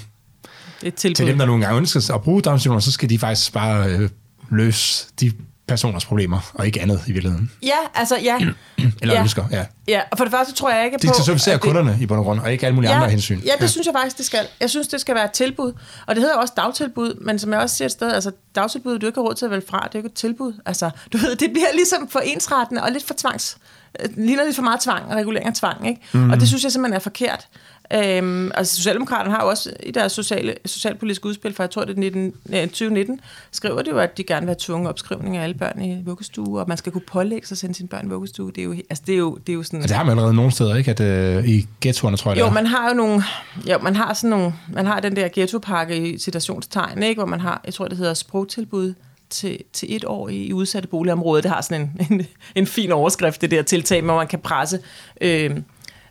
et 0.82 0.94
tilbud. 0.94 1.14
til 1.14 1.26
dem, 1.26 1.38
der 1.38 1.46
nogle 1.46 1.64
gange 1.64 1.78
ønsker 1.78 2.14
at 2.14 2.22
bruge 2.22 2.42
daginstitutioner, 2.42 2.80
så 2.80 2.92
skal 2.92 3.10
de 3.10 3.18
faktisk 3.18 3.52
bare 3.52 3.90
øh, 3.90 4.08
løse 4.50 5.06
de 5.20 5.32
personers 5.68 6.04
problemer, 6.04 6.50
og 6.54 6.66
ikke 6.66 6.80
andet 6.80 7.00
i 7.06 7.12
virkeligheden. 7.12 7.50
Ja, 7.62 7.76
altså 7.94 8.16
ja. 8.22 8.38
Eller 9.02 9.14
ja. 9.14 9.20
ønsker, 9.20 9.44
ja. 9.50 9.64
Ja, 9.88 10.00
og 10.10 10.18
for 10.18 10.24
det 10.24 10.32
første 10.32 10.54
tror 10.54 10.70
jeg 10.70 10.84
ikke 10.84 10.98
på... 10.98 11.02
De 11.02 11.08
skal 11.08 11.24
servicere 11.24 11.58
kunderne 11.58 11.92
det, 11.92 12.00
i 12.00 12.06
bund 12.06 12.18
og 12.18 12.24
grund, 12.24 12.40
og 12.40 12.52
ikke 12.52 12.66
alle 12.66 12.74
mulige 12.74 12.90
ja, 12.90 12.96
andre 12.96 13.10
hensyn. 13.10 13.38
Ja, 13.38 13.52
det 13.52 13.60
ja. 13.60 13.66
synes 13.66 13.86
jeg 13.86 13.94
faktisk, 13.94 14.18
det 14.18 14.26
skal. 14.26 14.46
Jeg 14.60 14.70
synes, 14.70 14.88
det 14.88 15.00
skal 15.00 15.14
være 15.14 15.24
et 15.24 15.30
tilbud. 15.30 15.72
Og 16.06 16.14
det 16.14 16.22
hedder 16.22 16.36
også 16.36 16.54
dagtilbud, 16.56 17.14
men 17.20 17.38
som 17.38 17.52
jeg 17.52 17.60
også 17.60 17.76
siger 17.76 17.86
et 17.86 17.92
sted, 17.92 18.12
altså 18.12 18.30
dagtilbud, 18.54 18.98
du 18.98 19.06
ikke 19.06 19.16
har 19.16 19.22
råd 19.22 19.34
til 19.34 19.44
at 19.44 19.50
vælge 19.50 19.64
fra, 19.68 19.78
det 19.78 19.84
er 19.84 19.90
jo 19.94 19.98
ikke 19.98 20.06
et 20.06 20.12
tilbud. 20.12 20.52
Altså, 20.66 20.90
du 21.12 21.18
ved, 21.18 21.36
det 21.36 21.50
bliver 21.52 21.72
ligesom 21.74 22.08
for 22.08 22.18
ensrettende 22.18 22.82
og 22.82 22.92
lidt 22.92 23.06
for 23.06 23.14
tvangs 23.18 23.58
øh, 24.00 24.08
ligner 24.16 24.44
lidt 24.44 24.56
for 24.56 24.62
meget 24.62 24.80
tvang 24.80 25.04
og 25.04 25.16
regulering 25.16 25.46
af 25.46 25.54
tvang, 25.54 25.88
ikke? 25.88 26.00
Mm. 26.12 26.30
Og 26.30 26.40
det 26.40 26.48
synes 26.48 26.64
jeg 26.64 26.72
simpelthen 26.72 26.96
er 26.96 27.00
forkert. 27.00 27.48
Øhm, 27.94 28.50
altså 28.54 28.76
Socialdemokraterne 28.76 29.34
har 29.34 29.42
jo 29.42 29.48
også 29.48 29.72
i 29.82 29.90
deres 29.90 30.12
sociale, 30.12 30.54
socialpolitiske 30.66 31.26
udspil 31.26 31.54
fra, 31.54 31.62
jeg 31.62 31.70
tror 31.70 31.84
det 31.84 31.96
er 31.96 32.00
19, 32.00 32.32
2019, 32.50 33.20
skriver 33.50 33.82
det 33.82 33.90
jo, 33.90 33.98
at 33.98 34.18
de 34.18 34.24
gerne 34.24 34.46
vil 34.46 34.48
have 34.48 34.56
tvunget 34.58 34.88
opskrivning 34.88 35.36
af 35.36 35.42
alle 35.42 35.54
børn 35.54 35.82
i 35.82 36.02
vuggestue, 36.04 36.60
og 36.60 36.68
man 36.68 36.76
skal 36.76 36.92
kunne 36.92 37.02
pålægge 37.06 37.46
sig 37.46 37.54
at 37.54 37.58
sende 37.58 37.74
sine 37.74 37.88
børn 37.88 38.06
i 38.06 38.08
vuggestue. 38.08 38.52
Det 38.52 38.58
er 38.58 38.64
jo, 38.64 38.72
altså, 38.72 39.04
det 39.06 39.12
er 39.12 39.18
jo, 39.18 39.38
det 39.46 39.52
er 39.52 39.54
jo 39.54 39.62
sådan... 39.62 39.80
Altså, 39.80 39.88
det 39.88 39.96
har 39.96 40.04
man 40.04 40.10
allerede 40.10 40.34
nogle 40.34 40.52
steder, 40.52 40.76
ikke? 40.76 40.90
At, 40.90 41.00
øh, 41.00 41.48
I 41.48 41.66
ghettoerne, 41.80 42.16
tror 42.16 42.30
jeg, 42.30 42.40
Jo, 42.40 42.50
man 42.50 42.66
har 42.66 42.88
jo 42.88 42.94
nogle... 42.94 43.22
Jo, 43.70 43.78
man 43.78 43.96
har 43.96 44.14
sådan 44.14 44.30
nogle... 44.30 44.52
Man 44.72 44.86
har 44.86 45.00
den 45.00 45.16
der 45.16 45.28
ghettopakke 45.32 45.96
i 45.96 46.18
citationstegn, 46.18 47.02
ikke? 47.02 47.18
Hvor 47.18 47.26
man 47.26 47.40
har, 47.40 47.60
jeg 47.64 47.74
tror, 47.74 47.88
det 47.88 47.98
hedder 47.98 48.14
sprogtilbud 48.14 48.94
til, 49.30 49.58
til 49.72 49.96
et 49.96 50.04
år 50.04 50.28
i, 50.28 50.36
i 50.36 50.52
udsatte 50.52 50.88
boligområder. 50.88 51.42
Det 51.42 51.50
har 51.50 51.60
sådan 51.60 51.80
en, 51.80 52.06
en, 52.10 52.26
en 52.54 52.66
fin 52.66 52.92
overskrift, 52.92 53.40
det 53.40 53.50
der 53.50 53.62
tiltag, 53.62 54.02
hvor 54.02 54.16
man 54.16 54.26
kan 54.26 54.38
presse... 54.38 54.80
Øh, 55.20 55.50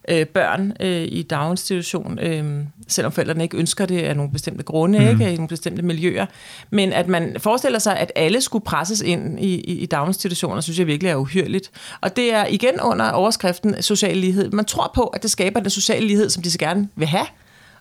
øh, 0.08 0.26
børn 0.26 0.74
øh, 0.80 1.08
i 1.10 1.24
daginstitution, 1.24 2.20
øh, 2.20 2.66
selvom 2.88 3.12
forældrene 3.12 3.44
ikke 3.44 3.58
ønsker 3.58 3.86
det 3.86 4.00
af 4.00 4.16
nogle 4.16 4.32
bestemte 4.32 4.64
grunde, 4.64 5.00
mm. 5.00 5.08
ikke, 5.08 5.34
i 5.34 5.36
nogle 5.36 5.48
bestemte 5.48 5.82
miljøer. 5.82 6.26
Men 6.70 6.94
at 6.94 7.08
man 7.08 7.36
forestiller 7.40 7.80
sig, 7.80 7.98
at 7.98 8.12
alle 8.16 8.42
skulle 8.42 8.66
presses 8.66 9.02
ind 9.02 9.40
i, 9.40 9.56
i, 9.56 9.72
i 9.72 9.86
daginstitutioner, 9.86 10.62
synes 10.62 10.80
jeg 10.80 10.88
virkelig 10.88 11.10
er 11.10 11.16
uhyrligt. 11.16 11.72
Og 12.02 12.16
det 12.16 12.34
er 12.34 12.46
igen 12.46 12.82
under 12.82 13.12
overskriften 13.12 13.82
social 13.82 14.18
lighed. 14.18 14.52
Man 14.52 14.66
tror 14.66 14.92
på, 14.96 15.04
at 15.04 15.24
det 15.24 15.32
skaber 15.32 15.60
den 15.60 15.70
sociale 15.70 16.08
lighed, 16.08 16.30
som 16.30 16.44
de 16.44 16.52
så 16.52 16.58
gerne 16.58 16.90
vil 16.96 17.08
have, 17.08 17.26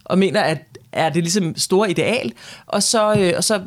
og 0.05 0.19
mener, 0.19 0.41
at 0.41 0.59
er 0.93 1.09
det 1.09 1.23
ligesom 1.23 1.57
store 1.57 1.91
ideal, 1.91 2.33
og 2.67 2.83
så, 2.83 3.15
øh, 3.15 3.33
og 3.37 3.45
så 3.45 3.61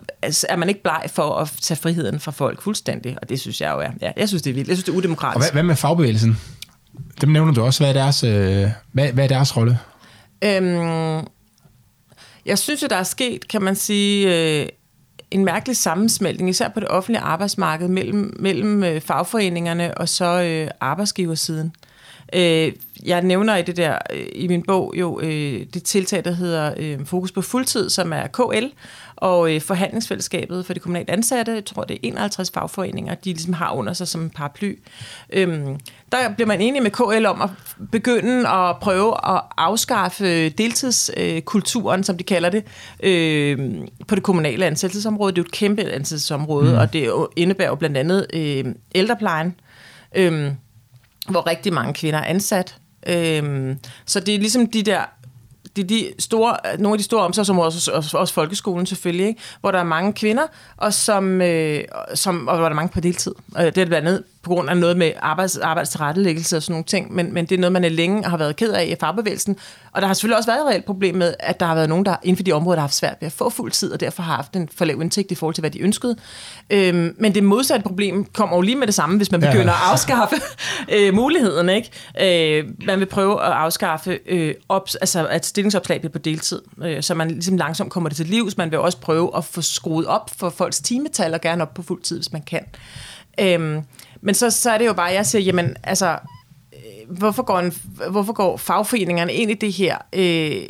er 0.50 0.56
man 0.56 0.70
ikke 0.70 0.84
bleg 0.84 1.04
for 1.08 1.36
at 1.36 1.54
tage 1.62 1.78
friheden 1.78 2.20
fra 2.20 2.32
folk 2.32 2.62
fuldstændig, 2.62 3.18
og 3.22 3.30
det 3.30 3.40
synes 3.40 3.62
jeg 3.62 3.72
jo 3.72 3.80
er, 3.80 3.90
ja, 4.02 4.12
jeg 4.18 4.28
synes 4.28 4.44
det 4.44 4.50
er 4.50 4.54
vildt, 4.54 4.68
jeg 4.68 4.78
synes 4.78 4.86
det 4.86 4.92
er 4.92 4.98
udemokratisk. 4.98 5.36
Og 5.36 5.42
hvad, 5.42 5.52
hvad 5.52 5.64
med 5.64 5.76
fagbevægelsen? 5.76 6.38
Dem 7.22 7.30
nævner 7.30 7.54
du 7.54 7.62
også. 7.62 7.84
Hvad 7.84 7.90
er 7.90 7.94
deres, 7.94 8.24
øh, 8.24 8.68
hvad, 8.92 9.12
hvad 9.12 9.24
er 9.24 9.28
deres 9.28 9.58
rolle? 9.58 9.80
Øhm, 10.44 11.28
jeg 12.46 12.58
synes, 12.58 12.84
at 12.84 12.90
der 12.90 12.96
er 12.96 13.04
sket, 13.04 13.48
kan 13.48 13.62
man 13.62 13.76
sige, 13.76 14.36
øh, 14.62 14.68
en 15.32 15.46
mærkelig 15.46 15.78
sammensmeltning, 15.78 16.50
især 16.50 16.68
på 16.68 16.80
det 16.80 16.88
offentlige 16.88 17.22
arbejdsmarked, 17.22 17.88
mellem, 17.88 18.36
mellem 18.40 18.84
øh, 18.84 19.02
fagforeningerne 19.02 19.98
og 19.98 20.10
så 20.10 20.42
øh, 20.42 20.72
arbejdsgiversiden. 20.82 21.76
Øh, 22.34 22.72
jeg 23.06 23.22
nævner 23.22 23.56
i 23.56 23.62
det 23.62 23.78
der 23.78 23.98
øh, 24.14 24.26
i 24.36 24.48
min 24.48 24.64
bog 24.64 24.94
jo 24.98 25.20
øh, 25.20 25.66
det 25.74 25.84
tiltag, 25.84 26.26
der 26.26 26.32
hedder 26.32 26.74
øh, 26.78 27.06
Fokus 27.06 27.32
på 27.32 27.42
fuldtid, 27.42 27.90
som 27.90 28.14
er 28.14 28.28
KL, 28.28 28.66
og 29.16 29.56
øh, 29.56 29.62
forhandlingsfællesskabet 29.62 30.66
for 30.66 30.74
de 30.74 30.80
kommunalt 30.80 31.10
ansatte, 31.10 31.52
jeg 31.52 31.66
tror 31.66 31.84
det 31.84 31.94
er 31.94 32.00
51 32.04 32.52
fagforeninger, 32.52 33.16
de 33.16 33.30
ligesom 33.30 33.54
har 33.54 33.72
under 33.72 33.94
sig 33.94 34.08
som 34.08 34.22
en 34.22 34.30
paraply. 34.30 34.80
Øhm, 35.30 35.80
der 36.12 36.18
bliver 36.36 36.48
man 36.48 36.62
enig 36.62 36.84
med 36.84 36.92
KL 36.92 37.26
om 37.26 37.42
at 37.42 37.50
begynde 37.92 38.50
at 38.50 38.76
prøve 38.82 39.36
at 39.36 39.42
afskaffe 39.58 40.50
deltidskulturen, 40.50 42.04
som 42.04 42.18
de 42.18 42.24
kalder 42.24 42.50
det, 42.50 42.64
øh, 43.04 43.60
på 44.08 44.16
det 44.16 44.24
kommunale 44.24 44.66
ansættelsesområde. 44.66 45.32
Det 45.32 45.38
er 45.38 45.42
jo 45.42 45.46
et 45.46 45.52
kæmpe 45.52 45.82
ansættelsesområde, 45.82 46.72
mm. 46.72 46.78
og 46.78 46.94
det 46.94 47.12
indebærer 47.36 47.70
jo 47.70 47.76
blandt 47.76 47.98
andet 47.98 48.28
øh, 48.34 48.66
ældreplejen, 48.96 49.56
øh, 50.16 50.52
hvor 51.30 51.48
rigtig 51.48 51.74
mange 51.74 51.94
kvinder 51.94 52.20
er 52.20 52.26
ansat. 52.26 52.78
Øh, 53.08 53.76
så 54.06 54.20
det 54.20 54.36
er 54.36 54.40
ligesom 54.40 54.68
de 54.68 54.84
der 54.84 55.02
de, 55.76 55.84
de 55.84 56.14
store, 56.20 56.58
nogle 56.78 56.94
af 56.94 56.98
de 56.98 57.04
store 57.04 57.22
omsorgsområder, 57.22 57.66
også, 57.66 57.92
også, 57.92 58.18
også 58.18 58.34
folkeskolen 58.34 58.86
selvfølgelig, 58.86 59.28
ikke? 59.28 59.42
hvor 59.62 59.72
der 59.72 59.80
er 59.80 59.84
mange 59.84 60.14
kvinder, 60.14 60.44
og, 60.78 60.94
som, 60.94 61.42
øh, 61.42 61.84
som, 62.14 62.48
og 62.48 62.56
hvor 62.56 62.66
der 62.66 62.72
er 62.72 62.76
mange 62.76 62.94
på 62.94 63.00
deltid. 63.00 63.32
Og 63.56 63.64
det 63.64 63.78
er 63.78 63.86
blandt 63.86 64.08
andet 64.08 64.24
på 64.42 64.50
grund 64.50 64.70
af 64.70 64.78
noget 64.78 64.98
med 64.98 65.12
arbejds, 65.20 65.58
arbejdstilrettelæggelse 65.58 66.58
og 66.58 66.64
sådan 66.64 66.74
nogle 66.74 66.84
ting, 66.84 67.14
men, 67.14 67.34
men 67.34 67.46
det 67.46 67.56
er 67.56 67.60
noget, 67.60 67.72
man 67.72 67.84
er 67.84 67.90
længe 67.90 68.26
har 68.26 68.38
været 68.38 68.56
ked 68.56 68.72
af 68.72 68.86
i 68.86 68.96
fagbevægelsen. 69.00 69.58
Og 69.92 70.02
der 70.02 70.08
har 70.08 70.14
selvfølgelig 70.14 70.38
også 70.38 70.50
været 70.52 70.60
et 70.60 70.68
reelt 70.68 70.86
problem 70.86 71.16
med, 71.16 71.34
at 71.40 71.60
der 71.60 71.66
har 71.66 71.76
været 71.76 71.90
nogen, 71.90 72.06
der 72.06 72.16
inden 72.24 72.38
for 72.38 72.44
de 72.44 72.52
områder, 72.52 72.76
der 72.76 72.80
har 72.80 72.88
haft 72.88 72.96
svært 72.96 73.16
ved 73.20 73.26
at 73.26 73.32
få 73.32 73.50
fuld 73.50 73.72
tid, 73.72 73.94
og 73.94 74.00
derfor 74.00 74.24
har 74.24 74.36
haft 74.36 74.56
en 74.56 74.70
for 74.76 74.86
lav 74.86 75.02
indtægt 75.02 75.32
i 75.32 75.36
forhold 75.36 75.56
til, 75.56 75.62
hvad 75.62 75.72
de 75.72 75.82
ønskede. 75.82 76.16
Øhm, 76.70 77.16
men 77.18 77.36
det 77.36 77.44
modsatte 77.44 77.84
problem 77.84 78.26
kommer 78.26 78.56
jo 78.56 78.62
lige 78.62 78.76
med 78.76 78.88
det 78.88 78.96
samme, 78.96 79.18
hvis 79.18 79.32
man 79.32 79.42
begynder 79.42 79.64
ja. 79.64 79.86
at 79.86 79.92
afskaffe 79.92 80.36
øh, 80.96 81.14
muligheden. 81.14 81.70
Ikke? 81.70 82.60
Øh, 82.60 82.66
man 82.86 83.00
vil 83.00 83.06
prøve 83.06 83.44
at 83.44 83.52
afskaffe 83.52 84.20
øh, 84.26 84.54
ops, 84.70 84.96
altså 84.96 85.28
at 85.28 85.46
stillingsopslag 85.46 86.00
bliver 86.00 86.12
på 86.12 86.20
deltid, 86.20 86.62
øh, 86.84 87.04
så 87.04 87.16
man 87.16 87.32
ligesom 87.32 87.58
langsomt 87.58 87.92
kommer 87.92 88.10
det 88.10 88.18
til 88.18 88.26
livs. 88.26 88.58
Man 88.58 88.72
vil 88.72 88.80
også 88.80 88.98
prøve 88.98 89.38
at 89.38 89.46
få 89.46 89.62
skruet 89.62 90.06
op 90.06 90.30
for 90.38 90.50
folks 90.50 90.80
timetal, 90.80 91.34
og 91.34 91.42
gerne 91.42 91.62
op 91.62 91.74
på 91.74 91.82
fuld 91.82 92.02
tid, 92.02 92.18
hvis 92.18 92.32
man 92.32 92.42
kan. 92.42 92.66
Øh, 93.40 93.82
men 94.22 94.36
så, 94.36 94.50
så 94.50 94.72
er 94.72 94.78
det 94.78 94.86
jo 94.86 94.94
bare, 94.94 95.12
jeg 95.12 95.26
siger, 95.26 95.42
jamen, 95.42 95.76
altså, 95.84 96.18
øh, 96.74 97.18
hvorfor 97.18 97.44
går, 97.44 97.60
en, 97.60 97.74
hvorfor 98.12 98.34
går 98.34 98.58
fagforeningerne 98.58 99.34
ind 99.34 99.52
i 99.52 99.54
det 99.54 99.74
her? 99.74 99.98
Øh, 100.14 100.62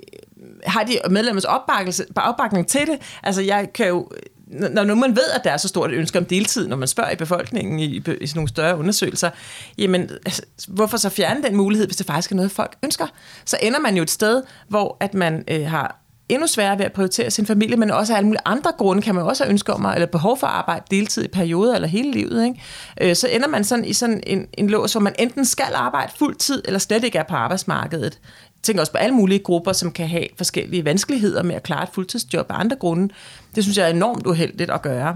har 0.66 0.84
de 0.84 1.00
medlemmers 1.10 1.46
opbakning 1.46 2.68
til 2.68 2.88
det? 2.88 3.20
Altså, 3.24 3.42
jeg 3.42 3.74
kan 3.74 3.88
jo 3.88 4.08
når 4.50 4.84
nu 4.84 4.96
man 4.96 5.16
ved, 5.16 5.30
at 5.36 5.44
der 5.44 5.52
er 5.52 5.58
så 5.58 5.68
stort 5.68 5.92
et 5.92 5.98
ønske 5.98 6.20
om 6.20 6.26
deltid, 6.26 6.68
når 6.68 6.76
man 6.76 6.88
spørger 6.88 7.12
i 7.12 7.16
befolkningen 7.16 7.80
i, 7.80 7.86
i 7.96 8.02
sådan 8.04 8.28
nogle 8.36 8.50
større 8.50 8.78
undersøgelser, 8.78 9.30
jamen, 9.78 10.10
altså, 10.26 10.42
hvorfor 10.68 10.98
så 10.98 11.10
fjerne 11.10 11.44
den 11.44 11.56
mulighed, 11.56 11.88
hvis 11.88 11.98
det 11.98 12.06
faktisk 12.06 12.32
er 12.32 12.36
noget, 12.36 12.52
folk 12.52 12.76
ønsker? 12.84 13.08
Så 13.46 13.58
ender 13.62 13.80
man 13.80 13.96
jo 13.96 14.04
et 14.04 14.10
sted, 14.10 14.44
hvor 14.68 14.98
at 15.00 15.14
man 15.14 15.44
øh, 15.48 15.66
har 15.66 16.00
endnu 16.30 16.48
sværere 16.48 16.78
ved 16.78 16.86
at 16.86 16.92
prioritere 16.92 17.32
sin 17.32 17.46
familie, 17.46 17.78
men 17.78 17.92
også 17.92 18.14
af 18.14 18.18
alle 18.18 18.28
mulige 18.28 18.42
andre 18.46 18.72
grunde 18.78 19.02
kan 19.02 19.16
man 19.16 19.24
også 19.24 19.44
have 19.44 19.52
ønske 19.52 19.74
om, 19.74 19.86
eller 19.86 20.06
behov 20.06 20.40
for 20.40 20.48
at 20.48 20.54
arbejde 20.54 20.86
deltid 20.92 21.24
i 21.24 21.28
perioder 21.28 21.76
eller 21.76 21.88
hele 21.88 22.12
livet. 22.12 22.46
Ikke? 22.46 22.62
Øh, 23.02 23.16
så 23.16 23.28
ender 23.28 23.48
man 23.48 23.64
sådan 23.64 23.86
i 23.86 23.94
sådan 23.94 24.24
en, 24.28 24.48
en 24.54 24.70
lås, 24.70 24.92
hvor 24.92 25.02
man 25.02 25.16
enten 25.20 25.46
skal 25.46 25.74
arbejde 25.76 26.12
fuld 26.20 26.36
tid, 26.36 26.62
eller 26.66 26.80
slet 26.80 27.04
ikke 27.04 27.18
er 27.18 27.24
på 27.24 27.36
arbejdsmarkedet 27.36 28.20
tænker 28.64 28.82
også 28.82 28.92
på 28.92 28.98
alle 28.98 29.16
mulige 29.16 29.40
grupper, 29.40 29.74
som 29.74 29.92
kan 29.92 30.08
have 30.08 30.28
forskellige 30.38 30.86
vanskeligheder 30.86 31.44
med 31.44 31.56
at 31.56 31.64
klare 31.64 31.84
et 31.84 31.90
fuldtidsjob 31.94 32.52
af 32.52 32.60
andre 32.60 32.76
grunde. 32.76 33.14
Det 33.56 33.64
synes 33.64 33.78
jeg 33.78 33.86
er 33.86 33.94
enormt 33.94 34.28
uheldigt 34.28 34.72
at 34.72 34.82
gøre. 34.82 35.16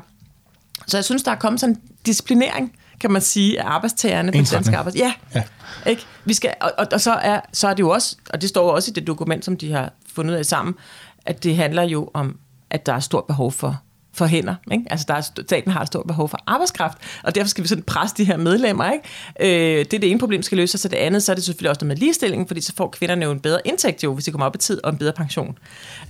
Så 0.87 0.97
jeg 0.97 1.03
synes, 1.03 1.23
der 1.23 1.31
er 1.31 1.35
kommet 1.35 1.59
sådan 1.59 1.75
en 1.75 1.81
disciplinering, 2.05 2.73
kan 2.99 3.11
man 3.11 3.21
sige, 3.21 3.61
af 3.61 3.67
arbejdstagerne 3.67 4.31
på 4.31 4.37
danske 4.51 4.77
arbejds. 4.77 4.95
Ja, 4.95 5.13
ja. 5.35 5.43
Ikke? 5.85 6.05
Vi 6.25 6.33
skal, 6.33 6.53
og, 6.61 6.71
og, 6.77 6.87
og, 6.91 7.01
så, 7.01 7.11
er, 7.13 7.39
så 7.53 7.67
er 7.67 7.73
det 7.73 7.83
jo 7.83 7.89
også, 7.89 8.15
og 8.29 8.41
det 8.41 8.49
står 8.49 8.71
også 8.71 8.91
i 8.91 8.93
det 8.93 9.07
dokument, 9.07 9.45
som 9.45 9.57
de 9.57 9.71
har 9.71 9.93
fundet 10.15 10.33
ud 10.33 10.37
af 10.39 10.45
sammen, 10.45 10.75
at 11.25 11.43
det 11.43 11.55
handler 11.55 11.83
jo 11.83 12.09
om, 12.13 12.39
at 12.69 12.85
der 12.85 12.93
er 12.93 12.99
stort 12.99 13.25
behov 13.25 13.51
for 13.51 13.81
for 14.13 14.25
hænder. 14.25 14.55
Ikke? 14.71 14.83
Altså, 14.89 15.05
der 15.07 15.13
er, 15.13 15.21
staten 15.21 15.71
har 15.71 15.81
et 15.81 15.87
stort 15.87 16.07
behov 16.07 16.29
for 16.29 16.39
arbejdskraft, 16.47 16.97
og 17.23 17.35
derfor 17.35 17.47
skal 17.49 17.63
vi 17.63 17.67
sådan 17.67 17.83
presse 17.83 18.15
de 18.17 18.25
her 18.25 18.37
medlemmer. 18.37 18.91
Ikke? 18.91 19.77
Øh, 19.79 19.85
det 19.85 19.93
er 19.93 19.99
det 19.99 20.11
ene 20.11 20.19
problem, 20.19 20.41
skal 20.41 20.57
løses, 20.57 20.81
så 20.81 20.87
det 20.87 20.97
andet, 20.97 21.23
så 21.23 21.31
er 21.31 21.35
det 21.35 21.43
selvfølgelig 21.43 21.69
også 21.69 21.85
noget 21.85 21.97
med 21.97 21.97
ligestilling, 21.97 22.47
fordi 22.47 22.61
så 22.61 22.73
får 22.77 22.89
kvinderne 22.89 23.25
jo 23.25 23.31
en 23.31 23.39
bedre 23.39 23.59
indtægt, 23.65 24.03
jo, 24.03 24.13
hvis 24.13 24.25
de 24.25 24.31
kommer 24.31 24.45
op 24.45 24.55
i 24.55 24.57
tid, 24.57 24.83
og 24.83 24.89
en 24.89 24.97
bedre 24.97 25.13
pension. 25.13 25.57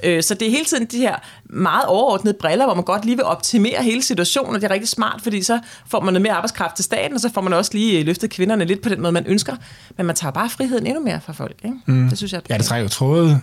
Øh, 0.04 0.24
så 0.24 0.34
det 0.34 0.48
er 0.48 0.52
hele 0.52 0.66
tiden 0.66 0.86
de 0.86 0.98
her 0.98 1.16
meget 1.46 1.86
overordnede 1.86 2.38
briller, 2.40 2.66
hvor 2.66 2.76
man 2.76 2.84
godt 2.84 3.06
lige 3.06 3.16
vil 3.16 3.26
optimere 3.26 3.84
hele 3.84 4.02
situationen, 4.02 4.56
og 4.56 4.62
det 4.62 4.68
er 4.68 4.74
rigtig 4.74 4.90
smart, 4.90 5.22
fordi 5.22 5.44
så 5.44 5.60
får 5.88 6.00
man 6.00 6.14
noget 6.14 6.22
mere 6.22 6.34
arbejdskraft 6.34 6.76
til 6.76 6.86
staten, 6.86 7.14
og 7.14 7.20
så 7.20 7.30
får 7.34 7.42
man 7.42 7.54
også 7.54 7.72
lige 7.74 8.00
øh, 8.00 8.06
løftet 8.06 8.30
kvinderne 8.30 8.66
lidt 8.66 8.82
på 8.82 8.90
den 8.90 9.02
måde, 9.02 9.12
man 9.12 9.26
ønsker. 9.28 9.56
Men 9.98 10.06
man 10.06 10.16
tager 10.16 10.32
bare 10.32 10.50
friheden 10.50 10.88
endnu 10.88 11.04
mere 11.04 11.22
fra 11.22 11.34
folk. 11.34 11.56
Ikke? 11.66 11.78
Mm. 11.86 12.10
Det 12.10 12.18
synes 12.18 12.34
jeg 12.34 12.38
er 12.38 12.42
Ja, 12.50 12.58
det 12.58 12.66
trækker 12.66 12.84
jo 12.84 12.90
tråde 12.90 13.42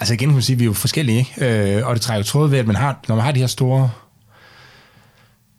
Altså 0.00 0.14
igen 0.14 0.28
kan 0.28 0.34
man 0.34 0.42
sige, 0.42 0.54
at 0.54 0.58
vi 0.58 0.64
er 0.64 0.66
jo 0.66 0.72
forskellige, 0.72 1.18
ikke? 1.18 1.76
Øh, 1.78 1.86
og 1.86 1.94
det 1.94 2.02
trækker 2.02 2.18
jo 2.18 2.24
tråd 2.24 2.48
ved, 2.48 2.58
at 2.58 2.66
man 2.66 2.76
har, 2.76 3.00
når 3.08 3.14
man 3.14 3.24
har 3.24 3.32
de 3.32 3.40
her 3.40 3.46
store 3.46 3.90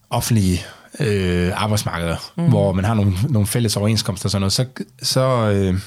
offentlige 0.10 0.62
øh, 1.00 1.52
arbejdsmarkeder, 1.56 2.32
mm. 2.38 2.50
hvor 2.50 2.74
man 2.74 2.86
har 2.86 2.94
nogle, 2.94 3.14
nogle 3.30 3.48
fælles 3.48 3.78
overenskomster 3.78 4.26
og 4.26 4.32
sådan 4.32 4.42
noget, 4.42 4.54
så, 4.54 4.66
så, 5.02 5.52
øh, 5.52 5.80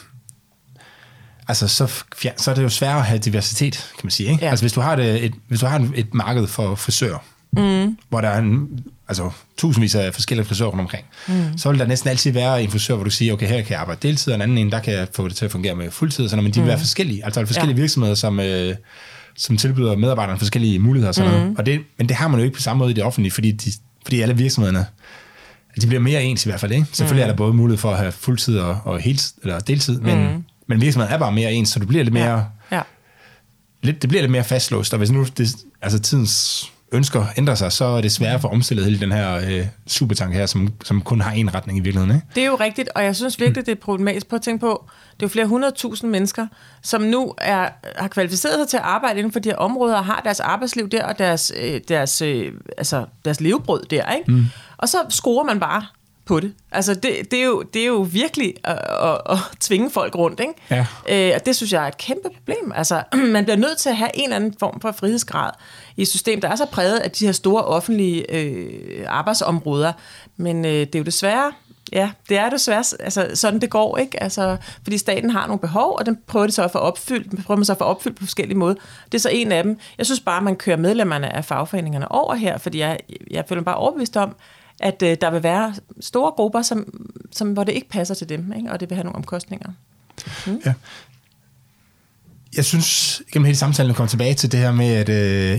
altså, 1.48 1.68
så, 1.68 1.86
så 2.36 2.50
er 2.50 2.54
det 2.54 2.62
jo 2.62 2.68
sværere 2.68 2.98
at 2.98 3.06
have 3.06 3.18
diversitet, 3.18 3.74
kan 3.74 4.00
man 4.02 4.10
sige. 4.10 4.30
Ikke? 4.30 4.44
Ja. 4.44 4.50
Altså 4.50 4.62
hvis 4.62 4.72
du 4.72 4.80
har, 4.80 4.96
et, 4.96 5.24
et, 5.24 5.34
hvis 5.48 5.60
du 5.60 5.66
har 5.66 5.88
et 5.94 6.14
marked 6.14 6.46
for 6.46 6.74
frisører, 6.74 7.18
mm. 7.56 7.98
hvor 8.08 8.20
der 8.20 8.28
er 8.28 8.38
en, 8.38 8.68
altså, 9.08 9.30
tusindvis 9.56 9.94
af 9.94 10.14
forskellige 10.14 10.46
frisører 10.46 10.68
rundt 10.68 10.80
omkring, 10.80 11.04
mm. 11.28 11.58
så 11.58 11.70
vil 11.70 11.78
der 11.78 11.86
næsten 11.86 12.10
altid 12.10 12.32
være 12.32 12.62
en 12.62 12.70
frisør, 12.70 12.94
hvor 12.94 13.04
du 13.04 13.10
siger, 13.10 13.32
okay, 13.32 13.48
her 13.48 13.62
kan 13.62 13.70
jeg 13.70 13.80
arbejde 13.80 14.08
deltid, 14.08 14.32
og 14.32 14.34
en 14.34 14.42
anden 14.42 14.58
en, 14.58 14.72
der 14.72 14.80
kan 14.80 14.94
jeg 14.94 15.08
få 15.12 15.28
det 15.28 15.36
til 15.36 15.44
at 15.44 15.50
fungere 15.50 15.74
med 15.74 15.90
fuldtid, 15.90 16.28
sådan, 16.28 16.44
men 16.44 16.52
de 16.52 16.58
vil 16.58 16.64
mm. 16.64 16.68
være 16.68 16.78
forskellige. 16.78 17.24
Altså 17.24 17.40
der 17.40 17.44
er 17.44 17.46
forskellige 17.46 17.76
ja. 17.76 17.80
virksomheder, 17.80 18.14
som, 18.14 18.40
øh, 18.40 18.74
som 19.36 19.56
tilbyder 19.56 19.96
medarbejderne 19.96 20.38
forskellige 20.38 20.78
muligheder. 20.78 21.12
Sådan 21.12 21.30
mm. 21.30 21.38
noget. 21.38 21.54
Og 21.58 21.66
det, 21.66 21.80
men 21.98 22.08
det 22.08 22.16
har 22.16 22.28
man 22.28 22.40
jo 22.40 22.44
ikke 22.44 22.56
på 22.56 22.62
samme 22.62 22.78
måde 22.78 22.90
i 22.90 22.94
det 22.94 23.04
offentlige, 23.04 23.32
fordi, 23.32 23.52
de, 23.52 23.72
fordi 24.04 24.20
alle 24.20 24.36
virksomhederne 24.36 24.86
de 25.80 25.86
bliver 25.86 26.00
mere 26.00 26.24
ens 26.24 26.46
i 26.46 26.48
hvert 26.48 26.60
fald. 26.60 26.72
Ikke? 26.72 26.86
Selvfølgelig 26.92 27.24
mm. 27.24 27.28
er 27.28 27.32
der 27.32 27.36
både 27.36 27.52
mulighed 27.52 27.78
for 27.78 27.90
at 27.90 27.98
have 27.98 28.12
fuldtid 28.12 28.58
og, 28.58 28.80
og 28.84 29.00
heltid, 29.00 29.32
eller 29.42 29.58
deltid, 29.58 30.00
men, 30.00 30.18
mm. 30.18 30.44
men 30.66 30.80
virksomheden 30.80 31.14
er 31.14 31.18
bare 31.18 31.32
mere 31.32 31.52
ens, 31.52 31.68
så 31.68 31.78
du 31.78 31.86
bliver 31.86 32.04
lidt 32.04 32.14
mere... 32.14 32.46
Ja. 32.70 32.76
Ja. 32.76 32.82
Lidt, 33.82 34.02
det 34.02 34.08
bliver 34.08 34.22
lidt 34.22 34.32
mere 34.32 34.44
fastlåst, 34.44 34.92
og 34.92 34.98
hvis 34.98 35.10
nu 35.10 35.26
det, 35.38 35.56
altså 35.82 35.98
tidens 35.98 36.66
ønsker 36.92 37.24
ændrer 37.36 37.54
sig, 37.54 37.72
så 37.72 37.84
er 37.84 38.00
det 38.00 38.12
sværere 38.12 38.40
for 38.40 38.48
omstillet 38.48 38.84
hele 38.84 39.00
den 39.00 39.12
her 39.12 39.34
øh, 39.36 39.66
supertank 39.86 40.34
her, 40.34 40.46
som, 40.46 40.72
som 40.84 41.00
kun 41.02 41.20
har 41.20 41.32
en 41.32 41.54
retning 41.54 41.78
i 41.78 41.80
virkeligheden. 41.80 42.16
Ikke? 42.16 42.26
Det 42.34 42.42
er 42.42 42.46
jo 42.46 42.54
rigtigt, 42.54 42.88
og 42.94 43.04
jeg 43.04 43.16
synes 43.16 43.40
virkelig, 43.40 43.66
det 43.66 43.72
er 43.72 43.80
problematisk 43.80 44.28
på 44.28 44.36
at 44.36 44.42
tænke 44.42 44.60
på, 44.60 44.84
det 45.14 45.22
er 45.22 45.26
jo 45.26 45.28
flere 45.28 45.46
hundredtusind 45.46 46.10
mennesker, 46.10 46.46
som 46.82 47.02
nu 47.02 47.34
er, 47.38 47.68
har 47.96 48.08
kvalificeret 48.08 48.54
sig 48.54 48.68
til 48.68 48.76
at 48.76 48.82
arbejde 48.82 49.18
inden 49.18 49.32
for 49.32 49.40
de 49.40 49.48
her 49.48 49.56
områder, 49.56 49.96
og 49.96 50.04
har 50.04 50.20
deres 50.24 50.40
arbejdsliv 50.40 50.88
der, 50.88 51.04
og 51.04 51.18
deres, 51.18 51.52
øh, 51.62 51.80
deres, 51.88 52.22
øh, 52.22 52.52
altså, 52.78 53.04
deres 53.24 53.40
levebrød 53.40 53.84
der. 53.90 54.12
Ikke? 54.12 54.32
Mm. 54.32 54.46
Og 54.76 54.88
så 54.88 54.98
skruer 55.08 55.44
man 55.44 55.60
bare 55.60 55.86
på 56.26 56.40
det. 56.40 56.52
Altså, 56.72 56.94
det, 56.94 57.30
det, 57.30 57.40
er, 57.40 57.44
jo, 57.44 57.62
det 57.62 57.82
er 57.82 57.86
jo 57.86 58.08
virkelig 58.10 58.54
at, 58.64 58.78
at, 59.02 59.20
at 59.30 59.38
tvinge 59.60 59.90
folk 59.90 60.14
rundt, 60.14 60.40
ikke? 60.40 60.52
Ja. 60.70 60.86
Øh, 61.08 61.32
og 61.34 61.46
det 61.46 61.56
synes 61.56 61.72
jeg 61.72 61.84
er 61.84 61.88
et 61.88 61.98
kæmpe 61.98 62.28
problem. 62.36 62.72
Altså, 62.74 63.02
man 63.34 63.44
bliver 63.44 63.56
nødt 63.56 63.78
til 63.78 63.88
at 63.88 63.96
have 63.96 64.10
en 64.14 64.22
eller 64.22 64.36
anden 64.36 64.54
form 64.60 64.80
for 64.80 64.92
frihedsgrad 64.92 65.50
i 65.96 66.02
et 66.02 66.08
system, 66.08 66.40
der 66.40 66.48
er 66.48 66.56
så 66.56 66.66
præget 66.66 66.98
af 66.98 67.10
de 67.10 67.24
her 67.24 67.32
store 67.32 67.64
offentlige 67.64 68.34
øh, 68.34 69.04
arbejdsområder. 69.06 69.92
Men 70.36 70.64
øh, 70.64 70.70
det 70.72 70.94
er 70.94 70.98
jo 70.98 71.04
desværre 71.04 71.52
Ja, 71.92 72.10
det 72.28 72.38
er 72.38 72.50
desværre 72.50 72.84
altså, 73.00 73.30
sådan, 73.34 73.60
det 73.60 73.70
går, 73.70 73.96
ikke? 73.96 74.22
Altså, 74.22 74.56
fordi 74.82 74.98
staten 74.98 75.30
har 75.30 75.46
nogle 75.46 75.60
behov, 75.60 75.96
og 75.98 76.06
den 76.06 76.18
prøver 76.26 76.46
det 76.46 76.54
så 76.54 76.64
at 76.64 76.70
få 76.70 76.78
opfyldt, 76.78 77.44
prøver 77.44 77.56
man 77.56 77.64
så 77.64 77.72
at 77.72 77.78
få 77.78 77.84
opfyldt 77.84 78.16
på 78.16 78.24
forskellige 78.24 78.58
måder. 78.58 78.74
Det 79.04 79.14
er 79.14 79.22
så 79.22 79.28
en 79.28 79.52
af 79.52 79.62
dem. 79.62 79.78
Jeg 79.98 80.06
synes 80.06 80.20
bare, 80.20 80.42
man 80.42 80.56
kører 80.56 80.76
medlemmerne 80.76 81.36
af 81.36 81.44
fagforeningerne 81.44 82.12
over 82.12 82.34
her, 82.34 82.58
fordi 82.58 82.78
jeg, 82.78 82.98
jeg 83.30 83.44
føler 83.48 83.60
mig 83.60 83.64
bare 83.64 83.76
overbevist 83.76 84.16
om, 84.16 84.36
at 84.80 85.02
øh, 85.02 85.16
der 85.20 85.30
vil 85.30 85.42
være 85.42 85.74
store 86.00 86.30
grupper, 86.30 86.62
som, 86.62 87.08
som, 87.32 87.52
hvor 87.52 87.64
det 87.64 87.72
ikke 87.72 87.88
passer 87.88 88.14
til 88.14 88.28
dem, 88.28 88.52
ikke? 88.56 88.72
og 88.72 88.80
det 88.80 88.90
vil 88.90 88.96
have 88.96 89.04
nogle 89.04 89.16
omkostninger. 89.16 89.70
Mm. 90.46 90.60
Ja. 90.66 90.72
Jeg 92.56 92.64
synes, 92.64 93.22
gennem 93.32 93.44
hele 93.44 93.56
samtalen, 93.56 93.90
at 93.90 93.96
komme 93.96 94.08
tilbage 94.08 94.34
til 94.34 94.52
det 94.52 94.60
her 94.60 94.72
med, 94.72 95.08
at 95.08 95.08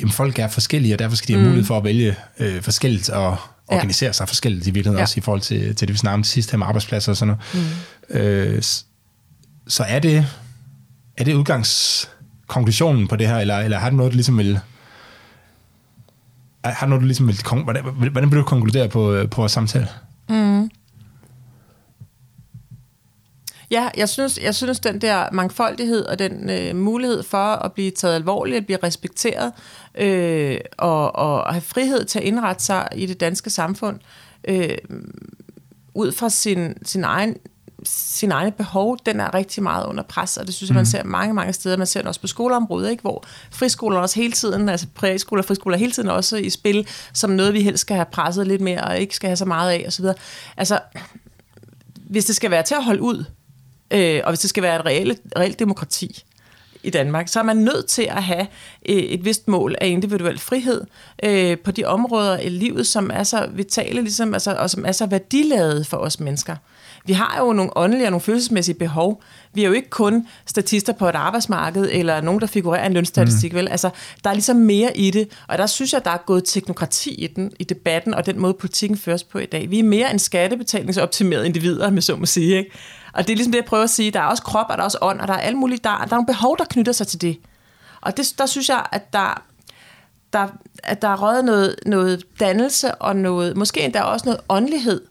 øh, 0.03 0.11
folk 0.11 0.39
er 0.39 0.47
forskellige, 0.47 0.95
og 0.95 0.99
derfor 0.99 1.15
skal 1.15 1.27
de 1.27 1.33
have 1.33 1.41
mm. 1.41 1.47
mulighed 1.47 1.65
for 1.65 1.77
at 1.77 1.83
vælge 1.83 2.15
øh, 2.39 2.61
forskelligt 2.61 3.09
og 3.09 3.37
organisere 3.67 4.07
ja. 4.07 4.11
sig 4.11 4.27
forskelligt 4.27 4.67
i 4.67 4.71
virkeligheden, 4.71 4.97
ja. 4.97 5.03
også 5.03 5.19
i 5.19 5.21
forhold 5.21 5.41
til, 5.41 5.75
til 5.75 5.87
det, 5.87 5.93
vi 5.93 5.97
snakkede 5.97 6.19
om 6.19 6.23
sidst 6.23 6.51
her 6.51 6.57
med 6.57 6.67
arbejdspladser 6.67 7.11
og 7.11 7.17
sådan 7.17 7.37
noget. 7.53 7.69
Mm. 8.09 8.19
Øh, 8.19 8.61
så 9.67 9.83
er 9.83 9.99
det, 9.99 10.25
er 11.17 11.23
det 11.23 11.33
udgangskonklusionen 11.33 13.07
på 13.07 13.15
det 13.15 13.27
her, 13.27 13.37
eller, 13.37 13.57
eller 13.57 13.77
har 13.77 13.89
det 13.89 13.97
noget, 13.97 14.11
du 14.11 14.15
ligesom 14.15 14.37
vil 14.37 14.59
har 16.73 16.87
noget, 16.87 17.01
du 17.01 17.05
ligesom 17.05 17.27
vil, 17.27 17.35
hvordan, 17.63 17.83
hvordan 17.83 18.31
vil 18.31 18.39
du 18.39 18.43
konkludere 18.43 18.89
på, 18.89 19.13
øh, 19.13 19.29
på 19.29 19.41
vores 19.41 19.51
samtale? 19.51 19.87
Mm. 20.29 20.69
Ja, 23.71 23.89
jeg 23.97 24.09
synes, 24.09 24.39
jeg 24.43 24.55
synes, 24.55 24.79
den 24.79 25.01
der 25.01 25.31
mangfoldighed 25.31 26.05
og 26.05 26.19
den 26.19 26.49
øh, 26.49 26.75
mulighed 26.75 27.23
for 27.23 27.37
at 27.37 27.73
blive 27.73 27.91
taget 27.91 28.15
alvorligt, 28.15 28.57
at 28.57 28.65
blive 28.65 28.79
respekteret 28.83 29.51
øh, 29.95 30.59
og, 30.77 31.15
og 31.15 31.53
have 31.53 31.61
frihed 31.61 32.05
til 32.05 32.19
at 32.19 32.25
indrette 32.25 32.63
sig 32.63 32.87
i 32.95 33.05
det 33.05 33.19
danske 33.19 33.49
samfund 33.49 33.99
øh, 34.47 34.77
ud 35.93 36.11
fra 36.11 36.29
sin, 36.29 36.85
sin 36.85 37.03
egen 37.03 37.35
sin 37.83 38.31
egne 38.31 38.51
behov, 38.51 38.97
den 39.05 39.19
er 39.19 39.33
rigtig 39.33 39.63
meget 39.63 39.85
under 39.85 40.03
pres, 40.03 40.37
og 40.37 40.47
det 40.47 40.55
synes 40.55 40.69
jeg, 40.69 40.75
man 40.75 40.81
mm. 40.81 40.85
ser 40.85 41.03
mange, 41.03 41.33
mange 41.33 41.53
steder. 41.53 41.77
Man 41.77 41.87
ser 41.87 41.99
det 41.99 42.07
også 42.07 42.21
på 42.21 42.27
skoleområdet, 42.27 42.91
ikke? 42.91 43.01
hvor 43.01 43.23
friskoler 43.51 43.99
også 43.99 44.19
hele 44.19 44.33
tiden, 44.33 44.69
altså 44.69 44.87
præskoler 44.95 45.41
og 45.41 45.45
friskoler 45.45 45.77
hele 45.77 45.91
tiden 45.91 46.09
også 46.09 46.37
i 46.37 46.49
spil, 46.49 46.87
som 47.13 47.29
noget, 47.29 47.53
vi 47.53 47.61
helst 47.61 47.81
skal 47.81 47.95
have 47.95 48.05
presset 48.11 48.47
lidt 48.47 48.61
mere, 48.61 48.83
og 48.83 48.99
ikke 48.99 49.15
skal 49.15 49.27
have 49.27 49.37
så 49.37 49.45
meget 49.45 49.71
af, 49.71 49.83
osv. 49.87 50.05
Altså, 50.57 50.79
hvis 52.09 52.25
det 52.25 52.35
skal 52.35 52.51
være 52.51 52.63
til 52.63 52.75
at 52.75 52.83
holde 52.83 53.01
ud, 53.01 53.25
øh, 53.91 54.21
og 54.23 54.31
hvis 54.31 54.39
det 54.39 54.49
skal 54.49 54.63
være 54.63 54.79
et 54.79 54.85
reelt, 54.85 55.19
reelt 55.37 55.59
demokrati, 55.59 56.23
i 56.83 56.89
Danmark, 56.89 57.27
så 57.27 57.39
er 57.39 57.43
man 57.43 57.57
nødt 57.57 57.87
til 57.87 58.01
at 58.01 58.23
have 58.23 58.47
øh, 58.89 58.95
et 58.95 59.25
vist 59.25 59.47
mål 59.47 59.75
af 59.81 59.87
individuel 59.87 60.39
frihed 60.39 60.81
øh, 61.23 61.57
på 61.57 61.71
de 61.71 61.85
områder 61.85 62.39
i 62.39 62.49
livet, 62.49 62.87
som 62.87 63.11
er 63.13 63.23
så 63.23 63.49
vitale, 63.53 64.01
ligesom, 64.01 64.33
altså, 64.33 64.53
og 64.53 64.69
som 64.69 64.85
er 64.85 64.91
så 64.91 65.05
værdiladet 65.05 65.87
for 65.87 65.97
os 65.97 66.19
mennesker. 66.19 66.55
Vi 67.07 67.13
har 67.13 67.37
jo 67.39 67.53
nogle 67.53 67.77
åndelige 67.77 68.07
og 68.07 68.11
nogle 68.11 68.21
følelsesmæssige 68.21 68.75
behov. 68.75 69.23
Vi 69.53 69.63
er 69.63 69.67
jo 69.67 69.73
ikke 69.73 69.89
kun 69.89 70.27
statister 70.45 70.93
på 70.93 71.09
et 71.09 71.15
arbejdsmarked, 71.15 71.89
eller 71.91 72.21
nogen, 72.21 72.41
der 72.41 72.47
figurerer 72.47 72.85
en 72.85 72.93
lønstatistik, 72.93 73.53
mm. 73.53 73.57
vel? 73.57 73.67
Altså, 73.67 73.89
der 74.23 74.29
er 74.29 74.33
ligesom 74.33 74.55
mere 74.55 74.97
i 74.97 75.11
det, 75.11 75.29
og 75.47 75.57
der 75.57 75.65
synes 75.65 75.93
jeg, 75.93 76.05
der 76.05 76.11
er 76.11 76.17
gået 76.17 76.43
teknokrati 76.45 77.11
i, 77.11 77.27
den, 77.27 77.51
i 77.59 77.63
debatten, 77.63 78.13
og 78.13 78.25
den 78.25 78.39
måde, 78.39 78.53
politikken 78.53 78.97
føres 78.97 79.23
på 79.23 79.37
i 79.37 79.45
dag. 79.45 79.71
Vi 79.71 79.79
er 79.79 79.83
mere 79.83 80.11
en 80.11 80.19
skattebetalingsoptimeret 80.19 81.45
individer, 81.45 81.89
med 81.89 82.01
så 82.01 82.15
må 82.15 82.25
sige, 82.25 82.57
ikke? 82.57 82.71
Og 83.13 83.27
det 83.27 83.33
er 83.33 83.35
ligesom 83.35 83.51
det, 83.51 83.59
jeg 83.59 83.65
prøver 83.65 83.83
at 83.83 83.89
sige. 83.89 84.11
Der 84.11 84.19
er 84.19 84.25
også 84.25 84.43
krop, 84.43 84.65
og 84.69 84.77
der 84.77 84.81
er 84.81 84.85
også 84.85 84.97
ånd, 85.01 85.19
og 85.19 85.27
der 85.27 85.33
er 85.33 85.41
alle 85.41 85.57
mulige, 85.57 85.79
der, 85.83 85.89
der 85.89 86.03
er 86.03 86.05
nogle 86.09 86.25
behov, 86.25 86.57
der 86.57 86.65
knytter 86.65 86.91
sig 86.91 87.07
til 87.07 87.21
det. 87.21 87.37
Og 88.01 88.17
det, 88.17 88.33
der 88.37 88.45
synes 88.45 88.69
jeg, 88.69 88.85
at 88.91 89.13
der, 89.13 89.43
der, 90.33 90.47
at 90.83 91.01
der 91.01 91.07
er 91.07 91.23
røget 91.23 91.45
noget, 91.45 91.75
noget 91.85 92.23
dannelse 92.39 92.95
og 92.95 93.15
noget, 93.15 93.57
måske 93.57 93.81
endda 93.81 94.01
også 94.01 94.25
noget 94.25 94.41
åndelighed 94.49 95.01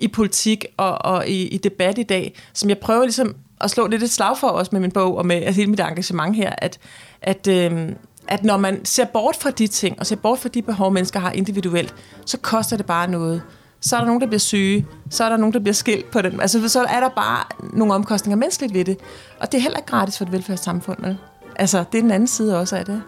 i 0.00 0.08
politik 0.08 0.66
og, 0.76 1.04
og 1.04 1.28
i, 1.28 1.48
i 1.48 1.58
debat 1.58 1.98
i 1.98 2.02
dag, 2.02 2.34
som 2.52 2.68
jeg 2.68 2.78
prøver 2.78 3.02
ligesom 3.02 3.34
at 3.60 3.70
slå 3.70 3.86
lidt 3.86 4.02
et 4.02 4.10
slag 4.10 4.38
for 4.38 4.48
os 4.48 4.72
med 4.72 4.80
min 4.80 4.90
bog 4.90 5.16
og 5.16 5.26
med 5.26 5.36
altså 5.36 5.60
hele 5.60 5.70
mit 5.70 5.80
engagement 5.80 6.36
her, 6.36 6.52
at, 6.58 6.78
at, 7.22 7.46
øh, 7.46 7.88
at 8.28 8.44
når 8.44 8.56
man 8.56 8.84
ser 8.84 9.04
bort 9.04 9.36
fra 9.36 9.50
de 9.50 9.66
ting, 9.66 9.98
og 10.00 10.06
ser 10.06 10.16
bort 10.16 10.38
fra 10.38 10.48
de 10.48 10.62
behov, 10.62 10.92
mennesker 10.92 11.20
har 11.20 11.32
individuelt, 11.32 11.94
så 12.26 12.38
koster 12.38 12.76
det 12.76 12.86
bare 12.86 13.10
noget. 13.10 13.42
Så 13.80 13.96
er 13.96 14.00
der 14.00 14.06
nogen, 14.06 14.20
der 14.20 14.26
bliver 14.26 14.40
syge, 14.40 14.86
så 15.10 15.24
er 15.24 15.28
der 15.28 15.36
nogen, 15.36 15.52
der 15.52 15.60
bliver 15.60 15.74
skilt 15.74 16.10
på 16.10 16.22
den. 16.22 16.40
Altså, 16.40 16.68
så 16.68 16.80
er 16.84 17.00
der 17.00 17.08
bare 17.08 17.44
nogle 17.72 17.94
omkostninger 17.94 18.36
menneskeligt 18.36 18.74
ved 18.74 18.84
det. 18.84 18.98
Og 19.40 19.52
det 19.52 19.58
er 19.58 19.62
heller 19.62 19.78
ikke 19.78 19.90
gratis 19.90 20.18
for 20.18 20.24
et 20.24 20.32
velfærdssamfund. 20.32 20.98
Vel? 21.00 21.18
Altså, 21.56 21.84
det 21.92 21.98
er 21.98 22.02
den 22.02 22.10
anden 22.10 22.26
side 22.26 22.58
også 22.60 22.76
af 22.76 22.84
det. 22.84 23.02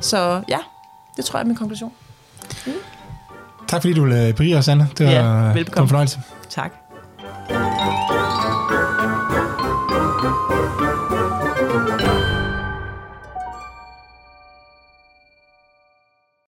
Så 0.00 0.42
ja, 0.48 0.58
det 1.16 1.24
tror 1.24 1.38
jeg 1.38 1.44
er 1.44 1.46
min 1.46 1.56
konklusion. 1.56 1.92
Mm. 2.66 2.72
Tak 3.68 3.80
fordi 3.80 3.94
du 3.94 4.02
ville 4.02 4.32
berige 4.32 4.58
os, 4.58 4.68
Anna. 4.68 4.86
Det 4.98 5.06
var, 5.06 5.12
ja, 5.12 5.52
velbekomme. 5.52 5.84
en 5.84 5.88
fornøjelse. 5.88 6.20
Tak. 6.48 6.72